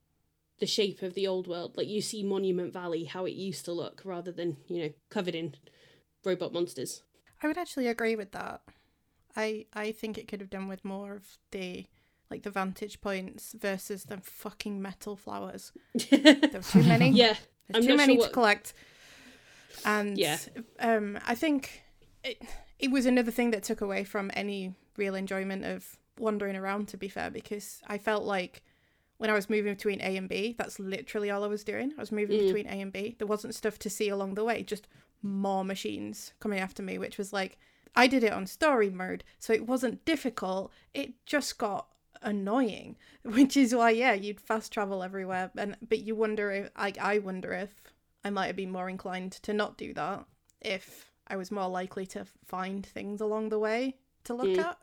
the 0.59 0.67
shape 0.67 1.03
of 1.03 1.15
the 1.15 1.27
old 1.27 1.47
world. 1.47 1.77
Like 1.77 1.89
you 1.89 2.01
see 2.01 2.23
Monument 2.23 2.73
Valley, 2.73 3.05
how 3.05 3.25
it 3.27 3.35
used 3.35 3.65
to 3.67 3.73
look, 3.73 4.03
rather 4.05 4.33
than 4.33 4.57
you 4.69 4.83
know 4.83 4.91
covered 5.11 5.35
in 5.35 5.55
robot 6.25 6.53
monsters. 6.53 7.03
I 7.43 7.47
would 7.47 7.59
actually 7.59 7.87
agree 7.89 8.17
with 8.17 8.33
that. 8.33 8.63
I 9.37 9.67
I 9.75 9.93
think 9.93 10.17
it 10.19 10.29
could 10.29 10.41
have 10.41 10.51
done 10.51 10.69
with 10.69 10.85
more 10.85 11.15
of 11.15 11.39
the 11.51 11.87
like 12.31 12.43
the 12.43 12.51
vantage 12.51 13.01
points 13.01 13.55
versus 13.59 14.05
the 14.05 14.19
fucking 14.19 14.81
metal 14.83 15.17
flowers. 15.17 15.73
There 16.11 16.51
were 16.53 16.61
too 16.63 16.83
many. 16.83 17.11
yeah, 17.11 17.35
There's 17.69 17.77
I'm 17.77 17.87
too 17.91 17.97
many 17.97 18.17
sure 18.17 18.27
to 18.29 18.33
collect. 18.33 18.73
And 19.85 20.19
Yeah. 20.19 20.39
um, 20.81 21.19
I 21.27 21.35
think 21.35 21.83
it, 22.25 22.41
it 22.79 22.91
was 22.91 23.07
another 23.07 23.31
thing 23.31 23.51
that 23.53 23.63
took 23.63 23.81
away 23.81 24.05
from 24.05 24.31
any 24.35 24.75
real 24.97 25.15
enjoyment 25.15 25.65
of 25.65 25.97
wandering 26.19 26.57
around, 26.57 26.89
to 26.89 26.97
be 26.97 27.09
fair, 27.09 27.31
because 27.31 27.81
I 27.87 27.99
felt 27.99 28.25
like 28.25 28.63
when 29.19 29.31
I 29.31 29.35
was 29.35 29.49
moving 29.51 29.75
between 29.75 30.01
A 30.01 30.17
and 30.17 30.29
B, 30.29 30.55
that's 30.59 30.79
literally 30.79 31.31
all 31.31 31.43
I 31.45 31.49
was 31.49 31.65
doing. 31.65 31.93
I 31.97 32.01
was 32.01 32.13
moving 32.13 32.39
Mm. 32.41 32.47
between 32.47 32.67
A 32.67 32.81
and 32.81 32.93
B. 32.93 33.15
There 33.19 33.27
wasn't 33.27 33.55
stuff 33.55 33.79
to 33.81 33.91
see 33.91 34.09
along 34.09 34.35
the 34.35 34.45
way, 34.45 34.63
just 34.63 34.87
more 35.23 35.65
machines 35.65 36.35
coming 36.41 36.59
after 36.59 36.83
me, 36.83 36.99
which 36.99 37.17
was 37.19 37.33
like, 37.33 37.59
I 37.95 38.07
did 38.07 38.23
it 38.23 38.33
on 38.33 38.47
story 38.47 38.91
mode, 38.91 39.25
so 39.39 39.53
it 39.55 39.67
wasn't 39.67 40.05
difficult. 40.05 40.71
It 40.93 41.15
just 41.25 41.57
got 41.57 41.89
annoying, 42.21 42.97
which 43.23 43.57
is 43.57 43.75
why, 43.75 43.91
yeah, 43.91 44.13
you'd 44.13 44.41
fast 44.41 44.73
travel 44.73 45.03
everywhere. 45.03 45.51
And 45.57 45.77
but 45.89 46.01
you 46.01 46.15
wonder 46.15 46.51
if, 46.53 46.71
like, 46.77 46.99
I 46.99 47.19
wonder 47.19 47.53
if 47.53 47.83
I 48.25 48.31
might 48.31 48.47
have 48.49 48.57
been 48.57 48.71
more 48.73 48.91
inclined 48.91 49.33
to 49.33 49.53
not 49.55 49.79
do 49.79 49.95
that 49.95 50.27
if 50.61 51.11
I 51.29 51.37
was 51.37 51.51
more 51.51 51.69
likely 51.69 52.07
to 52.09 52.27
find 52.45 52.85
things 52.85 53.21
along 53.21 53.49
the 53.49 53.59
way 53.59 53.97
to 54.25 54.35
look 54.35 54.49
Mm. 54.49 54.59
at. 54.59 54.79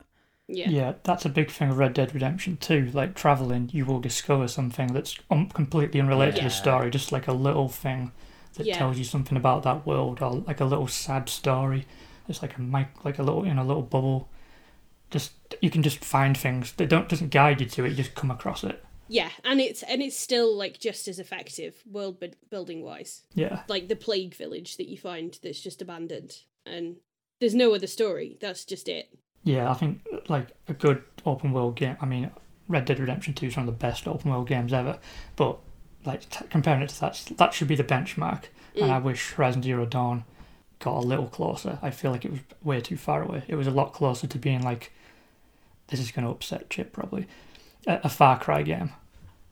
Yeah, 0.46 0.68
yeah, 0.68 0.92
that's 1.04 1.24
a 1.24 1.30
big 1.30 1.50
thing 1.50 1.70
of 1.70 1.78
Red 1.78 1.94
Dead 1.94 2.12
Redemption 2.14 2.58
Two. 2.58 2.90
Like 2.92 3.14
traveling, 3.14 3.70
you 3.72 3.86
will 3.86 4.00
discover 4.00 4.46
something 4.46 4.92
that's 4.92 5.18
um, 5.30 5.48
completely 5.48 6.00
unrelated 6.00 6.34
to 6.36 6.40
Yeah. 6.42 6.48
the 6.48 6.54
story, 6.54 6.90
just 6.90 7.12
like 7.12 7.26
a 7.28 7.32
little 7.32 7.68
thing 7.68 8.12
that 8.54 8.66
Yeah. 8.66 8.76
tells 8.78 8.98
you 8.98 9.04
something 9.04 9.36
about 9.38 9.62
that 9.62 9.86
world, 9.86 10.20
or 10.20 10.30
like 10.32 10.60
a 10.60 10.64
little 10.66 10.86
sad 10.86 11.28
story. 11.28 11.86
It's 12.28 12.42
like 12.42 12.56
a 12.58 12.60
mic, 12.60 12.88
like 13.04 13.18
a 13.18 13.22
little 13.22 13.44
in 13.44 13.56
a 13.58 13.64
little 13.64 13.82
bubble. 13.82 14.28
Just 15.10 15.32
you 15.62 15.70
can 15.70 15.82
just 15.82 16.04
find 16.04 16.36
things 16.36 16.72
that 16.72 16.88
don't 16.88 17.08
doesn't 17.08 17.30
guide 17.30 17.60
you 17.60 17.66
to 17.68 17.84
it. 17.84 17.90
You 17.90 17.96
just 17.96 18.14
come 18.14 18.30
across 18.30 18.64
it. 18.64 18.84
yeah, 19.08 19.30
and 19.44 19.60
it's 19.60 19.82
and 19.84 20.02
it's 20.02 20.18
still 20.18 20.54
like 20.54 20.78
just 20.78 21.08
as 21.08 21.18
effective 21.18 21.82
world 21.90 22.18
bu- 22.20 22.32
building 22.50 22.82
wise. 22.82 23.22
Yeah, 23.34 23.62
like 23.68 23.88
the 23.88 23.96
plague 23.96 24.34
village 24.34 24.76
that 24.76 24.88
you 24.88 24.98
find 24.98 25.38
that's 25.42 25.60
just 25.60 25.80
abandoned 25.80 26.38
and 26.66 26.96
there's 27.40 27.54
no 27.54 27.74
other 27.74 27.86
story 27.86 28.38
that's 28.40 28.64
just 28.64 28.88
it 28.88 29.10
yeah. 29.42 29.70
I 29.70 29.74
think 29.74 30.00
like 30.28 30.48
a 30.68 30.72
good 30.74 31.02
open 31.26 31.52
world 31.52 31.76
game. 31.76 31.96
I 32.00 32.06
mean, 32.06 32.30
Red 32.68 32.84
Dead 32.84 32.98
Redemption 32.98 33.34
Two 33.34 33.46
is 33.46 33.56
one 33.56 33.68
of 33.68 33.74
the 33.74 33.78
best 33.78 34.06
open 34.08 34.30
world 34.30 34.48
games 34.48 34.72
ever. 34.72 34.98
But 35.36 35.58
like 36.04 36.28
t- 36.28 36.44
comparing 36.50 36.82
it 36.82 36.90
to 36.90 37.00
that, 37.00 37.32
that 37.36 37.54
should 37.54 37.68
be 37.68 37.76
the 37.76 37.84
benchmark. 37.84 38.44
And 38.82 38.90
I 38.90 38.98
wish 38.98 39.32
Horizon 39.32 39.62
Zero 39.62 39.86
Dawn 39.86 40.24
got 40.80 40.96
a 40.96 41.06
little 41.06 41.28
closer. 41.28 41.78
I 41.80 41.90
feel 41.90 42.10
like 42.10 42.24
it 42.24 42.32
was 42.32 42.40
way 42.62 42.80
too 42.80 42.96
far 42.96 43.22
away. 43.22 43.44
It 43.46 43.54
was 43.54 43.66
a 43.66 43.70
lot 43.70 43.92
closer 43.92 44.26
to 44.26 44.38
being 44.38 44.62
like, 44.62 44.92
this 45.88 46.00
is 46.00 46.10
going 46.10 46.24
to 46.24 46.30
upset 46.32 46.68
Chip 46.70 46.92
probably, 46.92 47.26
a, 47.86 48.00
a 48.04 48.08
Far 48.08 48.38
Cry 48.38 48.62
game. 48.62 48.90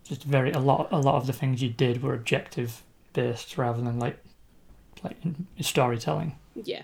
Just 0.04 0.24
very 0.24 0.50
a 0.50 0.58
lot. 0.58 0.88
A 0.90 0.98
lot 0.98 1.14
of 1.14 1.26
the 1.26 1.32
things 1.32 1.62
you 1.62 1.68
did 1.70 2.02
were 2.02 2.14
objective 2.14 2.82
based 3.12 3.56
rather 3.56 3.80
than 3.80 3.98
like, 3.98 4.18
like 5.04 5.16
storytelling. 5.60 6.36
yeah 6.54 6.82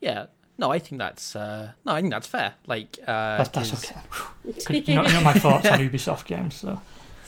Yeah. 0.00 0.26
No, 0.60 0.70
I 0.70 0.78
think 0.78 0.98
that's 1.00 1.34
uh, 1.34 1.72
no, 1.86 1.92
I 1.92 2.00
think 2.00 2.12
that's 2.12 2.26
fair. 2.26 2.54
Like, 2.66 2.98
uh, 3.02 3.38
That's, 3.38 3.48
that's 3.48 3.70
'cause- 3.70 3.84
okay. 3.90 4.00
'Cause 4.64 4.88
you, 4.88 4.94
know, 4.94 5.06
you 5.06 5.12
know 5.14 5.22
my 5.22 5.32
thoughts 5.32 5.66
on 5.66 5.78
Ubisoft 5.80 6.26
games, 6.26 6.54
so 6.54 6.80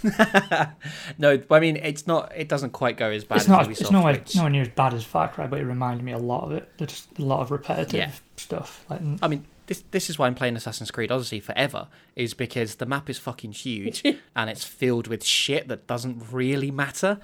no, 1.18 1.40
I 1.50 1.60
mean 1.60 1.76
it's 1.76 2.06
not. 2.06 2.32
It 2.36 2.48
doesn't 2.48 2.70
quite 2.70 2.96
go 2.96 3.10
as 3.10 3.24
bad 3.24 3.36
it's 3.36 3.44
as 3.44 3.48
not. 3.48 3.66
Ubisoft. 3.66 3.80
It's 3.80 3.90
nowhere, 3.90 4.12
which- 4.14 4.36
nowhere 4.36 4.50
near 4.50 4.62
as 4.62 4.68
bad 4.68 4.94
as 4.94 5.04
Far 5.04 5.28
Cry, 5.28 5.46
but 5.46 5.60
it 5.60 5.64
reminded 5.64 6.04
me 6.04 6.12
a 6.12 6.18
lot 6.18 6.44
of 6.44 6.52
it. 6.52 6.68
There's 6.78 6.90
just 6.90 7.18
a 7.18 7.22
lot 7.22 7.40
of 7.40 7.50
repetitive 7.50 7.94
Yeah. 7.94 8.10
stuff. 8.36 8.84
Like, 8.90 9.00
I 9.22 9.28
mean, 9.28 9.44
this 9.66 9.82
this 9.92 10.10
is 10.10 10.18
why 10.18 10.26
I'm 10.26 10.34
playing 10.34 10.56
Assassin's 10.56 10.90
Creed 10.90 11.10
Odyssey 11.10 11.40
forever, 11.40 11.88
is 12.16 12.34
because 12.34 12.76
the 12.76 12.86
map 12.86 13.08
is 13.08 13.18
fucking 13.18 13.52
huge 13.52 14.02
and 14.36 14.50
it's 14.50 14.64
filled 14.64 15.06
with 15.06 15.24
shit 15.24 15.68
that 15.68 15.86
doesn't 15.86 16.22
really 16.32 16.70
matter. 16.70 17.18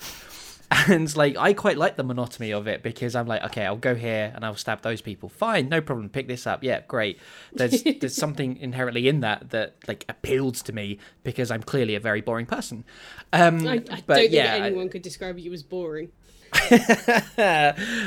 And 0.71 1.15
like, 1.17 1.37
I 1.39 1.55
quite 1.55 1.79
like 1.79 1.97
the 1.97 2.05
monotony 2.05 2.53
of 2.53 2.67
it 2.67 2.83
because 2.83 3.15
I'm 3.15 3.27
like, 3.27 3.43
okay, 3.45 3.65
I'll 3.65 3.77
go 3.77 3.95
here 3.95 4.31
and 4.35 4.45
I'll 4.45 4.55
stab 4.55 4.83
those 4.83 5.01
people. 5.01 5.29
Fine, 5.29 5.69
no 5.69 5.81
problem. 5.81 6.09
Pick 6.11 6.29
this 6.29 6.47
up. 6.47 6.63
Yeah, 6.63 6.81
great. 6.87 7.19
There's 7.53 7.83
there's 8.01 8.15
something 8.15 8.57
inherently 8.59 9.09
in 9.09 9.21
that 9.21 9.51
that 9.51 9.77
like 9.87 10.05
appeals 10.09 10.63
to 10.63 10.73
me 10.73 10.99
because 11.25 11.51
I'm 11.51 11.63
clearly 11.63 11.95
a 11.95 12.01
very 12.01 12.21
boring 12.21 12.47
person. 12.47 12.85
Um, 13.33 13.67
I, 13.67 13.73
I 13.73 13.79
but 13.79 13.89
don't 13.89 14.17
think 14.17 14.33
yeah, 14.33 14.55
I- 14.55 14.67
anyone 14.67 14.89
could 14.91 15.03
describe 15.03 15.39
you 15.39 15.53
as 15.53 15.63
boring. 15.63 16.11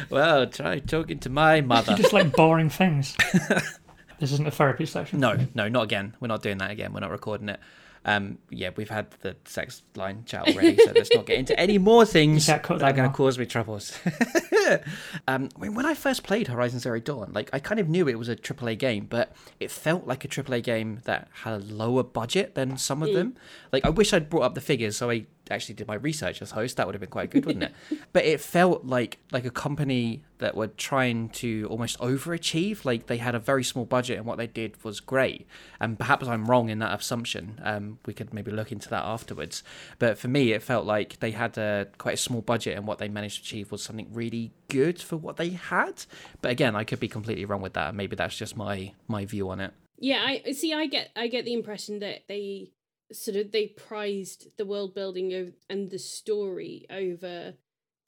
well, 0.09 0.47
try 0.47 0.79
talking 0.79 1.19
to 1.19 1.29
my 1.29 1.61
mother. 1.61 1.91
you 1.91 1.97
just 1.97 2.13
like 2.13 2.31
boring 2.35 2.69
things. 2.69 3.15
this 4.19 4.31
isn't 4.31 4.47
a 4.47 4.51
therapy 4.51 4.85
session. 4.85 5.19
No, 5.19 5.37
no, 5.53 5.67
not 5.67 5.83
again. 5.83 6.15
We're 6.19 6.27
not 6.27 6.41
doing 6.41 6.57
that 6.59 6.71
again. 6.71 6.93
We're 6.93 7.01
not 7.01 7.11
recording 7.11 7.49
it. 7.49 7.59
Um, 8.03 8.39
yeah, 8.49 8.71
we've 8.75 8.89
had 8.89 9.11
the 9.21 9.35
sex 9.45 9.83
line 9.95 10.23
chat 10.25 10.47
already, 10.47 10.75
so 10.77 10.91
let's 10.95 11.13
not 11.13 11.25
get 11.25 11.37
into 11.37 11.57
any 11.59 11.77
more 11.77 12.05
things 12.05 12.47
You 12.47 12.55
that 12.55 12.69
are 12.71 12.93
going 12.93 13.09
to 13.09 13.15
cause 13.15 13.37
me 13.37 13.45
troubles. 13.45 13.97
um, 15.27 15.49
I 15.55 15.59
mean, 15.59 15.75
when 15.75 15.85
I 15.85 15.93
first 15.93 16.23
played 16.23 16.47
Horizon 16.47 16.79
Zero 16.79 16.99
Dawn, 16.99 17.31
like 17.33 17.49
I 17.53 17.59
kind 17.59 17.79
of 17.79 17.87
knew 17.87 18.07
it 18.07 18.17
was 18.17 18.29
a 18.29 18.35
AAA 18.35 18.79
game, 18.79 19.05
but 19.09 19.31
it 19.59 19.69
felt 19.69 20.07
like 20.07 20.25
a 20.25 20.27
AAA 20.27 20.63
game 20.63 21.01
that 21.03 21.27
had 21.43 21.53
a 21.53 21.63
lower 21.63 22.03
budget 22.03 22.55
than 22.55 22.77
some 22.77 23.03
of 23.03 23.13
them. 23.13 23.35
Like 23.71 23.85
I 23.85 23.89
wish 23.89 24.13
I'd 24.13 24.29
brought 24.29 24.43
up 24.43 24.55
the 24.55 24.61
figures, 24.61 24.97
so 24.97 25.11
I 25.11 25.25
actually 25.51 25.75
did 25.75 25.87
my 25.87 25.95
research 25.95 26.41
as 26.41 26.51
host. 26.51 26.77
That 26.77 26.85
would 26.87 26.95
have 26.95 26.99
been 27.01 27.09
quite 27.09 27.29
good, 27.29 27.45
wouldn't 27.45 27.63
it? 27.63 27.73
But 28.13 28.25
it 28.25 28.41
felt 28.41 28.85
like 28.85 29.19
like 29.31 29.45
a 29.45 29.51
company 29.51 30.23
that 30.39 30.55
were 30.55 30.67
trying 30.67 31.29
to 31.29 31.67
almost 31.69 31.99
overachieve. 31.99 32.83
Like 32.83 33.07
they 33.07 33.17
had 33.17 33.35
a 33.35 33.39
very 33.39 33.63
small 33.63 33.85
budget, 33.85 34.17
and 34.17 34.25
what 34.25 34.37
they 34.37 34.47
did 34.47 34.83
was 34.83 34.99
great. 34.99 35.47
And 35.79 35.97
perhaps 35.97 36.27
I'm 36.27 36.45
wrong 36.45 36.69
in 36.69 36.79
that 36.79 36.97
assumption. 36.99 37.59
Um, 37.63 37.99
we 38.05 38.13
could 38.13 38.33
maybe 38.33 38.51
look 38.51 38.71
into 38.71 38.89
that 38.89 39.03
afterwards. 39.05 39.63
But 39.99 40.17
for 40.17 40.27
me, 40.27 40.51
it 40.51 40.63
felt 40.63 40.85
like 40.85 41.19
they 41.19 41.31
had 41.31 41.57
a 41.57 41.87
quite 41.97 42.15
a 42.15 42.17
small 42.17 42.41
budget, 42.41 42.77
and 42.77 42.87
what 42.87 42.97
they 42.97 43.07
managed 43.07 43.37
to 43.37 43.41
achieve 43.43 43.71
was 43.71 43.83
something 43.83 44.09
really 44.11 44.51
good 44.67 45.01
for 45.01 45.17
what 45.17 45.37
they 45.37 45.49
had. 45.49 46.05
But 46.41 46.51
again, 46.51 46.75
I 46.75 46.83
could 46.83 46.99
be 46.99 47.07
completely 47.07 47.45
wrong 47.45 47.61
with 47.61 47.73
that. 47.73 47.95
Maybe 47.95 48.15
that's 48.15 48.37
just 48.37 48.57
my 48.57 48.93
my 49.07 49.25
view 49.25 49.49
on 49.49 49.59
it. 49.59 49.73
Yeah, 50.01 50.25
I 50.25 50.51
see. 50.53 50.73
I 50.73 50.87
get, 50.87 51.11
I 51.15 51.27
get 51.27 51.45
the 51.45 51.53
impression 51.53 51.99
that 51.99 52.23
they 52.27 52.71
sort 53.11 53.37
of 53.37 53.51
they 53.51 53.67
prized 53.67 54.47
the 54.57 54.65
world 54.65 54.93
building 54.95 55.33
of, 55.33 55.53
and 55.69 55.89
the 55.89 55.99
story 55.99 56.85
over 56.89 57.53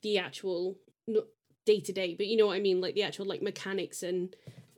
the 0.02 0.18
actual 0.18 0.78
day 1.66 1.80
to 1.80 1.94
day. 1.94 2.16
But 2.16 2.28
you 2.28 2.38
know 2.38 2.48
what 2.48 2.56
I 2.58 2.60
mean, 2.60 2.82
like 2.82 2.96
the 2.96 3.04
actual 3.04 3.26
like 3.26 3.42
mechanics 3.42 4.04
and 4.04 4.36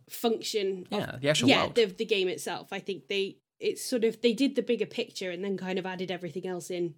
function. 0.09 0.85
of- 0.91 0.99
Yeah, 0.99 1.17
the 1.21 1.29
actual 1.29 1.49
yeah, 1.49 1.61
world. 1.63 1.75
the 1.75 1.85
the 1.85 2.05
game 2.05 2.27
itself. 2.27 2.67
I 2.71 2.79
think 2.79 3.07
they 3.07 3.37
it's 3.59 3.83
sort 3.83 4.03
of 4.03 4.21
they 4.21 4.33
did 4.33 4.55
the 4.55 4.61
bigger 4.61 4.85
picture 4.85 5.31
and 5.31 5.43
then 5.43 5.57
kind 5.57 5.79
of 5.79 5.85
added 5.85 6.11
everything 6.11 6.45
else 6.47 6.69
in 6.69 6.95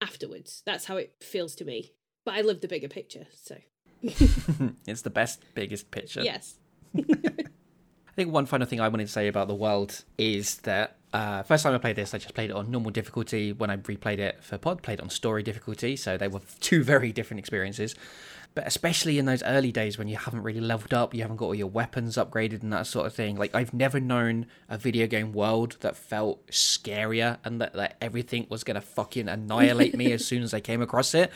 afterwards. 0.00 0.62
That's 0.66 0.86
how 0.86 0.96
it 0.96 1.14
feels 1.20 1.54
to 1.56 1.64
me. 1.64 1.92
But 2.24 2.34
I 2.34 2.40
love 2.40 2.60
the 2.62 2.68
bigger 2.68 2.88
picture, 2.88 3.26
so 3.34 3.56
it's 4.02 5.02
the 5.02 5.10
best, 5.10 5.42
biggest 5.54 5.90
picture. 5.90 6.22
yes. 6.22 6.58
I 8.14 8.16
think 8.16 8.32
one 8.32 8.46
final 8.46 8.64
thing 8.64 8.80
I 8.80 8.86
wanted 8.86 9.08
to 9.08 9.12
say 9.12 9.26
about 9.26 9.48
the 9.48 9.56
world 9.56 10.04
is 10.16 10.58
that 10.58 10.94
uh, 11.12 11.42
first 11.42 11.64
time 11.64 11.74
I 11.74 11.78
played 11.78 11.96
this, 11.96 12.14
I 12.14 12.18
just 12.18 12.32
played 12.32 12.50
it 12.50 12.52
on 12.52 12.70
normal 12.70 12.92
difficulty. 12.92 13.52
When 13.52 13.70
I 13.70 13.76
replayed 13.76 14.20
it 14.20 14.38
for 14.40 14.56
pod, 14.56 14.84
played 14.84 15.00
it 15.00 15.02
on 15.02 15.10
story 15.10 15.42
difficulty. 15.42 15.96
So 15.96 16.16
they 16.16 16.28
were 16.28 16.40
two 16.60 16.84
very 16.94 17.10
different 17.10 17.40
experiences. 17.40 17.96
But 18.54 18.66
especially 18.66 19.18
in 19.18 19.24
those 19.24 19.42
early 19.42 19.72
days 19.72 19.98
when 19.98 20.06
you 20.06 20.16
haven't 20.16 20.42
really 20.42 20.60
leveled 20.60 20.94
up, 20.94 21.12
you 21.12 21.22
haven't 21.22 21.36
got 21.36 21.46
all 21.46 21.54
your 21.54 21.66
weapons 21.66 22.16
upgraded 22.16 22.62
and 22.62 22.72
that 22.72 22.86
sort 22.86 23.06
of 23.06 23.14
thing. 23.14 23.36
Like 23.36 23.54
I've 23.54 23.74
never 23.74 23.98
known 23.98 24.46
a 24.68 24.78
video 24.78 25.06
game 25.06 25.32
world 25.32 25.76
that 25.80 25.96
felt 25.96 26.46
scarier 26.48 27.38
and 27.44 27.60
that, 27.60 27.72
that 27.74 27.96
everything 28.00 28.46
was 28.48 28.62
gonna 28.62 28.80
fucking 28.80 29.28
annihilate 29.28 29.96
me 29.96 30.12
as 30.12 30.24
soon 30.26 30.42
as 30.42 30.54
I 30.54 30.60
came 30.60 30.80
across 30.80 31.14
it 31.14 31.32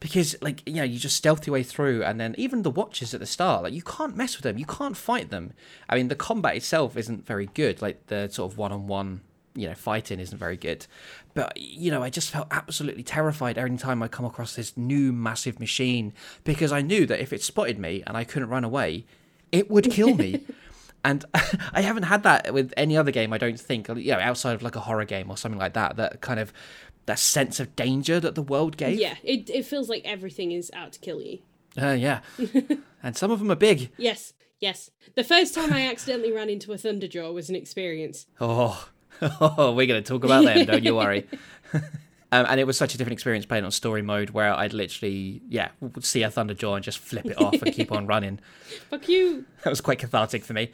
because 0.00 0.36
like 0.42 0.62
you 0.66 0.74
know 0.74 0.82
you 0.82 0.98
just 0.98 1.16
stealth 1.16 1.46
your 1.46 1.54
way 1.54 1.62
through 1.62 2.02
and 2.04 2.20
then 2.20 2.34
even 2.38 2.62
the 2.62 2.70
watches 2.70 3.14
at 3.14 3.20
the 3.20 3.26
start 3.26 3.62
like 3.62 3.72
you 3.72 3.82
can't 3.82 4.16
mess 4.16 4.36
with 4.36 4.42
them 4.42 4.58
you 4.58 4.66
can't 4.66 4.96
fight 4.96 5.30
them 5.30 5.52
i 5.88 5.96
mean 5.96 6.08
the 6.08 6.14
combat 6.14 6.56
itself 6.56 6.96
isn't 6.96 7.26
very 7.26 7.46
good 7.54 7.80
like 7.80 8.06
the 8.08 8.28
sort 8.28 8.52
of 8.52 8.58
one-on-one 8.58 9.20
you 9.56 9.66
know 9.66 9.74
fighting 9.74 10.20
isn't 10.20 10.38
very 10.38 10.56
good 10.56 10.86
but 11.34 11.56
you 11.56 11.90
know 11.90 12.02
i 12.02 12.10
just 12.10 12.30
felt 12.30 12.46
absolutely 12.50 13.02
terrified 13.02 13.58
every 13.58 13.76
time 13.76 14.02
i 14.02 14.08
come 14.08 14.24
across 14.24 14.54
this 14.54 14.76
new 14.76 15.12
massive 15.12 15.58
machine 15.58 16.12
because 16.44 16.72
i 16.72 16.82
knew 16.82 17.06
that 17.06 17.20
if 17.20 17.32
it 17.32 17.42
spotted 17.42 17.78
me 17.78 18.02
and 18.06 18.16
i 18.16 18.24
couldn't 18.24 18.48
run 18.48 18.64
away 18.64 19.04
it 19.52 19.70
would 19.70 19.90
kill 19.90 20.14
me 20.14 20.44
and 21.06 21.24
I 21.72 21.82
haven't 21.82 22.02
had 22.02 22.24
that 22.24 22.52
with 22.52 22.74
any 22.76 22.96
other 22.96 23.12
game. 23.12 23.32
I 23.32 23.38
don't 23.38 23.58
think, 23.58 23.88
you 23.88 24.12
know, 24.12 24.18
outside 24.18 24.54
of 24.54 24.62
like 24.62 24.74
a 24.74 24.80
horror 24.80 25.04
game 25.04 25.30
or 25.30 25.36
something 25.36 25.58
like 25.58 25.74
that. 25.74 25.96
That 25.96 26.20
kind 26.20 26.40
of 26.40 26.52
that 27.06 27.20
sense 27.20 27.60
of 27.60 27.76
danger 27.76 28.18
that 28.18 28.34
the 28.34 28.42
world 28.42 28.76
gave. 28.76 28.98
Yeah, 28.98 29.14
it 29.22 29.48
it 29.48 29.64
feels 29.64 29.88
like 29.88 30.02
everything 30.04 30.52
is 30.52 30.70
out 30.74 30.92
to 30.94 30.98
kill 30.98 31.22
you. 31.22 31.38
Uh, 31.80 31.92
yeah. 31.92 32.20
and 33.02 33.16
some 33.16 33.30
of 33.30 33.38
them 33.38 33.50
are 33.50 33.56
big. 33.56 33.90
Yes, 33.96 34.32
yes. 34.60 34.90
The 35.14 35.24
first 35.24 35.54
time 35.54 35.72
I 35.72 35.86
accidentally 35.86 36.32
ran 36.32 36.48
into 36.48 36.72
a 36.72 36.76
Thunderjaw 36.76 37.32
was 37.32 37.48
an 37.48 37.54
experience. 37.54 38.26
Oh, 38.40 38.88
oh 39.40 39.72
we're 39.72 39.86
going 39.86 40.02
to 40.02 40.08
talk 40.08 40.24
about 40.24 40.44
them, 40.44 40.66
don't 40.66 40.84
you 40.84 40.94
worry. 40.94 41.26
Um, 42.32 42.44
and 42.48 42.58
it 42.58 42.64
was 42.64 42.76
such 42.76 42.92
a 42.92 42.98
different 42.98 43.12
experience 43.12 43.46
playing 43.46 43.64
on 43.64 43.70
story 43.70 44.02
mode 44.02 44.30
where 44.30 44.52
I'd 44.52 44.72
literally, 44.72 45.40
yeah, 45.48 45.68
see 46.00 46.24
a 46.24 46.28
Thunderjaw 46.28 46.74
and 46.74 46.84
just 46.84 46.98
flip 46.98 47.24
it 47.24 47.40
off 47.40 47.54
and 47.62 47.72
keep 47.72 47.92
on 47.92 48.08
running. 48.08 48.40
Fuck 48.90 49.08
you. 49.08 49.44
That 49.62 49.70
was 49.70 49.80
quite 49.80 50.00
cathartic 50.00 50.44
for 50.44 50.52
me. 50.52 50.72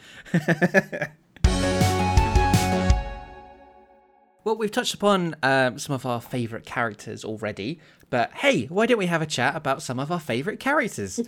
well, 4.45 4.57
we've 4.57 4.71
touched 4.71 4.95
upon 4.95 5.37
um, 5.43 5.79
some 5.79 5.95
of 5.95 6.07
our 6.07 6.23
favourite 6.23 6.65
characters 6.65 7.23
already, 7.23 7.79
but 8.09 8.33
hey, 8.33 8.65
why 8.65 8.87
don't 8.87 8.99
we 8.99 9.07
have 9.07 9.21
a 9.21 9.27
chat 9.27 9.55
about 9.55 9.83
some 9.83 10.01
of 10.01 10.11
our 10.11 10.21
favourite 10.21 10.59
characters? 10.59 11.21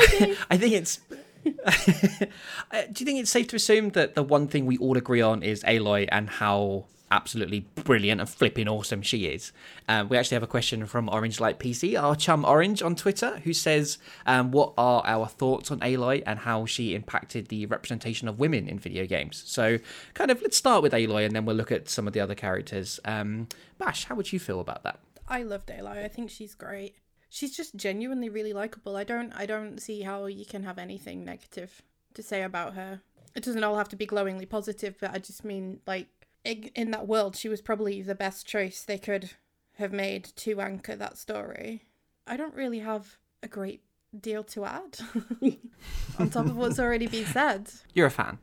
Okay. 0.00 0.36
I 0.50 0.56
think 0.58 0.74
it's. 0.74 1.00
Uh, 2.70 2.82
Do 2.92 3.02
you 3.02 3.06
think 3.06 3.20
it's 3.20 3.30
safe 3.30 3.48
to 3.48 3.56
assume 3.56 3.90
that 3.90 4.14
the 4.14 4.22
one 4.22 4.46
thing 4.46 4.66
we 4.66 4.76
all 4.78 4.96
agree 4.96 5.22
on 5.22 5.42
is 5.42 5.62
Aloy 5.64 6.06
and 6.12 6.28
how 6.28 6.84
absolutely 7.10 7.60
brilliant 7.76 8.20
and 8.20 8.28
flipping 8.28 8.68
awesome 8.68 9.00
she 9.00 9.26
is? 9.26 9.52
Um, 9.88 10.08
we 10.10 10.18
actually 10.18 10.34
have 10.34 10.42
a 10.42 10.48
question 10.48 10.86
from 10.86 11.08
Orange 11.08 11.40
Light 11.40 11.58
PC, 11.58 11.98
our 12.00 12.14
chum 12.14 12.44
Orange 12.44 12.82
on 12.82 12.94
Twitter, 12.94 13.38
who 13.44 13.54
says, 13.54 13.96
um, 14.26 14.50
"What 14.50 14.74
are 14.76 15.02
our 15.06 15.26
thoughts 15.26 15.70
on 15.70 15.80
Aloy 15.80 16.22
and 16.26 16.40
how 16.40 16.66
she 16.66 16.94
impacted 16.94 17.48
the 17.48 17.64
representation 17.66 18.28
of 18.28 18.38
women 18.38 18.68
in 18.68 18.78
video 18.78 19.06
games?" 19.06 19.42
So, 19.46 19.78
kind 20.12 20.30
of, 20.30 20.42
let's 20.42 20.56
start 20.58 20.82
with 20.82 20.92
Aloy 20.92 21.24
and 21.24 21.34
then 21.34 21.46
we'll 21.46 21.56
look 21.56 21.72
at 21.72 21.88
some 21.88 22.06
of 22.06 22.12
the 22.12 22.20
other 22.20 22.34
characters. 22.34 23.00
Um, 23.06 23.48
Bash, 23.78 24.04
how 24.04 24.14
would 24.14 24.30
you 24.32 24.38
feel 24.38 24.60
about 24.60 24.82
that? 24.82 24.98
I 25.26 25.42
love 25.42 25.64
Aloy. 25.66 26.04
I 26.04 26.08
think 26.08 26.28
she's 26.30 26.54
great. 26.54 26.96
She's 27.28 27.56
just 27.56 27.76
genuinely 27.76 28.28
really 28.28 28.52
likable. 28.52 28.96
I 28.96 29.04
don't 29.04 29.32
I 29.32 29.46
don't 29.46 29.78
see 29.80 30.02
how 30.02 30.26
you 30.26 30.44
can 30.44 30.64
have 30.64 30.78
anything 30.78 31.24
negative 31.24 31.82
to 32.14 32.22
say 32.22 32.42
about 32.42 32.74
her. 32.74 33.00
It 33.34 33.44
doesn't 33.44 33.62
all 33.62 33.76
have 33.76 33.88
to 33.90 33.96
be 33.96 34.06
glowingly 34.06 34.46
positive, 34.46 34.96
but 35.00 35.12
I 35.12 35.18
just 35.18 35.44
mean 35.44 35.80
like 35.86 36.08
in, 36.44 36.70
in 36.74 36.90
that 36.92 37.06
world 37.06 37.36
she 37.36 37.48
was 37.48 37.60
probably 37.60 38.02
the 38.02 38.14
best 38.14 38.46
choice 38.46 38.82
they 38.82 38.98
could 38.98 39.30
have 39.76 39.92
made 39.92 40.24
to 40.36 40.60
anchor 40.60 40.96
that 40.96 41.18
story. 41.18 41.84
I 42.26 42.36
don't 42.36 42.54
really 42.54 42.80
have 42.80 43.18
a 43.42 43.48
great 43.48 43.82
deal 44.18 44.42
to 44.42 44.64
add 44.64 44.98
on 46.18 46.30
top 46.30 46.46
of 46.46 46.56
what's 46.56 46.78
already 46.78 47.06
been 47.06 47.26
said. 47.26 47.70
You're 47.94 48.06
a 48.06 48.10
fan. 48.10 48.38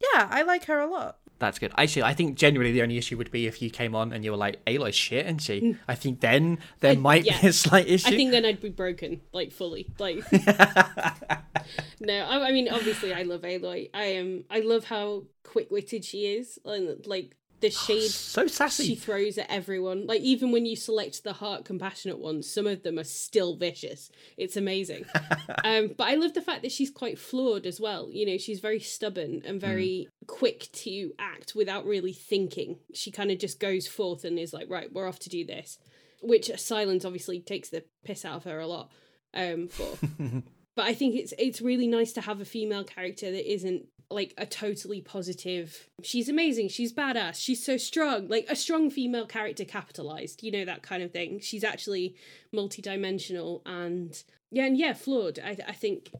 Yeah, 0.00 0.28
I 0.30 0.42
like 0.42 0.64
her 0.64 0.80
a 0.80 0.90
lot. 0.90 1.18
That's 1.44 1.58
good. 1.58 1.72
Actually, 1.76 2.04
I 2.04 2.14
think 2.14 2.36
generally 2.36 2.72
the 2.72 2.82
only 2.82 2.96
issue 2.96 3.16
would 3.18 3.30
be 3.30 3.46
if 3.46 3.60
you 3.60 3.68
came 3.70 3.94
on 3.94 4.12
and 4.12 4.24
you 4.24 4.30
were 4.30 4.36
like, 4.36 4.64
Aloy's 4.66 4.94
shit, 4.94 5.26
isn't 5.26 5.40
she? 5.40 5.60
Mm. 5.60 5.78
I 5.86 5.94
think 5.94 6.20
then 6.20 6.58
there 6.80 6.92
I- 6.92 6.96
might 6.96 7.24
yeah. 7.24 7.40
be 7.40 7.48
a 7.48 7.52
slight 7.52 7.86
issue. 7.86 8.08
I 8.08 8.16
think 8.16 8.30
then 8.30 8.44
I'd 8.44 8.60
be 8.60 8.70
broken, 8.70 9.20
like 9.32 9.52
fully. 9.52 9.86
Like 9.98 10.24
no, 12.00 12.14
I, 12.14 12.48
I 12.48 12.52
mean 12.52 12.68
obviously 12.68 13.12
I 13.12 13.22
love 13.22 13.42
Aloy. 13.42 13.90
I 13.92 14.04
am. 14.04 14.44
I 14.50 14.60
love 14.60 14.84
how 14.84 15.24
quick 15.42 15.70
witted 15.70 16.04
she 16.04 16.26
is, 16.26 16.58
and 16.64 17.06
like 17.06 17.36
the 17.60 17.70
shade 17.70 18.10
so 18.10 18.46
sassy. 18.46 18.84
she 18.84 18.94
throws 18.94 19.38
at 19.38 19.50
everyone. 19.50 20.06
Like 20.06 20.20
even 20.20 20.52
when 20.52 20.66
you 20.66 20.76
select 20.76 21.24
the 21.24 21.34
heart 21.34 21.64
compassionate 21.64 22.18
ones, 22.18 22.50
some 22.50 22.66
of 22.66 22.82
them 22.82 22.98
are 22.98 23.04
still 23.04 23.56
vicious. 23.56 24.10
It's 24.36 24.56
amazing. 24.56 25.04
um, 25.64 25.92
but 25.96 26.08
I 26.08 26.14
love 26.14 26.34
the 26.34 26.42
fact 26.42 26.62
that 26.62 26.72
she's 26.72 26.90
quite 26.90 27.18
flawed 27.18 27.66
as 27.66 27.80
well. 27.80 28.10
You 28.10 28.26
know, 28.26 28.38
she's 28.38 28.60
very 28.60 28.80
stubborn 28.80 29.42
and 29.44 29.60
very 29.60 30.08
quick 30.26 30.68
to 30.72 31.12
act 31.18 31.54
without 31.54 31.86
really 31.86 32.12
thinking. 32.12 32.78
She 32.92 33.10
kind 33.10 33.30
of 33.30 33.38
just 33.38 33.60
goes 33.60 33.86
forth 33.86 34.24
and 34.24 34.38
is 34.38 34.52
like, 34.52 34.68
right, 34.68 34.92
we're 34.92 35.08
off 35.08 35.18
to 35.20 35.30
do 35.30 35.44
this. 35.44 35.78
Which 36.22 36.48
Sylens 36.48 37.04
obviously 37.04 37.40
takes 37.40 37.68
the 37.68 37.84
piss 38.04 38.24
out 38.24 38.36
of 38.36 38.44
her 38.44 38.60
a 38.60 38.66
lot. 38.66 38.90
Um, 39.34 39.68
for 39.68 39.98
but 40.76 40.86
I 40.86 40.94
think 40.94 41.16
it's 41.16 41.34
it's 41.38 41.60
really 41.60 41.86
nice 41.86 42.12
to 42.12 42.20
have 42.20 42.40
a 42.40 42.44
female 42.44 42.84
character 42.84 43.30
that 43.30 43.52
isn't 43.52 43.86
like 44.10 44.34
a 44.36 44.46
totally 44.46 45.00
positive. 45.00 45.88
She's 46.02 46.28
amazing. 46.28 46.68
She's 46.68 46.92
badass. 46.92 47.36
She's 47.36 47.64
so 47.64 47.76
strong. 47.76 48.28
Like 48.28 48.46
a 48.48 48.56
strong 48.56 48.90
female 48.90 49.26
character 49.26 49.64
capitalized. 49.64 50.42
You 50.42 50.52
know 50.52 50.64
that 50.64 50.82
kind 50.82 51.02
of 51.02 51.12
thing. 51.12 51.40
She's 51.40 51.64
actually 51.64 52.16
multidimensional 52.54 53.62
and 53.66 54.22
yeah, 54.50 54.66
and 54.66 54.78
yeah, 54.78 54.92
flawed. 54.92 55.38
I 55.38 55.56
I 55.66 55.72
think 55.72 56.10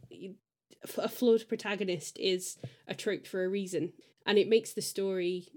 a 0.98 1.08
flawed 1.08 1.48
protagonist 1.48 2.18
is 2.18 2.58
a 2.88 2.94
trope 2.94 3.26
for 3.26 3.44
a 3.44 3.48
reason, 3.48 3.92
and 4.26 4.38
it 4.38 4.48
makes 4.48 4.72
the 4.72 4.82
story 4.82 5.48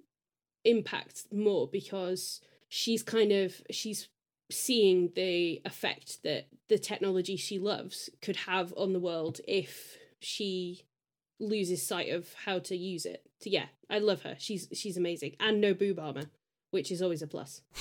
impact 0.64 1.26
more 1.32 1.68
because 1.68 2.42
she's 2.70 3.04
kind 3.04 3.32
of 3.32 3.62
she's 3.72 4.10
seeing 4.52 5.12
the 5.16 5.62
effect 5.66 6.24
that 6.24 6.48
the 6.70 6.78
technology 6.78 7.36
she 7.36 7.60
loves 7.60 8.10
could 8.22 8.36
have 8.36 8.74
on 8.78 8.94
the 8.94 9.00
world 9.00 9.42
if 9.48 9.98
she 10.20 10.84
loses 11.40 11.86
sight 11.86 12.12
of 12.12 12.34
how 12.46 12.60
to 12.60 12.76
use 12.76 13.06
it. 13.06 13.24
So 13.40 13.50
yeah, 13.50 13.66
I 13.90 14.00
love 14.00 14.24
her. 14.24 14.36
She's 14.40 14.68
she's 14.74 14.98
amazing. 14.98 15.36
And 15.40 15.62
no 15.62 15.74
boob 15.74 16.00
armor, 16.00 16.26
which 16.72 16.92
is 16.92 17.02
always 17.02 17.22
a 17.22 17.28
plus. 17.28 17.62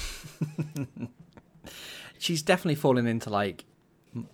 she's 2.18 2.42
definitely 2.42 2.74
fallen 2.74 3.06
into 3.06 3.30
like 3.30 3.64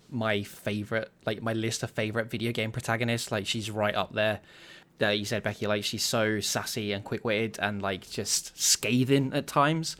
my 0.09 0.43
favorite 0.43 1.11
like 1.25 1.41
my 1.41 1.53
list 1.53 1.83
of 1.83 1.91
favorite 1.91 2.29
video 2.29 2.51
game 2.51 2.71
protagonists 2.71 3.31
like 3.31 3.45
she's 3.45 3.69
right 3.69 3.95
up 3.95 4.13
there 4.13 4.39
that 4.99 5.19
you 5.19 5.25
said 5.25 5.43
becky 5.43 5.67
like 5.67 5.83
she's 5.83 6.03
so 6.03 6.39
sassy 6.39 6.93
and 6.93 7.03
quick-witted 7.03 7.57
and 7.59 7.81
like 7.81 8.09
just 8.09 8.57
scathing 8.57 9.33
at 9.33 9.45
times 9.45 9.97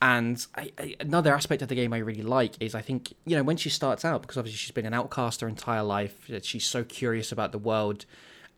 and 0.00 0.46
I, 0.54 0.70
I, 0.78 0.94
another 1.00 1.34
aspect 1.34 1.60
of 1.60 1.68
the 1.68 1.74
game 1.74 1.92
I 1.92 1.98
really 1.98 2.22
like 2.22 2.54
is 2.60 2.74
I 2.74 2.80
think 2.80 3.14
you 3.26 3.36
know 3.36 3.42
when 3.42 3.56
she 3.56 3.68
starts 3.68 4.04
out 4.04 4.22
because 4.22 4.38
obviously 4.38 4.56
she's 4.56 4.70
been 4.70 4.86
an 4.86 4.94
outcast 4.94 5.40
her 5.40 5.48
entire 5.48 5.82
life 5.82 6.30
she's 6.42 6.64
so 6.64 6.84
curious 6.84 7.32
about 7.32 7.52
the 7.52 7.58
world 7.58 8.06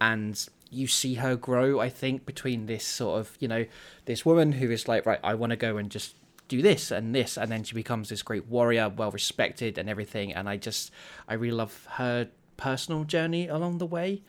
and 0.01 0.49
you 0.71 0.87
see 0.87 1.15
her 1.15 1.37
grow 1.37 1.81
i 1.81 1.89
think 1.89 2.25
between 2.25 2.67
this 2.67 2.85
sort 2.85 3.19
of 3.19 3.37
you 3.41 3.49
know 3.49 3.67
this 4.05 4.25
woman 4.25 4.53
who 4.53 4.71
is 4.71 4.89
like 4.89 5.05
right 5.05 5.21
i 5.25 5.35
want 5.35 5.51
to 5.51 5.57
go 5.57 5.77
and 5.77 5.91
just 5.91 6.15
do 6.49 6.63
this 6.63 6.91
and 6.91 7.15
this 7.15 7.37
and 7.37 7.51
then 7.51 7.63
she 7.63 7.75
becomes 7.75 8.09
this 8.09 8.23
great 8.23 8.47
warrior 8.47 8.89
well 8.89 9.11
respected 9.11 9.79
and 9.79 9.89
everything 9.89 10.33
and 10.33 10.49
i 10.49 10.57
just 10.57 10.91
i 11.29 11.35
really 11.35 11.57
love 11.57 11.87
her 11.93 12.29
personal 12.57 13.05
journey 13.05 13.47
along 13.47 13.79
the 13.79 13.87
way 13.87 14.21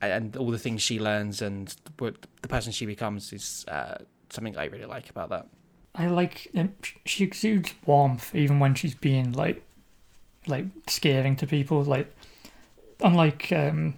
and 0.00 0.36
all 0.36 0.50
the 0.50 0.58
things 0.58 0.82
she 0.82 0.98
learns 0.98 1.42
and 1.42 1.76
the 1.98 2.48
person 2.48 2.72
she 2.72 2.86
becomes 2.86 3.32
is 3.32 3.64
uh, 3.68 3.94
something 4.30 4.56
i 4.56 4.64
really 4.64 4.86
like 4.86 5.10
about 5.10 5.28
that. 5.28 5.46
I 5.94 6.06
like 6.06 6.48
um, 6.56 6.72
she 7.04 7.24
exudes 7.24 7.74
warmth 7.84 8.34
even 8.34 8.60
when 8.60 8.74
she's 8.74 8.94
being 8.94 9.32
like 9.32 9.62
like 10.46 10.66
scaring 10.86 11.36
to 11.36 11.46
people 11.46 11.82
like 11.82 12.14
unlike 13.00 13.52
um 13.52 13.94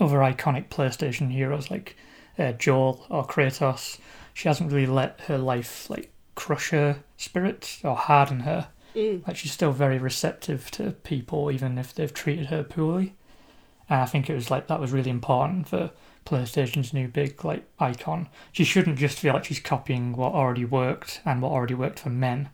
other 0.00 0.18
iconic 0.18 0.68
PlayStation 0.68 1.30
heroes 1.30 1.70
like 1.70 1.96
uh, 2.38 2.52
Joel 2.52 3.04
or 3.08 3.26
Kratos, 3.26 3.98
she 4.32 4.48
hasn't 4.48 4.72
really 4.72 4.86
let 4.86 5.20
her 5.22 5.38
life 5.38 5.90
like 5.90 6.12
crush 6.34 6.70
her 6.70 7.02
spirit 7.16 7.78
or 7.82 7.96
harden 7.96 8.40
her. 8.40 8.68
Mm. 8.94 9.26
Like 9.26 9.36
she's 9.36 9.52
still 9.52 9.72
very 9.72 9.98
receptive 9.98 10.70
to 10.72 10.92
people, 10.92 11.50
even 11.50 11.78
if 11.78 11.94
they've 11.94 12.12
treated 12.14 12.46
her 12.46 12.62
poorly. 12.62 13.14
And 13.90 14.00
I 14.00 14.06
think 14.06 14.28
it 14.28 14.34
was 14.34 14.50
like 14.50 14.66
that 14.68 14.80
was 14.80 14.92
really 14.92 15.10
important 15.10 15.68
for 15.68 15.90
PlayStation's 16.26 16.92
new 16.92 17.08
big 17.08 17.44
like 17.44 17.64
icon. 17.80 18.28
She 18.52 18.64
shouldn't 18.64 18.98
just 18.98 19.18
feel 19.18 19.34
like 19.34 19.44
she's 19.44 19.60
copying 19.60 20.12
what 20.12 20.32
already 20.32 20.64
worked 20.64 21.20
and 21.24 21.42
what 21.42 21.52
already 21.52 21.74
worked 21.74 22.00
for 22.00 22.10
men. 22.10 22.50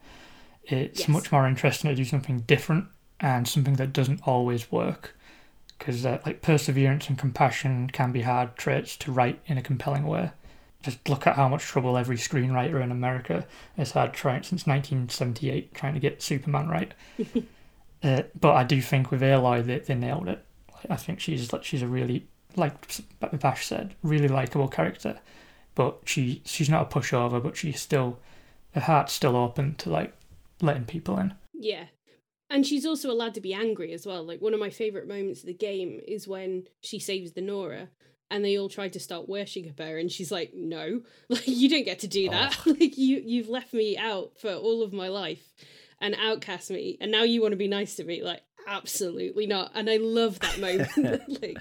It's 0.64 1.01
Yes. 1.01 1.09
much 1.09 1.32
more 1.32 1.47
interesting 1.47 1.90
to 1.90 1.95
do 1.95 2.05
something 2.05 2.40
different 2.40 2.86
and 3.20 3.47
something 3.47 3.74
that 3.74 3.92
doesn't 3.92 4.26
always 4.26 4.72
work 4.72 5.14
because 5.79 6.05
uh, 6.07 6.20
like 6.25 6.43
perseverance 6.43 7.09
and 7.09 7.18
compassion 7.18 7.91
can 7.91 8.12
be 8.12 8.22
hard 8.22 8.57
traits 8.57 8.97
to 8.99 9.12
write 9.12 9.41
in 9.47 9.59
a 9.59 9.62
compelling 9.62 10.07
way. 10.07 10.31
Just 10.83 11.09
look 11.09 11.27
at 11.27 11.37
how 11.37 11.49
much 11.49 11.62
trouble 11.62 11.97
every 11.97 12.16
screenwriter 12.16 12.83
in 12.83 12.91
America 12.91 13.47
has 13.77 13.93
had 13.93 14.12
trying 14.12 14.43
since 14.43 14.66
1978 14.66 15.75
trying 15.75 15.95
to 15.95 16.01
get 16.01 16.22
Superman 16.22 16.68
right. 16.68 16.93
uh, 18.03 18.22
but 18.39 18.55
I 18.55 18.64
do 18.64 18.81
think 18.83 19.11
with 19.11 19.22
Aloy 19.22 19.64
they, 19.64 19.79
they 19.79 19.95
nailed 19.95 20.29
it. 20.29 20.45
I 20.91 20.97
think 20.97 21.20
she's 21.20 21.53
like 21.53 21.64
she's 21.64 21.83
a 21.83 21.87
really 21.87 22.27
like 22.57 22.75
Bash 23.33 23.66
said, 23.66 23.95
really 24.03 24.29
likable 24.29 24.68
character. 24.68 25.18
But 25.75 26.01
she 26.05 26.43
she's 26.45 26.68
not 26.68 26.83
a 26.83 26.95
pushover, 26.99 27.43
but 27.43 27.57
she's 27.57 27.81
still 27.81 28.18
her 28.75 28.81
heart's 28.81 29.12
still 29.12 29.37
open 29.37 29.75
to 29.77 29.91
like 29.91 30.14
letting 30.61 30.85
people 30.85 31.18
in. 31.18 31.35
Yeah. 31.53 31.85
And 32.55 32.64
she's 32.64 32.86
also 32.86 33.11
allowed 33.11 33.34
to 33.34 33.40
be 33.40 33.52
angry 33.52 33.92
as 33.92 34.07
well. 34.07 34.22
Like 34.22 34.40
one 34.40 34.55
of 34.55 34.61
my 34.61 34.70
favorite 34.70 35.09
moments 35.09 35.40
of 35.40 35.46
the 35.46 35.55
game 35.55 36.00
is 36.07 36.28
when 36.28 36.68
she 36.80 37.00
saves 37.00 37.32
the 37.32 37.40
Nora 37.40 37.88
and 38.30 38.44
they 38.44 38.57
all 38.57 38.68
try 38.68 38.88
to 38.88 39.00
start 39.00 39.28
worshipping 39.28 39.74
her 39.76 39.98
and 39.98 40.09
she's 40.09 40.30
like, 40.30 40.52
"No. 40.55 41.00
Like 41.28 41.48
you 41.48 41.68
don't 41.68 41.84
get 41.84 41.98
to 42.00 42.09
do 42.09 42.30
that. 42.30 42.57
Oh. 42.64 42.70
like 42.78 42.96
you 42.96 43.20
you've 43.26 43.48
left 43.48 43.74
me 43.74 43.98
out 43.98 44.38
for 44.38 44.52
all 44.52 44.84
of 44.84 44.92
my 44.92 45.09
life 45.09 45.42
and 46.00 46.14
outcast 46.14 46.70
me 46.70 46.96
and 47.00 47.11
now 47.11 47.24
you 47.24 47.42
want 47.42 47.50
to 47.52 47.57
be 47.57 47.66
nice 47.66 47.96
to 47.96 48.05
me." 48.05 48.22
Like 48.22 48.42
absolutely 48.68 49.48
not. 49.48 49.72
And 49.74 49.90
I 49.90 49.96
love 49.96 50.38
that 50.38 50.61
moment. 50.61 51.22
like 51.42 51.59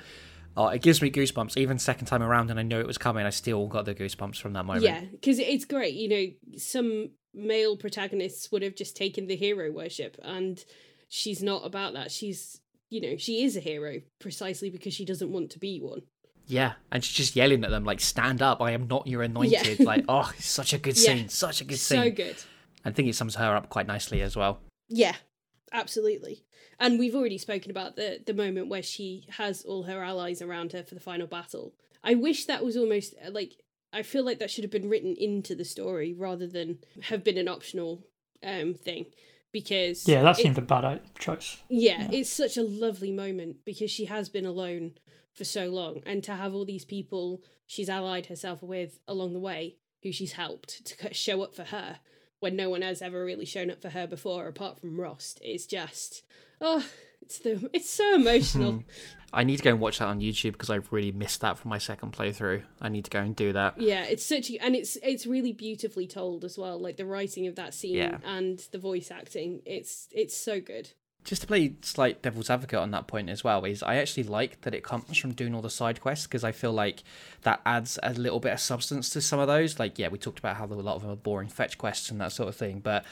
oh 0.56 0.68
it 0.68 0.84
gives 0.84 1.02
me 1.02 1.10
goosebumps 1.10 1.58
even 1.58 1.80
second 1.80 2.06
time 2.06 2.22
around 2.22 2.52
and 2.52 2.60
i 2.60 2.62
know 2.62 2.80
it 2.80 2.86
was 2.86 3.00
coming 3.00 3.26
i 3.26 3.32
still 3.32 3.66
got 3.66 3.86
the 3.86 3.96
goosebumps 3.96 4.40
from 4.40 4.54
that 4.54 4.64
moment 4.64 4.84
Yeah, 4.84 5.02
because 5.02 5.40
it's 5.40 5.66
great. 5.66 5.96
You 5.96 6.10
know, 6.10 6.58
some 6.60 7.10
male 7.34 7.78
protagonists 7.78 8.52
would 8.52 8.62
have 8.62 8.76
just 8.76 8.96
taken 8.96 9.28
the 9.28 9.36
hero 9.36 9.72
worship, 9.72 10.18
and 10.24 10.64
she's 11.10 11.42
not 11.44 11.66
about 11.66 11.94
that. 11.94 12.12
She's, 12.12 12.62
you 12.90 13.02
know, 13.02 13.18
she 13.18 13.44
is 13.44 13.56
a 13.58 13.60
hero 13.60 14.02
precisely 14.20 14.70
because 14.70 14.94
she 14.94 15.06
doesn't 15.06 15.32
want 15.32 15.50
to 15.52 15.60
be 15.60 15.80
one. 15.80 16.02
Yeah, 16.46 16.74
and 16.92 17.04
she's 17.04 17.16
just 17.16 17.36
yelling 17.36 17.64
at 17.64 17.70
them 17.70 17.86
like, 17.86 18.02
"Stand 18.02 18.42
up! 18.42 18.62
I 18.62 18.72
am 18.72 18.88
not 18.88 19.08
your 19.08 19.22
anointed." 19.24 19.80
Like, 19.80 20.06
oh, 20.10 20.32
such 20.40 20.74
a 20.74 20.78
good 20.78 20.98
Yeah. 20.98 21.16
scene, 21.16 21.30
such 21.30 21.62
a 21.62 21.64
good 21.64 21.80
scene 21.80 22.04
So 22.04 22.10
good. 22.12 22.36
I 22.84 22.92
think 22.92 23.08
it 23.08 23.16
sums 23.16 23.36
her 23.36 23.56
up 23.56 23.70
quite 23.70 23.88
nicely 23.88 24.22
as 24.22 24.36
well. 24.36 24.60
Yeah, 24.90 25.16
absolutely. 25.72 26.44
And 26.80 27.00
we've 27.00 27.16
already 27.16 27.38
spoken 27.38 27.72
about 27.72 27.96
the 27.96 28.20
the 28.26 28.34
moment 28.34 28.68
where 28.68 28.84
she 28.84 29.26
has 29.38 29.64
all 29.64 29.84
her 29.84 30.04
allies 30.04 30.42
around 30.42 30.74
her 30.74 30.84
for 30.84 30.96
the 30.96 31.02
final 31.02 31.28
battle. 31.28 31.74
I 32.04 32.16
wish 32.16 32.46
that 32.46 32.66
was 32.66 32.76
almost 32.76 33.14
like 33.32 33.54
I 33.94 34.02
feel 34.02 34.26
like 34.26 34.40
that 34.40 34.50
should 34.52 34.64
have 34.64 34.72
been 34.72 34.90
written 34.90 35.16
into 35.16 35.56
the 35.56 35.66
story 35.66 36.14
rather 36.14 36.48
than 36.48 36.80
have 37.04 37.24
been 37.24 37.38
an 37.38 37.48
optional 37.48 38.04
um 38.44 38.74
thing 38.74 39.06
because 39.52 40.08
Yeah, 40.08 40.24
that 40.24 40.40
it- 40.40 40.44
seemed 40.44 40.58
a 40.58 40.62
bad 40.62 41.02
choice. 41.20 41.58
yeah, 41.70 42.10
it's 42.12 42.30
such 42.30 42.58
a 42.58 42.64
lovely 42.64 43.12
moment 43.12 43.58
because 43.66 43.92
she 43.92 44.06
has 44.06 44.28
been 44.30 44.46
alone 44.46 44.94
for 45.34 45.44
so 45.46 45.68
long 45.70 46.02
and 46.06 46.24
to 46.24 46.34
have 46.36 46.54
all 46.54 46.66
these 46.66 46.86
people 46.86 47.42
she's 47.66 47.90
allied 47.90 48.26
herself 48.28 48.62
with 48.62 49.00
along 49.08 49.34
the 49.34 49.40
way 49.40 49.78
who 50.04 50.12
she's 50.12 50.34
helped 50.34 50.86
to 50.86 51.14
show 51.14 51.42
up 51.42 51.56
for 51.56 51.64
her 51.66 52.00
when 52.40 52.56
no 52.56 52.70
one 52.70 52.82
has 52.82 53.02
ever 53.02 53.24
really 53.24 53.46
shown 53.46 53.72
up 53.72 53.82
for 53.82 53.90
her 53.90 54.06
before 54.06 54.48
apart 54.48 54.80
from 54.80 55.00
Rost 55.00 55.40
is 55.44 55.66
just 55.66 56.24
oh 56.60 56.86
it's 57.24 57.40
the 57.40 57.70
it's 57.74 57.90
so 57.90 58.16
emotional 58.16 58.84
I 59.36 59.44
need 59.44 59.58
to 59.58 59.64
go 59.64 59.72
and 59.72 59.80
watch 59.80 59.98
that 59.98 60.06
on 60.10 60.20
YouTube 60.22 60.52
because 60.52 60.70
I 60.70 60.78
really 60.92 61.12
missed 61.12 61.42
that 61.42 61.58
from 61.58 61.70
my 61.70 61.80
second 61.80 62.14
playthrough. 62.14 62.62
I 62.80 62.90
need 62.90 63.06
to 63.06 63.10
go 63.10 63.20
and 63.20 63.36
do 63.36 63.52
that. 63.54 63.82
yeah 63.82 64.04
it's 64.04 64.24
such 64.24 64.52
a, 64.52 64.60
and 64.64 64.76
it's 64.76 64.96
it's 65.02 65.26
really 65.26 65.54
beautifully 65.54 66.06
told 66.06 66.44
as 66.46 66.56
well 66.56 66.80
like 66.80 66.98
the 66.98 67.06
writing 67.08 67.48
of 67.48 67.56
that 67.56 67.74
scene 67.74 67.96
Yeah. 67.96 68.18
and 68.24 68.60
the 68.72 68.78
voice 68.78 69.10
acting 69.10 69.62
it's 69.66 70.08
it's 70.12 70.38
so 70.38 70.62
good 70.62 70.92
Just 71.24 71.42
to 71.42 71.48
play 71.48 71.74
slight 71.82 72.22
devil's 72.22 72.50
advocate 72.52 72.78
on 72.80 72.92
that 72.92 73.08
point 73.08 73.30
as 73.30 73.44
well, 73.44 73.64
is 73.66 73.82
I 73.82 73.96
actually 73.96 74.24
like 74.40 74.62
that 74.62 74.76
it 74.76 74.84
comes 74.84 75.18
from 75.18 75.34
doing 75.34 75.56
all 75.56 75.62
the 75.64 75.70
side 75.82 76.00
quests 76.02 76.28
because 76.28 76.44
I 76.44 76.52
feel 76.52 76.74
like 76.74 77.02
that 77.42 77.60
adds 77.66 77.98
a 78.04 78.14
little 78.14 78.40
bit 78.42 78.52
of 78.54 78.60
substance 78.60 79.10
to 79.12 79.22
some 79.22 79.40
of 79.40 79.48
those. 79.48 79.80
Like, 79.80 79.98
yeah, 79.98 80.10
we 80.10 80.18
talked 80.20 80.40
about 80.40 80.58
how 80.58 80.66
a 80.66 80.68
lot 80.90 80.96
of 80.98 81.02
them 81.02 81.12
are 81.12 81.16
boring 81.16 81.48
fetch 81.50 81.78
quests 81.78 82.12
and 82.12 82.20
that 82.22 82.34
sort 82.34 82.50
of 82.50 82.56
thing, 82.58 82.82
but 82.82 83.06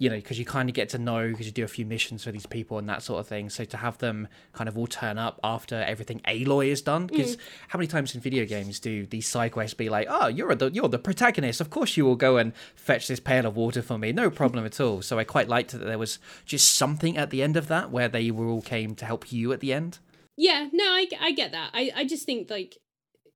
you 0.00 0.08
know, 0.08 0.16
because 0.16 0.38
you 0.38 0.46
kind 0.46 0.70
of 0.70 0.74
get 0.74 0.88
to 0.88 0.98
know 0.98 1.28
because 1.28 1.44
you 1.44 1.52
do 1.52 1.62
a 1.62 1.68
few 1.68 1.84
missions 1.84 2.24
for 2.24 2.32
these 2.32 2.46
people 2.46 2.78
and 2.78 2.88
that 2.88 3.02
sort 3.02 3.20
of 3.20 3.28
thing. 3.28 3.50
So 3.50 3.66
to 3.66 3.76
have 3.76 3.98
them 3.98 4.28
kind 4.54 4.66
of 4.66 4.78
all 4.78 4.86
turn 4.86 5.18
up 5.18 5.38
after 5.44 5.76
everything 5.76 6.22
Aloy 6.26 6.68
is 6.68 6.80
done, 6.80 7.06
because 7.06 7.36
mm. 7.36 7.40
how 7.68 7.78
many 7.78 7.86
times 7.86 8.14
in 8.14 8.22
video 8.22 8.46
games 8.46 8.80
do 8.80 9.04
these 9.04 9.28
side 9.28 9.52
quests 9.52 9.74
be 9.74 9.90
like, 9.90 10.06
"Oh, 10.08 10.28
you're 10.28 10.54
the 10.54 10.70
you're 10.70 10.88
the 10.88 10.98
protagonist. 10.98 11.60
Of 11.60 11.68
course 11.68 11.98
you 11.98 12.06
will 12.06 12.16
go 12.16 12.38
and 12.38 12.54
fetch 12.74 13.08
this 13.08 13.20
pail 13.20 13.44
of 13.44 13.56
water 13.56 13.82
for 13.82 13.98
me, 13.98 14.10
no 14.10 14.30
problem 14.30 14.64
at 14.64 14.80
all." 14.80 15.02
So 15.02 15.18
I 15.18 15.24
quite 15.24 15.50
liked 15.50 15.72
that 15.72 15.84
there 15.84 15.98
was 15.98 16.18
just 16.46 16.74
something 16.74 17.18
at 17.18 17.28
the 17.28 17.42
end 17.42 17.58
of 17.58 17.68
that 17.68 17.90
where 17.90 18.08
they 18.08 18.30
were 18.30 18.46
all 18.46 18.62
came 18.62 18.94
to 18.94 19.04
help 19.04 19.30
you 19.30 19.52
at 19.52 19.60
the 19.60 19.74
end. 19.74 19.98
Yeah, 20.38 20.68
no, 20.72 20.84
I, 20.84 21.08
I 21.20 21.32
get 21.32 21.52
that. 21.52 21.72
I, 21.74 21.92
I 21.94 22.04
just 22.06 22.24
think 22.24 22.48
like 22.48 22.78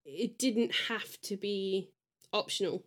it 0.07 0.39
didn't 0.39 0.75
have 0.89 1.21
to 1.25 1.37
be 1.37 1.91
optional. 2.33 2.85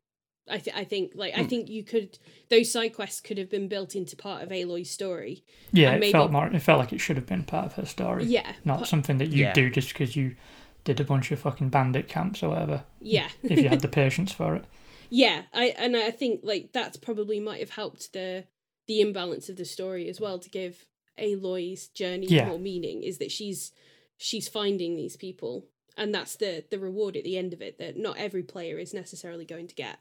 I 0.49 0.57
th- 0.59 0.75
I 0.75 0.83
think 0.83 1.11
like 1.15 1.33
Hmm. 1.33 1.41
I 1.41 1.43
think 1.45 1.69
you 1.69 1.83
could 1.83 2.17
those 2.49 2.71
side 2.71 2.93
quests 2.93 3.21
could 3.21 3.37
have 3.37 3.49
been 3.49 3.67
built 3.67 3.95
into 3.95 4.15
part 4.15 4.43
of 4.43 4.51
Aloy's 4.51 4.89
story. 4.89 5.43
Yeah, 5.71 5.87
And 5.89 5.97
it 5.97 5.99
maybe- 5.99 6.11
felt 6.11 6.31
more. 6.31 6.47
It 6.47 6.59
felt 6.61 6.79
like 6.79 6.93
it 6.93 6.99
should 6.99 7.15
have 7.17 7.25
been 7.25 7.43
part 7.43 7.65
of 7.65 7.73
her 7.73 7.85
story. 7.85 8.25
Yeah, 8.25 8.53
not 8.65 8.79
but- 8.79 8.87
something 8.87 9.17
that 9.17 9.29
you 9.29 9.43
Yeah. 9.45 9.53
do 9.53 9.69
just 9.69 9.89
because 9.89 10.15
you 10.15 10.35
did 10.83 10.99
a 10.99 11.03
bunch 11.03 11.31
of 11.31 11.39
fucking 11.39 11.69
bandit 11.69 12.07
camps 12.07 12.41
or 12.41 12.49
whatever. 12.49 12.85
Yeah, 13.01 13.27
If 13.43 13.59
you 13.59 13.67
had 13.67 13.81
the 13.81 13.87
patience 14.01 14.31
for 14.31 14.55
it. 14.55 14.63
yeah. 15.09 15.43
I 15.53 15.75
and 15.77 15.97
I 15.97 16.11
think 16.11 16.41
like 16.43 16.71
that's 16.71 16.97
probably 16.97 17.39
might 17.39 17.59
have 17.59 17.71
helped 17.71 18.13
the 18.13 18.45
the 18.87 19.01
imbalance 19.01 19.49
of 19.49 19.57
the 19.57 19.65
story 19.65 20.07
as 20.07 20.21
well 20.21 20.39
to 20.39 20.49
give 20.49 20.85
Aloy's 21.17 21.87
journey 21.89 22.27
Yeah. 22.29 22.47
more 22.47 22.59
meaning. 22.59 23.03
Is 23.03 23.17
that 23.17 23.31
she's 23.31 23.71
she's 24.17 24.47
finding 24.47 24.95
these 24.95 25.17
people, 25.17 25.67
and 25.97 26.13
that's 26.15 26.35
the 26.37 26.63
the 26.69 26.79
reward 26.79 27.17
at 27.17 27.23
the 27.25 27.37
end 27.37 27.51
of 27.53 27.61
it 27.61 27.77
that 27.79 27.97
not 27.97 28.17
every 28.17 28.43
player 28.43 28.77
is 28.79 28.93
necessarily 28.93 29.43
going 29.45 29.67
to 29.67 29.75
get. 29.75 29.99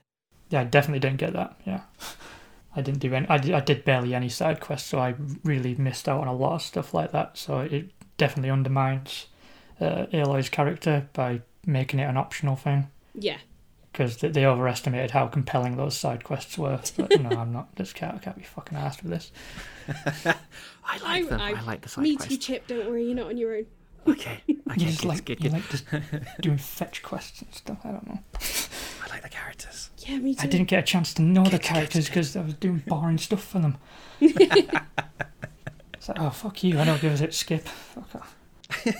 Yeah, 0.50 0.60
I 0.60 0.64
definitely 0.64 1.00
didn't 1.00 1.18
get 1.18 1.32
that. 1.32 1.56
Yeah. 1.64 1.80
I 2.74 2.82
didn't 2.82 3.00
do 3.00 3.12
any. 3.14 3.26
I 3.28 3.38
did, 3.38 3.54
I 3.54 3.60
did 3.60 3.84
barely 3.84 4.14
any 4.14 4.28
side 4.28 4.60
quests, 4.60 4.88
so 4.90 4.98
I 4.98 5.14
really 5.44 5.74
missed 5.76 6.08
out 6.08 6.20
on 6.20 6.28
a 6.28 6.34
lot 6.34 6.54
of 6.56 6.62
stuff 6.62 6.92
like 6.92 7.10
that. 7.12 7.38
So 7.38 7.60
it 7.60 7.90
definitely 8.18 8.50
undermines 8.50 9.26
uh, 9.80 10.06
Aloy's 10.12 10.48
character 10.50 11.08
by 11.14 11.40
making 11.66 11.98
it 12.00 12.04
an 12.04 12.16
optional 12.16 12.54
thing 12.54 12.88
Yeah, 13.14 13.38
because 13.92 14.18
they, 14.18 14.28
they 14.28 14.44
overestimated 14.46 15.10
how 15.12 15.26
compelling 15.26 15.76
those 15.78 15.96
side 15.96 16.22
quests 16.22 16.58
were. 16.58 16.78
But 16.98 17.18
no, 17.20 17.30
I'm 17.30 17.52
not. 17.52 17.74
This 17.76 17.92
can't, 17.94 18.14
I 18.14 18.18
can't 18.18 18.36
be 18.36 18.44
fucking 18.44 18.76
asked 18.76 19.02
with 19.02 19.10
this. 19.12 19.32
I 20.84 20.98
like 21.02 21.28
them. 21.30 21.40
I, 21.40 21.60
like 21.62 21.80
the 21.80 21.88
side 21.88 22.02
Me 22.02 22.16
quest. 22.16 22.30
too, 22.30 22.36
Chip. 22.36 22.66
Don't 22.66 22.86
worry, 22.88 23.06
you're 23.06 23.16
not 23.16 23.28
on 23.28 23.38
your 23.38 23.56
own. 23.56 23.66
Okay, 24.06 24.42
okay, 24.48 24.60
You 24.76 24.86
just 24.86 25.04
like 25.04 25.24
good, 25.24 25.42
you 25.42 25.50
good. 25.50 25.54
like 25.54 25.68
just 25.70 25.84
doing 26.40 26.58
fetch 26.58 27.02
quests 27.02 27.40
and 27.42 27.52
stuff. 27.54 27.78
I 27.84 27.90
don't 27.92 28.06
know. 28.06 28.18
I 29.16 29.20
like 29.20 29.30
the 29.32 29.36
characters. 29.36 29.90
Yeah, 29.98 30.18
me 30.18 30.34
too. 30.34 30.42
I 30.42 30.46
didn't 30.46 30.68
get 30.68 30.80
a 30.80 30.82
chance 30.86 31.14
to 31.14 31.22
know 31.22 31.44
the 31.44 31.50
Get- 31.50 31.62
get 31.62 31.74
characters 31.74 32.06
because 32.06 32.36
I 32.36 32.42
was 32.42 32.54
doing 32.54 32.78
boring 32.86 33.18
stuff 33.18 33.42
for 33.44 33.58
them. 33.60 33.78
it's 34.20 36.08
like, 36.08 36.18
oh 36.20 36.30
fuck 36.30 36.62
you! 36.62 36.78
I 36.78 36.84
don't 36.84 37.00
give 37.00 37.12
a 37.12 37.16
shit. 37.16 37.34
Skip. 37.34 37.66
Fuck 37.66 38.14
off. 38.16 38.36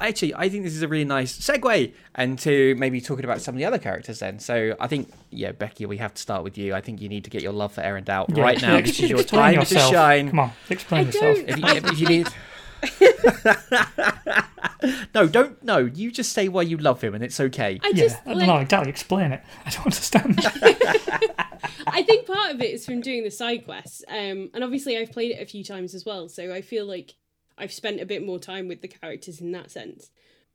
Actually, 0.00 0.34
I 0.34 0.48
think 0.48 0.64
this 0.64 0.74
is 0.74 0.82
a 0.82 0.88
really 0.88 1.04
nice 1.04 1.38
segue 1.38 1.92
into 2.18 2.74
maybe 2.76 3.00
talking 3.00 3.24
about 3.24 3.40
some 3.40 3.54
of 3.54 3.58
the 3.58 3.64
other 3.64 3.78
characters 3.78 4.18
then. 4.18 4.38
So 4.40 4.74
I 4.80 4.86
think, 4.88 5.12
yeah, 5.30 5.52
Becky, 5.52 5.86
we 5.86 5.96
have 5.98 6.12
to 6.14 6.20
start 6.20 6.42
with 6.42 6.58
you. 6.58 6.74
I 6.74 6.80
think 6.80 7.00
you 7.00 7.08
need 7.08 7.22
to 7.24 7.30
get 7.30 7.40
your 7.42 7.52
love 7.52 7.72
for 7.72 7.80
Erend 7.82 8.08
out 8.08 8.30
Yeah, 8.36 8.42
right 8.42 8.60
now. 8.60 8.76
ex- 8.76 8.90
This 8.90 9.00
is 9.00 9.10
your 9.10 9.20
explain 9.20 9.42
time 9.42 9.64
to 9.64 9.74
yourself. 9.74 9.92
shine. 9.92 10.30
Come 10.30 10.38
on, 10.40 10.52
explain 10.68 11.02
I 11.02 11.04
yourself. 11.06 11.36
don't- 11.36 11.48
If 11.50 11.56
you, 11.58 11.64
if 11.92 12.00
you 12.00 12.06
need. 12.08 12.28
no, 15.14 15.26
don't. 15.26 15.62
No, 15.62 15.78
you 15.78 16.10
just 16.10 16.32
say 16.32 16.48
why 16.48 16.62
you 16.62 16.76
love 16.76 17.00
him, 17.00 17.14
and 17.14 17.22
it's 17.22 17.40
okay. 17.40 17.80
I 17.82 17.88
Yeah, 17.88 18.04
just 18.04 18.16
I 18.24 18.30
don't 18.30 18.38
like 18.38 18.46
know 18.46 18.58
exactly. 18.58 18.90
Explain 18.90 19.32
it. 19.32 19.42
I 19.66 19.70
don't 19.70 19.86
understand. 19.86 20.40
I 21.86 22.02
think 22.02 22.26
part 22.26 22.54
of 22.54 22.60
it 22.60 22.72
is 22.72 22.86
from 22.86 23.00
doing 23.00 23.24
the 23.24 23.30
side 23.30 23.64
quests. 23.64 24.02
Um, 24.08 24.50
and 24.54 24.62
obviously 24.62 24.96
I've 24.96 25.12
played 25.12 25.32
it 25.32 25.42
a 25.42 25.46
few 25.46 25.64
times 25.64 25.94
as 25.94 26.04
well, 26.04 26.28
so 26.28 26.52
I 26.52 26.62
feel 26.62 26.86
like 26.86 27.14
I've 27.58 27.72
spent 27.72 28.00
a 28.00 28.06
bit 28.06 28.24
more 28.24 28.38
time 28.38 28.68
with 28.68 28.80
the 28.80 28.88
characters 28.88 29.40
in 29.40 29.52
that 29.52 29.70
sense. 29.70 30.10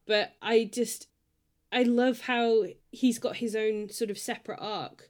But 0.08 0.34
I 0.42 0.70
just 0.72 1.08
I 1.72 1.84
love 1.84 2.22
how 2.22 2.66
he's 2.92 3.20
got 3.20 3.38
his 3.38 3.56
own 3.56 3.90
sort 3.90 4.10
of 4.10 4.18
separate 4.18 4.60
arc 4.60 5.10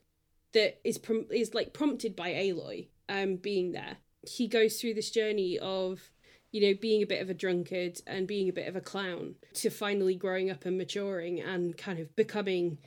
that 0.52 0.80
is 0.84 0.98
prom- 0.98 1.26
is 1.30 1.54
like 1.54 1.72
prompted 1.72 2.16
by 2.16 2.30
Aloy 2.30 2.88
um 3.08 3.36
being 3.36 3.72
there. 3.72 3.98
He 4.22 4.48
goes 4.48 4.80
through 4.80 4.94
this 4.94 5.10
journey 5.10 5.58
of 5.58 6.10
you 6.56 6.62
know 6.66 6.78
being 6.80 7.02
a 7.02 7.06
bit 7.06 7.20
of 7.20 7.28
a 7.28 7.34
drunkard 7.34 8.00
and 8.06 8.26
being 8.26 8.48
a 8.48 8.52
bit 8.52 8.66
of 8.66 8.76
a 8.76 8.80
clown 8.80 9.34
to 9.52 9.68
finally 9.68 10.14
growing 10.14 10.50
up 10.50 10.64
and 10.64 10.78
maturing 10.78 11.38
and 11.38 11.76
kind 11.76 11.98
of 11.98 12.16
becoming 12.16 12.78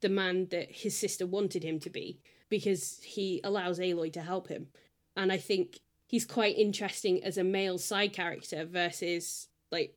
the 0.00 0.08
man 0.08 0.48
that 0.50 0.72
his 0.72 0.98
sister 0.98 1.24
wanted 1.24 1.62
him 1.62 1.78
to 1.78 1.88
be 1.88 2.18
because 2.48 2.98
he 3.04 3.40
allows 3.44 3.78
Aloy 3.78 4.12
to 4.12 4.22
help 4.22 4.48
him. 4.48 4.66
And 5.14 5.30
I 5.30 5.36
think 5.36 5.78
he's 6.08 6.26
quite 6.26 6.58
interesting 6.58 7.22
as 7.22 7.38
a 7.38 7.44
male 7.44 7.78
side 7.78 8.12
character 8.12 8.64
versus 8.64 9.46
like 9.70 9.94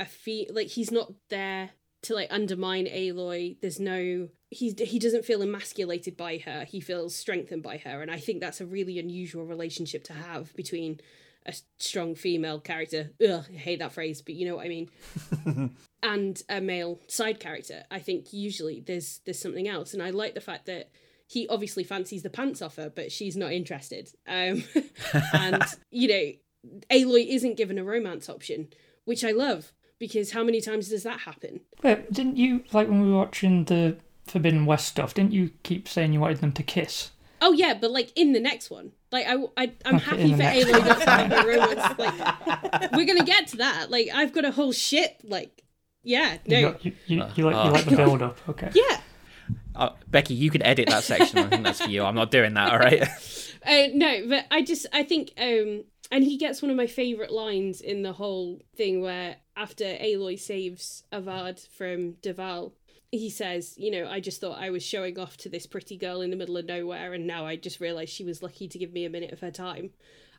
a 0.00 0.04
fe 0.04 0.48
like 0.50 0.66
he's 0.66 0.90
not 0.90 1.12
there 1.30 1.70
to 2.02 2.14
like 2.14 2.26
undermine 2.28 2.86
Aloy. 2.86 3.56
There's 3.60 3.78
no 3.78 4.30
he's 4.50 4.76
he 4.80 4.98
doesn't 4.98 5.24
feel 5.24 5.42
emasculated 5.42 6.16
by 6.16 6.38
her. 6.38 6.64
He 6.64 6.80
feels 6.80 7.14
strengthened 7.14 7.62
by 7.62 7.76
her 7.76 8.02
and 8.02 8.10
I 8.10 8.18
think 8.18 8.40
that's 8.40 8.60
a 8.60 8.66
really 8.66 8.98
unusual 8.98 9.44
relationship 9.44 10.02
to 10.04 10.12
have 10.12 10.56
between 10.56 10.98
a 11.48 11.54
strong 11.78 12.14
female 12.14 12.60
character. 12.60 13.10
Ugh, 13.26 13.44
I 13.48 13.56
hate 13.56 13.78
that 13.80 13.92
phrase, 13.92 14.22
but 14.22 14.34
you 14.34 14.46
know 14.46 14.56
what 14.56 14.66
I 14.66 14.68
mean 14.68 14.90
and 16.02 16.42
a 16.48 16.60
male 16.60 17.00
side 17.08 17.40
character. 17.40 17.84
I 17.90 17.98
think 17.98 18.32
usually 18.32 18.80
there's 18.80 19.20
there's 19.24 19.38
something 19.38 19.68
else, 19.68 19.94
and 19.94 20.02
I 20.02 20.10
like 20.10 20.34
the 20.34 20.40
fact 20.40 20.66
that 20.66 20.90
he 21.26 21.48
obviously 21.48 21.84
fancies 21.84 22.22
the 22.22 22.30
pants 22.30 22.62
off 22.62 22.76
her, 22.76 22.90
but 22.90 23.12
she's 23.12 23.36
not 23.36 23.52
interested. 23.52 24.10
Um, 24.26 24.64
and 25.32 25.62
you 25.90 26.08
know, 26.08 26.78
Aloy 26.90 27.26
isn't 27.28 27.56
given 27.56 27.78
a 27.78 27.84
romance 27.84 28.28
option, 28.28 28.68
which 29.04 29.24
I 29.24 29.32
love 29.32 29.72
because 29.98 30.32
how 30.32 30.44
many 30.44 30.60
times 30.60 30.88
does 30.88 31.02
that 31.02 31.20
happen? 31.20 31.60
Wait, 31.82 32.12
didn't 32.12 32.36
you 32.36 32.64
like 32.72 32.88
when 32.88 33.02
we 33.02 33.10
were 33.10 33.18
watching 33.18 33.64
the 33.64 33.96
Forbidden 34.26 34.66
West 34.66 34.86
stuff? 34.86 35.14
Didn't 35.14 35.32
you 35.32 35.50
keep 35.62 35.88
saying 35.88 36.12
you 36.12 36.20
wanted 36.20 36.38
them 36.38 36.52
to 36.52 36.62
kiss? 36.62 37.10
Oh 37.40 37.52
yeah, 37.52 37.74
but 37.74 37.90
like 37.90 38.12
in 38.16 38.32
the 38.32 38.40
next 38.40 38.70
one, 38.70 38.92
like 39.10 39.26
I, 39.26 39.36
I 39.56 39.72
I'm 39.84 39.98
happy 39.98 40.30
for 40.30 40.36
the 40.36 40.42
Aloy 40.44 40.86
not 40.86 41.00
to 41.00 41.10
have 41.10 41.32
a 41.32 41.48
romance. 41.48 41.98
Like 41.98 42.92
we're 42.92 43.06
gonna 43.06 43.24
get 43.24 43.48
to 43.48 43.56
that. 43.58 43.90
Like 43.90 44.08
I've 44.12 44.32
got 44.32 44.44
a 44.44 44.50
whole 44.50 44.72
ship. 44.72 45.20
Like 45.24 45.62
yeah, 46.02 46.38
no, 46.46 46.58
You, 46.58 46.66
got, 46.66 46.84
you, 46.84 46.92
you, 47.06 47.16
you 47.16 47.20
like 47.20 47.36
you 47.36 47.44
like 47.70 47.84
the 47.84 47.96
build 47.96 48.22
up. 48.22 48.38
Okay. 48.48 48.70
yeah. 48.74 49.00
Uh, 49.74 49.90
Becky, 50.08 50.34
you 50.34 50.50
can 50.50 50.62
edit 50.62 50.88
that 50.88 51.04
section. 51.04 51.38
I 51.38 51.48
think 51.48 51.62
that's 51.64 51.80
for 51.80 51.88
you. 51.90 52.02
I'm 52.02 52.14
not 52.14 52.30
doing 52.30 52.54
that. 52.54 52.72
All 52.72 52.78
right. 52.78 53.06
Uh, 53.66 53.88
no, 53.92 54.22
but 54.28 54.46
I 54.52 54.62
just 54.62 54.86
I 54.92 55.02
think 55.02 55.32
um 55.36 55.82
and 56.12 56.22
he 56.22 56.38
gets 56.38 56.62
one 56.62 56.70
of 56.70 56.76
my 56.76 56.86
favorite 56.86 57.32
lines 57.32 57.80
in 57.80 58.02
the 58.02 58.12
whole 58.12 58.62
thing 58.76 59.02
where 59.02 59.36
after 59.56 59.84
Aloy 59.84 60.38
saves 60.38 61.02
Avad 61.12 61.66
from 61.68 62.14
Dervahl, 62.22 62.72
he 63.10 63.30
says, 63.30 63.74
you 63.76 63.90
know, 63.90 64.08
I 64.08 64.20
just 64.20 64.40
thought 64.40 64.60
I 64.60 64.70
was 64.70 64.82
showing 64.82 65.18
off 65.18 65.36
to 65.38 65.48
this 65.48 65.66
pretty 65.66 65.96
girl 65.96 66.20
in 66.20 66.30
the 66.30 66.36
middle 66.36 66.56
of 66.56 66.66
nowhere 66.66 67.14
and 67.14 67.26
now 67.26 67.46
I 67.46 67.56
just 67.56 67.80
realized 67.80 68.12
she 68.12 68.24
was 68.24 68.42
lucky 68.42 68.68
to 68.68 68.78
give 68.78 68.92
me 68.92 69.04
a 69.04 69.10
minute 69.10 69.32
of 69.32 69.40
her 69.40 69.50
time. 69.50 69.90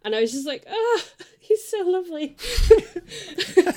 And 0.06 0.16
I 0.16 0.22
was 0.22 0.32
just 0.32 0.48
like, 0.48 0.66
oh, 0.70 1.02
he's 1.40 1.68
so 1.68 1.80
lovely. 1.80 2.38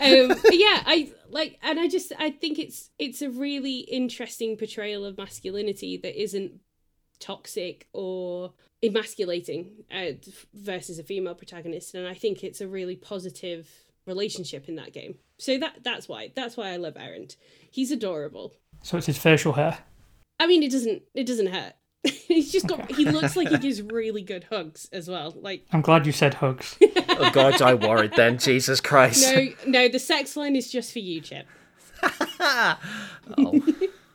um, 0.00 0.36
yeah, 0.50 0.82
I 0.84 1.12
like, 1.30 1.58
and 1.62 1.78
I 1.78 1.86
just, 1.86 2.12
I 2.18 2.30
think 2.30 2.58
it's 2.58 2.90
it's 2.98 3.22
a 3.22 3.30
really 3.30 3.80
interesting 3.80 4.56
portrayal 4.56 5.04
of 5.04 5.16
masculinity 5.16 5.96
that 5.98 6.20
isn't 6.20 6.60
toxic 7.20 7.88
or 7.92 8.52
emasculating 8.82 9.84
uh, 9.92 10.12
versus 10.54 10.98
a 10.98 11.02
female 11.02 11.34
protagonist 11.34 11.94
and 11.94 12.06
i 12.06 12.14
think 12.14 12.44
it's 12.44 12.60
a 12.60 12.68
really 12.68 12.94
positive 12.94 13.87
relationship 14.08 14.68
in 14.68 14.74
that 14.76 14.92
game 14.92 15.14
so 15.38 15.56
that 15.58 15.84
that's 15.84 16.08
why 16.08 16.32
that's 16.34 16.56
why 16.56 16.70
i 16.70 16.76
love 16.76 16.94
Erend. 16.94 17.36
he's 17.70 17.92
adorable 17.92 18.54
So 18.82 18.96
it's 18.96 19.06
his 19.06 19.18
facial 19.18 19.52
hair. 19.52 19.78
i 20.40 20.46
mean 20.46 20.62
it 20.64 20.72
doesn't 20.72 21.02
it 21.14 21.26
doesn't 21.26 21.48
hurt 21.48 21.74
he's 22.04 22.50
just 22.50 22.66
got 22.66 22.80
Okay. 22.80 22.94
he 22.94 23.04
looks 23.04 23.36
like 23.36 23.48
he 23.48 23.58
gives 23.66 23.82
really 23.82 24.22
good 24.22 24.44
hugs 24.50 24.88
as 24.92 25.08
well 25.08 25.34
like 25.36 25.66
I'm 25.72 25.80
glad 25.82 26.06
you 26.06 26.12
said 26.12 26.34
hugs. 26.34 26.76
oh 27.08 27.30
God, 27.32 27.60
I 27.60 27.74
worried 27.74 28.12
then. 28.16 28.38
Jesus 28.38 28.80
Christ. 28.80 29.22
no 29.34 29.48
no 29.66 29.88
the 29.88 29.98
sex 29.98 30.36
line 30.36 30.54
is 30.56 30.70
just 30.70 30.92
for 30.92 31.00
you 31.00 31.20
chip 31.20 31.46
Oh. 33.36 33.60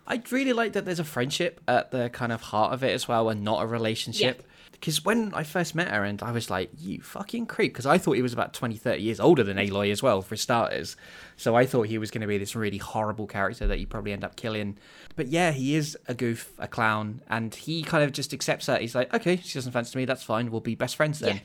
I 0.07 0.21
really 0.31 0.53
like 0.53 0.73
that 0.73 0.85
there's 0.85 0.99
a 0.99 1.03
friendship 1.05 1.61
at 1.67 1.91
the 1.91 2.09
kind 2.09 2.31
of 2.31 2.41
heart 2.41 2.73
of 2.73 2.83
it 2.83 2.91
as 2.93 3.07
well, 3.07 3.29
and 3.29 3.41
not 3.43 3.63
a 3.63 3.67
relationship. 3.67 4.43
Because 4.83 5.05
when 5.05 5.33
I 5.33 5.43
first 5.43 5.75
met 5.75 5.87
Erend, 5.87 6.21
I 6.21 6.33
was 6.33 6.49
like, 6.49 6.69
you 6.77 6.99
fucking 6.99 7.45
creep. 7.45 7.71
Because 7.71 7.85
I 7.85 7.97
thought 7.97 8.17
he 8.17 8.21
was 8.21 8.33
about 8.33 8.53
20, 8.53 8.75
30 8.75 9.01
years 9.01 9.17
older 9.17 9.41
than 9.41 9.55
Aloy 9.55 9.89
as 9.93 10.03
well, 10.03 10.21
for 10.21 10.35
starters. 10.35 10.97
So 11.37 11.55
I 11.55 11.65
thought 11.65 11.83
he 11.83 11.97
was 11.97 12.11
going 12.11 12.19
to 12.19 12.27
be 12.27 12.37
this 12.37 12.53
really 12.53 12.79
horrible 12.79 13.25
character 13.25 13.65
that 13.65 13.79
you 13.79 13.87
probably 13.87 14.11
end 14.11 14.25
up 14.25 14.35
killing. 14.35 14.77
But 15.15 15.27
yeah, 15.27 15.51
he 15.51 15.75
is 15.75 15.97
a 16.09 16.13
goof, 16.13 16.51
a 16.59 16.67
clown, 16.67 17.21
and 17.29 17.55
he 17.55 17.81
kind 17.81 18.03
of 18.03 18.11
just 18.11 18.33
accepts 18.33 18.65
that. 18.65 18.81
He's 18.81 18.93
like, 18.93 19.13
okay, 19.13 19.37
she 19.37 19.53
doesn't 19.53 19.71
fancy 19.71 19.97
me, 19.97 20.03
that's 20.03 20.21
fine, 20.21 20.51
we'll 20.51 20.59
be 20.59 20.75
best 20.75 20.97
friends 20.97 21.19
then. 21.19 21.35
Yeah. 21.35 21.41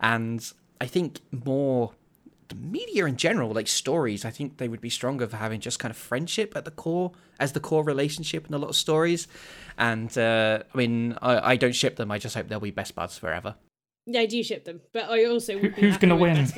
And 0.00 0.52
I 0.78 0.84
think 0.84 1.20
more 1.30 1.92
media 2.54 3.06
in 3.06 3.16
general, 3.16 3.50
like 3.52 3.68
stories, 3.68 4.24
I 4.24 4.30
think 4.30 4.58
they 4.58 4.68
would 4.68 4.80
be 4.80 4.90
stronger 4.90 5.26
for 5.26 5.36
having 5.36 5.60
just 5.60 5.78
kind 5.78 5.90
of 5.90 5.96
friendship 5.96 6.52
at 6.56 6.64
the 6.64 6.70
core 6.70 7.12
as 7.40 7.52
the 7.52 7.60
core 7.60 7.84
relationship 7.84 8.46
in 8.46 8.54
a 8.54 8.58
lot 8.58 8.68
of 8.70 8.76
stories. 8.76 9.28
And 9.78 10.16
uh, 10.18 10.62
I 10.72 10.76
mean, 10.76 11.16
I, 11.22 11.52
I 11.52 11.56
don't 11.56 11.74
ship 11.74 11.96
them. 11.96 12.10
I 12.10 12.18
just 12.18 12.34
hope 12.34 12.48
they'll 12.48 12.60
be 12.60 12.70
best 12.70 12.94
buds 12.94 13.18
forever. 13.18 13.54
yeah 14.06 14.20
i 14.20 14.26
do 14.26 14.42
ship 14.42 14.64
them 14.64 14.80
but 14.92 15.04
i 15.08 15.24
also 15.26 15.54
would 15.60 15.74
be 15.76 15.80
who's 15.80 15.96
gonna 15.96 16.16
win? 16.16 16.36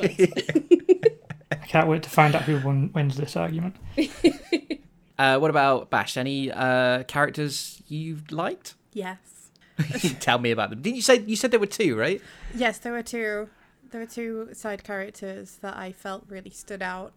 I 1.52 1.56
can't 1.66 1.88
wait 1.88 2.02
to 2.04 2.10
find 2.10 2.34
out 2.34 2.42
who 2.42 2.58
won, 2.60 2.90
wins 2.94 3.16
this 3.16 3.36
argument. 3.36 3.76
Uh, 5.16 5.38
what 5.38 5.48
about 5.48 5.90
Bash? 5.90 6.16
Any 6.16 6.50
uh, 6.50 7.04
characters 7.04 7.80
you 7.86 8.18
liked? 8.32 8.74
Yes. 8.92 9.18
Tell 10.18 10.40
me 10.40 10.50
about 10.50 10.70
them. 10.70 10.82
Didn't 10.82 10.96
you 10.96 11.02
say 11.02 11.20
you 11.20 11.36
said 11.36 11.52
there 11.52 11.60
were 11.60 11.66
two, 11.66 11.96
right? 11.96 12.20
Yes, 12.52 12.78
there 12.78 12.92
were 12.92 13.04
two. 13.04 13.48
There 13.94 14.00
were 14.00 14.06
two 14.08 14.48
side 14.54 14.82
characters 14.82 15.58
that 15.62 15.76
I 15.76 15.92
felt 15.92 16.24
really 16.26 16.50
stood 16.50 16.82
out, 16.82 17.12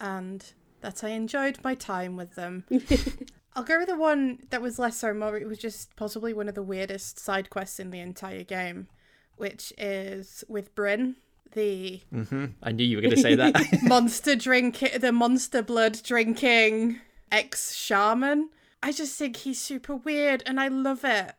and 0.00 0.42
that 0.80 1.04
I 1.04 1.10
enjoyed 1.10 1.58
my 1.62 1.74
time 1.74 2.16
with 2.16 2.36
them. 2.36 2.64
I'll 3.54 3.64
go 3.64 3.80
with 3.80 3.88
the 3.88 3.98
one 3.98 4.38
that 4.48 4.62
was 4.62 4.78
less 4.78 4.96
so 4.96 5.12
more. 5.12 5.36
It 5.36 5.46
was 5.46 5.58
just 5.58 5.94
possibly 5.96 6.32
one 6.32 6.48
of 6.48 6.54
the 6.54 6.62
weirdest 6.62 7.18
side 7.18 7.50
quests 7.50 7.78
in 7.78 7.90
the 7.90 8.00
entire 8.00 8.44
game, 8.44 8.88
which 9.36 9.74
is 9.76 10.42
with 10.48 10.74
Bryn, 10.74 11.16
the 11.52 12.00
Mm-hmm. 12.14 12.46
I 12.62 12.72
knew 12.72 12.86
you 12.86 12.96
were 12.96 13.02
going 13.02 13.16
to 13.16 13.20
say 13.20 13.34
that. 13.34 13.60
monster 13.82 14.34
drink, 14.34 14.78
the 14.98 15.12
monster 15.12 15.60
blood 15.60 16.00
drinking 16.02 16.98
ex 17.30 17.74
shaman. 17.74 18.48
I 18.82 18.92
just 18.92 19.18
think 19.18 19.36
he's 19.36 19.60
super 19.60 19.96
weird, 19.96 20.44
and 20.46 20.58
I 20.58 20.68
love 20.68 21.04
it. 21.04 21.34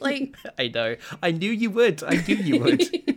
Like 0.00 0.34
I 0.58 0.66
know. 0.66 0.96
I 1.22 1.30
knew 1.30 1.52
you 1.52 1.70
would. 1.70 2.02
I 2.02 2.16
knew 2.26 2.34
you 2.34 2.60
would. 2.62 3.11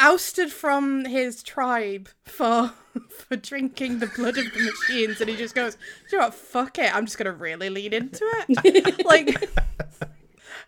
Ousted 0.00 0.52
from 0.52 1.04
his 1.04 1.42
tribe 1.42 2.08
for 2.24 2.72
for 3.10 3.36
drinking 3.36 3.98
the 3.98 4.06
blood 4.06 4.38
of 4.38 4.52
the 4.52 4.60
machines, 4.60 5.20
and 5.20 5.30
he 5.30 5.36
just 5.36 5.54
goes, 5.54 5.76
you 6.10 6.18
know 6.18 6.24
what? 6.24 6.34
Fuck 6.34 6.78
it. 6.78 6.94
I'm 6.94 7.06
just 7.06 7.18
gonna 7.18 7.32
really 7.32 7.70
lean 7.70 7.92
into 7.92 8.24
it." 8.48 9.04
like, 9.04 9.50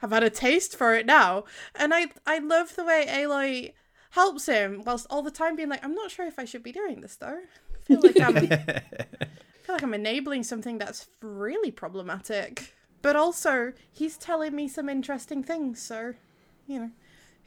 I've 0.02 0.10
had 0.10 0.24
a 0.24 0.30
taste 0.30 0.76
for 0.76 0.94
it 0.94 1.06
now, 1.06 1.44
and 1.74 1.94
I 1.94 2.09
I 2.26 2.38
love 2.38 2.76
the 2.76 2.84
way 2.84 3.06
Aloy 3.09 3.72
helps 4.10 4.46
him 4.46 4.82
whilst 4.84 5.06
all 5.10 5.22
the 5.22 5.30
time 5.30 5.56
being 5.56 5.68
like, 5.68 5.84
"I'm 5.84 5.94
not 5.94 6.10
sure 6.10 6.26
if 6.26 6.38
I 6.38 6.44
should 6.44 6.62
be 6.62 6.72
doing 6.72 7.00
this 7.00 7.16
though." 7.16 7.38
I 7.38 7.80
feel 7.84 8.00
like 8.02 8.20
I'm, 8.20 8.36
I 8.36 8.46
feel 9.62 9.74
like 9.74 9.82
I'm 9.82 9.94
enabling 9.94 10.44
something 10.44 10.78
that's 10.78 11.09
really 11.22 11.70
problematic. 11.70 12.74
But 13.00 13.16
also, 13.16 13.72
he's 13.92 14.16
telling 14.16 14.55
me 14.55 14.68
some 14.68 14.88
interesting 14.88 15.42
things, 15.42 15.80
so 15.80 16.14
you 16.66 16.78
know, 16.78 16.90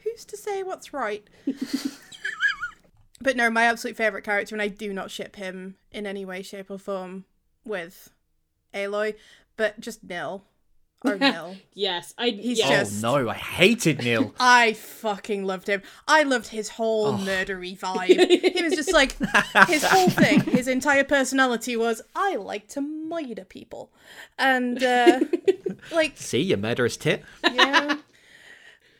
who's 0.04 0.24
to 0.26 0.36
say 0.36 0.62
what's 0.62 0.92
right? 0.92 1.26
but 3.20 3.36
no, 3.36 3.50
my 3.50 3.64
absolute 3.64 3.96
favourite 3.96 4.24
character, 4.24 4.54
and 4.54 4.62
I 4.62 4.68
do 4.68 4.92
not 4.92 5.10
ship 5.10 5.36
him 5.36 5.76
in 5.90 6.06
any 6.06 6.24
way, 6.24 6.42
shape, 6.42 6.70
or 6.70 6.78
form 6.78 7.24
with 7.64 8.10
Aloy, 8.74 9.14
but 9.56 9.78
just 9.80 10.02
Nil. 10.02 10.44
Or 11.04 11.16
Nil. 11.18 11.56
Yes, 11.74 12.14
I. 12.16 12.30
He's 12.30 12.58
yeah. 12.60 12.80
just- 12.80 13.04
Oh 13.04 13.22
no, 13.22 13.28
I 13.28 13.34
hated 13.34 14.02
Nil. 14.04 14.34
I 14.40 14.72
fucking 14.74 15.44
loved 15.44 15.68
him. 15.68 15.82
I 16.06 16.22
loved 16.22 16.48
his 16.48 16.68
whole 16.70 17.14
murdery 17.18 17.76
vibe. 17.78 18.54
he 18.54 18.62
was 18.62 18.74
just 18.74 18.92
like 18.92 19.16
his 19.68 19.82
whole 19.84 20.10
thing, 20.10 20.40
his 20.42 20.68
entire 20.68 21.02
personality 21.04 21.76
was 21.76 22.02
I 22.14 22.36
like 22.36 22.68
to 22.68 22.80
murder 22.80 23.44
people. 23.44 23.92
And 24.38 24.80
uh 24.82 25.20
like 25.92 26.16
See, 26.16 26.40
you 26.42 26.56
murderous 26.56 26.96
tit. 26.96 27.24
yeah. 27.52 27.96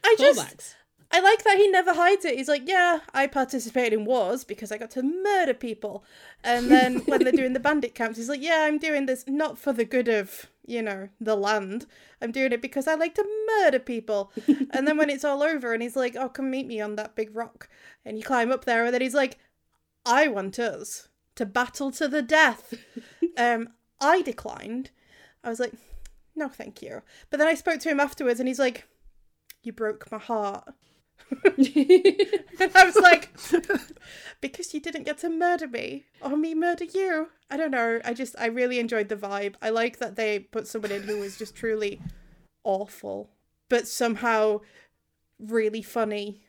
I 0.05 0.17
just 0.19 0.41
Callbacks. 0.41 0.75
I 1.15 1.21
like 1.21 1.45
that 1.45 1.59
he 1.59 1.69
never 1.69 1.93
hides 1.93 2.25
it. 2.25 2.39
He's 2.39 2.49
like, 2.49 2.67
yeah, 2.67 3.01
I 3.13 3.27
participated 3.27 3.93
in 3.93 4.07
wars 4.07 4.45
because 4.45 4.73
I 4.73 4.79
got 4.79 4.91
to 4.93 5.03
murder 5.03 5.53
people. 5.53 6.05
And 6.43 6.71
then 6.71 7.01
when 7.01 7.23
they're 7.23 7.33
doing 7.33 7.53
the 7.53 7.61
bandit 7.69 7.95
camps, 7.95 8.17
he's 8.17 8.31
like, 8.31 8.43
yeah, 8.43 8.65
I'm 8.67 8.79
doing 8.79 9.05
this 9.05 9.25
not 9.29 9.59
for 9.59 9.75
the 9.75 9.85
good 9.85 10.09
of, 10.09 10.47
you 10.67 10.81
know, 10.81 11.11
the 11.21 11.37
land. 11.37 11.85
I'm 12.23 12.33
doing 12.33 12.53
it 12.53 12.63
because 12.63 12.89
I 12.89 12.95
like 12.95 13.15
to 13.17 13.45
murder 13.61 13.79
people. 13.79 14.33
and 14.71 14.89
then 14.89 14.97
when 14.97 15.11
it's 15.11 15.25
all 15.25 15.43
over 15.43 15.75
and 15.75 15.83
he's 15.83 15.97
like, 15.97 16.17
oh, 16.17 16.31
come 16.31 16.51
meet 16.51 16.67
me 16.67 16.81
on 16.81 16.97
that 16.97 17.15
big 17.15 17.37
rock. 17.37 17.69
And 18.07 18.17
you 18.17 18.25
climb 18.25 18.51
up 18.51 18.65
there 18.65 18.87
and 18.87 18.95
then 18.95 19.03
he's 19.03 19.15
like, 19.15 19.39
I 20.07 20.29
want 20.29 20.59
us 20.59 21.09
to 21.35 21.45
battle 21.45 21.91
to 21.93 22.09
the 22.09 22.23
death. 22.23 22.73
um, 23.37 23.69
I 24.01 24.23
declined. 24.23 24.91
I 25.45 25.51
was 25.51 25.61
like, 25.61 25.75
no, 26.35 26.49
thank 26.49 26.81
you. 26.81 27.03
But 27.29 27.37
then 27.37 27.49
I 27.49 27.55
spoke 27.55 27.81
to 27.81 27.91
him 27.91 28.01
afterwards 28.01 28.41
and 28.41 28.49
he's 28.49 28.59
like, 28.59 28.87
you 29.63 29.75
broke 29.75 30.11
my 30.11 30.19
heart. 30.19 30.73
I 31.45 32.85
was 32.85 32.97
like, 32.97 33.31
because 34.41 34.75
you 34.75 34.81
didn't 34.81 35.05
get 35.05 35.19
to 35.19 35.31
murder 35.31 35.69
me 35.69 36.05
or 36.21 36.37
me 36.37 36.55
murder 36.55 36.85
you. 36.85 37.29
I 37.51 37.57
don't 37.57 37.71
know. 37.71 38.01
I 38.05 38.15
just, 38.15 38.35
I 38.39 38.47
really 38.47 38.79
enjoyed 38.79 39.09
the 39.09 39.17
vibe. 39.17 39.55
I 39.63 39.71
like 39.71 39.99
that 39.99 40.17
they 40.17 40.41
put 40.41 40.67
someone 40.67 40.93
in 40.93 41.03
who 41.03 41.19
was 41.19 41.37
just 41.37 41.55
truly 41.55 42.01
awful, 42.65 43.31
but 43.69 43.89
somehow 43.89 44.61
really 45.39 45.83
funny 45.83 46.43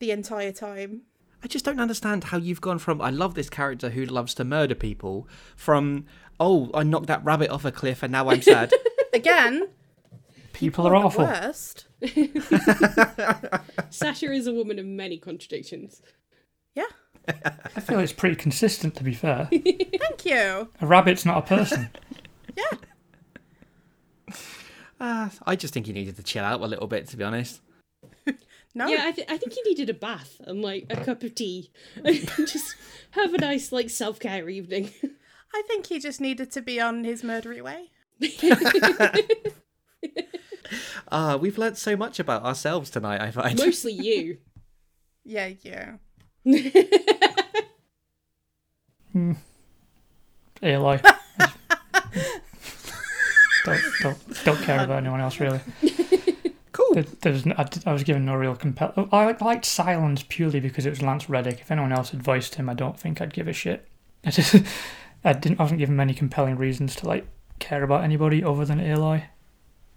the 0.00 0.10
entire 0.10 0.52
time. 0.52 1.02
I 1.42 1.46
just 1.46 1.64
don't 1.64 1.80
understand 1.80 2.24
how 2.24 2.38
you've 2.38 2.62
gone 2.62 2.78
from 2.78 3.02
I 3.02 3.10
love 3.10 3.34
this 3.34 3.50
character 3.50 3.90
who 3.90 4.06
loves 4.06 4.32
to 4.34 4.44
murder 4.44 4.74
people 4.74 5.28
from 5.56 6.06
oh 6.40 6.70
I 6.72 6.84
knocked 6.84 7.08
that 7.08 7.22
rabbit 7.22 7.50
off 7.50 7.66
a 7.66 7.72
cliff 7.72 8.02
and 8.02 8.12
now 8.12 8.30
I'm 8.30 8.40
sad. 8.40 8.72
Again, 9.12 9.68
People 10.54 10.86
are 10.86 10.90
the 10.90 10.96
awful. 10.96 11.24
worst. 11.24 11.86
Sasha 13.90 14.32
is 14.32 14.46
a 14.46 14.54
woman 14.54 14.78
of 14.78 14.86
many 14.86 15.18
contradictions. 15.18 16.00
Yeah. 16.74 16.84
I 17.28 17.80
feel 17.80 17.98
it's 17.98 18.12
pretty 18.12 18.36
consistent, 18.36 18.94
to 18.96 19.04
be 19.04 19.12
fair. 19.12 19.48
Thank 19.50 20.24
you. 20.24 20.68
A 20.80 20.86
rabbit's 20.86 21.26
not 21.26 21.38
a 21.38 21.42
person. 21.42 21.90
Yeah. 22.56 22.78
uh, 25.00 25.28
I 25.44 25.56
just 25.56 25.74
think 25.74 25.86
he 25.86 25.92
needed 25.92 26.14
to 26.14 26.22
chill 26.22 26.44
out 26.44 26.60
a 26.60 26.66
little 26.66 26.86
bit 26.86 27.08
to 27.08 27.16
be 27.16 27.24
honest. 27.24 27.60
No. 28.76 28.86
Yeah, 28.86 29.06
I, 29.06 29.10
th- 29.12 29.28
I 29.28 29.36
think 29.38 29.54
he 29.54 29.62
needed 29.62 29.90
a 29.90 29.94
bath 29.94 30.40
and 30.46 30.62
like 30.62 30.86
a 30.90 30.96
cup 30.96 31.24
of 31.24 31.34
tea, 31.34 31.70
and 32.04 32.14
just 32.46 32.76
have 33.12 33.34
a 33.34 33.38
nice 33.38 33.72
like 33.72 33.90
self 33.90 34.20
care 34.20 34.48
evening. 34.48 34.90
I 35.52 35.62
think 35.66 35.86
he 35.86 35.98
just 35.98 36.20
needed 36.20 36.52
to 36.52 36.62
be 36.62 36.80
on 36.80 37.02
his 37.02 37.22
murdery 37.22 37.60
way. 37.60 37.90
Ah, 41.10 41.36
we've 41.36 41.58
learnt 41.58 41.76
so 41.78 41.96
much 41.96 42.18
about 42.18 42.42
ourselves 42.44 42.90
tonight, 42.90 43.20
I 43.20 43.30
find. 43.30 43.58
Mostly 43.58 43.92
you. 43.92 44.38
Yeah, 45.26 45.52
yeah. 45.62 45.94
Aloy. 50.62 51.00
don't, 53.64 53.82
don't, 54.00 54.44
don't 54.44 54.62
care 54.62 54.84
about 54.84 54.98
anyone 54.98 55.20
else, 55.20 55.40
really. 55.40 55.60
Cool. 56.72 56.94
There- 56.94 57.04
There's, 57.22 57.46
n- 57.46 57.54
I, 57.56 57.64
d- 57.64 57.80
I 57.86 57.92
was 57.92 58.02
given 58.02 58.24
no 58.24 58.34
real 58.34 58.54
compel. 58.56 58.92
I 59.12 59.24
liked 59.40 59.64
Sylens 59.64 60.26
purely 60.28 60.60
because 60.60 60.86
it 60.86 60.90
was 60.90 61.02
Lance 61.02 61.28
Reddick. 61.30 61.60
If 61.60 61.70
anyone 61.70 61.92
else 61.92 62.10
had 62.10 62.22
voiced 62.22 62.56
him, 62.56 62.68
I 62.68 62.74
don't 62.74 62.98
think 62.98 63.20
I'd 63.20 63.32
give 63.32 63.48
a 63.48 63.52
shit. 63.52 63.86
I 64.24 64.30
just, 64.32 64.56
I 65.24 65.32
didn't. 65.34 65.60
I 65.60 65.64
wasn't 65.64 65.78
given 65.78 65.96
many 65.96 66.14
compelling 66.14 66.56
reasons 66.56 66.96
to 66.96 67.06
like 67.06 67.26
care 67.60 67.82
about 67.82 68.02
anybody 68.04 68.42
other 68.42 68.64
than 68.64 68.80
Aloy, 68.80 68.98
O- 68.98 69.16
uh, 69.16 69.22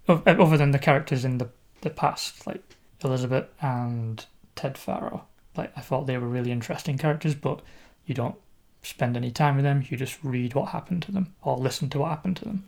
other 0.08 0.58
than 0.58 0.72
the 0.72 0.80
characters 0.80 1.26
in 1.26 1.38
the 1.38 1.50
the 1.82 1.90
past, 1.90 2.48
like 2.48 2.64
Elizabeth 3.04 3.48
and 3.62 4.26
Ted 4.56 4.78
Faro. 4.78 5.26
Like 5.56 5.72
I 5.76 5.82
thought 5.82 6.08
they 6.08 6.18
were 6.18 6.28
really 6.28 6.52
interesting 6.52 6.98
characters, 6.98 7.36
but 7.36 7.62
you 8.06 8.16
don't 8.16 8.36
spend 8.82 9.18
any 9.18 9.32
time 9.32 9.56
with 9.56 9.66
them. 9.66 9.84
You 9.88 9.98
just 9.98 10.24
read 10.24 10.54
what 10.54 10.70
happened 10.70 11.04
to 11.04 11.12
them 11.12 11.36
or 11.42 11.58
listen 11.58 11.90
to 11.90 12.00
what 12.00 12.10
happened 12.10 12.38
to 12.38 12.46
them. 12.46 12.66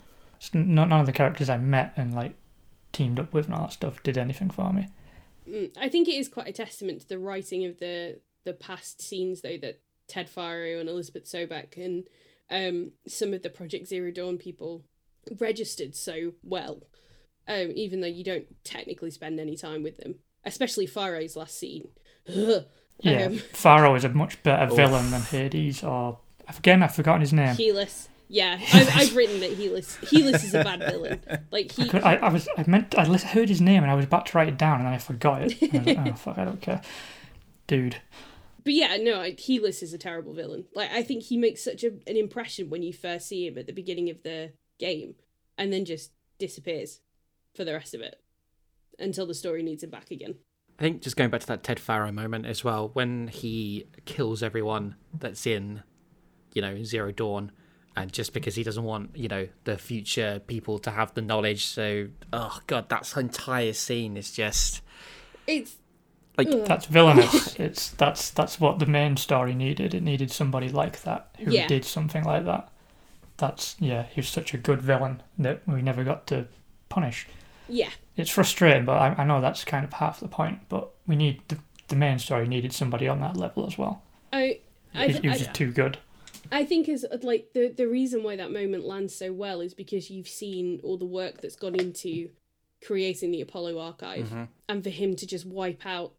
N- 0.54 0.74
none 0.74 0.92
of 0.92 1.06
the 1.06 1.12
characters 1.12 1.50
I 1.50 1.58
met 1.58 1.94
and 1.96 2.14
like 2.14 2.36
teamed 2.92 3.20
up 3.20 3.34
with 3.34 3.46
and 3.46 3.56
all 3.56 3.64
that 3.64 3.74
stuff 3.74 4.02
did 4.04 4.18
anything 4.18 4.50
for 4.50 4.72
me. 4.74 4.88
Mm, 5.48 5.72
I 5.80 5.90
think 5.90 6.08
it 6.08 6.16
is 6.16 6.28
quite 6.28 6.48
a 6.48 6.54
testament 6.54 7.02
to 7.02 7.10
the 7.10 7.20
writing 7.20 7.66
of 7.66 7.80
the 7.80 8.20
the 8.46 8.54
past 8.54 9.02
scenes 9.02 9.42
though 9.42 9.58
that 9.58 9.82
Ted 10.08 10.30
Faro 10.30 10.80
and 10.80 10.90
Elizabeth 10.90 11.26
Sobek 11.26 11.78
and 11.78 12.06
um, 12.50 12.92
some 13.08 13.34
of 13.34 13.44
the 13.44 13.50
Project 13.50 13.88
Zero 13.88 14.12
Dawn 14.12 14.38
people 14.38 14.84
registered 15.40 15.96
so 15.96 16.34
well. 16.44 16.82
Um, 17.50 17.72
even 17.76 18.00
though 18.02 18.08
you 18.08 18.24
don't 18.24 18.46
technically 18.64 19.12
spend 19.12 19.40
any 19.40 19.58
time 19.58 19.84
with 19.84 19.98
them, 19.98 20.16
especially 20.46 20.86
Faro's 20.86 21.36
last 21.36 21.58
scene. 21.58 21.90
Ugh. 22.30 22.66
Yeah, 23.02 23.28
Um, 23.28 23.38
Pharaoh 23.54 23.96
is 23.96 24.04
a 24.04 24.10
much 24.10 24.44
better 24.44 24.76
villain 24.76 25.10
than 25.12 25.22
Hades, 25.22 25.84
or 25.86 26.20
again 26.58 26.84
I've 26.84 26.94
forgotten 26.94 27.22
his 27.22 27.32
name. 27.32 27.56
Helis. 27.56 28.10
Yeah, 28.28 28.60
I've, 28.74 28.94
I've 28.98 29.16
written 29.16 29.40
that 29.40 29.58
Helis. 29.58 29.98
Helis 30.10 30.44
is 30.44 30.54
a 30.54 30.66
bad 30.66 30.80
villain. 30.82 31.22
Like 31.50 31.72
he, 31.72 31.90
I, 31.92 32.18
I 32.18 32.28
was 32.30 32.50
I 32.58 32.66
meant 32.68 32.96
I 33.00 33.06
lis- 33.06 33.24
heard 33.24 33.48
his 33.48 33.62
name 33.62 33.84
and 33.84 33.90
I 33.92 33.96
was 33.96 34.04
about 34.04 34.26
to 34.26 34.38
write 34.38 34.50
it 34.50 34.58
down 34.58 34.80
and 34.80 34.86
then 34.86 34.94
I 34.94 34.98
forgot 34.98 35.44
it. 35.44 35.58
I 35.74 35.78
was 35.78 35.86
like, 35.88 35.98
oh 35.98 36.14
fuck, 36.18 36.38
I 36.38 36.44
don't 36.44 36.60
care, 36.62 36.82
dude. 37.68 37.96
But 38.66 38.74
yeah, 38.74 38.98
no, 39.00 39.22
I- 39.22 39.32
Helis 39.32 39.82
is 39.82 39.94
a 39.94 39.98
terrible 39.98 40.34
villain. 40.34 40.66
Like 40.76 40.92
I 40.92 41.02
think 41.02 41.24
he 41.24 41.38
makes 41.38 41.64
such 41.64 41.86
a, 41.86 41.92
an 42.06 42.18
impression 42.18 42.70
when 42.70 42.84
you 42.84 42.92
first 42.92 43.30
see 43.30 43.48
him 43.48 43.58
at 43.58 43.66
the 43.66 43.72
beginning 43.74 44.10
of 44.10 44.24
the 44.24 44.52
game, 44.78 45.16
and 45.58 45.72
then 45.72 45.86
just 45.86 46.12
disappears 46.38 47.00
for 47.60 47.66
the 47.66 47.74
rest 47.74 47.94
of 47.94 48.00
it 48.00 48.16
until 49.00 49.26
the 49.28 49.34
story 49.34 49.62
needs 49.62 49.84
him 49.84 49.90
back 49.90 50.12
again. 50.12 50.36
I 50.80 50.82
think 50.84 51.02
just 51.02 51.18
going 51.18 51.30
back 51.30 51.42
to 51.42 51.48
that 51.48 51.62
Ted 51.62 51.78
Faro 51.78 52.10
moment 52.10 52.46
as 52.46 52.64
well, 52.64 52.90
when 52.94 53.28
he 53.28 53.86
kills 54.06 54.42
everyone 54.42 54.96
that's 55.14 55.46
in, 55.46 55.84
you 56.54 56.62
know, 56.62 56.82
Zero 56.86 57.12
Dawn, 57.12 57.52
and 57.98 58.14
just 58.14 58.32
because 58.32 58.56
he 58.56 58.64
doesn't 58.64 58.86
want, 58.86 59.10
you 59.14 59.28
know, 59.28 59.50
the 59.66 59.78
future 59.78 60.40
people 60.48 60.80
to 60.80 60.92
have 60.92 61.14
the 61.16 61.22
knowledge. 61.22 61.66
So, 61.66 62.08
oh 62.32 62.60
god, 62.68 62.88
that 62.88 63.14
entire 63.18 63.74
scene 63.74 64.16
is 64.16 64.32
just 64.32 64.82
It's 65.46 65.76
like 66.38 66.50
That's 66.66 66.86
villainous. 66.86 67.56
it's 67.60 67.90
that's 67.90 68.30
that's 68.30 68.58
what 68.58 68.80
the 68.80 68.86
main 68.86 69.18
story 69.18 69.54
needed. 69.54 69.94
It 69.94 70.02
needed 70.02 70.32
somebody 70.32 70.70
like 70.70 71.02
that 71.02 71.36
who 71.40 71.52
Yeah. 71.52 71.68
did 71.68 71.84
something 71.84 72.24
like 72.24 72.46
that. 72.46 72.72
That's 73.36 73.76
yeah, 73.80 74.04
he 74.04 74.22
was 74.22 74.30
such 74.30 74.54
a 74.54 74.58
good 74.58 74.82
villain 74.82 75.24
that 75.38 75.68
we 75.68 75.82
never 75.82 76.06
got 76.06 76.26
to 76.28 76.48
punish. 76.88 77.28
Yeah, 77.70 77.90
It's 78.16 78.30
frustrating, 78.30 78.86
but 78.86 78.98
I, 78.98 79.16
I 79.20 79.24
know 79.24 79.42
that's 79.42 79.64
kind 79.64 79.86
of 79.86 79.94
half 79.94 80.20
the 80.20 80.28
point. 80.28 80.60
But 80.70 80.90
we 81.08 81.16
need 81.16 81.42
the, 81.48 81.60
the 81.88 81.96
main 81.96 82.20
story 82.20 82.48
needed 82.48 82.74
somebody 82.74 83.08
on 83.08 83.22
that 83.22 83.38
level 83.38 83.66
as 83.66 83.78
well. 83.78 84.04
I 84.34 84.60
I, 84.94 85.08
He, 85.08 85.20
he 85.20 85.28
was 85.28 85.38
I, 85.38 85.44
just 85.46 85.54
too 85.54 85.72
good. 85.72 85.98
I 86.52 86.66
think 86.66 86.90
is 86.90 87.06
like 87.22 87.50
the 87.54 87.70
the 87.70 87.88
reason 87.88 88.24
why 88.24 88.36
that 88.36 88.52
moment 88.52 88.86
lands 88.86 89.16
so 89.16 89.32
well 89.32 89.62
is 89.62 89.74
because 89.74 90.10
you've 90.10 90.28
seen 90.28 90.80
all 90.84 90.98
the 90.98 91.06
work 91.06 91.42
that's 91.42 91.56
gone 91.56 91.76
into 91.76 92.30
creating 92.86 93.32
the 93.32 93.42
Apollo 93.42 93.80
archive, 93.80 94.48
and 94.68 94.84
for 94.84 94.90
him 94.90 95.16
to 95.18 95.28
just 95.28 95.46
wipe 95.46 95.86
out 95.86 96.14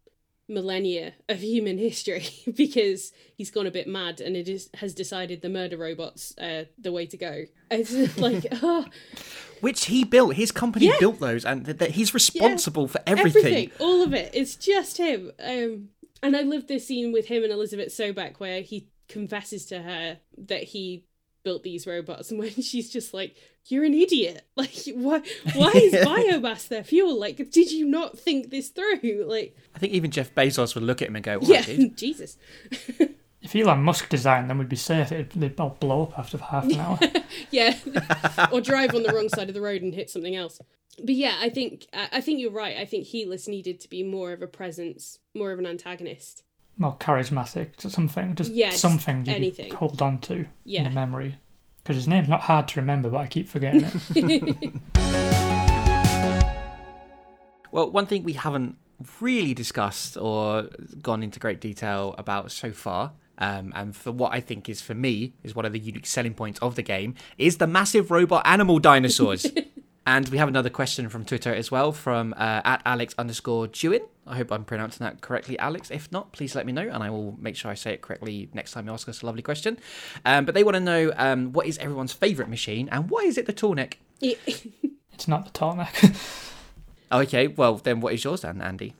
millennia 0.47 1.13
of 1.29 1.39
human 1.39 1.77
history 1.89 2.25
because 2.55 3.13
he's 3.35 3.49
gone 3.49 3.67
a 3.67 3.71
bit 3.71 3.87
mad 3.87 4.19
and 4.19 4.35
it 4.35 4.49
is 4.49 4.69
has 4.75 4.93
decided 4.93 5.41
the 5.41 5.49
murder 5.49 5.77
robots 5.77 6.37
uh 6.37 6.65
the 6.77 6.91
way 6.91 7.05
to 7.05 7.17
go. 7.17 7.45
It's 7.69 8.17
like 8.17 8.45
oh, 8.61 8.85
which 9.61 9.85
he 9.85 10.03
built. 10.03 10.35
His 10.35 10.51
company 10.51 10.87
Yeah. 10.87 10.97
built 10.99 11.19
those, 11.19 11.45
and 11.45 11.65
th- 11.65 11.77
that 11.77 11.91
he's 11.91 12.13
responsible 12.13 12.87
for 12.87 13.01
everything. 13.07 13.71
all 13.79 14.01
of 14.03 14.13
it. 14.13 14.31
It's 14.33 14.55
just 14.55 14.97
him. 14.97 15.31
Um, 15.39 15.89
And 16.23 16.35
I 16.37 16.41
love 16.41 16.67
this 16.67 16.85
scene 16.87 17.11
with 17.11 17.27
him 17.29 17.43
and 17.43 17.51
Elizabeth 17.51 17.89
Sobek 17.89 18.39
where 18.39 18.61
he 18.61 18.89
confesses 19.07 19.65
to 19.67 19.81
her 19.81 20.19
that 20.37 20.63
he 20.63 21.05
built 21.43 21.63
these 21.63 21.87
robots 21.87 22.29
and 22.29 22.39
when 22.43 22.51
she's 22.61 22.91
just 22.91 23.11
like 23.13 23.35
you're 23.65 23.83
an 23.83 23.95
idiot 23.95 24.45
like 24.55 24.71
why 24.93 25.19
why 25.55 25.71
is 25.73 25.93
biomass 26.05 26.67
their 26.67 26.83
fuel 26.83 27.19
like 27.19 27.37
did 27.49 27.71
you 27.71 27.85
not 27.87 28.17
think 28.19 28.51
this 28.51 28.69
through 28.69 29.25
like 29.27 29.55
I 29.75 29.79
think 29.79 29.93
even 29.93 30.11
Jeff 30.11 30.33
Bezos 30.35 30.75
would 30.75 30.83
look 30.83 31.01
at 31.01 31.07
him 31.07 31.15
and 31.15 31.25
go, 31.25 31.39
"What, 31.39 31.49
yeah 31.49 31.63
dude?" 31.63 31.97
jesus 31.97 32.37
If 33.41 33.55
Elon 33.55 33.81
Musk 33.83 34.07
designed 34.09 34.49
them, 34.49 34.59
we'd 34.59 34.69
be 34.69 34.75
safe. 34.75 35.11
It'd, 35.11 35.31
they'd 35.31 35.59
all 35.59 35.75
blow 35.79 36.03
up 36.03 36.19
after 36.19 36.37
half 36.37 36.65
an 36.65 36.79
hour. 36.79 36.99
yeah 37.51 37.75
or 38.51 38.61
drive 38.61 38.93
on 38.93 39.03
the 39.03 39.11
wrong 39.13 39.29
side 39.29 39.47
of 39.49 39.55
the 39.55 39.61
road 39.61 39.81
and 39.81 39.93
hit 39.93 40.09
something 40.09 40.35
else 40.35 40.59
but 41.03 41.15
yeah 41.15 41.37
i 41.39 41.49
think 41.49 41.87
I 41.93 42.09
I 42.13 42.21
think 42.21 42.39
you're 42.41 42.51
right 42.51 42.75
i 42.77 42.85
think 42.85 43.07
Helis 43.07 43.47
needed 43.47 43.79
to 43.79 43.89
be 43.89 44.03
more 44.03 44.31
of 44.33 44.41
a 44.41 44.47
presence 44.47 45.17
more 45.33 45.51
of 45.51 45.59
an 45.59 45.65
antagonist 45.65 46.43
More 46.77 46.95
charismatic, 46.97 47.79
something, 47.79 48.35
just 48.35 48.51
Yeah, 48.51 48.71
something 48.71 49.25
you 49.25 49.33
anything. 49.33 49.69
could 49.69 49.79
hold 49.79 50.01
on 50.01 50.19
to 50.21 50.33
in 50.33 50.47
Yeah. 50.65 50.83
the 50.83 50.89
memory. 50.89 51.37
Because 51.83 51.95
his 51.95 52.07
name's 52.07 52.29
not 52.29 52.41
hard 52.41 52.67
to 52.69 52.79
remember, 52.79 53.09
but 53.09 53.17
I 53.17 53.27
keep 53.27 53.47
forgetting 53.47 53.85
it. 53.85 54.73
Well, 57.71 57.89
one 57.89 58.05
thing 58.05 58.23
we 58.23 58.33
haven't 58.33 58.75
really 59.21 59.53
discussed 59.53 60.17
or 60.17 60.69
gone 61.01 61.23
into 61.23 61.39
great 61.39 61.61
detail 61.61 62.13
about 62.17 62.51
so 62.51 62.71
far, 62.73 63.13
um, 63.41 63.73
and 63.75 63.95
for 63.95 64.11
what 64.11 64.33
I 64.33 64.39
think 64.39 64.69
is 64.69 64.81
for 64.81 64.93
me 64.93 65.33
is 65.43 65.55
one 65.55 65.65
of 65.65 65.73
the 65.73 65.79
unique 65.79 66.05
selling 66.05 66.33
points 66.33 66.59
of 66.59 66.75
the 66.75 66.83
game, 66.83 67.15
is 67.37 67.57
the 67.57 67.67
massive 67.67 68.11
robot 68.11 68.43
animal 68.45 68.79
dinosaurs. 68.79 69.45
and 70.05 70.29
we 70.29 70.37
have 70.37 70.47
another 70.47 70.69
question 70.69 71.09
from 71.09 71.25
Twitter 71.25 71.53
as 71.53 71.71
well, 71.71 71.91
from 71.91 72.33
uh, 72.37 72.61
at 72.63 72.81
Alex 72.85 73.13
underscore 73.17 73.67
Jewin. 73.67 74.01
I 74.27 74.37
hope 74.37 74.51
I'm 74.51 74.63
pronouncing 74.63 75.03
that 75.03 75.21
correctly, 75.21 75.57
Alex. 75.59 75.89
If 75.91 76.11
not, 76.11 76.31
please 76.31 76.55
let 76.55 76.65
me 76.65 76.71
know, 76.71 76.87
and 76.87 77.03
I 77.03 77.09
will 77.09 77.35
make 77.39 77.55
sure 77.55 77.71
I 77.71 77.73
say 77.73 77.93
it 77.93 78.01
correctly 78.01 78.49
next 78.53 78.71
time 78.71 78.85
you 78.85 78.93
ask 78.93 79.09
us 79.09 79.23
a 79.23 79.25
lovely 79.25 79.41
question. 79.41 79.79
Um, 80.23 80.45
but 80.45 80.53
they 80.53 80.63
want 80.63 80.75
to 80.75 80.79
know 80.79 81.11
um, 81.17 81.51
what 81.51 81.65
is 81.65 81.77
everyone's 81.79 82.13
favourite 82.13 82.49
machine, 82.49 82.87
and 82.91 83.09
why 83.09 83.21
is 83.21 83.37
it 83.37 83.47
the 83.47 83.53
Tallneck? 83.53 83.95
it's 85.13 85.27
not 85.27 85.45
the 85.45 85.51
Tallneck. 85.51 86.47
Okay, 87.11 87.47
well 87.47 87.75
then, 87.75 87.99
what 87.99 88.13
is 88.13 88.23
yours 88.23 88.41
then, 88.41 88.61
Andy? 88.61 88.93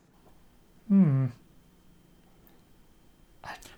Don't 0.89 1.31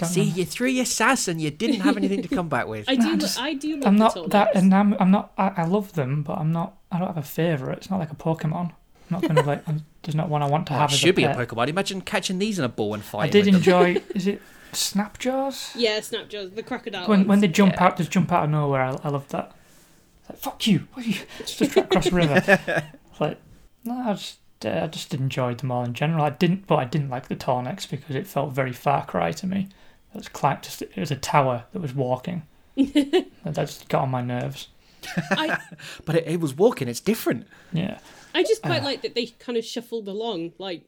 See, 0.04 0.26
know. 0.30 0.36
you 0.36 0.46
threw 0.46 0.68
your 0.68 0.86
sass 0.86 1.28
and 1.30 1.40
you 1.42 1.50
didn't 1.50 1.80
have 1.82 1.96
anything 1.96 2.22
to 2.24 2.28
come 2.28 2.50
back 2.50 2.68
with. 2.68 2.86
i 2.90 2.96
do 2.96 3.16
just- 3.18 3.40
i 3.40 3.54
do 3.54 3.76
love 3.78 3.88
I'm 3.88 3.96
not 3.96 4.14
Tallnecks. 4.16 4.32
that, 4.32 4.56
and 4.56 4.74
I'm, 4.74 4.94
I'm 5.00 5.12
not. 5.12 5.32
I, 5.38 5.54
I 5.58 5.66
love 5.66 5.94
them, 5.94 6.24
but 6.24 6.38
I'm 6.38 6.52
not. 6.52 6.76
I 6.92 6.98
don't 7.00 7.08
have 7.08 7.18
a 7.18 7.22
favorite. 7.22 7.78
It's 7.78 7.90
not 7.90 8.00
like 8.00 8.12
a 8.12 8.16
Pokemon. 8.16 8.72
I'm 8.72 9.10
not 9.10 9.22
going 9.22 9.36
to 9.36 9.44
like. 9.44 9.68
I'm, 9.68 9.86
there's 10.02 10.16
not 10.16 10.28
one 10.30 10.42
I 10.44 10.48
want 10.48 10.68
to 10.68 10.74
Oh, 10.74 10.78
have 10.80 10.90
it 10.90 10.94
as 10.94 11.00
should 11.00 11.10
a 11.12 11.14
be 11.14 11.24
a. 11.24 11.34
Pokemon. 11.34 11.70
Imagine 11.70 12.02
catching 12.02 12.40
these 12.40 12.60
in 12.60 12.66
a 12.66 12.70
ball 12.70 12.94
and 12.94 13.04
fighting. 13.04 13.30
I 13.42 13.44
did 13.44 13.54
enjoy. 13.56 14.02
is 14.16 14.28
it 14.28 14.42
Snapjaws? 14.74 15.74
yeah 15.76 16.00
snapjaws 16.00 16.56
the 16.56 16.64
crocodile 16.64 17.08
When 17.08 17.28
when 17.28 17.40
they 17.40 17.48
jump 17.48 17.74
Yeah. 17.76 17.86
out, 17.86 17.98
just 17.98 18.12
jump 18.12 18.32
out 18.32 18.44
of 18.46 18.50
nowhere. 18.50 18.82
I, 18.82 18.98
I 19.04 19.10
love 19.10 19.28
that. 19.30 19.54
It's 20.22 20.30
like 20.30 20.40
fuck 20.40 20.68
you. 20.68 20.88
What 20.94 21.06
are 21.06 21.10
you? 21.10 21.16
Just 21.40 21.58
try 21.72 21.84
across 21.84 22.06
the 22.06 22.16
river. 22.16 22.42
It's 23.12 23.22
like 23.22 23.40
no, 23.86 23.94
I 24.10 24.14
just 24.14 24.40
I 24.66 24.88
just 24.88 25.14
enjoyed 25.14 25.60
them 25.60 25.72
all 25.72 25.84
in 25.84 25.94
general. 25.94 26.24
I 26.24 26.30
didn't, 26.32 26.68
but 26.68 26.76
I 26.78 26.86
didn't 26.86 27.10
like 27.10 27.28
the 27.28 27.36
Tallnecks 27.36 27.86
because 27.90 28.16
it 28.16 28.28
felt 28.28 28.54
very 28.54 28.74
Far 28.74 29.06
Cry 29.06 29.32
to 29.34 29.48
me. 29.48 29.70
It 30.14 30.18
was 30.18 30.28
cli- 30.30 30.58
just 30.62 30.82
it 30.82 30.96
was 30.98 31.12
a 31.12 31.16
tower 31.16 31.66
that 31.74 31.82
was 31.82 31.94
walking. 31.94 32.44
that 32.76 33.26
just 33.56 33.88
got 33.90 34.04
on 34.04 34.12
my 34.12 34.22
nerves. 34.22 34.68
I, 35.32 35.60
But 36.06 36.16
it, 36.16 36.28
it 36.28 36.40
was 36.40 36.56
walking. 36.56 36.88
It's 36.88 37.00
different. 37.00 37.48
Yeah. 37.72 38.00
I 38.36 38.44
just 38.44 38.62
quite 38.62 38.82
Ah. 38.82 38.86
like 38.86 39.02
that 39.04 39.16
they 39.16 39.28
kind 39.28 39.58
of 39.58 39.66
shuffled 39.66 40.08
along 40.08 40.54
like 40.58 40.84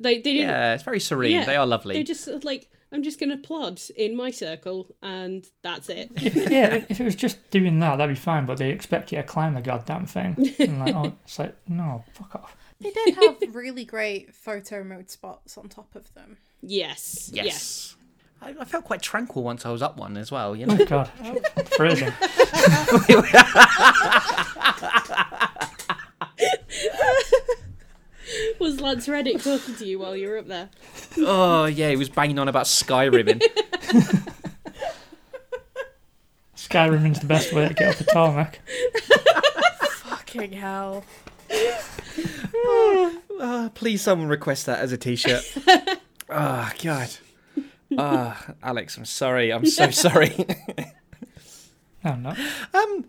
they 0.00 0.16
they 0.16 0.20
didn't 0.34 0.48
Yeah, 0.48 0.74
it's 0.74 0.82
very 0.82 1.00
serene. 1.00 1.32
Yeah, 1.32 1.44
they 1.44 1.56
are 1.56 1.66
lovely. 1.66 1.94
they're 1.94 2.02
just 2.04 2.28
like 2.44 2.68
i'm 2.94 3.02
just 3.02 3.18
gonna 3.18 3.38
plod 3.38 3.80
in 3.96 4.14
my 4.14 4.30
circle 4.30 4.94
and 5.00 5.46
that's 5.62 5.88
it 5.88 6.10
yeah, 6.20 6.84
if 6.90 7.00
it 7.00 7.04
was 7.04 7.14
just 7.14 7.38
doing 7.50 7.78
that, 7.80 7.96
that'd 7.96 8.14
be 8.14 8.20
fine. 8.20 8.44
But 8.44 8.58
they 8.58 8.68
expect 8.70 9.12
you 9.12 9.16
to 9.18 9.22
climb 9.24 9.54
the 9.54 9.62
goddamn 9.62 10.04
thing. 10.06 10.36
And 10.58 10.78
like, 10.80 10.94
oh, 10.94 11.12
it's 11.24 11.38
like, 11.38 11.54
no, 11.68 12.04
fuck 12.12 12.34
off. 12.34 12.54
They 12.82 12.90
did 12.90 13.14
have 13.14 13.36
really 13.54 13.84
great 13.84 14.34
photo 14.34 14.82
mode 14.84 15.10
spots 15.10 15.56
on 15.56 15.68
top 15.68 15.94
of 15.94 16.12
them. 16.14 16.38
yes 16.62 17.30
yes 17.32 17.44
yes. 17.44 17.96
I, 18.40 18.54
I 18.60 18.64
felt 18.64 18.84
quite 18.84 19.02
tranquil 19.02 19.44
once 19.44 19.64
I 19.64 19.70
was 19.70 19.82
up 19.82 19.96
one 19.96 20.16
as 20.16 20.32
well. 20.32 20.56
You 20.56 20.66
oh, 20.68 20.74
know. 20.74 20.78
Oh 20.80 20.86
god, 20.86 21.08
freezing. 21.76 22.12
was 28.58 28.80
lance 28.80 29.08
reddick 29.08 29.42
talking 29.42 29.74
to 29.74 29.84
you 29.84 29.98
while 29.98 30.16
you 30.16 30.26
were 30.28 30.38
up 30.38 30.48
there 30.48 30.70
oh 31.18 31.66
yeah, 31.66 31.90
he 31.90 31.96
was 31.96 32.08
banging 32.08 32.38
on 32.38 32.48
about 32.48 32.64
Skyrimming. 32.66 33.42
Skyrim's 36.56 37.20
the 37.20 37.26
best 37.26 37.52
way 37.52 37.68
to 37.68 37.74
get 37.74 37.94
up 37.94 38.00
a 38.00 38.04
Tallneck. 38.04 38.54
Fucking 39.90 40.52
hell. 40.52 41.04
Ah, 43.40 43.70
please, 43.74 44.02
someone 44.02 44.28
request 44.28 44.66
that 44.66 44.78
as 44.80 44.92
a 44.92 44.96
T-shirt. 44.96 45.42
oh 46.30 46.70
God. 46.82 47.08
Ah, 47.98 48.54
Alex, 48.62 48.96
I'm 48.96 49.04
sorry. 49.04 49.52
I'm 49.52 49.66
so 49.66 49.90
sorry. 50.06 50.46
No, 52.04 52.14
no. 52.16 52.34
um, 52.74 53.04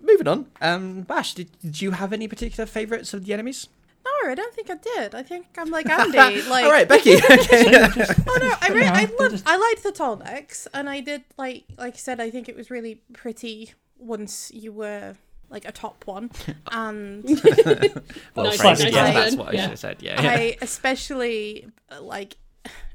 moving 0.00 0.28
on. 0.28 0.46
Um, 0.60 1.02
Bash, 1.02 1.34
did, 1.34 1.48
did 1.60 1.80
you 1.80 1.92
have 1.92 2.12
any 2.12 2.28
particular 2.28 2.66
favourites 2.66 3.14
of 3.14 3.24
the 3.24 3.32
enemies? 3.32 3.68
No, 4.04 4.30
I 4.30 4.34
don't 4.34 4.54
think 4.54 4.70
I 4.70 4.76
did. 4.76 5.14
I 5.14 5.22
think 5.22 5.46
I'm 5.58 5.70
like 5.70 5.88
Andy. 5.90 6.42
Like, 6.42 6.64
All 6.64 6.70
right, 6.70 6.88
Becky. 6.88 7.14
Okay. 7.16 7.84
oh 8.26 8.38
no, 8.40 8.54
I, 8.60 8.70
re- 8.72 8.84
I 8.86 9.08
loved, 9.18 9.42
I 9.46 9.56
liked 9.56 9.82
the 9.82 9.92
tall 9.92 10.16
necks, 10.16 10.66
and 10.72 10.88
I 10.88 11.00
did 11.00 11.24
like, 11.36 11.64
like 11.76 11.94
I 11.94 11.96
said, 11.98 12.20
I 12.20 12.30
think 12.30 12.48
it 12.48 12.56
was 12.56 12.70
really 12.70 13.02
pretty 13.12 13.72
once 13.98 14.50
you 14.54 14.72
were 14.72 15.16
like 15.50 15.64
a 15.66 15.72
top 15.72 16.06
one, 16.06 16.30
and 16.72 17.24
well, 18.34 18.46
Nice, 18.46 18.60
phrased, 18.60 18.82
nice, 18.84 18.92
yeah, 18.92 19.12
that's 19.12 19.36
what 19.36 19.48
I 19.48 19.52
Yeah. 19.52 19.60
should 19.62 19.70
have 19.70 19.78
said. 19.78 19.96
Yeah. 20.02 20.20
yeah. 20.22 20.30
I 20.32 20.56
especially 20.60 21.68
like, 22.00 22.36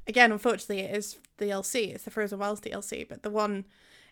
again, 0.08 0.32
unfortunately, 0.32 0.80
it 0.82 0.96
is 0.96 1.18
the 1.38 1.46
DLC. 1.46 1.94
It's 1.94 2.04
the 2.04 2.12
Frozen 2.12 2.40
Wilds 2.40 2.62
DLC, 2.62 3.08
but 3.08 3.24
the 3.24 3.30
one 3.30 3.66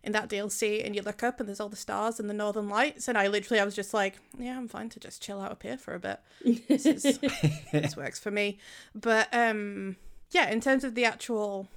in 0.04 0.12
that 0.14 0.28
DLC, 0.30 0.84
and 0.84 0.96
you 0.96 1.02
look 1.04 1.22
up 1.22 1.40
and 1.40 1.48
there's 1.48 1.60
all 1.60 1.70
the 1.70 1.76
stars 1.76 2.20
and 2.20 2.28
the 2.28 2.34
Northern 2.34 2.68
Lights, 2.68 3.08
and 3.08 3.16
I 3.18 3.28
literally, 3.28 3.60
I 3.62 3.66
was 3.66 3.76
just 3.76 3.94
like, 3.94 4.18
yeah, 4.40 4.58
I'm 4.58 4.68
fine 4.68 4.90
to 4.90 5.00
just 5.00 5.22
chill 5.22 5.40
out 5.40 5.52
up 5.52 5.62
here 5.62 5.78
for 5.78 5.94
a 5.94 6.00
bit. 6.00 6.20
This 6.68 6.88
is 6.88 7.20
this 7.72 7.96
works 7.96 8.20
for 8.20 8.32
me. 8.32 8.58
But 8.96 9.28
um, 9.32 9.98
yeah, 10.32 10.50
in 10.50 10.60
terms 10.62 10.84
of 10.84 10.96
the 10.96 11.06
actual 11.06 11.68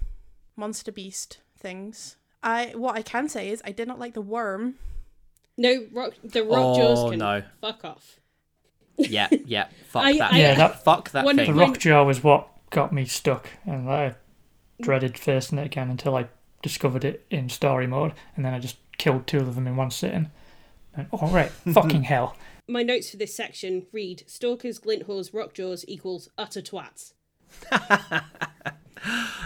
monster 0.57 0.91
beast 0.91 1.41
things, 1.59 2.17
I 2.43 2.73
what 2.75 2.97
I 2.97 3.03
can 3.03 3.29
say 3.29 3.51
is 3.51 3.61
I 3.67 3.73
did 3.73 3.89
not 3.89 3.99
like 3.99 4.15
the 4.15 4.23
worm. 4.23 4.77
No 5.57 5.87
rock 5.93 6.15
the 6.23 6.43
rock 6.45 6.59
oh, 6.59 6.77
jaws 6.77 6.99
Oh, 7.01 7.11
can 7.11 7.19
no. 7.19 7.43
fuck 7.61 7.85
off 7.85 8.21
yeah, 8.97 9.29
yeah. 9.45 9.67
Fuck 9.89 10.05
I- 10.05 10.19
that. 10.19 10.33
I- 10.33 10.39
Yeah, 10.39 10.55
that- 10.55 10.85
fuck 10.85 11.11
that 11.11 11.25
When- 11.25 11.37
The 11.37 11.47
Rock 11.47 11.57
when- 11.57 11.69
Rockjaw 11.75 12.07
was 12.07 12.23
what 12.23 12.49
got 12.71 12.93
me 12.93 13.05
stuck, 13.05 13.49
and 13.67 13.89
I 13.91 14.15
dreaded 14.81 15.19
facing 15.19 15.59
it 15.59 15.67
again 15.67 15.91
until 15.91 16.17
I 16.17 16.29
discovered 16.63 17.05
it 17.05 17.25
in 17.31 17.49
story 17.49 17.87
mode, 17.87 18.13
and 18.37 18.45
then 18.45 18.55
I 18.55 18.59
just 18.59 18.77
killed 18.99 19.27
two 19.27 19.39
of 19.39 19.55
them 19.55 19.67
in 19.67 19.77
one 19.77 19.91
sitting. 19.91 20.31
And 20.97 21.09
all 21.11 21.29
right, 21.31 21.51
fucking 21.73 22.05
hell. 22.05 22.37
my 22.69 22.83
notes 22.85 23.11
for 23.11 23.17
this 23.17 23.35
section 23.35 23.87
read 23.93 24.23
stalkers 24.29 24.79
Glinthawks 24.79 25.31
rockjaws 25.31 25.85
equals 25.89 26.29
utter 26.39 26.63
twats 26.63 27.13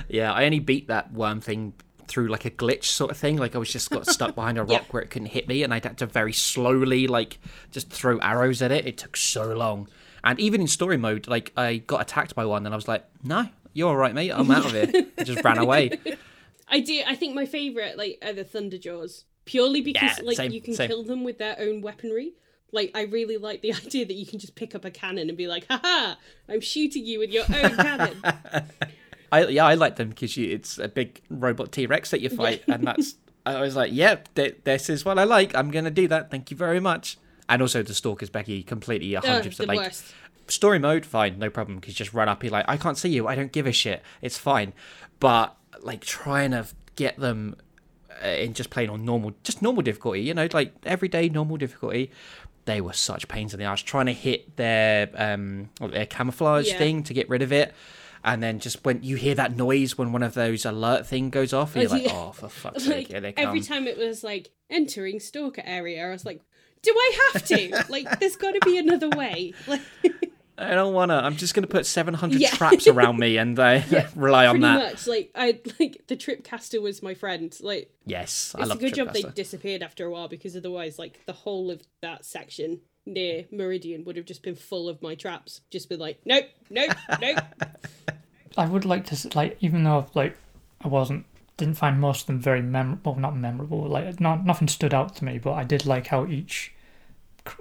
Yeah, 0.08 0.32
I 0.32 0.44
only 0.44 0.60
beat 0.60 0.88
that 0.88 1.12
worm 1.12 1.40
thing 1.40 1.72
through 2.08 2.28
like 2.28 2.44
a 2.44 2.50
glitch 2.50 2.84
sort 2.84 3.10
of 3.10 3.16
thing. 3.16 3.36
Like 3.36 3.54
I 3.54 3.58
was 3.58 3.70
just 3.70 3.90
got 3.90 4.06
stuck 4.06 4.34
behind 4.34 4.58
a 4.58 4.62
rock 4.64 4.70
Yeah. 4.70 4.82
where 4.90 5.02
it 5.02 5.10
couldn't 5.10 5.28
hit 5.28 5.46
me, 5.46 5.62
and 5.62 5.72
I'd 5.72 5.84
had 5.84 5.98
to 5.98 6.06
very 6.06 6.32
slowly 6.32 7.06
like 7.06 7.38
just 7.70 7.90
throw 7.90 8.18
arrows 8.18 8.60
at 8.62 8.72
it. 8.72 8.86
It 8.86 8.96
took 8.98 9.16
so 9.16 9.52
long. 9.54 9.88
And 10.24 10.38
even 10.40 10.60
in 10.60 10.66
story 10.66 10.96
mode, 10.96 11.28
like 11.28 11.52
I 11.56 11.76
got 11.78 12.00
attacked 12.00 12.34
by 12.34 12.44
one, 12.44 12.66
and 12.66 12.74
I 12.74 12.76
was 12.76 12.88
like, 12.88 13.04
"No, 13.22 13.46
you're 13.72 13.88
all 13.88 13.96
right, 13.96 14.14
mate. 14.14 14.30
I'm 14.30 14.50
out 14.50 14.64
of 14.66 14.72
here." 14.72 15.06
I 15.18 15.22
just 15.24 15.44
ran 15.44 15.58
away. 15.58 15.90
I 16.68 16.80
do. 16.80 17.02
I 17.06 17.14
think 17.14 17.34
my 17.34 17.46
favorite 17.46 17.96
like 17.96 18.18
are 18.22 18.32
the 18.32 18.44
Thunderjaws 18.44 19.24
purely 19.44 19.80
because 19.80 20.18
Yeah, 20.18 20.24
like 20.24 20.36
same, 20.36 20.50
you 20.50 20.60
can 20.60 20.74
same. 20.74 20.88
kill 20.88 21.02
them 21.04 21.24
with 21.24 21.38
their 21.38 21.56
own 21.58 21.80
weaponry. 21.80 22.32
Like 22.72 22.90
I 22.94 23.02
really 23.04 23.38
like 23.38 23.62
the 23.62 23.72
idea 23.86 24.04
that 24.04 24.12
you 24.12 24.26
can 24.26 24.38
just 24.38 24.54
pick 24.54 24.74
up 24.74 24.84
a 24.84 24.90
cannon 24.90 25.28
and 25.28 25.38
be 25.38 25.46
like, 25.46 25.66
"Haha! 25.70 26.16
I'm 26.48 26.60
shooting 26.60 27.06
you 27.06 27.20
with 27.20 27.30
your 27.30 27.44
own 27.44 27.76
cannon." 27.76 28.22
I 29.32 29.46
yeah, 29.48 29.66
I 29.66 29.74
like 29.74 29.96
them 29.96 30.08
because 30.10 30.36
it's 30.38 30.78
a 30.78 30.88
big 30.88 31.20
robot 31.28 31.72
T 31.72 31.86
Rex 31.86 32.10
that 32.10 32.20
you 32.20 32.28
fight, 32.30 32.62
and 32.68 32.86
that's. 32.86 33.14
I 33.46 33.60
was 33.60 33.74
like, 33.76 33.92
"Yep, 33.92 34.34
th- 34.34 34.56
this 34.64 34.90
is 34.90 35.04
what 35.04 35.18
I 35.18 35.24
like. 35.24 35.54
I'm 35.54 35.70
gonna 35.70 35.90
do 35.90 36.06
that. 36.08 36.30
Thank 36.30 36.50
you 36.50 36.56
very 36.56 36.80
much." 36.80 37.16
And 37.48 37.62
also 37.62 37.82
the 37.82 37.94
stalkers, 37.94 38.28
Becky, 38.28 38.62
completely 38.62 39.14
a 39.14 39.20
Oh, 39.22 39.26
hundred 39.26 39.50
percent 39.50 39.68
like 39.68 39.78
worst. 39.78 40.04
story 40.48 40.78
mode, 40.78 41.06
fine, 41.06 41.38
no 41.38 41.48
problem. 41.48 41.78
Because 41.78 41.94
just 41.94 42.12
run 42.12 42.28
up, 42.28 42.42
you're 42.44 42.52
like, 42.52 42.66
I 42.68 42.76
can't 42.76 42.98
see 42.98 43.08
you. 43.08 43.26
I 43.26 43.34
don't 43.34 43.52
give 43.52 43.66
a 43.66 43.72
shit. 43.72 44.02
It's 44.20 44.36
fine. 44.36 44.74
But 45.18 45.56
like 45.80 46.02
trying 46.02 46.50
to 46.50 46.66
get 46.96 47.18
them 47.18 47.56
uh, 48.22 48.28
in 48.28 48.52
just 48.52 48.68
playing 48.68 48.90
on 48.90 49.04
normal, 49.06 49.32
just 49.44 49.62
normal 49.62 49.80
difficulty, 49.82 50.20
you 50.20 50.34
know, 50.34 50.46
like 50.52 50.74
everyday 50.84 51.30
normal 51.30 51.56
difficulty. 51.56 52.10
They 52.66 52.82
were 52.82 52.92
such 52.92 53.28
pains 53.28 53.54
in 53.54 53.60
the 53.60 53.64
ass 53.64 53.80
trying 53.80 54.06
to 54.06 54.12
hit 54.12 54.56
their 54.56 55.08
um 55.16 55.70
their 55.80 56.04
camouflage 56.04 56.68
Yeah. 56.68 56.76
thing 56.76 57.02
to 57.04 57.14
get 57.14 57.30
rid 57.30 57.40
of 57.40 57.50
it. 57.50 57.72
And 58.32 58.42
then 58.42 58.60
just 58.60 58.84
when 58.84 59.02
you 59.02 59.16
hear 59.16 59.34
that 59.36 59.56
noise 59.56 59.96
when 59.98 60.12
one 60.12 60.22
of 60.22 60.34
those 60.34 60.64
alert 60.64 61.06
thing 61.06 61.30
goes 61.30 61.52
off, 61.52 61.74
and 61.74 61.82
you're 61.82 61.90
like, 61.90 62.06
oh, 62.10 62.32
for 62.32 62.48
fuck's 62.48 62.84
sake, 62.84 62.94
Like 62.96 63.06
here 63.08 63.20
they 63.20 63.32
come. 63.32 63.46
every 63.46 63.60
time 63.60 63.86
it 63.86 63.96
was 63.98 64.22
like 64.24 64.50
entering 64.70 65.20
stalker 65.20 65.62
area, 65.64 66.06
I 66.06 66.10
was 66.10 66.24
like, 66.24 66.40
do 66.82 66.92
I 66.96 67.30
have 67.32 67.44
to? 67.46 67.84
like, 67.88 68.20
there's 68.20 68.36
got 68.36 68.52
to 68.52 68.60
be 68.64 68.78
another 68.78 69.08
way. 69.10 69.52
Like, 69.66 69.82
I 70.60 70.74
don't 70.74 70.92
wanna. 70.92 71.14
I'm 71.14 71.36
just 71.36 71.54
gonna 71.54 71.68
put 71.68 71.86
700 71.86 72.40
Yeah. 72.40 72.50
traps 72.50 72.88
around 72.88 73.16
me 73.20 73.36
and 73.36 73.56
uh, 73.56 73.80
rely 74.16 74.46
on 74.48 74.58
that. 74.60 74.78
pretty 74.80 74.92
much. 74.92 75.06
Like, 75.06 75.30
I 75.36 75.60
like 75.78 76.02
the 76.08 76.16
tripcaster 76.16 76.82
was 76.82 77.00
my 77.00 77.14
friend. 77.14 77.56
Like, 77.60 77.92
Yes, 78.04 78.56
I 78.58 78.62
it's 78.62 78.72
a 78.72 78.76
good 78.76 78.92
job 78.94 79.12
they 79.12 79.22
disappeared 79.22 79.84
after 79.84 80.04
a 80.04 80.10
while 80.10 80.26
because 80.26 80.56
otherwise, 80.56 80.98
like, 80.98 81.24
the 81.26 81.32
whole 81.32 81.70
of 81.70 81.82
that 82.02 82.24
section 82.24 82.80
near 83.08 83.44
Meridian 83.50 84.04
would 84.04 84.16
have 84.16 84.26
just 84.26 84.42
been 84.42 84.54
full 84.54 84.88
of 84.88 85.02
my 85.02 85.14
traps. 85.14 85.60
Just 85.70 85.88
been 85.88 85.98
like, 85.98 86.20
nope, 86.24 86.46
nope, 86.70 86.92
nope. 87.20 87.38
I 88.56 88.66
would 88.66 88.84
like 88.84 89.06
to 89.06 89.36
like 89.36 89.56
even 89.60 89.84
though 89.84 89.98
I've, 89.98 90.16
like 90.16 90.36
I 90.82 90.88
wasn't 90.88 91.24
didn't 91.56 91.74
find 91.74 92.00
most 92.00 92.22
of 92.22 92.26
them 92.28 92.40
very 92.40 92.62
memorable, 92.62 93.16
not 93.16 93.36
memorable. 93.36 93.86
Like 93.86 94.20
not 94.20 94.44
nothing 94.44 94.68
stood 94.68 94.94
out 94.94 95.16
to 95.16 95.24
me, 95.24 95.38
but 95.38 95.52
I 95.52 95.64
did 95.64 95.86
like 95.86 96.08
how 96.08 96.26
each 96.26 96.72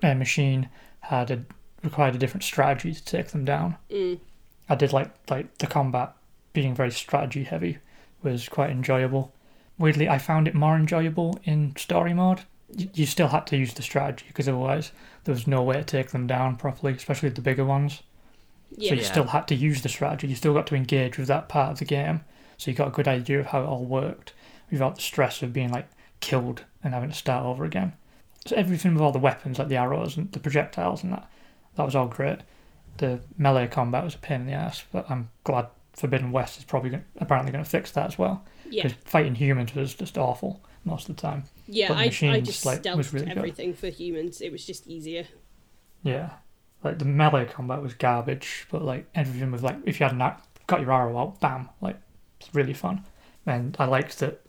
uh, 0.03 0.13
machine 0.13 0.69
had 1.01 1.31
a 1.31 1.45
required 1.83 2.15
a 2.15 2.17
different 2.17 2.43
strategy 2.43 2.93
to 2.93 3.05
take 3.05 3.29
them 3.29 3.45
down. 3.45 3.77
Mm. 3.89 4.19
I 4.69 4.75
did 4.75 4.93
like 4.93 5.11
like 5.29 5.57
the 5.57 5.67
combat 5.67 6.13
being 6.53 6.75
very 6.75 6.91
strategy 6.91 7.43
heavy 7.43 7.77
was 8.23 8.49
quite 8.49 8.71
enjoyable. 8.71 9.33
Weirdly, 9.77 10.09
I 10.09 10.17
found 10.17 10.47
it 10.47 10.55
more 10.55 10.75
enjoyable 10.75 11.39
in 11.43 11.75
story 11.75 12.13
mode. 12.13 12.41
You, 12.75 13.05
still 13.05 13.29
had 13.29 13.47
to 13.47 13.57
use 13.57 13.73
the 13.73 13.81
strategy 13.81 14.25
because 14.27 14.47
otherwise 14.49 14.91
there 15.23 15.33
was 15.33 15.47
no 15.47 15.63
way 15.63 15.75
to 15.75 15.83
take 15.83 16.09
them 16.09 16.27
down 16.27 16.57
properly, 16.57 16.93
especially 16.93 17.29
the 17.29 17.41
bigger 17.41 17.63
ones. 17.63 18.03
Yeah. 18.75 18.89
So 18.89 18.95
you 18.95 19.01
Yeah. 19.01 19.07
still 19.07 19.27
had 19.27 19.47
to 19.47 19.55
use 19.55 19.81
the 19.81 19.89
strategy. 19.89 20.27
You 20.27 20.35
still 20.35 20.53
got 20.53 20.67
to 20.67 20.75
engage 20.75 21.17
with 21.17 21.27
that 21.29 21.47
part 21.47 21.71
of 21.71 21.79
the 21.79 21.85
game. 21.85 22.21
So 22.57 22.69
you 22.69 22.75
got 22.75 22.89
a 22.89 22.91
good 22.91 23.07
idea 23.07 23.39
of 23.39 23.47
how 23.47 23.61
it 23.61 23.67
all 23.67 23.85
worked 23.85 24.33
without 24.69 24.95
the 24.95 25.01
stress 25.01 25.41
of 25.41 25.53
being 25.53 25.71
like 25.71 25.87
killed 26.19 26.63
and 26.83 26.93
having 26.93 27.09
to 27.09 27.15
start 27.15 27.45
over 27.45 27.63
again. 27.63 27.93
So 28.45 28.55
everything 28.55 28.93
with 28.93 29.01
all 29.01 29.11
the 29.13 29.19
weapons, 29.19 29.59
like 29.59 29.69
the 29.69 29.77
arrows 29.77 30.17
and 30.17 30.29
the 30.33 30.39
projectiles 30.39 31.03
and 31.03 31.13
that, 31.13 31.29
that 31.75 31.85
was 31.85 31.95
all 31.95 32.07
great. 32.07 32.39
The 32.97 33.21
melee 33.37 33.67
combat 33.67 34.03
was 34.03 34.15
a 34.15 34.19
pain 34.19 34.41
in 34.41 34.47
the 34.47 34.53
ass, 34.53 34.83
but 34.91 35.09
I'm 35.09 35.29
glad 35.45 35.67
Forbidden 35.93 36.31
West 36.31 36.57
is 36.57 36.63
probably 36.65 36.89
gonna, 36.89 37.03
apparently 37.17 37.51
going 37.51 37.63
to 37.63 37.69
fix 37.69 37.91
that 37.91 38.07
as 38.07 38.17
well. 38.17 38.43
Yeah. 38.69 38.83
Because 38.83 38.97
fighting 39.05 39.35
humans 39.35 39.73
was 39.73 39.93
just 39.93 40.17
awful 40.17 40.61
most 40.87 41.09
of 41.09 41.15
the 41.15 41.21
time. 41.21 41.43
Yeah, 41.67 41.89
But 41.89 41.95
the 41.95 42.27
I, 42.27 42.31
I 42.33 42.39
just 42.39 42.65
like, 42.65 42.83
was 42.83 43.07
stealthed 43.07 43.13
really 43.13 43.25
good. 43.27 43.37
everything 43.37 43.73
for 43.73 43.87
humans. 43.87 44.41
It 44.41 44.51
was 44.51 44.65
just 44.65 44.87
easier. 44.87 45.27
Yeah, 46.03 46.31
like 46.83 46.99
the 46.99 47.05
melee 47.05 47.45
combat 47.45 47.81
was 47.81 47.93
garbage, 47.93 48.65
but 48.71 48.81
like 48.83 49.07
everything 49.13 49.51
was 49.51 49.63
like 49.63 49.77
if 49.85 49.99
you 49.99 50.05
had 50.05 50.13
an 50.13 50.21
act, 50.21 50.47
got 50.67 50.81
your 50.81 50.91
arrow 50.91 51.17
out, 51.17 51.39
bam, 51.39 51.69
like 51.81 51.97
it's 52.39 52.53
really 52.53 52.73
fun. 52.73 53.03
And 53.45 53.75
I 53.79 53.85
liked 53.85 54.19
that 54.19 54.41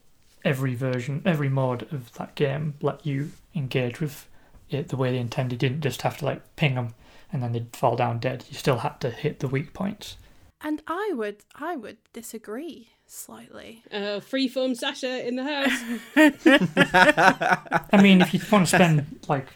every 0.45 0.75
version, 0.75 1.23
every 1.25 1.49
mode 1.49 1.83
of 1.93 2.13
that 2.15 2.35
game 2.35 2.75
let 2.81 3.05
you 3.07 3.33
engage 3.55 4.01
with 4.01 4.29
it 4.71 4.89
the 4.89 4.97
way 4.97 5.13
they 5.13 5.19
intended. 5.19 5.63
You 5.63 5.69
didn't 5.69 5.83
just 5.83 6.03
have 6.03 6.19
to 6.19 6.25
like 6.25 6.57
ping 6.57 6.75
them 6.75 6.95
and 7.33 7.43
then 7.43 7.53
they'd 7.53 7.75
fall 7.77 7.97
down 7.97 8.19
dead. 8.19 8.45
You 8.49 8.57
still 8.57 8.79
had 8.79 9.01
to 9.01 9.11
hit 9.11 9.41
the 9.41 9.49
weak 9.49 9.73
points. 9.73 10.17
And 10.61 10.83
I 10.89 11.13
would 11.15 11.45
I 11.55 11.77
would 11.77 11.99
disagree 12.13 12.89
slightly. 13.07 13.83
Uh, 13.93 14.21
freeform 14.21 14.77
Sasha 14.77 15.27
in 15.27 15.37
the 15.37 15.45
house. 15.45 15.81
I 17.93 18.03
mean, 18.03 18.21
if 18.21 18.35
you 18.35 18.41
want 18.51 18.67
to 18.69 18.75
spend 18.77 19.21
like 19.29 19.47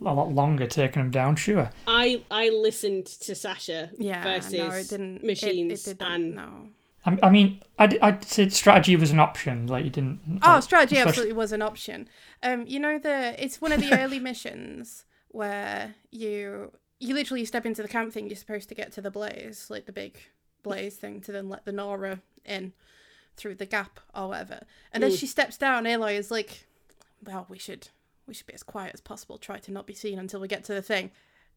a 0.00 0.12
lot 0.14 0.32
longer 0.32 0.66
taking 0.66 1.02
them 1.02 1.10
down, 1.10 1.36
sure. 1.36 1.70
I 1.86 2.22
I 2.30 2.50
listened 2.50 3.06
to 3.06 3.34
Sasha 3.34 3.90
Yeah, 3.98 4.22
versus 4.22 4.52
no, 4.52 4.70
it 4.70 4.88
didn't. 4.88 5.24
machines 5.24 5.86
it, 5.86 5.98
didn't, 5.98 6.12
and 6.12 6.34
no. 6.34 6.68
I, 7.06 7.18
I 7.22 7.30
mean, 7.30 7.62
I'd, 7.78 7.98
I'd 8.00 8.24
say 8.24 8.48
strategy 8.50 8.94
was 8.96 9.10
an 9.10 9.20
option. 9.20 9.66
Like 9.66 9.84
you 9.84 9.90
didn't. 9.90 10.40
Oh, 10.42 10.60
strategy 10.60 10.96
especially- 10.96 11.08
absolutely 11.10 11.32
was 11.34 11.52
an 11.52 11.62
option. 11.62 12.08
Um, 12.42 12.66
you 12.66 12.78
know 12.78 12.98
the 12.98 13.42
it's 13.42 13.60
one 13.60 13.72
of 13.72 13.80
the 13.80 13.98
early 13.98 14.18
missions 14.18 15.04
where 15.28 15.94
you 16.10 16.72
you 16.98 17.14
literally 17.14 17.44
step 17.46 17.64
into 17.64 17.80
the 17.82 17.88
camp 17.88 18.12
thing. 18.12 18.26
You're 18.26 18.36
supposed 18.36 18.68
to 18.68 18.74
get 18.74 18.92
to 18.92 19.00
the 19.00 19.10
blaze, 19.10 19.68
like 19.70 19.86
the 19.86 19.92
big 19.92 20.18
blaze 20.62 20.96
thing, 20.96 21.20
to 21.22 21.32
then 21.32 21.48
let 21.48 21.64
the 21.64 21.72
Nora 21.72 22.20
in 22.44 22.72
through 23.36 23.54
the 23.54 23.66
gap 23.66 24.00
or 24.14 24.28
whatever. 24.28 24.62
And 24.92 25.02
then 25.02 25.10
Mm. 25.10 25.18
she 25.18 25.26
steps 25.26 25.56
down. 25.56 25.84
Aloy 25.84 26.16
is 26.18 26.30
like, 26.30 26.66
"Well, 27.22 27.46
we 27.48 27.58
should 27.58 27.88
we 28.26 28.34
should 28.34 28.46
be 28.46 28.54
as 28.54 28.62
quiet 28.62 28.94
as 28.94 29.00
possible. 29.00 29.38
Try 29.38 29.58
to 29.58 29.72
not 29.72 29.86
be 29.86 29.94
seen 29.94 30.18
until 30.18 30.40
we 30.40 30.46
get 30.48 30.62
to 30.64 30.74
the 30.74 30.82
thing." 30.82 31.10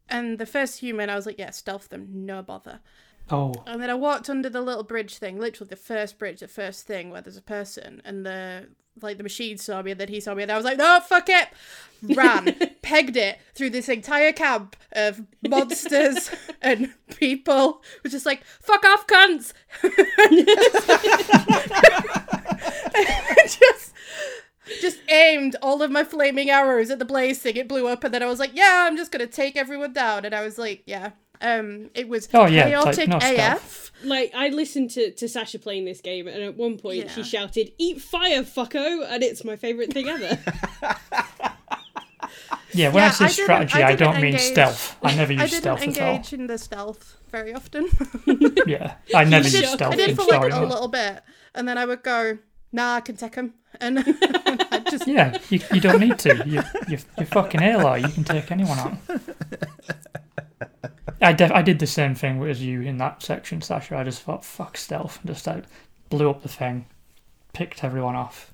And 0.09 0.37
the 0.37 0.45
first 0.45 0.79
human, 0.79 1.09
I 1.09 1.15
was 1.15 1.25
like, 1.25 1.37
"Yeah, 1.39 1.51
stealth 1.51 1.89
them, 1.89 2.25
no 2.25 2.41
bother." 2.41 2.81
Oh, 3.29 3.53
And 3.65 3.81
then 3.81 3.89
I 3.89 3.93
walked 3.95 4.29
under 4.29 4.49
the 4.49 4.61
little 4.61 4.83
bridge 4.83 5.17
thing, 5.17 5.39
literally 5.39 5.69
the 5.69 5.75
first 5.75 6.19
bridge, 6.19 6.41
the 6.41 6.47
first 6.47 6.85
thing 6.85 7.09
where 7.09 7.21
there's 7.21 7.37
a 7.37 7.41
person, 7.41 8.01
and 8.03 8.25
the 8.25 8.67
like 9.01 9.17
the 9.17 9.23
machine 9.23 9.57
saw 9.57 9.81
me, 9.81 9.91
and 9.91 9.99
then 9.99 10.07
he 10.07 10.19
saw 10.19 10.35
me, 10.35 10.43
and 10.43 10.51
I 10.51 10.55
was 10.55 10.65
like, 10.65 10.77
no, 10.77 10.99
fuck 10.99 11.27
it, 11.27 11.47
ran, 12.15 12.55
pegged 12.83 13.17
it 13.17 13.39
through 13.55 13.71
this 13.71 13.89
entire 13.89 14.31
camp 14.31 14.75
of 14.91 15.21
monsters 15.47 16.29
and 16.61 16.93
people, 17.15 17.81
was 18.03 18.11
just 18.11 18.25
like, 18.25 18.43
fuck 18.43 18.85
off, 18.85 19.07
cunts, 19.07 19.53
just. 23.59 23.93
Just 24.81 24.99
aimed 25.09 25.57
all 25.61 25.81
of 25.81 25.91
my 25.91 26.05
flaming 26.05 26.49
arrows 26.49 26.89
at 26.89 26.97
the 26.97 27.03
blaze 27.05 27.39
thing. 27.39 27.57
It 27.57 27.67
blew 27.67 27.85
up, 27.87 28.03
and 28.05 28.13
then 28.13 28.23
I 28.23 28.27
was 28.27 28.39
like, 28.39 28.51
"Yeah, 28.53 28.85
I'm 28.87 28.95
just 28.95 29.11
gonna 29.11 29.27
take 29.27 29.57
everyone 29.57 29.91
down." 29.91 30.23
And 30.23 30.33
I 30.33 30.41
was 30.41 30.57
like, 30.57 30.83
"Yeah." 30.85 31.11
Um, 31.43 31.89
it 31.93 32.07
was 32.07 32.29
Oh, 32.33 32.45
yeah, 32.47 32.67
it's 32.67 32.85
like 32.85 32.95
chaotic 32.95 33.09
no 33.09 33.17
AF. 33.17 33.23
stealth. 33.33 33.91
like 34.05 34.31
I 34.33 34.47
listened 34.49 34.91
to, 34.91 35.11
to 35.11 35.27
Sasha 35.27 35.59
playing 35.59 35.83
this 35.85 35.99
game, 36.01 36.27
and 36.27 36.41
at 36.41 36.55
one 36.55 36.77
point 36.77 37.11
she 37.11 37.21
shouted, 37.23 37.71
"Eat 37.77 38.01
fire, 38.01 38.43
fucko!" 38.43 39.05
and 39.09 39.21
it's 39.21 39.43
my 39.43 39.55
favorite 39.57 39.91
thing 39.93 40.07
ever. 40.07 40.39
Yeah, 42.75 42.87
when 42.89 43.03
Yeah, 43.03 43.07
I 43.07 43.11
say 43.11 43.25
I 43.25 43.27
strategy, 43.27 43.83
I 43.83 43.87
I, 43.87 43.91
didn't 43.95 44.13
don't 44.13 44.21
mean 44.21 44.39
stealth. 44.39 44.97
I 45.03 45.13
never 45.21 45.33
I 45.33 45.35
use 45.43 45.51
didn't 45.51 45.61
stealth 45.61 45.81
at 45.81 46.01
all. 46.01 46.07
engage 46.15 46.33
in 46.33 46.47
the 46.47 46.57
stealth 46.57 47.17
very 47.29 47.53
often. 47.53 47.87
Yeah, 48.65 48.95
I 49.13 49.25
never 49.25 49.43
did- 49.47 49.61
use 49.61 49.69
stealth 49.73 49.93
I 49.93 49.95
did 49.95 50.15
for 50.15 50.25
like 50.25 50.51
a 50.51 50.55
mode. 50.59 50.69
little 50.69 50.87
bit, 50.87 51.21
and 51.53 51.67
then 51.67 51.77
I 51.77 51.85
would 51.85 52.01
go, 52.01 52.39
"Nah, 52.71 52.95
I 52.95 53.01
can 53.01 53.15
take 53.15 53.35
him," 53.35 53.53
and 53.79 53.99
I 53.99 54.81
just 54.89 55.07
Yeah, 55.07 55.37
you, 55.51 55.59
you 55.71 55.81
don't 55.81 55.99
need 55.99 56.17
to. 56.19 56.35
You, 56.47 56.63
you, 56.87 56.97
you're 57.17 57.27
fucking 57.27 57.59
Aloy. 57.61 58.01
You 58.01 58.09
can 58.09 58.23
take 58.23 58.51
anyone 58.51 58.79
on. 58.79 58.97
I, 61.21 61.33
def- 61.33 61.51
I 61.51 61.61
did 61.61 61.79
the 61.79 61.87
same 61.87 62.15
thing 62.15 62.41
as 62.43 62.63
you 62.63 62.81
in 62.81 62.97
that 62.97 63.21
section, 63.21 63.61
Sasha. 63.61 63.97
I 63.97 64.03
just 64.03 64.21
thought, 64.21 64.45
fuck 64.45 64.77
stealth. 64.77 65.19
and 65.21 65.27
Just 65.33 65.45
like, 65.47 65.65
blew 66.09 66.29
up 66.29 66.41
the 66.43 66.49
thing, 66.49 66.85
picked 67.53 67.83
everyone 67.83 68.15
off. 68.15 68.53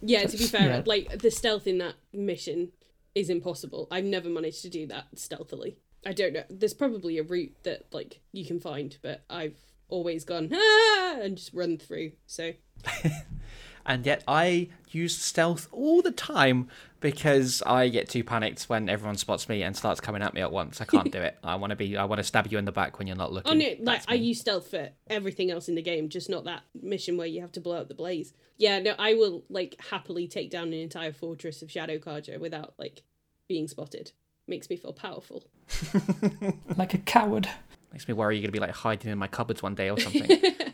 yeah, 0.00 0.24
to 0.24 0.36
be 0.36 0.44
fair, 0.44 0.68
yeah. 0.68 0.82
like 0.86 1.18
the 1.18 1.30
stealth 1.30 1.66
in 1.66 1.78
that 1.78 1.94
mission 2.12 2.72
is 3.14 3.28
impossible. 3.30 3.88
I've 3.90 4.04
never 4.04 4.28
managed 4.28 4.62
to 4.62 4.68
do 4.70 4.86
that 4.88 5.06
stealthily. 5.14 5.76
I 6.04 6.12
don't 6.12 6.32
know. 6.34 6.44
There's 6.48 6.74
probably 6.74 7.18
a 7.18 7.22
route 7.22 7.54
that 7.64 7.86
like 7.92 8.20
you 8.32 8.44
can 8.46 8.60
find, 8.60 8.96
but 9.02 9.22
I've 9.28 9.56
always 9.88 10.24
gone 10.24 10.50
ah 10.54 11.16
and 11.20 11.36
just 11.36 11.52
run 11.54 11.78
through. 11.78 12.12
So 12.26 12.52
and 13.86 14.04
yet 14.04 14.22
I 14.28 14.68
use 14.90 15.16
stealth 15.16 15.68
all 15.72 16.02
the 16.02 16.10
time 16.10 16.68
because 17.00 17.62
I 17.64 17.88
get 17.88 18.08
too 18.08 18.24
panicked 18.24 18.64
when 18.64 18.88
everyone 18.88 19.16
spots 19.16 19.48
me 19.48 19.62
and 19.62 19.76
starts 19.76 20.00
coming 20.00 20.22
at 20.22 20.34
me 20.34 20.40
at 20.40 20.50
once. 20.50 20.80
I 20.80 20.84
can't 20.84 21.12
do 21.12 21.20
it. 21.20 21.38
I 21.44 21.54
want 21.54 21.70
to 21.70 21.76
be. 21.76 21.96
I 21.96 22.04
want 22.04 22.18
to 22.18 22.24
stab 22.24 22.48
you 22.50 22.58
in 22.58 22.64
the 22.64 22.72
back 22.72 22.98
when 22.98 23.06
you're 23.06 23.16
not 23.16 23.32
looking. 23.32 23.52
Oh 23.52 23.54
no, 23.54 23.74
like 23.80 24.02
I 24.08 24.14
use 24.14 24.40
stealth 24.40 24.70
for 24.70 24.90
everything 25.08 25.50
else 25.50 25.68
in 25.68 25.74
the 25.74 25.82
game, 25.82 26.08
just 26.08 26.28
not 26.28 26.44
that 26.44 26.62
mission 26.82 27.16
where 27.16 27.26
you 27.26 27.40
have 27.40 27.52
to 27.52 27.60
blow 27.60 27.76
up 27.78 27.88
the 27.88 27.94
blaze. 27.94 28.32
Yeah, 28.58 28.78
no, 28.80 28.94
I 28.98 29.14
will 29.14 29.44
like 29.48 29.76
happily 29.90 30.26
take 30.26 30.50
down 30.50 30.68
an 30.68 30.74
entire 30.74 31.12
fortress 31.12 31.62
of 31.62 31.70
Shadow 31.70 31.98
Carja 31.98 32.40
without 32.40 32.74
like 32.78 33.02
being 33.48 33.68
spotted. 33.68 34.12
Makes 34.48 34.70
me 34.70 34.76
feel 34.76 34.92
powerful. 34.92 35.44
Like 36.76 36.94
a 36.94 36.98
coward. 36.98 37.48
Makes 37.96 38.08
me 38.08 38.12
worry 38.14 38.36
you're 38.36 38.42
gonna 38.42 38.52
be 38.52 38.58
like 38.58 38.72
hiding 38.72 39.10
in 39.10 39.16
my 39.16 39.26
cupboards 39.26 39.62
one 39.62 39.74
day 39.74 39.88
or 39.88 39.98
something. 40.06 40.28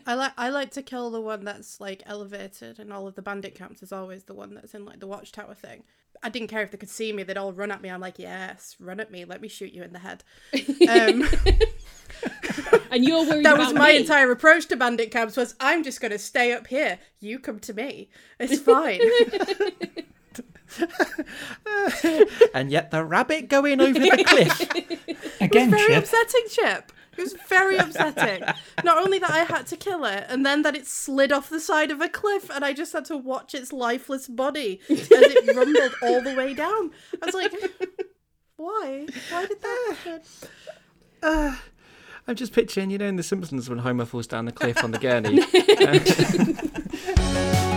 I 0.05 0.13
like 0.15 0.33
I 0.37 0.49
like 0.49 0.71
to 0.71 0.81
kill 0.81 1.09
the 1.09 1.21
one 1.21 1.45
that's 1.45 1.79
like 1.79 2.03
elevated, 2.05 2.79
and 2.79 2.91
all 2.91 3.07
of 3.07 3.15
the 3.15 3.21
bandit 3.21 3.55
camps 3.55 3.81
is 3.81 3.93
always 3.93 4.23
the 4.23 4.33
one 4.33 4.53
that's 4.55 4.73
in 4.75 4.83
like 4.83 4.99
the 4.99 5.07
watchtower 5.07 5.53
thing. 5.53 5.83
I 6.21 6.27
didn't 6.27 6.49
care 6.49 6.63
if 6.63 6.71
they 6.71 6.77
could 6.77 6.89
see 6.89 7.13
me; 7.13 7.23
they'd 7.23 7.37
all 7.37 7.53
run 7.53 7.71
at 7.71 7.81
me. 7.81 7.87
I'm 7.89 8.01
like, 8.01 8.19
yes, 8.19 8.75
run 8.77 8.99
at 8.99 9.09
me. 9.09 9.23
Let 9.23 9.39
me 9.39 9.47
shoot 9.47 9.71
you 9.71 9.83
in 9.83 9.93
the 9.93 9.99
head. 9.99 10.25
Um, 10.89 11.23
And 12.91 13.03
you're 13.05 13.25
worried 13.25 13.45
that 13.45 13.55
about 13.55 13.67
was 13.67 13.73
my 13.73 13.93
me. 13.93 13.97
entire 13.97 14.29
approach 14.29 14.67
to 14.67 14.75
bandit 14.75 15.09
camps. 15.09 15.37
Was 15.37 15.55
I'm 15.61 15.81
just 15.81 16.01
gonna 16.01 16.19
stay 16.19 16.51
up 16.51 16.67
here. 16.67 16.99
You 17.21 17.39
come 17.39 17.59
to 17.61 17.73
me. 17.73 18.09
It's 18.37 18.59
fine. 18.59 18.99
and 22.53 22.69
yet 22.69 22.91
the 22.91 23.03
rabbit 23.03 23.47
going 23.47 23.79
over 23.81 23.97
the 23.97 24.23
cliff. 24.27 25.41
Again, 25.41 25.71
very 25.71 25.87
Chip. 25.87 26.03
upsetting, 26.03 26.43
Chip. 26.49 26.91
It 27.17 27.21
was 27.21 27.35
very 27.47 27.77
upsetting. 27.77 28.43
Not 28.83 28.97
only 28.97 29.19
that 29.19 29.31
I 29.31 29.43
had 29.43 29.67
to 29.67 29.77
kill 29.77 30.05
it, 30.05 30.25
and 30.29 30.45
then 30.45 30.63
that 30.63 30.75
it 30.75 30.87
slid 30.87 31.31
off 31.31 31.49
the 31.49 31.59
side 31.59 31.91
of 31.91 32.01
a 32.01 32.09
cliff, 32.09 32.49
and 32.49 32.65
I 32.65 32.73
just 32.73 32.93
had 32.93 33.05
to 33.05 33.17
watch 33.17 33.53
its 33.53 33.71
lifeless 33.71 34.27
body 34.27 34.79
as 34.89 35.07
it 35.11 35.55
rumbled 35.55 35.93
all 36.01 36.21
the 36.21 36.35
way 36.35 36.53
down. 36.53 36.91
I 37.21 37.25
was 37.25 37.35
like, 37.35 37.53
why? 38.55 39.07
Why 39.29 39.45
did 39.45 39.61
that 39.61 39.95
happen? 41.21 41.57
I'm 42.27 42.35
just 42.35 42.53
picturing, 42.53 42.89
you 42.89 42.97
know, 42.97 43.05
in 43.05 43.17
The 43.17 43.23
Simpsons 43.23 43.69
when 43.69 43.79
Homer 43.79 44.05
falls 44.05 44.27
down 44.27 44.45
the 44.45 44.51
cliff 44.51 44.83
on 44.83 44.91
the 44.91 44.99
gurney. 44.99 45.43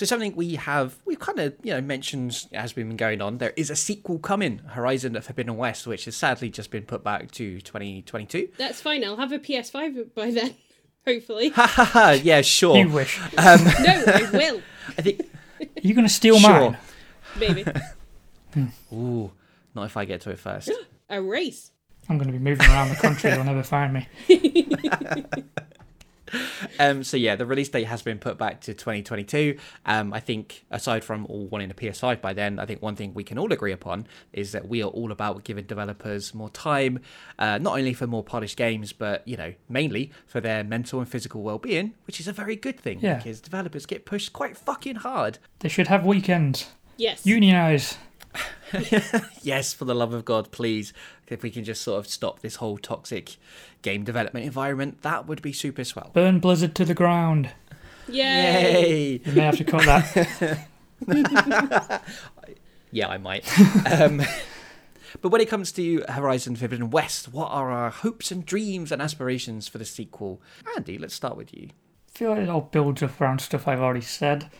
so 0.00 0.06
something 0.06 0.34
we 0.34 0.54
have, 0.54 0.96
we've 1.04 1.18
kind 1.18 1.38
of, 1.38 1.54
you 1.62 1.74
know, 1.74 1.82
mentioned 1.82 2.46
as 2.54 2.74
we've 2.74 2.88
been 2.88 2.96
going 2.96 3.20
on, 3.20 3.36
there 3.36 3.52
is 3.54 3.68
a 3.68 3.76
sequel 3.76 4.18
coming, 4.18 4.56
Horizon 4.60 5.20
Forbidden 5.20 5.58
West, 5.58 5.86
which 5.86 6.06
has 6.06 6.16
sadly 6.16 6.48
just 6.48 6.70
been 6.70 6.84
put 6.84 7.04
back 7.04 7.30
to 7.32 7.60
2022. 7.60 8.48
That's 8.56 8.80
fine. 8.80 9.04
I'll 9.04 9.18
have 9.18 9.30
a 9.30 9.38
PS5 9.38 10.14
by 10.14 10.30
then, 10.30 10.54
hopefully. 11.06 11.50
Ha 11.50 11.66
ha 11.66 11.84
ha! 11.84 12.10
Yeah, 12.12 12.40
sure. 12.40 12.78
You 12.78 12.88
wish. 12.88 13.20
Um, 13.36 13.62
no, 13.82 14.02
I 14.06 14.28
will. 14.32 14.62
I 14.96 15.02
think. 15.02 15.20
Are 15.60 15.66
you 15.82 15.92
going 15.92 16.06
to 16.06 16.12
steal 16.12 16.38
Sure. 16.38 16.50
mine? 16.70 16.78
Maybe. 17.38 17.64
Ooh, 18.90 19.30
not 19.74 19.84
if 19.84 19.98
I 19.98 20.06
get 20.06 20.22
to 20.22 20.30
it 20.30 20.38
first. 20.38 20.70
A 21.10 21.20
race. 21.20 21.72
I'm 22.08 22.16
going 22.16 22.28
to 22.28 22.32
be 22.32 22.38
moving 22.42 22.66
around 22.68 22.88
the 22.88 22.94
country. 22.96 23.30
They'll 23.30 23.44
never 23.44 23.62
find 23.62 23.92
me. 23.92 24.08
Um, 26.78 27.02
so 27.04 27.16
yeah, 27.16 27.36
the 27.36 27.44
release 27.44 27.68
date 27.68 27.84
has 27.84 28.00
been 28.02 28.18
put 28.18 28.38
back 28.38 28.60
to 28.62 28.72
2022. 28.74 29.58
Um, 29.84 30.12
I 30.14 30.20
think 30.20 30.64
aside 30.70 31.04
from 31.04 31.26
all 31.26 31.46
wanting 31.46 31.70
a 31.70 31.74
PS5 31.74 32.20
by 32.22 32.32
then, 32.32 32.58
I 32.58 32.64
think 32.66 32.80
one 32.80 32.96
thing 32.96 33.12
we 33.12 33.24
can 33.24 33.38
all 33.38 33.52
agree 33.52 33.72
upon 33.72 34.06
is 34.32 34.52
that 34.52 34.68
we 34.68 34.82
are 34.82 34.86
all 34.88 35.12
about 35.12 35.44
giving 35.44 35.64
developers 35.64 36.32
more 36.34 36.48
time, 36.50 37.00
uh, 37.38 37.58
not 37.58 37.76
only 37.78 37.92
for 37.92 38.06
more 38.06 38.22
polished 38.24 38.56
games, 38.56 38.92
but 38.92 39.26
you 39.26 39.36
know 39.36 39.52
mainly 39.68 40.12
for 40.26 40.40
their 40.40 40.62
mental 40.64 41.00
and 41.00 41.08
physical 41.08 41.42
well-being, 41.42 41.94
which 42.06 42.20
is 42.20 42.28
a 42.28 42.32
very 42.32 42.56
good 42.56 42.78
thing 42.80 43.00
Yeah. 43.00 43.16
because 43.16 43.40
developers 43.40 43.84
get 43.84 44.06
pushed 44.06 44.32
quite 44.32 44.56
fucking 44.56 44.96
hard. 44.96 45.38
They 45.58 45.68
should 45.68 45.88
have 45.88 46.06
weekends. 46.06 46.70
Yes. 46.96 47.26
Unionize. 47.26 47.98
Yes, 49.42 49.72
for 49.72 49.84
the 49.84 49.94
love 49.94 50.12
of 50.12 50.24
God, 50.24 50.52
please. 50.52 50.92
If 51.30 51.42
we 51.42 51.50
can 51.50 51.64
just 51.64 51.82
sort 51.82 51.98
of 51.98 52.06
stop 52.10 52.40
this 52.40 52.56
whole 52.56 52.76
toxic 52.78 53.36
game 53.82 54.04
development 54.04 54.44
environment, 54.46 55.02
that 55.02 55.26
would 55.26 55.40
be 55.42 55.52
super 55.52 55.84
swell. 55.84 56.10
Burn 56.12 56.40
Blizzard 56.40 56.74
to 56.76 56.84
the 56.84 56.94
ground. 56.94 57.50
Yay. 58.08 58.22
Yay! 58.22 59.20
You 59.24 59.32
may 59.32 59.42
have 59.42 59.56
to 59.58 59.64
cut 59.64 59.84
that. 59.84 60.66
Yeah, 62.92 63.08
I 63.08 63.18
might. 63.18 63.46
um, 63.90 64.20
but 65.20 65.28
when 65.30 65.40
it 65.40 65.48
comes 65.48 65.72
to 65.72 66.04
Horizon 66.08 66.56
Forbidden 66.56 66.90
West, 66.90 67.32
what 67.32 67.48
are 67.50 67.70
our 67.70 67.90
hopes 67.90 68.30
and 68.32 68.44
dreams 68.44 68.90
and 68.90 69.00
aspirations 69.00 69.68
for 69.68 69.78
the 69.78 69.84
sequel? 69.84 70.42
Andy, 70.76 70.98
let's 70.98 71.14
start 71.14 71.36
with 71.36 71.54
you. 71.54 71.68
I 72.14 72.18
feel 72.18 72.30
like 72.30 72.40
it 72.40 72.48
all 72.48 72.62
builds 72.62 73.02
up 73.02 73.20
around 73.20 73.40
stuff 73.40 73.68
I've 73.68 73.80
already 73.80 74.00
said. 74.00 74.50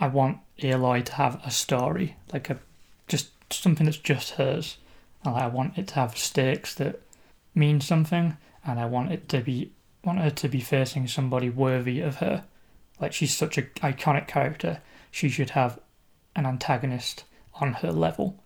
I 0.00 0.08
want 0.08 0.38
Aloy 0.60 1.04
to 1.04 1.12
have 1.14 1.40
a 1.44 1.50
story, 1.50 2.16
like 2.32 2.50
a 2.50 2.58
just 3.08 3.30
something 3.52 3.84
that's 3.84 3.98
just 3.98 4.32
hers. 4.32 4.78
And 5.26 5.36
I 5.36 5.48
want 5.48 5.76
it 5.76 5.88
to 5.88 5.94
have 5.96 6.16
stakes 6.16 6.74
that 6.76 7.02
mean 7.54 7.80
something, 7.80 8.36
and 8.64 8.78
I 8.78 8.86
want 8.86 9.12
it 9.12 9.28
to 9.30 9.40
be 9.40 9.72
want 10.04 10.20
her 10.20 10.30
to 10.30 10.48
be 10.48 10.60
facing 10.60 11.08
somebody 11.08 11.50
worthy 11.50 12.00
of 12.00 12.16
her. 12.16 12.44
Like 13.00 13.12
she's 13.12 13.36
such 13.36 13.58
an 13.58 13.68
iconic 13.78 14.28
character, 14.28 14.80
she 15.10 15.28
should 15.28 15.50
have 15.50 15.80
an 16.36 16.46
antagonist 16.46 17.24
on 17.54 17.72
her 17.74 17.90
level. 17.90 18.36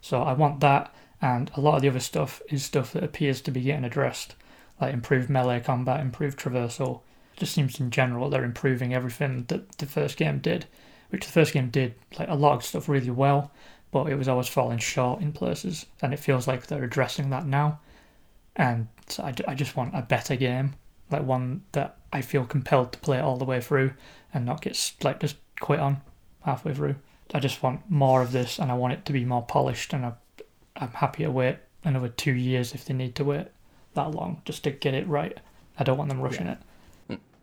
So 0.00 0.22
I 0.22 0.32
want 0.32 0.60
that, 0.60 0.92
and 1.22 1.50
a 1.54 1.60
lot 1.60 1.76
of 1.76 1.82
the 1.82 1.88
other 1.88 2.00
stuff 2.00 2.42
is 2.48 2.64
stuff 2.64 2.92
that 2.92 3.04
appears 3.04 3.40
to 3.42 3.50
be 3.50 3.62
getting 3.62 3.84
addressed, 3.84 4.34
like 4.80 4.92
improved 4.92 5.30
melee 5.30 5.60
combat, 5.60 6.00
improved 6.00 6.38
traversal, 6.38 7.02
just 7.36 7.54
seems 7.54 7.78
in 7.78 7.90
general 7.90 8.28
they're 8.28 8.44
improving 8.44 8.92
everything 8.92 9.44
that 9.48 9.78
the 9.78 9.86
first 9.86 10.16
game 10.16 10.40
did, 10.40 10.66
which 11.10 11.24
the 11.24 11.32
first 11.32 11.52
game 11.52 11.70
did 11.70 11.94
like 12.18 12.28
a 12.28 12.34
lot 12.34 12.54
of 12.54 12.64
stuff 12.64 12.88
really 12.88 13.10
well, 13.10 13.52
but 13.90 14.06
it 14.08 14.16
was 14.16 14.28
always 14.28 14.48
falling 14.48 14.78
short 14.78 15.20
in 15.20 15.32
places, 15.32 15.86
and 16.02 16.12
it 16.12 16.18
feels 16.18 16.46
like 16.46 16.66
they're 16.66 16.84
addressing 16.84 17.30
that 17.30 17.46
now. 17.46 17.80
And 18.56 18.88
so 19.06 19.22
I, 19.22 19.34
I 19.46 19.54
just 19.54 19.76
want 19.76 19.94
a 19.94 20.02
better 20.02 20.36
game, 20.36 20.74
like 21.10 21.22
one 21.22 21.62
that 21.72 21.96
I 22.12 22.20
feel 22.20 22.44
compelled 22.44 22.92
to 22.92 22.98
play 22.98 23.20
all 23.20 23.36
the 23.36 23.44
way 23.44 23.60
through 23.60 23.92
and 24.34 24.44
not 24.44 24.60
get 24.60 24.94
like 25.02 25.20
just 25.20 25.36
quit 25.60 25.80
on 25.80 26.00
halfway 26.42 26.74
through. 26.74 26.96
I 27.34 27.40
just 27.40 27.62
want 27.62 27.90
more 27.90 28.22
of 28.22 28.32
this, 28.32 28.58
and 28.58 28.70
I 28.70 28.74
want 28.74 28.94
it 28.94 29.04
to 29.06 29.12
be 29.12 29.24
more 29.24 29.42
polished, 29.42 29.92
and 29.92 30.06
I, 30.06 30.12
I'm 30.76 30.90
happy 30.90 31.24
to 31.24 31.30
wait 31.30 31.58
another 31.84 32.08
two 32.08 32.32
years 32.32 32.74
if 32.74 32.84
they 32.84 32.94
need 32.94 33.14
to 33.16 33.24
wait 33.24 33.48
that 33.94 34.10
long 34.10 34.42
just 34.44 34.64
to 34.64 34.70
get 34.70 34.94
it 34.94 35.06
right. 35.06 35.38
I 35.78 35.84
don't 35.84 35.98
want 35.98 36.10
them 36.10 36.20
rushing 36.20 36.46
it. 36.46 36.58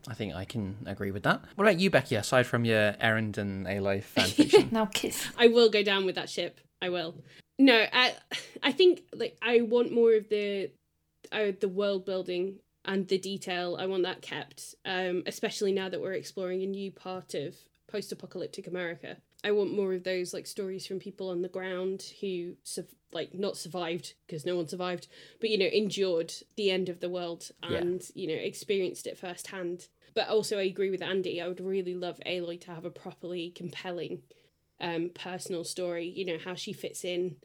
I 0.07 0.13
think 0.13 0.35
I 0.35 0.45
can 0.45 0.75
agree 0.85 1.11
with 1.11 1.23
that. 1.23 1.41
What 1.55 1.67
about 1.67 1.79
you, 1.79 1.89
Becky? 1.89 2.15
Aside 2.15 2.45
from 2.45 2.65
your 2.65 2.93
Erend 2.93 3.37
and 3.37 3.65
Aloy 3.65 4.03
fanfiction, 4.15 4.71
Now 4.71 4.85
kiss. 4.85 5.25
I 5.37 5.47
will 5.47 5.69
go 5.69 5.83
down 5.83 6.05
with 6.05 6.15
that 6.15 6.29
ship. 6.29 6.59
I 6.81 6.89
will. 6.89 7.15
No, 7.57 7.85
I 7.91 8.13
I 8.61 8.71
think 8.71 9.01
like 9.13 9.37
I 9.41 9.61
want 9.61 9.91
more 9.91 10.13
of 10.13 10.29
the 10.29 10.71
uh, 11.31 11.51
the 11.59 11.69
world 11.69 12.05
building 12.05 12.59
and 12.83 13.07
the 13.07 13.17
detail. 13.17 13.77
I 13.79 13.87
want 13.87 14.03
that 14.03 14.21
kept, 14.21 14.75
um, 14.85 15.23
especially 15.25 15.71
now 15.71 15.89
that 15.89 16.01
we're 16.01 16.13
exploring 16.13 16.61
a 16.61 16.67
new 16.67 16.91
part 16.91 17.33
of 17.33 17.55
post-apocalyptic 17.91 18.67
America. 18.67 19.17
I 19.43 19.51
want 19.51 19.73
more 19.75 19.93
of 19.93 20.03
those 20.03 20.33
like 20.33 20.47
stories 20.47 20.85
from 20.85 20.99
people 20.99 21.29
on 21.29 21.41
the 21.41 21.47
ground 21.47 22.03
who 22.19 22.55
suv- 22.65 22.93
like 23.11 23.33
not 23.33 23.57
survived 23.57 24.13
because 24.27 24.45
no 24.45 24.55
one 24.55 24.67
survived, 24.67 25.07
but 25.39 25.49
you 25.49 25.57
know 25.57 25.65
endured 25.65 26.33
the 26.57 26.69
end 26.71 26.89
of 26.89 26.99
the 26.99 27.09
world 27.09 27.49
Yeah. 27.69 27.77
and 27.77 28.01
you 28.13 28.27
know 28.27 28.33
experienced 28.33 29.07
it 29.07 29.17
firsthand. 29.17 29.87
But 30.15 30.29
also, 30.29 30.57
I 30.57 30.63
agree 30.63 30.89
with 30.89 31.01
Andy. 31.01 31.41
I 31.41 31.47
would 31.47 31.59
really 31.59 31.93
love 31.93 32.19
Aloy 32.25 32.59
to 32.61 32.71
have 32.71 32.85
a 32.85 32.89
properly 32.89 33.51
compelling 33.53 34.21
um, 34.79 35.11
personal 35.13 35.63
story. 35.65 36.07
You 36.07 36.25
know 36.25 36.37
how 36.43 36.55
she 36.55 36.71
fits 36.73 37.03
in 37.03 37.35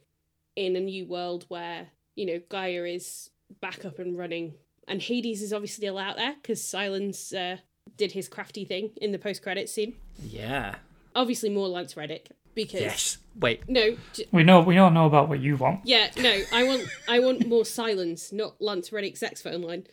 in 0.57 0.77
a 0.77 0.81
new 0.81 1.05
world 1.07 1.47
where 1.49 1.89
you 2.15 2.27
know 2.27 2.41
Gaia 2.49 2.85
is 2.85 3.31
back 3.61 3.85
up 3.85 3.99
and 3.99 4.17
running, 4.17 4.55
and 4.87 5.03
Hades 5.03 5.43
is 5.43 5.53
obviously 5.53 5.83
still 5.87 5.99
out 5.99 6.17
there 6.17 6.37
because 6.41 6.61
Sylens 6.63 7.35
uh, 7.35 7.59
did 7.97 8.13
his 8.13 8.29
crafty 8.29 8.65
thing 8.65 8.91
in 9.03 9.11
the 9.13 9.19
post 9.19 9.43
credits 9.43 9.73
scene. 9.73 9.95
yeah, 10.25 10.77
Obviously, 11.17 11.51
more 11.51 11.67
Lance 11.67 11.97
Reddick 11.97 12.29
because 12.55 12.81
yes. 12.83 13.19
Wait, 13.41 13.69
no, 13.69 13.97
j- 14.13 14.27
We 14.33 14.45
know 14.45 14.61
we 14.61 14.79
all 14.79 14.91
know 14.93 15.07
about 15.07 15.29
what 15.29 15.41
you 15.41 15.57
want. 15.57 15.81
yeah, 15.85 16.11
no, 16.17 16.41
I 16.53 16.63
want 16.65 16.83
I 17.09 17.19
want 17.19 17.49
more 17.49 17.65
Sylens, 17.65 18.33
not 18.33 18.61
Lance 18.63 18.93
Reddick's 18.93 19.19
sex 19.19 19.43
phone 19.43 19.63
line. 19.63 19.87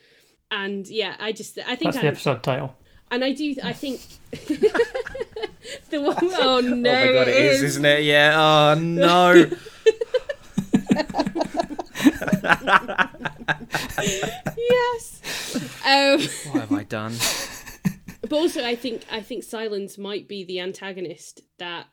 And 0.51 0.87
yeah, 0.87 1.15
I 1.19 1.31
just 1.31 1.57
I 1.59 1.75
think 1.75 1.93
That's 1.93 1.97
I, 1.97 2.01
the 2.01 2.07
episode 2.07 2.43
title. 2.43 2.75
and 3.11 3.23
I 3.23 3.33
do 3.33 3.55
I 3.63 3.73
think 3.73 4.01
the 5.89 6.01
one 6.01 6.15
oh 6.21 6.61
no 6.61 6.91
oh 6.91 7.05
my 7.05 7.13
god, 7.13 7.27
it 7.27 7.35
is, 7.35 7.63
isn't 7.63 7.85
it? 7.85 8.03
Yeah. 8.03 8.75
Oh 8.75 8.79
no. 8.79 9.49
yes. 14.57 15.21
Um, 15.85 16.19
what 16.51 16.61
have 16.61 16.71
I 16.71 16.83
done? 16.83 17.13
but 18.21 18.33
also, 18.33 18.63
I 18.63 18.75
think 18.75 19.05
I 19.11 19.21
think 19.21 19.43
Sylens 19.43 19.97
might 19.97 20.27
be 20.27 20.43
the 20.43 20.59
antagonist 20.59 21.41
that 21.59 21.87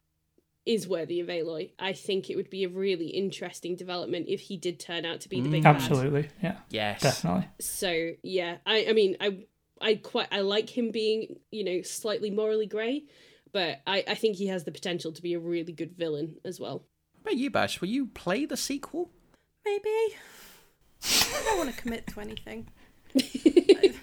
is 0.67 0.89
worthy 0.89 1.21
of 1.21 1.29
Aloy. 1.29 1.73
I 1.79 1.93
think 1.93 2.31
it 2.31 2.37
would 2.37 2.51
be 2.51 2.65
a 2.65 2.69
really 2.69 3.09
interesting 3.09 3.77
development 3.77 4.27
if 4.29 4.41
he 4.41 4.57
did 4.57 4.81
turn 4.81 5.05
out 5.05 5.21
to 5.23 5.29
be 5.29 5.41
the 5.41 5.49
big 5.49 5.61
mm. 5.61 5.65
bad. 5.65 5.77
Absolutely, 5.77 6.29
yeah, 6.43 6.59
Yes. 6.71 7.03
definitely. 7.03 7.49
So 7.61 8.13
yeah, 8.23 8.57
I 8.65 8.87
I 8.89 8.93
mean 8.93 9.17
I 9.21 9.45
I 9.81 9.97
quite 9.97 10.29
I 10.33 10.41
like 10.41 10.77
him 10.77 10.91
being 10.91 11.37
you 11.51 11.65
know 11.65 11.83
slightly 11.83 12.31
morally 12.31 12.67
grey, 12.67 13.05
but 13.53 13.81
I 13.87 14.05
I 14.09 14.15
think 14.15 14.37
he 14.37 14.47
has 14.47 14.65
the 14.65 14.73
potential 14.73 15.13
to 15.13 15.23
be 15.23 15.35
a 15.35 15.41
really 15.41 15.73
good 15.73 15.97
villain 15.97 16.37
as 16.45 16.59
well. 16.59 16.85
What 17.23 17.33
about 17.33 17.37
you, 17.37 17.51
Bash? 17.51 17.81
Will 17.81 17.89
you 17.89 18.07
play 18.07 18.47
the 18.47 18.57
sequel? 18.57 19.11
Maybe. 19.65 20.17
I 21.03 21.43
don't 21.45 21.59
want 21.59 21.75
to 21.75 21.81
commit 21.81 22.07
to 22.09 22.21
anything. 22.21 22.69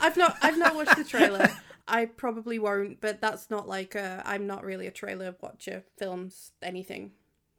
I've 0.00 0.16
not 0.16 0.36
I've 0.42 0.58
not 0.58 0.74
watched 0.74 0.96
the 0.96 1.04
trailer. 1.04 1.50
I 1.88 2.06
probably 2.06 2.58
won't, 2.58 3.00
but 3.00 3.20
that's 3.20 3.50
not 3.50 3.68
like 3.68 3.94
a, 3.94 4.22
I'm 4.24 4.46
not 4.46 4.64
really 4.64 4.86
a 4.86 4.90
trailer 4.90 5.34
watcher, 5.40 5.84
films, 5.96 6.52
anything, 6.62 7.12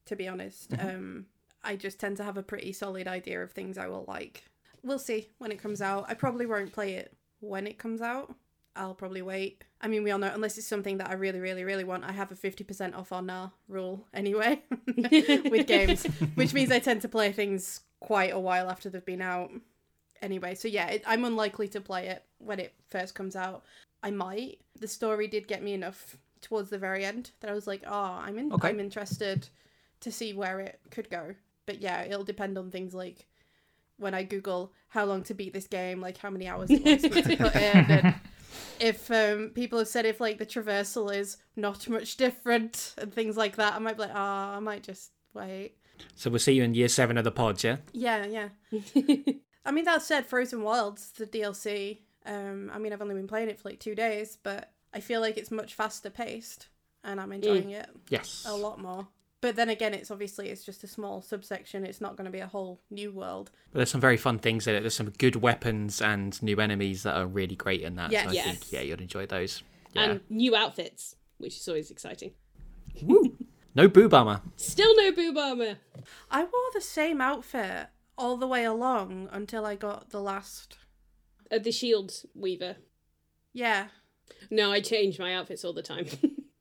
to 0.06 0.16
be 0.16 0.28
honest. 0.28 0.74
Um, 0.80 1.28
I 1.64 1.76
just 1.76 1.99
tend 1.99 2.18
to 2.18 2.24
have 2.24 2.38
a 2.38 2.44
pretty 2.44 2.74
solid 2.74 3.08
idea 3.08 3.41
of 3.41 3.52
things 3.52 3.78
I 3.78 3.88
will 3.88 4.06
like. 4.08 4.44
We'll 4.84 4.99
see 4.99 5.30
when 5.38 5.52
it 5.52 5.62
comes 5.62 5.82
out. 5.82 6.06
I 6.08 6.14
probably 6.14 6.45
won't 6.45 6.74
play 6.74 6.94
it 6.94 7.16
when 7.40 7.68
it 7.68 7.78
comes 7.78 8.02
out. 8.02 8.34
I'll 8.76 8.94
probably 8.94 9.22
wait. 9.22 9.64
I 9.82 9.88
mean, 9.88 10.04
we 10.04 10.12
all 10.12 10.20
know, 10.20 10.32
unless 10.34 10.58
it's 10.58 10.68
something 10.68 10.98
that 10.99 11.10
I 11.10 11.14
really, 11.14 11.40
really, 11.40 11.64
really 11.64 11.84
want, 11.84 12.04
I 12.04 12.12
have 12.12 12.32
a 12.32 12.36
50% 12.36 12.95
off 12.95 13.12
on 13.12 13.26
now 13.26 13.54
rule 13.68 14.06
anyway 14.14 14.62
with 14.95 15.68
games, 15.68 16.06
which 16.36 16.54
means 16.54 16.72
I 16.72 16.80
tend 16.80 17.02
to 17.02 17.10
play 17.10 17.32
things 17.32 17.82
quite 17.99 18.34
a 18.34 18.40
while 18.40 18.70
after 18.70 18.90
they've 18.90 19.04
been 19.04 19.22
out 19.22 19.52
anyway. 20.22 20.54
So 20.56 20.68
yeah, 20.68 20.88
it, 20.90 21.04
I'm 21.08 21.26
unlikely 21.26 21.68
to 21.70 21.82
play 21.82 22.08
it 22.08 22.24
when 22.38 22.60
it 22.60 22.74
first 22.90 23.16
comes 23.16 23.36
out. 23.36 23.64
I 24.07 24.11
might. 24.11 24.59
The 24.79 24.88
story 24.88 25.27
did 25.27 25.47
get 25.47 25.61
me 25.61 25.73
enough 25.73 26.17
towards 26.41 26.69
the 26.69 26.77
very 26.77 27.03
end 27.03 27.31
that 27.41 27.51
I 27.51 27.53
was 27.53 27.67
like, 27.67 27.84
oh, 27.85 27.91
I'm 28.21 28.38
in. 28.39 28.53
Okay. 28.53 28.69
I'm 28.69 28.79
interested 28.79 29.49
to 29.99 30.11
see 30.11 30.34
where 30.34 30.61
it 30.61 30.79
could 30.91 31.09
go. 31.09 31.35
But 31.65 31.81
yeah, 31.81 32.03
it'll 32.03 32.23
depend 32.23 32.57
on 32.57 32.71
things 32.71 32.93
like 32.93 33.27
when 33.97 34.13
I 34.13 34.23
Google 34.23 34.71
how 34.88 35.03
long 35.03 35.23
to 35.23 35.34
beat 35.34 35.51
this 35.53 35.67
game, 35.67 35.99
like 35.99 36.17
how 36.17 36.29
many 36.29 36.47
hours 36.47 36.69
it 36.69 36.85
wants 36.85 37.03
me 37.03 37.21
to 37.21 37.38
put 37.38 37.55
in, 37.55 37.91
and 37.91 38.15
if 38.79 39.11
um, 39.11 39.51
people 39.53 39.79
have 39.79 39.88
said 39.89 40.05
if 40.05 40.21
like 40.21 40.38
the 40.38 40.45
traversal 40.45 41.13
is 41.13 41.38
not 41.57 41.89
much 41.89 42.15
different 42.15 42.93
and 42.97 43.13
things 43.13 43.35
like 43.35 43.57
that, 43.57 43.73
I 43.73 43.79
might 43.79 43.97
be 43.97 44.03
like, 44.03 44.15
oh, 44.15 44.55
I 44.55 44.59
might 44.59 44.84
just 44.84 45.11
wait. 45.34 45.73
So 46.15 46.29
we'll 46.29 46.39
see 46.39 46.53
you 46.53 46.63
in 46.63 46.75
year 46.75 46.88
seven 46.88 47.17
of 47.17 47.25
the 47.25 47.31
pods, 47.31 47.63
yeah? 47.63 47.77
Yeah, 47.91 48.25
yeah. 48.25 48.49
I 49.65 49.71
mean, 49.71 49.84
that 49.84 50.01
said, 50.03 50.27
Frozen 50.27 50.61
Wilds, 50.61 51.11
the 51.11 51.25
DLC. 51.25 51.97
Um, 52.28 52.70
I 52.74 52.78
mean, 52.78 52.94
I've 52.94 53.02
only 53.02 53.16
been 53.16 53.28
playing 53.28 53.49
it 53.49 53.60
for 53.60 53.70
like 53.70 53.80
two 53.80 53.95
days, 53.95 54.38
but 54.44 54.72
I 54.94 54.99
feel 54.99 55.22
like 55.22 55.38
it's 55.38 55.49
much 55.52 55.74
faster 55.74 56.10
paced, 56.10 56.68
and 57.04 57.20
I'm 57.20 57.32
enjoying 57.32 57.72
it 57.72 57.90
Yes. 58.10 58.44
a 58.48 58.56
lot 58.56 58.80
more. 58.80 59.08
But 59.40 59.56
then 59.56 59.70
again, 59.70 59.94
it's 59.94 60.10
obviously 60.12 60.49
it's 60.49 60.64
just 60.66 60.84
a 60.84 60.88
small 60.88 61.22
subsection. 61.22 61.86
It's 61.86 62.02
not 62.02 62.16
going 62.18 62.26
to 62.26 62.32
be 62.32 62.40
a 62.40 62.48
whole 62.48 62.82
new 62.90 63.12
world. 63.12 63.52
But 63.72 63.78
there's 63.80 63.91
some 63.91 64.02
very 64.02 64.18
fun 64.18 64.40
things 64.40 64.66
in 64.68 64.74
it. 64.76 64.82
There's 64.82 64.95
some 64.95 65.12
good 65.12 65.36
weapons 65.38 66.02
and 66.02 66.41
new 66.41 66.60
enemies 66.60 67.04
that 67.04 67.16
are 67.16 67.28
really 67.28 67.56
great 67.56 67.82
in 67.82 67.95
that. 67.95 68.12
Yes. 68.12 68.24
So 68.26 68.30
I 68.32 68.34
Yes. 68.34 68.45
think, 68.45 68.72
yeah, 68.72 68.82
you'll 68.82 68.99
enjoy 68.99 69.26
those. 69.28 69.62
Yeah. 69.94 70.04
And 70.04 70.22
new 70.30 70.56
outfits, 70.56 71.16
which 71.38 71.56
is 71.56 71.68
always 71.68 71.91
exciting. 71.91 72.32
No 73.76 73.88
boob 73.88 74.14
armor. 74.14 74.41
Still 74.56 74.95
no 74.95 75.12
boob 75.12 75.38
armor. 75.38 75.78
I 76.32 76.41
wore 76.41 76.72
the 76.74 76.82
same 76.82 77.22
outfit 77.22 77.88
all 78.18 78.38
the 78.38 78.48
way 78.48 78.64
along 78.64 79.30
until 79.32 79.66
I 79.68 79.76
got 79.76 80.10
the 80.10 80.20
last. 80.22 80.78
Uh, 81.52 81.60
the 81.60 81.72
shield 81.72 82.14
weaver. 82.36 82.78
Yeah, 83.53 83.88
No, 84.52 84.72
I 84.72 84.82
change 84.82 85.18
my 85.18 85.34
outfits 85.34 85.65
all 85.65 85.74
the 85.74 85.82
time. 85.82 86.07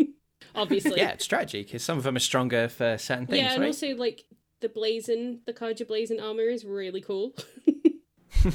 Obviously. 0.54 0.98
Yeah, 1.00 1.10
it's 1.10 1.24
strategy 1.24 1.62
because 1.62 1.82
some 1.82 1.98
of 1.98 2.04
them 2.04 2.16
are 2.16 2.20
stronger 2.20 2.68
for 2.68 2.96
certain 2.96 3.26
things, 3.26 3.42
yeah, 3.42 3.52
and 3.52 3.60
right? 3.60 3.66
also 3.66 3.94
like 3.94 4.24
the 4.60 4.68
blazon, 4.70 5.40
the 5.44 5.52
Carja 5.52 5.86
blazon 5.86 6.18
armor 6.20 6.44
is 6.44 6.64
really 6.64 7.02
cool. 7.02 7.34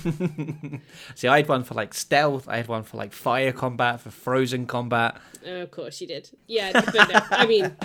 See, 1.16 1.28
I 1.28 1.38
had 1.38 1.48
one 1.48 1.64
for 1.64 1.74
like 1.76 1.94
stealth. 1.94 2.48
I 2.48 2.58
had 2.58 2.68
one 2.68 2.84
for 2.84 2.98
like 2.98 3.14
fire 3.14 3.52
combat, 3.52 4.02
for 4.02 4.10
frozen 4.10 4.66
combat. 4.66 5.18
Oh, 5.46 5.62
of 5.62 5.72
course 5.72 6.02
you 6.02 6.08
did. 6.08 6.30
Yeah, 6.48 6.72
but 6.74 6.94
no, 6.94 7.20
I 7.32 7.46
mean, 7.46 7.76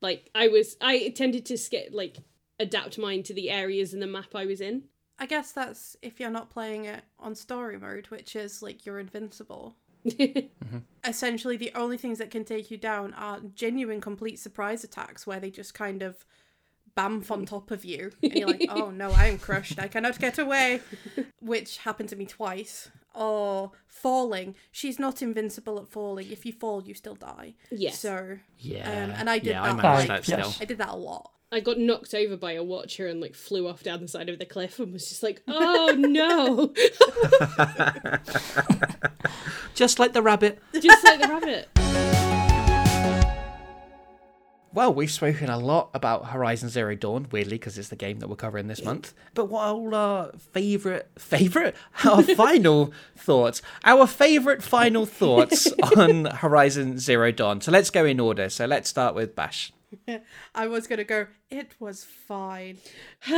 like 0.00 0.30
I 0.34 0.48
was, 0.48 0.76
I 0.80 1.10
tended 1.10 1.46
to 1.46 1.58
skip 1.58 1.90
like 1.92 2.18
adapt 2.58 2.98
mine 2.98 3.22
to 3.24 3.34
the 3.34 3.50
areas 3.50 3.92
and 3.92 4.02
the 4.02 4.06
map 4.06 4.34
I 4.34 4.46
was 4.46 4.60
in. 4.60 4.84
I 5.18 5.26
guess 5.26 5.52
that's 5.52 5.96
if 6.02 6.20
you're 6.20 6.30
not 6.30 6.50
playing 6.50 6.84
it 6.84 7.02
on 7.18 7.34
story 7.34 7.78
mode, 7.78 8.06
which 8.08 8.36
is 8.36 8.62
like 8.62 8.84
you're 8.84 8.98
invincible. 8.98 9.76
Essentially, 11.04 11.56
the 11.56 11.72
only 11.74 11.96
things 11.96 12.18
that 12.18 12.30
can 12.30 12.44
take 12.44 12.70
you 12.70 12.76
down 12.76 13.14
are 13.14 13.40
genuine, 13.54 14.00
complete 14.00 14.38
surprise 14.38 14.82
attacks 14.84 15.26
where 15.26 15.40
they 15.40 15.50
just 15.50 15.74
kind 15.74 16.02
of 16.02 16.24
bamf 16.96 17.30
on 17.30 17.44
top 17.46 17.70
of 17.70 17.84
you, 17.84 18.10
and 18.22 18.32
you're 18.34 18.48
like, 18.48 18.66
"Oh 18.68 18.90
no, 18.90 19.10
I 19.12 19.26
am 19.26 19.38
crushed. 19.38 19.78
I 19.78 19.88
cannot 19.88 20.18
get 20.18 20.38
away," 20.38 20.80
which 21.40 21.78
happened 21.78 22.08
to 22.10 22.16
me 22.16 22.26
twice. 22.26 22.90
Or 23.18 23.72
falling. 23.86 24.56
She's 24.72 24.98
not 24.98 25.22
invincible 25.22 25.78
at 25.78 25.88
falling. 25.88 26.30
If 26.30 26.44
you 26.44 26.52
fall, 26.52 26.82
you 26.82 26.92
still 26.92 27.14
die. 27.14 27.54
Yes. 27.70 27.98
So 27.98 28.36
Yeah, 28.58 28.86
Um, 28.90 29.10
and 29.12 29.30
I 29.30 29.38
did 29.38 29.52
yeah, 29.52 29.62
I 29.62 29.68
that, 29.68 29.76
managed 29.82 29.98
like- 30.00 30.08
that 30.08 30.24
still. 30.24 30.38
Yes. 30.40 30.60
I 30.60 30.66
did 30.66 30.76
that 30.76 30.90
a 30.90 30.96
lot. 30.96 31.30
I 31.56 31.60
got 31.60 31.78
knocked 31.78 32.12
over 32.12 32.36
by 32.36 32.52
a 32.52 32.62
watcher 32.62 33.06
and 33.06 33.18
like 33.18 33.34
flew 33.34 33.66
off 33.66 33.82
down 33.82 34.02
the 34.02 34.08
side 34.08 34.28
of 34.28 34.38
the 34.38 34.44
cliff 34.44 34.78
and 34.78 34.92
was 34.92 35.08
just 35.08 35.22
like, 35.22 35.40
oh 35.48 35.94
no, 35.96 36.74
Just 39.74 39.98
like 39.98 40.12
the 40.12 40.20
rabbit. 40.20 40.62
just 40.74 41.02
like 41.02 41.18
the 41.18 41.28
rabbit. 41.28 41.70
Well, 44.74 44.92
we've 44.92 45.10
spoken 45.10 45.48
a 45.48 45.58
lot 45.58 45.88
about 45.94 46.26
Horizon 46.26 46.68
Zero 46.68 46.94
Dawn, 46.94 47.26
weirdly, 47.30 47.56
because 47.56 47.78
it's 47.78 47.88
the 47.88 47.96
game 47.96 48.18
that 48.18 48.28
we're 48.28 48.36
covering 48.36 48.66
this 48.66 48.84
month. 48.84 49.14
But 49.32 49.46
what 49.46 49.62
are 49.62 49.94
our 49.94 50.32
favourite, 50.52 51.06
favourite? 51.18 51.74
Our 52.04 52.22
final 52.22 52.92
thoughts. 53.16 53.62
Our 53.82 54.06
favourite 54.06 54.62
final 54.62 55.06
thoughts 55.06 55.72
on 55.96 56.26
Horizon 56.26 56.98
Zero 56.98 57.32
Dawn. 57.32 57.62
So 57.62 57.72
let's 57.72 57.88
go 57.88 58.04
in 58.04 58.20
order. 58.20 58.50
So 58.50 58.66
let's 58.66 58.90
start 58.90 59.14
with 59.14 59.34
Bash. 59.34 59.72
I 60.54 60.66
was 60.66 60.86
gonna 60.86 61.04
go. 61.04 61.26
It 61.50 61.72
was 61.78 62.04
fine. 62.04 62.78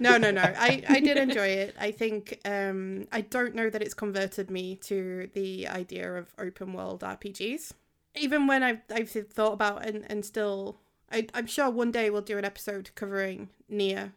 No, 0.00 0.16
no, 0.16 0.30
no. 0.30 0.42
I, 0.42 0.82
I 0.88 1.00
did 1.00 1.16
enjoy 1.16 1.46
it. 1.48 1.74
I 1.78 1.90
think 1.90 2.40
um 2.44 3.06
I 3.12 3.20
don't 3.22 3.54
know 3.54 3.70
that 3.70 3.82
it's 3.82 3.94
converted 3.94 4.50
me 4.50 4.76
to 4.76 5.28
the 5.34 5.68
idea 5.68 6.14
of 6.14 6.26
open 6.38 6.72
world 6.72 7.00
RPGs. 7.02 7.72
Even 8.14 8.46
when 8.46 8.62
I've 8.62 8.80
I've 8.92 9.10
thought 9.10 9.52
about 9.52 9.86
and 9.86 10.04
and 10.10 10.24
still 10.24 10.78
I 11.10 11.26
I'm 11.34 11.46
sure 11.46 11.70
one 11.70 11.90
day 11.90 12.10
we'll 12.10 12.22
do 12.22 12.38
an 12.38 12.44
episode 12.44 12.90
covering 12.94 13.48
Nier. 13.68 14.12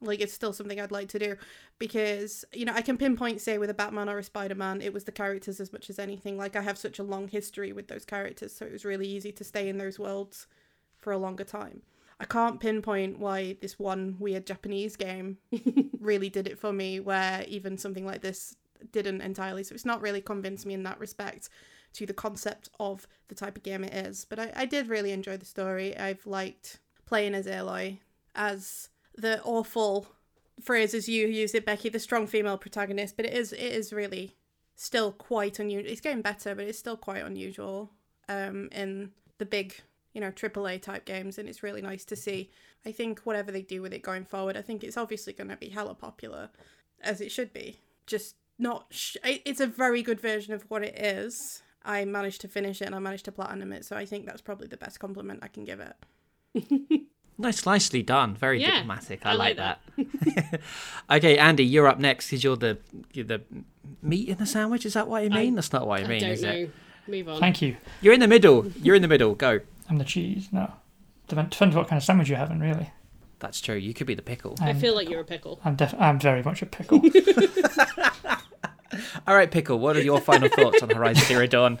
Like 0.00 0.20
it's 0.20 0.32
still 0.32 0.52
something 0.52 0.80
I'd 0.80 0.92
like 0.92 1.08
to 1.10 1.18
do 1.18 1.36
because 1.78 2.44
you 2.52 2.64
know 2.64 2.74
I 2.74 2.82
can 2.82 2.98
pinpoint 2.98 3.40
say 3.40 3.56
with 3.56 3.70
a 3.70 3.74
Batman 3.74 4.08
or 4.08 4.18
a 4.18 4.22
Spider 4.22 4.54
Man 4.54 4.82
it 4.82 4.92
was 4.92 5.04
the 5.04 5.12
characters 5.12 5.58
as 5.58 5.72
much 5.72 5.88
as 5.88 5.98
anything. 5.98 6.36
Like 6.36 6.54
I 6.54 6.60
have 6.60 6.76
such 6.76 6.98
a 6.98 7.02
long 7.02 7.28
history 7.28 7.72
with 7.72 7.88
those 7.88 8.04
characters, 8.04 8.54
so 8.54 8.66
it 8.66 8.72
was 8.72 8.84
really 8.84 9.08
easy 9.08 9.32
to 9.32 9.44
stay 9.44 9.68
in 9.68 9.78
those 9.78 9.98
worlds 9.98 10.46
for 10.98 11.12
a 11.12 11.18
longer 11.18 11.44
time. 11.44 11.82
I 12.18 12.24
can't 12.24 12.60
pinpoint 12.60 13.18
why 13.18 13.56
this 13.60 13.78
one 13.78 14.16
weird 14.18 14.46
Japanese 14.46 14.96
game 14.96 15.38
really 16.00 16.30
did 16.30 16.46
it 16.46 16.58
for 16.58 16.72
me, 16.72 17.00
where 17.00 17.44
even 17.46 17.76
something 17.76 18.06
like 18.06 18.22
this 18.22 18.56
didn't 18.92 19.20
entirely. 19.20 19.64
So 19.64 19.74
it's 19.74 19.84
not 19.84 20.00
really 20.00 20.20
convinced 20.20 20.66
me 20.66 20.74
in 20.74 20.82
that 20.84 20.98
respect 20.98 21.50
to 21.94 22.06
the 22.06 22.14
concept 22.14 22.68
of 22.80 23.06
the 23.28 23.34
type 23.34 23.56
of 23.56 23.62
game 23.62 23.84
it 23.84 23.94
is. 23.94 24.26
But 24.28 24.38
I, 24.38 24.52
I 24.56 24.66
did 24.66 24.88
really 24.88 25.12
enjoy 25.12 25.36
the 25.36 25.46
story. 25.46 25.96
I've 25.96 26.26
liked 26.26 26.80
playing 27.06 27.34
as 27.34 27.46
Aloy, 27.46 27.98
as 28.34 28.88
the 29.16 29.42
awful 29.42 30.06
phrases 30.60 31.08
you 31.08 31.26
use 31.26 31.54
it, 31.54 31.66
Becky, 31.66 31.88
the 31.88 31.98
strong 31.98 32.26
female 32.26 32.58
protagonist. 32.58 33.16
But 33.16 33.26
it 33.26 33.34
is 33.34 33.52
it 33.52 33.60
is 33.60 33.92
really 33.92 34.36
still 34.74 35.12
quite 35.12 35.58
unusual. 35.58 35.90
It's 35.90 36.00
getting 36.00 36.22
better, 36.22 36.54
but 36.54 36.66
it's 36.66 36.78
still 36.78 36.96
quite 36.96 37.24
unusual 37.24 37.92
um, 38.28 38.68
in 38.72 39.10
the 39.38 39.46
big 39.46 39.74
you 40.12 40.20
know 40.20 40.30
AAA 40.30 40.82
type 40.82 41.04
games, 41.04 41.38
and 41.38 41.48
it's 41.48 41.62
really 41.62 41.82
nice 41.82 42.04
to 42.06 42.16
see. 42.16 42.50
I 42.84 42.92
think 42.92 43.20
whatever 43.20 43.50
they 43.50 43.62
do 43.62 43.82
with 43.82 43.92
it 43.92 44.02
going 44.02 44.24
forward, 44.24 44.56
I 44.56 44.62
think 44.62 44.84
it's 44.84 44.96
obviously 44.96 45.32
going 45.32 45.50
to 45.50 45.56
be 45.56 45.68
hella 45.68 45.94
popular, 45.94 46.50
as 47.00 47.20
it 47.20 47.32
should 47.32 47.52
be. 47.52 47.80
Just 48.06 48.36
not. 48.58 48.86
Sh- 48.90 49.16
it's 49.24 49.60
a 49.60 49.66
very 49.66 50.02
good 50.02 50.20
version 50.20 50.54
of 50.54 50.62
what 50.68 50.84
it 50.84 50.98
is. 50.98 51.62
I 51.84 52.04
managed 52.04 52.40
to 52.40 52.48
finish 52.48 52.82
it 52.82 52.86
and 52.86 52.94
I 52.94 52.98
managed 52.98 53.26
to 53.26 53.32
platinum 53.32 53.72
it, 53.72 53.84
so 53.84 53.96
I 53.96 54.06
think 54.06 54.26
that's 54.26 54.40
probably 54.40 54.66
the 54.66 54.76
best 54.76 54.98
compliment 54.98 55.40
I 55.42 55.48
can 55.48 55.64
give 55.64 55.80
it. 55.80 57.06
Nice, 57.38 57.66
nicely 57.66 58.02
done. 58.02 58.34
Very 58.34 58.60
Yeah, 58.62 58.76
diplomatic. 58.76 59.26
I, 59.26 59.30
I 59.30 59.34
like 59.34 59.58
like 59.58 59.78
that. 59.96 60.60
okay, 61.10 61.36
Andy, 61.38 61.64
you're 61.64 61.86
up 61.86 61.98
next 61.98 62.26
because 62.28 62.42
you're 62.42 62.56
the 62.56 62.78
you're 63.12 63.26
the 63.26 63.42
meat 64.02 64.28
in 64.28 64.38
the 64.38 64.46
sandwich. 64.46 64.86
Is 64.86 64.94
that 64.94 65.06
what 65.08 65.22
you 65.22 65.30
mean? 65.30 65.54
That's 65.54 65.72
not 65.72 65.86
what 65.86 66.00
I 66.00 66.04
I 66.04 66.08
mean, 66.08 66.20
don't 66.20 66.30
is 66.30 66.42
know. 66.42 66.50
it? 66.50 66.70
Move 67.08 67.28
on. 67.28 67.40
Thank 67.40 67.60
you. 67.62 67.76
You're 68.00 68.14
in 68.14 68.20
the 68.20 68.28
middle. 68.28 68.66
You're 68.82 68.94
in 68.96 69.02
the 69.02 69.08
middle. 69.08 69.34
Go. 69.34 69.60
I'm 69.88 69.98
the 69.98 70.04
cheese. 70.04 70.48
No. 70.50 70.72
Dep- 71.28 71.50
Depends 71.50 71.76
what 71.76 71.88
kind 71.88 71.98
of 71.98 72.04
sandwich 72.04 72.28
you're 72.28 72.38
having, 72.38 72.58
really. 72.58 72.90
That's 73.38 73.60
true. 73.60 73.76
You 73.76 73.92
could 73.94 74.06
be 74.06 74.14
the 74.14 74.22
pickle. 74.22 74.56
I 74.60 74.70
I'm 74.70 74.76
um, 74.76 74.80
feel 74.80 74.94
like 74.94 75.08
you're 75.10 75.20
a 75.20 75.24
pickle. 75.24 75.60
I'm, 75.64 75.76
def- 75.76 75.94
I'm 75.98 76.18
very 76.18 76.42
much 76.42 76.62
a 76.62 76.66
pickle. 76.66 77.00
All 79.26 79.34
right, 79.36 79.50
pickle. 79.50 79.78
What 79.78 79.96
are 79.96 80.02
your 80.02 80.20
final 80.20 80.48
thoughts 80.48 80.82
on 80.82 80.90
Horizon 80.90 81.24
Zero 81.24 81.46
Dawn? 81.46 81.78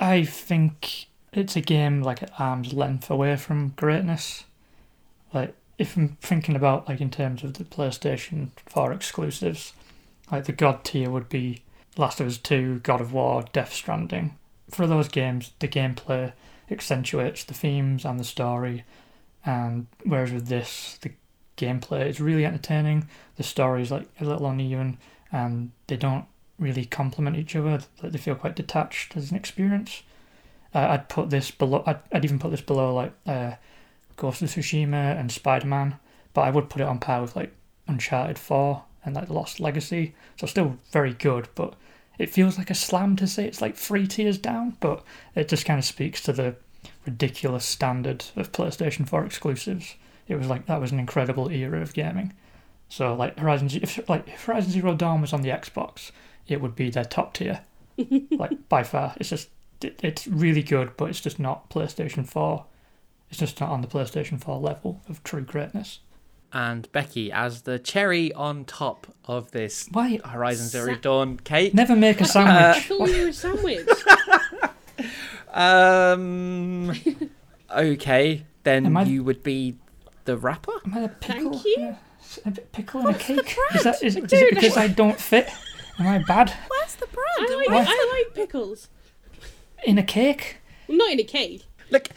I 0.00 0.24
think 0.24 1.06
it's 1.32 1.56
a 1.56 1.60
game 1.60 2.02
like 2.02 2.22
at 2.22 2.30
arm's 2.38 2.72
length 2.72 3.10
away 3.10 3.36
from 3.36 3.68
greatness. 3.76 4.44
Like 5.34 5.54
if 5.76 5.96
I'm 5.96 6.16
thinking 6.20 6.54
about 6.54 6.88
like 6.88 7.00
in 7.00 7.10
terms 7.10 7.42
of 7.42 7.54
the 7.54 7.64
PlayStation 7.64 8.50
4 8.66 8.92
exclusives, 8.92 9.72
like 10.30 10.44
the 10.44 10.52
god 10.52 10.84
tier 10.84 11.10
would 11.10 11.28
be 11.28 11.62
Last 11.96 12.20
of 12.20 12.26
Us 12.26 12.38
2, 12.38 12.80
God 12.80 13.00
of 13.00 13.12
War, 13.12 13.44
Death 13.52 13.72
Stranding. 13.72 14.38
For 14.70 14.86
those 14.86 15.08
games, 15.08 15.52
the 15.58 15.68
gameplay 15.68 16.32
accentuates 16.70 17.44
the 17.44 17.54
themes 17.54 18.04
and 18.04 18.18
the 18.18 18.24
story, 18.24 18.84
and 19.44 19.86
whereas 20.04 20.32
with 20.32 20.46
this, 20.46 20.98
the 21.02 21.12
gameplay 21.56 22.08
is 22.08 22.20
really 22.20 22.46
entertaining. 22.46 23.08
The 23.36 23.42
story 23.42 23.82
is 23.82 23.90
like 23.90 24.08
a 24.20 24.24
little 24.24 24.46
uneven, 24.46 24.98
and 25.30 25.70
they 25.86 25.96
don't 25.96 26.24
really 26.58 26.84
complement 26.84 27.36
each 27.36 27.54
other. 27.54 27.80
Like 28.02 28.12
they 28.12 28.18
feel 28.18 28.34
quite 28.34 28.56
detached 28.56 29.16
as 29.16 29.30
an 29.30 29.36
experience. 29.36 30.02
Uh, 30.74 30.86
I'd 30.90 31.08
put 31.08 31.30
this 31.30 31.50
below. 31.50 31.84
I'd, 31.86 32.00
I'd 32.12 32.24
even 32.24 32.38
put 32.38 32.50
this 32.50 32.62
below 32.62 32.94
like 32.94 33.12
uh, 33.26 33.52
Ghost 34.16 34.42
of 34.42 34.48
Tsushima 34.50 35.18
and 35.18 35.30
Spider 35.30 35.66
Man, 35.66 35.98
but 36.32 36.42
I 36.42 36.50
would 36.50 36.70
put 36.70 36.80
it 36.80 36.88
on 36.88 36.98
par 36.98 37.22
with 37.22 37.36
like 37.36 37.52
Uncharted 37.86 38.38
Four 38.38 38.84
and 39.04 39.14
like 39.14 39.30
Lost 39.30 39.60
Legacy. 39.60 40.14
So 40.38 40.46
still 40.46 40.78
very 40.92 41.12
good, 41.12 41.48
but 41.54 41.74
it 42.18 42.30
feels 42.30 42.58
like 42.58 42.70
a 42.70 42.74
slam 42.74 43.16
to 43.16 43.26
say 43.26 43.46
it's 43.46 43.60
like 43.60 43.76
three 43.76 44.06
tiers 44.06 44.38
down. 44.38 44.76
But 44.80 45.04
it 45.34 45.48
just 45.48 45.66
kind 45.66 45.78
of 45.78 45.84
speaks 45.84 46.20
to 46.22 46.32
the 46.32 46.56
ridiculous 47.06 47.64
standard 47.64 48.24
of 48.36 48.52
PlayStation 48.52 49.08
Four 49.08 49.24
exclusives. 49.24 49.94
It 50.28 50.36
was 50.36 50.48
like 50.48 50.66
that 50.66 50.80
was 50.80 50.92
an 50.92 51.00
incredible 51.00 51.50
era 51.50 51.80
of 51.80 51.94
gaming. 51.94 52.32
So 52.88 53.14
like 53.14 53.38
Horizon, 53.38 53.70
if 53.82 54.08
like 54.08 54.28
if 54.28 54.44
Horizon 54.44 54.72
Zero 54.72 54.94
Dawn 54.94 55.20
was 55.20 55.32
on 55.32 55.42
the 55.42 55.50
Xbox, 55.50 56.10
it 56.46 56.60
would 56.60 56.76
be 56.76 56.90
their 56.90 57.04
top 57.04 57.34
tier, 57.34 57.60
like 58.30 58.68
by 58.68 58.82
far. 58.82 59.14
It's 59.18 59.30
just 59.30 59.48
it, 59.82 60.00
it's 60.02 60.26
really 60.26 60.62
good, 60.62 60.96
but 60.96 61.10
it's 61.10 61.20
just 61.20 61.38
not 61.38 61.70
PlayStation 61.70 62.26
Four. 62.26 62.66
It's 63.30 63.38
just 63.38 63.60
not 63.60 63.70
on 63.70 63.80
the 63.80 63.88
PlayStation 63.88 64.40
Four 64.40 64.58
level 64.58 65.00
of 65.08 65.22
true 65.24 65.42
greatness. 65.42 66.00
And 66.52 66.90
Becky, 66.92 67.32
as 67.32 67.62
the 67.62 67.80
cherry 67.80 68.32
on 68.32 68.64
top 68.64 69.08
of 69.24 69.50
this 69.50 69.88
Why 69.90 70.20
Horizon 70.24 70.68
Zero 70.68 70.94
Sa- 70.94 71.00
Dawn 71.00 71.38
cake. 71.38 71.74
never 71.74 71.96
make 71.96 72.20
a 72.20 72.24
sandwich? 72.26 72.84
thought 72.84 73.08
you 73.10 73.22
were 73.22 73.28
a 73.28 73.32
sandwich. 73.32 73.88
Um. 75.52 76.92
Okay, 77.70 78.44
then 78.64 78.86
Am 78.86 78.96
I- 78.96 79.04
you 79.04 79.22
would 79.22 79.42
be 79.44 79.76
the 80.24 80.36
wrapper. 80.36 80.72
Am 80.84 80.94
I 80.94 81.00
a 81.02 81.08
pickle? 81.08 81.52
Thank 81.52 81.64
you. 81.64 81.76
in 81.78 81.84
a- 81.86 81.98
A, 82.46 82.50
bit 82.50 82.72
pickle 82.72 83.06
in 83.08 83.14
a 83.14 83.18
cake? 83.18 83.36
brand? 83.56 83.76
Is 83.76 83.82
that 83.84 84.02
is, 84.02 84.16
is 84.16 84.24
don't 84.30 84.42
it 84.42 84.54
because. 84.54 84.76
I 84.76 84.88
don't 84.88 85.18
fit? 85.20 85.48
Am 86.00 86.08
I 86.08 86.18
bad 86.26 86.52
Where's 86.68 86.94
the 86.96 87.06
brand? 87.06 87.26
I 87.52 87.54
like 87.56 87.68
What? 87.68 87.86
I 87.88 88.24
like 88.26 88.34
pickles. 88.34 88.88
in 89.84 89.96
a 89.98 90.02
cake? 90.02 90.56
Not 90.88 91.12
in 91.12 91.20
a 91.20 91.24
cake. 91.24 91.64
Look, 91.94 92.08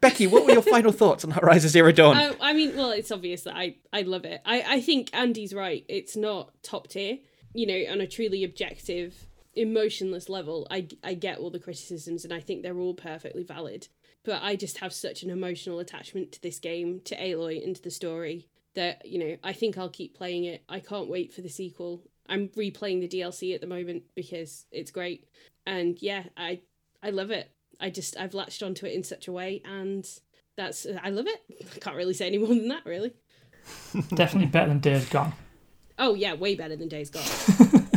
Becky, 0.00 0.26
what 0.26 0.44
were 0.44 0.52
your 0.52 0.62
final 0.76 0.90
thoughts 0.90 1.24
on 1.24 1.30
Horizon 1.30 1.70
Zero 1.70 1.92
Dawn? 1.92 2.16
I, 2.16 2.34
I 2.40 2.52
mean, 2.52 2.76
well, 2.76 2.90
it's 2.90 3.12
obvious 3.12 3.42
that 3.42 3.54
I, 3.54 3.76
I 3.92 4.02
love 4.02 4.24
it. 4.24 4.40
I, 4.44 4.64
I 4.66 4.80
think 4.80 5.10
Andy's 5.12 5.54
right. 5.54 5.84
It's 5.88 6.16
not 6.16 6.50
top 6.62 6.88
tier. 6.88 7.18
You 7.54 7.66
know, 7.66 7.92
on 7.92 8.00
a 8.00 8.06
truly 8.06 8.42
objective, 8.42 9.26
emotionless 9.54 10.28
level, 10.28 10.66
I, 10.70 10.88
I 11.04 11.14
get 11.14 11.38
all 11.38 11.50
the 11.50 11.60
criticisms 11.60 12.24
and 12.24 12.34
I 12.34 12.40
think 12.40 12.62
they're 12.62 12.78
all 12.78 12.94
perfectly 12.94 13.44
valid. 13.44 13.88
But 14.24 14.42
I 14.42 14.56
just 14.56 14.78
have 14.78 14.92
such 14.92 15.22
an 15.22 15.30
emotional 15.30 15.78
attachment 15.78 16.32
to 16.32 16.42
this 16.42 16.58
game, 16.58 17.00
to 17.04 17.16
Aloy, 17.16 17.64
and 17.64 17.76
to 17.76 17.82
the 17.82 17.90
story 17.90 18.48
that, 18.74 19.06
you 19.06 19.18
know, 19.18 19.36
I 19.44 19.52
think 19.52 19.78
I'll 19.78 19.88
keep 19.88 20.16
playing 20.16 20.44
it. 20.44 20.64
I 20.68 20.80
can't 20.80 21.08
wait 21.08 21.32
for 21.32 21.40
the 21.40 21.48
sequel. 21.48 22.02
I'm 22.28 22.48
replaying 22.48 23.00
the 23.00 23.08
DLC 23.08 23.54
at 23.54 23.60
the 23.60 23.66
moment 23.66 24.02
because 24.14 24.66
it's 24.70 24.90
great. 24.90 25.24
And 25.66 26.00
yeah, 26.02 26.24
I 26.36 26.60
I 27.02 27.10
love 27.10 27.30
it. 27.30 27.50
I 27.80 27.90
just 27.90 28.16
I've 28.18 28.34
latched 28.34 28.62
onto 28.62 28.86
it 28.86 28.92
in 28.94 29.02
such 29.04 29.28
a 29.28 29.32
way 29.32 29.62
and 29.64 30.08
that's 30.56 30.86
I 31.02 31.10
love 31.10 31.26
it. 31.26 31.40
I 31.76 31.78
can't 31.78 31.96
really 31.96 32.14
say 32.14 32.26
any 32.26 32.38
more 32.38 32.48
than 32.48 32.68
that, 32.68 32.84
really. 32.84 33.12
Definitely 34.14 34.46
better 34.46 34.68
than 34.68 34.80
Days 34.80 35.08
Gone. 35.08 35.32
Oh 35.98 36.14
yeah, 36.14 36.34
way 36.34 36.54
better 36.54 36.76
than 36.76 36.88
Days 36.88 37.10
Gone. 37.10 37.24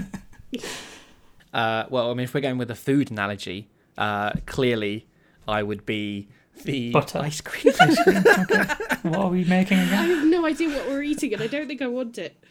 Uh, 1.53 1.85
well, 1.89 2.09
I 2.09 2.13
mean, 2.13 2.23
if 2.23 2.33
we're 2.33 2.39
going 2.41 2.57
with 2.57 2.71
a 2.71 2.75
food 2.75 3.11
analogy, 3.11 3.69
uh, 3.97 4.31
clearly 4.45 5.05
I 5.47 5.63
would 5.63 5.85
be 5.85 6.29
the 6.63 6.91
Butter. 6.91 7.19
ice 7.19 7.41
cream. 7.41 7.73
Ice 7.79 8.01
cream. 8.03 8.23
Okay. 8.25 8.63
What 9.03 9.17
are 9.19 9.29
we 9.29 9.43
making 9.43 9.79
again? 9.79 9.93
I 9.99 10.05
have 10.07 10.25
no 10.27 10.45
idea 10.45 10.69
what 10.69 10.87
we're 10.87 11.03
eating, 11.03 11.33
and 11.33 11.41
I 11.41 11.47
don't 11.47 11.67
think 11.67 11.81
I 11.81 11.87
want 11.87 12.17
it. 12.17 12.41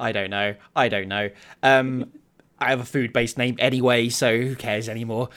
I 0.00 0.12
don't 0.12 0.30
know. 0.30 0.54
I 0.74 0.88
don't 0.88 1.08
know. 1.08 1.28
Um, 1.62 2.10
I 2.58 2.70
have 2.70 2.80
a 2.80 2.84
food-based 2.84 3.36
name 3.36 3.56
anyway, 3.58 4.08
so 4.08 4.40
who 4.40 4.56
cares 4.56 4.88
anymore? 4.88 5.28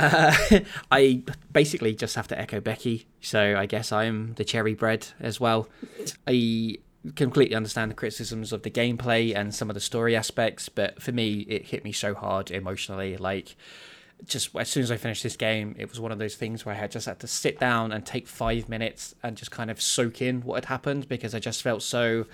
Uh, 0.00 0.60
I 0.90 1.22
basically 1.52 1.94
just 1.94 2.14
have 2.16 2.28
to 2.28 2.38
echo 2.38 2.60
Becky, 2.60 3.06
so 3.20 3.56
I 3.56 3.66
guess 3.66 3.92
I'm 3.92 4.34
the 4.34 4.44
cherry 4.44 4.74
bread 4.74 5.08
as 5.20 5.38
well. 5.38 5.68
I 6.26 6.78
completely 7.14 7.56
understand 7.56 7.90
the 7.90 7.94
criticisms 7.94 8.52
of 8.52 8.62
the 8.62 8.70
gameplay 8.70 9.34
and 9.34 9.54
some 9.54 9.70
of 9.70 9.74
the 9.74 9.80
story 9.80 10.16
aspects, 10.16 10.68
but 10.68 11.02
for 11.02 11.12
me, 11.12 11.40
it 11.40 11.66
hit 11.66 11.84
me 11.84 11.92
so 11.92 12.14
hard 12.14 12.50
emotionally. 12.50 13.16
Like, 13.16 13.56
just 14.26 14.54
as 14.56 14.68
soon 14.68 14.82
as 14.82 14.90
I 14.90 14.96
finished 14.96 15.22
this 15.22 15.36
game, 15.36 15.74
it 15.78 15.88
was 15.88 16.00
one 16.00 16.12
of 16.12 16.18
those 16.18 16.36
things 16.36 16.64
where 16.64 16.74
I 16.74 16.78
had 16.78 16.90
just 16.90 17.06
had 17.06 17.20
to 17.20 17.26
sit 17.26 17.58
down 17.58 17.92
and 17.92 18.04
take 18.04 18.26
five 18.26 18.68
minutes 18.68 19.14
and 19.22 19.36
just 19.36 19.50
kind 19.50 19.70
of 19.70 19.80
soak 19.80 20.20
in 20.20 20.42
what 20.42 20.56
had 20.56 20.64
happened 20.66 21.08
because 21.08 21.34
I 21.34 21.38
just 21.38 21.62
felt 21.62 21.82
so 21.82 22.26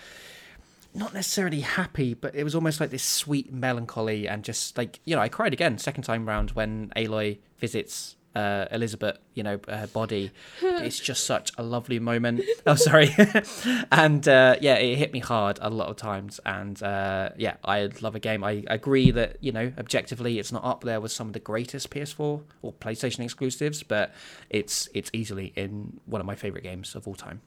not 0.96 1.14
necessarily 1.14 1.60
happy, 1.60 2.14
but 2.14 2.34
it 2.34 2.44
was 2.44 2.54
almost 2.54 2.80
like 2.80 2.90
this 2.90 3.02
sweet 3.02 3.52
melancholy 3.52 4.26
and 4.26 4.42
just 4.42 4.76
like 4.76 5.00
you 5.04 5.14
know, 5.14 5.22
I 5.22 5.28
cried 5.28 5.52
again 5.52 5.78
second 5.78 6.04
time 6.04 6.26
round 6.26 6.50
when 6.50 6.92
Aloy 6.96 7.38
visits 7.58 8.16
uh, 8.36 8.66
Elizabeth, 8.70 9.18
you 9.32 9.42
know, 9.42 9.58
her 9.66 9.86
body. 9.86 10.30
it's 10.62 11.00
just 11.00 11.24
such 11.24 11.50
a 11.56 11.62
lovely 11.62 11.98
moment. 11.98 12.42
Oh, 12.66 12.74
sorry, 12.74 13.14
and 13.90 14.28
uh, 14.28 14.56
yeah, 14.60 14.74
it 14.74 14.96
hit 14.96 15.12
me 15.14 15.20
hard 15.20 15.58
a 15.62 15.70
lot 15.70 15.88
of 15.88 15.96
times. 15.96 16.38
And 16.44 16.80
uh, 16.82 17.30
yeah, 17.38 17.56
I 17.64 17.88
love 18.02 18.14
a 18.14 18.20
game. 18.20 18.44
I 18.44 18.62
agree 18.66 19.10
that 19.12 19.38
you 19.40 19.52
know, 19.52 19.72
objectively, 19.78 20.38
it's 20.38 20.52
not 20.52 20.64
up 20.64 20.84
there 20.84 21.00
with 21.00 21.12
some 21.12 21.28
of 21.28 21.32
the 21.32 21.40
greatest 21.40 21.88
PS4 21.90 22.42
or 22.60 22.72
PlayStation 22.74 23.20
exclusives, 23.20 23.82
but 23.82 24.12
it's 24.50 24.88
it's 24.92 25.10
easily 25.14 25.54
in 25.56 25.98
one 26.04 26.20
of 26.20 26.26
my 26.26 26.34
favorite 26.34 26.62
games 26.62 26.94
of 26.94 27.08
all 27.08 27.14
time. 27.14 27.40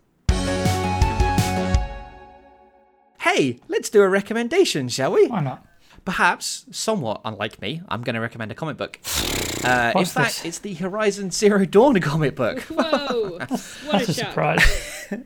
Hey, 3.36 3.60
let's 3.68 3.92
do 3.92 4.02
a 4.02 4.10
recommendation, 4.10 4.90
shall 4.90 5.12
we? 5.12 5.28
Why 5.28 5.42
not? 5.42 5.64
Perhaps, 6.04 6.66
somewhat 6.72 7.22
unlike 7.24 7.62
me, 7.62 7.82
I'm 7.88 8.02
going 8.02 8.16
to 8.16 8.20
recommend 8.20 8.52
a 8.52 8.56
comic 8.56 8.76
book. 8.76 9.00
Uh, 9.64 9.92
in 9.94 10.00
What's 10.00 10.14
fact, 10.14 10.38
this? 10.42 10.46
it's 10.46 10.60
the 10.60 10.74
Horizon 10.74 11.30
Zero 11.30 11.64
Dawn 11.66 12.00
comic 12.00 12.36
book. 12.36 12.60
Whoa! 12.70 13.38
what 13.38 13.50
That's 13.50 14.08
a 14.08 14.12
a 14.12 14.14
surprise. 14.14 15.08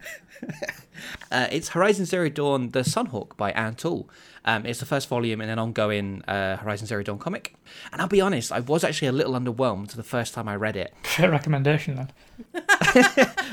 Uh, 1.32 1.48
it's 1.52 1.70
Horizon 1.70 2.06
Zero 2.06 2.30
Dawn: 2.30 2.70
The 2.70 2.82
Sunhawk 2.82 3.36
by 3.38 3.52
Anne 3.52 3.76
Toole. 3.76 4.10
Um, 4.46 4.66
it's 4.66 4.80
the 4.80 4.86
first 4.86 5.08
volume 5.08 5.42
in 5.42 5.50
an 5.50 5.58
ongoing 5.58 6.22
uh, 6.28 6.58
Horizon 6.58 6.88
Zero 6.88 7.04
Dawn 7.04 7.18
comic. 7.18 7.56
And 7.92 8.02
I'll 8.02 8.08
be 8.08 8.22
honest, 8.22 8.52
I 8.52 8.60
was 8.60 8.84
actually 8.84 9.08
a 9.08 9.12
little 9.14 9.34
underwhelmed 9.34 9.92
the 9.92 10.04
first 10.04 10.34
time 10.34 10.48
I 10.50 10.56
read 10.56 10.76
it. 10.76 10.94
Fair 11.04 11.32
recommendation 11.32 11.96
then. 11.96 12.12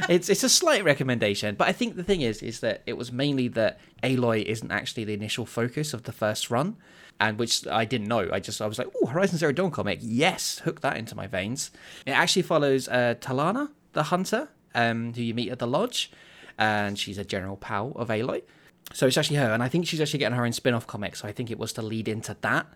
it's 0.09 0.29
it's 0.29 0.43
a 0.43 0.49
slight 0.49 0.83
recommendation, 0.85 1.55
but 1.55 1.69
I 1.69 1.73
think 1.73 1.97
the 1.97 2.03
thing 2.03 2.23
is 2.23 2.43
is 2.43 2.61
that 2.61 2.83
it 2.87 2.97
was 2.97 3.13
mainly 3.13 3.47
that 3.49 3.79
Aloy 4.03 4.43
isn't 4.43 4.71
actually 4.71 5.05
the 5.05 5.15
initial 5.15 5.47
focus 5.47 5.95
of 5.95 6.05
the 6.05 6.13
first 6.13 6.51
run, 6.51 6.77
and 7.21 7.39
which 7.39 7.67
I 7.67 7.85
didn't 7.85 8.09
know. 8.09 8.29
I 8.33 8.41
just 8.41 8.61
I 8.61 8.67
was 8.67 8.79
like, 8.79 8.89
oh, 9.01 9.07
Horizon 9.07 9.39
Zero 9.39 9.53
Dawn 9.53 9.71
comic, 9.71 10.01
yes, 10.03 10.61
hook 10.61 10.81
that 10.81 10.97
into 10.97 11.15
my 11.15 11.27
veins. 11.27 11.71
It 12.07 12.13
actually 12.13 12.43
follows 12.43 12.89
uh, 12.89 13.15
Talanah, 13.21 13.71
the 13.93 14.05
hunter, 14.05 14.49
um, 14.75 15.13
who 15.13 15.23
you 15.23 15.35
meet 15.35 15.51
at 15.51 15.59
the 15.59 15.67
lodge, 15.67 16.11
and 16.59 16.99
she's 16.99 17.19
a 17.19 17.25
general 17.25 17.57
pal 17.57 17.93
of 17.97 18.09
Aloy. 18.09 18.43
So 18.93 19.07
it's 19.07 19.17
actually 19.17 19.37
her, 19.37 19.53
and 19.53 19.63
I 19.63 19.69
think 19.69 19.87
she's 19.87 20.01
actually 20.01 20.19
getting 20.19 20.37
her 20.37 20.45
own 20.45 20.53
spin-off 20.53 20.87
comic. 20.87 21.17
So 21.17 21.29
I 21.29 21.33
think 21.33 21.51
it 21.51 21.59
was 21.59 21.73
to 21.75 21.83
lead 21.83 22.09
into 22.09 22.37
that. 22.41 22.67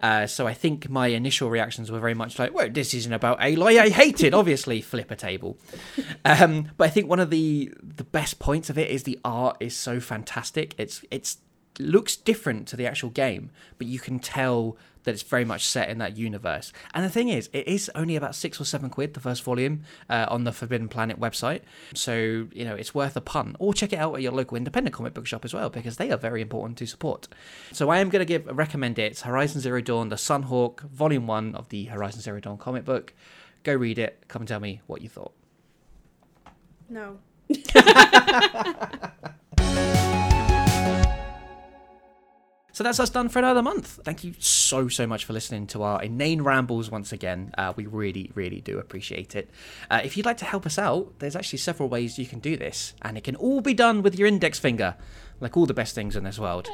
Uh, 0.00 0.26
so 0.26 0.46
I 0.46 0.54
think 0.54 0.88
my 0.88 1.08
initial 1.08 1.50
reactions 1.50 1.90
were 1.90 1.98
very 1.98 2.14
much 2.14 2.38
like, 2.38 2.54
"Well, 2.54 2.68
this 2.70 2.94
isn't 2.94 3.12
about 3.12 3.40
Aloy. 3.40 3.78
I 3.80 3.88
hate 3.88 4.22
it." 4.22 4.32
Obviously, 4.32 4.80
flip 4.80 5.10
a 5.10 5.16
table. 5.16 5.58
Um, 6.24 6.70
but 6.76 6.84
I 6.84 6.90
think 6.90 7.08
one 7.08 7.20
of 7.20 7.30
the 7.30 7.72
the 7.82 8.04
best 8.04 8.38
points 8.38 8.68
of 8.68 8.76
it 8.76 8.90
is 8.90 9.04
the 9.04 9.18
art 9.24 9.56
is 9.60 9.74
so 9.74 9.98
fantastic. 9.98 10.74
It's 10.76 11.02
it's 11.10 11.38
looks 11.78 12.16
different 12.16 12.68
to 12.68 12.76
the 12.76 12.86
actual 12.86 13.10
game, 13.10 13.50
but 13.78 13.86
you 13.86 13.98
can 13.98 14.18
tell 14.18 14.76
that 15.04 15.12
it's 15.12 15.22
very 15.22 15.44
much 15.44 15.64
set 15.64 15.88
in 15.88 15.96
that 15.98 16.18
universe. 16.18 16.72
And 16.92 17.04
the 17.04 17.08
thing 17.08 17.28
is, 17.28 17.48
it 17.54 17.66
is 17.66 17.90
only 17.94 18.14
about 18.14 18.34
six 18.34 18.60
or 18.60 18.64
seven 18.64 18.90
quid 18.90 19.14
the 19.14 19.20
first 19.20 19.42
volume 19.42 19.84
uh, 20.10 20.26
on 20.28 20.44
the 20.44 20.52
Forbidden 20.52 20.88
Planet 20.88 21.18
website. 21.18 21.62
So 21.94 22.46
you 22.52 22.64
know 22.64 22.74
it's 22.74 22.94
worth 22.94 23.16
a 23.16 23.20
punt. 23.20 23.56
Or 23.58 23.72
check 23.72 23.92
it 23.92 23.98
out 23.98 24.14
at 24.14 24.22
your 24.22 24.32
local 24.32 24.56
independent 24.56 24.94
comic 24.94 25.14
book 25.14 25.26
shop 25.26 25.44
as 25.44 25.54
well 25.54 25.70
because 25.70 25.96
they 25.96 26.10
are 26.10 26.18
very 26.18 26.42
important 26.42 26.76
to 26.78 26.86
support. 26.86 27.26
So 27.72 27.88
I 27.88 27.98
am 27.98 28.10
going 28.10 28.20
to 28.20 28.26
give 28.26 28.46
recommend 28.46 28.98
it. 28.98 29.12
It's 29.12 29.22
Horizon 29.22 29.60
Zero 29.60 29.80
Dawn: 29.80 30.10
The 30.10 30.16
Sunhawk, 30.16 30.80
Volume 30.90 31.26
One 31.26 31.54
of 31.54 31.70
the 31.70 31.84
Horizon 31.86 32.20
Zero 32.20 32.40
Dawn 32.40 32.58
comic 32.58 32.84
book. 32.84 33.14
Go 33.62 33.74
read 33.74 33.98
it. 33.98 34.24
Come 34.28 34.42
and 34.42 34.48
tell 34.48 34.60
me 34.60 34.82
what 34.86 35.00
you 35.00 35.08
thought. 35.08 35.32
No. 36.90 37.18
So 42.78 42.84
that's 42.84 43.00
us 43.00 43.10
done 43.10 43.28
for 43.28 43.40
another 43.40 43.60
month. 43.60 43.98
Thank 44.04 44.22
you 44.22 44.34
so, 44.38 44.86
so 44.86 45.04
much 45.04 45.24
for 45.24 45.32
listening 45.32 45.66
to 45.66 45.82
our 45.82 46.00
inane 46.00 46.42
rambles 46.42 46.92
once 46.92 47.10
again. 47.10 47.52
Uh, 47.58 47.72
we 47.74 47.86
really, 47.86 48.30
really 48.36 48.60
do 48.60 48.78
appreciate 48.78 49.34
it. 49.34 49.50
Uh, 49.90 50.00
if 50.04 50.16
you'd 50.16 50.24
like 50.24 50.36
to 50.36 50.44
help 50.44 50.64
us 50.64 50.78
out, 50.78 51.12
there's 51.18 51.34
actually 51.34 51.58
several 51.58 51.88
ways 51.88 52.20
you 52.20 52.26
can 52.26 52.38
do 52.38 52.56
this, 52.56 52.94
and 53.02 53.18
it 53.18 53.24
can 53.24 53.34
all 53.34 53.60
be 53.60 53.74
done 53.74 54.00
with 54.00 54.16
your 54.16 54.28
index 54.28 54.60
finger, 54.60 54.94
like 55.40 55.56
all 55.56 55.66
the 55.66 55.74
best 55.74 55.96
things 55.96 56.14
in 56.14 56.22
this 56.22 56.38
world. 56.38 56.68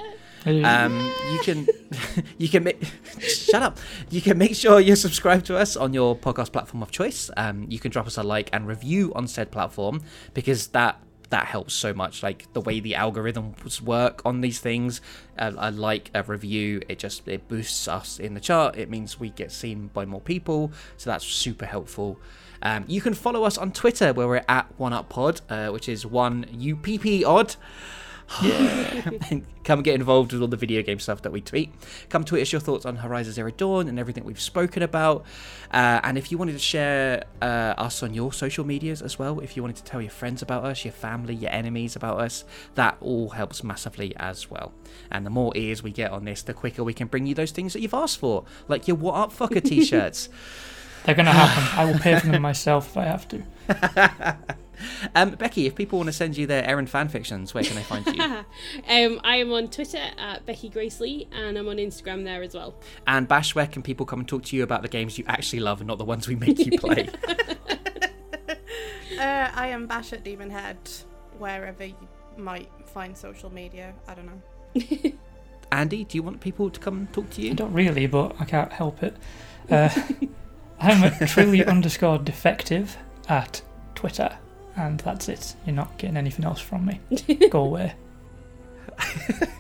Um, 0.45 1.11
you 1.33 1.39
can, 1.39 1.67
you 2.37 2.51
can 2.51 2.65
make, 2.65 2.85
shut 3.21 3.63
up. 3.63 3.79
You 4.11 4.21
can 4.21 4.37
make 4.37 4.55
sure 4.55 4.81
you're 4.81 4.97
subscribed 4.97 5.47
to 5.47 5.57
us 5.57 5.75
on 5.75 5.95
your 5.95 6.15
podcast 6.15 6.53
platform 6.53 6.83
of 6.83 6.91
choice. 6.91 7.31
Um, 7.39 7.65
you 7.71 7.79
can 7.79 7.91
drop 7.91 8.07
us 8.07 8.19
a 8.19 8.23
like 8.23 8.51
and 8.53 8.67
review 8.67 9.11
on 9.15 9.27
said 9.27 9.51
platform 9.51 10.03
because 10.35 10.67
that 10.69 11.01
that 11.31 11.47
helps 11.47 11.75
so 11.75 11.93
much. 11.93 12.23
Like 12.23 12.53
the 12.53 12.61
way 12.61 12.81
the 12.81 12.93
algorithms 12.93 13.81
work 13.81 14.23
on 14.25 14.41
these 14.41 14.59
things, 14.59 15.01
uh, 15.39 15.53
a 15.57 15.71
like, 15.71 16.11
a 16.15 16.23
review, 16.23 16.83
it 16.89 16.99
just 16.99 17.27
it 17.29 17.49
boosts 17.49 17.89
us 17.89 18.19
in 18.19 18.35
the 18.35 18.41
chart. 18.41 18.77
It 18.77 18.91
means 18.91 19.19
we 19.19 19.31
get 19.31 19.53
seen 19.53 19.91
by 19.93 20.05
more 20.05 20.21
people, 20.21 20.73
so 20.97 21.11
that's 21.11 21.27
super 21.27 21.67
helpful. 21.67 22.19
Um, 22.63 22.85
you 22.89 23.01
can 23.01 23.15
follow 23.15 23.45
us 23.45 23.59
on 23.59 23.73
Twitter 23.73 24.13
where 24.13 24.27
we're 24.27 24.45
at 24.49 24.67
One 24.79 24.93
Up 24.93 25.09
Pod, 25.09 25.43
uh, 25.51 25.69
which 25.69 25.89
is 25.89 26.07
one 26.07 26.45
UPP 26.45 27.27
odd. 27.27 27.57
And 28.43 29.45
come 29.65 29.83
get 29.83 29.95
involved 29.95 30.33
with 30.33 30.43
all 30.43 30.49
the 30.49 30.57
video 30.57 30.83
game 30.83 30.99
stuff 30.99 31.23
that 31.23 31.33
we 31.33 31.41
tweet. 31.41 31.73
Come 32.09 32.25
tweet 32.25 32.43
us 32.43 32.53
your 32.53 32.61
thoughts 32.61 32.85
on 32.85 32.97
Horizon 32.97 33.33
Zero 33.33 33.51
Dawn 33.51 33.89
and 33.89 33.99
everything 33.99 34.25
we've 34.25 34.41
spoken 34.41 34.83
about. 34.83 35.25
Uh, 35.73 36.01
and 36.03 36.19
if 36.19 36.31
you 36.31 36.39
wanted 36.39 36.53
to 36.53 36.59
share 36.59 37.25
uh, 37.43 37.75
us 37.77 38.03
on 38.03 38.15
your 38.15 38.33
social 38.33 38.65
medias 38.65 39.03
as 39.03 39.19
well, 39.19 39.41
if 39.41 39.57
you 39.57 39.63
wanted 39.63 39.77
to 39.77 39.85
tell 39.85 40.01
your 40.01 40.11
friends 40.11 40.43
about 40.43 40.65
us, 40.65 40.85
your 40.85 40.93
family, 40.93 41.35
your 41.35 41.51
enemies 41.51 41.97
about 41.97 42.21
us, 42.21 42.45
that 42.75 42.97
all 43.01 43.31
helps 43.31 43.63
massively 43.63 44.15
as 44.17 44.51
well. 44.51 44.73
And 45.11 45.25
the 45.25 45.31
more 45.31 45.53
ears 45.57 45.83
we 45.83 45.93
get 45.93 46.11
on 46.11 46.25
this, 46.25 46.43
the 46.43 46.55
quicker 46.55 46.85
we 46.85 46.95
can 46.95 47.09
bring 47.09 47.27
you 47.27 47.35
those 47.35 47.51
things 47.51 47.73
that 47.73 47.81
you've 47.81 47.95
asked 47.95 48.19
for, 48.19 48.45
like 48.69 48.89
your 48.89 48.97
What 48.97 49.15
Up 49.15 49.33
Fucker 49.33 49.63
t 49.65 49.85
shirts. 49.85 50.29
They're 51.05 51.15
going 51.15 51.27
to 51.27 51.33
happen. 51.33 51.79
I 51.79 51.85
will 51.85 51.99
pay 51.99 52.19
for 52.19 52.29
them 52.29 52.43
myself 52.43 52.89
if 52.89 52.97
I 52.97 53.05
have 53.05 53.29
to. 53.29 54.57
um, 55.15 55.31
Becky, 55.31 55.67
if 55.67 55.75
people 55.75 55.99
want 55.99 56.09
to 56.09 56.13
send 56.13 56.37
you 56.37 56.47
their 56.47 56.63
Erend 56.63 56.89
fan 56.89 57.09
fictions, 57.09 57.55
where 57.55 57.65
can 57.65 57.77
they 57.77 57.83
find 57.83 58.07
you? 58.07 58.23
um, 58.23 59.21
I 59.25 59.37
am 59.37 59.53
on 59.53 59.69
Twitter 59.69 60.11
at 60.19 60.45
Becky 60.47 60.71
Graceley, 60.71 61.29
and 61.33 61.57
I'm 61.59 61.69
on 61.69 61.77
Instagram 61.77 62.25
there 62.25 62.43
as 62.43 62.55
well. 62.55 62.75
And 63.07 63.29
Bash, 63.29 63.55
where 63.55 63.67
can 63.67 63.83
people 63.83 64.07
come 64.07 64.21
and 64.21 64.29
talk 64.29 64.45
to 64.45 64.57
you 64.57 64.63
about 64.63 64.83
the 64.83 64.89
games 64.89 65.19
you 65.19 65.25
actually 65.27 65.61
love 65.61 65.81
and 65.81 65.89
not 65.89 65.99
the 65.99 66.05
ones 66.05 66.29
we 66.29 66.37
make 66.37 66.59
you 66.59 66.79
play? 66.79 67.09
Uh, 69.19 69.49
I 69.55 69.69
am 69.69 69.87
Bash 69.87 70.13
at 70.13 70.25
Demonhead, 70.25 70.77
wherever 71.39 71.85
you 71.85 71.95
might 72.37 72.69
find 72.87 73.17
social 73.17 73.49
media. 73.49 73.95
I 74.09 74.15
don't 74.15 74.27
know. 74.27 75.13
Andy, 75.73 76.05
do 76.05 76.17
you 76.19 76.23
want 76.23 76.41
people 76.41 76.69
to 76.69 76.81
come 76.81 76.99
and 76.99 77.13
talk 77.13 77.31
to 77.31 77.43
I 77.43 77.45
you? 77.47 77.55
don't 77.55 77.73
really, 77.73 78.07
but 78.07 78.35
I 78.41 78.45
can't 78.45 78.73
help 78.73 79.03
it. 79.03 79.17
Uh, 79.71 79.89
I'm 80.81 81.05
at 81.05 81.29
truly 81.29 81.65
underscore 81.65 82.19
defective 82.19 82.97
at 83.29 83.63
Twitter, 83.95 84.37
and 84.77 85.01
that's 85.01 85.29
it. 85.29 85.55
You're 85.67 85.75
not 85.75 85.97
getting 85.99 86.17
anything 86.17 86.45
else 86.45 86.61
from 86.61 86.87
me. 86.87 87.01
Go 87.51 87.65
away. 87.65 87.95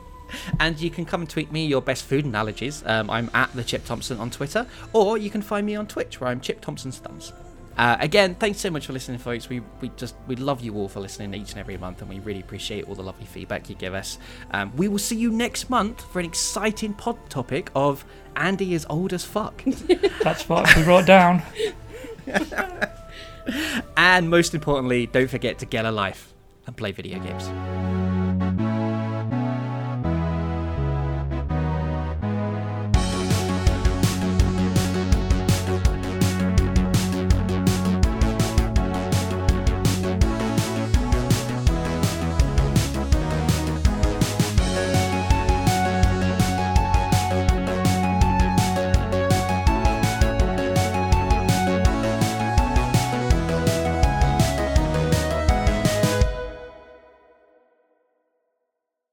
And 0.60 0.80
you 0.80 0.90
can 0.90 1.04
come 1.04 1.22
and 1.22 1.30
tweet 1.30 1.52
me 1.52 1.66
your 1.66 1.82
best 1.82 2.04
food 2.04 2.24
analogies. 2.24 2.82
Um, 2.86 3.10
I'm 3.10 3.30
at 3.34 3.52
the 3.54 3.64
Chip 3.64 3.84
Thompson 3.84 4.18
on 4.18 4.30
Twitter, 4.30 4.66
or 4.92 5.18
you 5.18 5.30
can 5.30 5.42
find 5.42 5.66
me 5.66 5.76
on 5.76 5.86
Twitch 5.86 6.20
where 6.20 6.30
I'm 6.30 6.40
Chip 6.40 6.60
Thompson's 6.60 6.98
Thumbs. 6.98 7.32
Uh, 7.76 7.96
again, 7.98 8.36
thanks 8.36 8.60
so 8.60 8.70
much 8.70 8.86
for 8.86 8.92
listening, 8.92 9.18
folks. 9.18 9.48
We 9.48 9.60
we 9.80 9.90
just 9.96 10.14
we 10.28 10.36
love 10.36 10.60
you 10.60 10.76
all 10.76 10.88
for 10.88 11.00
listening 11.00 11.34
each 11.34 11.50
and 11.50 11.58
every 11.58 11.76
month, 11.76 12.02
and 12.02 12.08
we 12.08 12.20
really 12.20 12.40
appreciate 12.40 12.86
all 12.88 12.94
the 12.94 13.02
lovely 13.02 13.26
feedback 13.26 13.68
you 13.68 13.74
give 13.74 13.94
us. 13.94 14.18
Um, 14.52 14.72
we 14.76 14.86
will 14.86 14.98
see 14.98 15.16
you 15.16 15.32
next 15.32 15.70
month 15.70 16.00
for 16.12 16.20
an 16.20 16.26
exciting 16.26 16.94
pod 16.94 17.18
topic 17.28 17.70
of 17.74 18.04
Andy 18.36 18.74
is 18.74 18.86
old 18.88 19.12
as 19.12 19.24
fuck, 19.24 19.64
That's 20.22 20.48
what 20.48 20.74
we 20.76 20.82
wrote 20.84 21.06
down. 21.06 21.42
and 23.96 24.30
most 24.30 24.54
importantly, 24.54 25.06
don't 25.06 25.30
forget 25.30 25.58
to 25.58 25.66
get 25.66 25.84
a 25.84 25.90
life 25.90 26.34
and 26.66 26.76
play 26.76 26.92
video 26.92 27.18
games. 27.18 27.48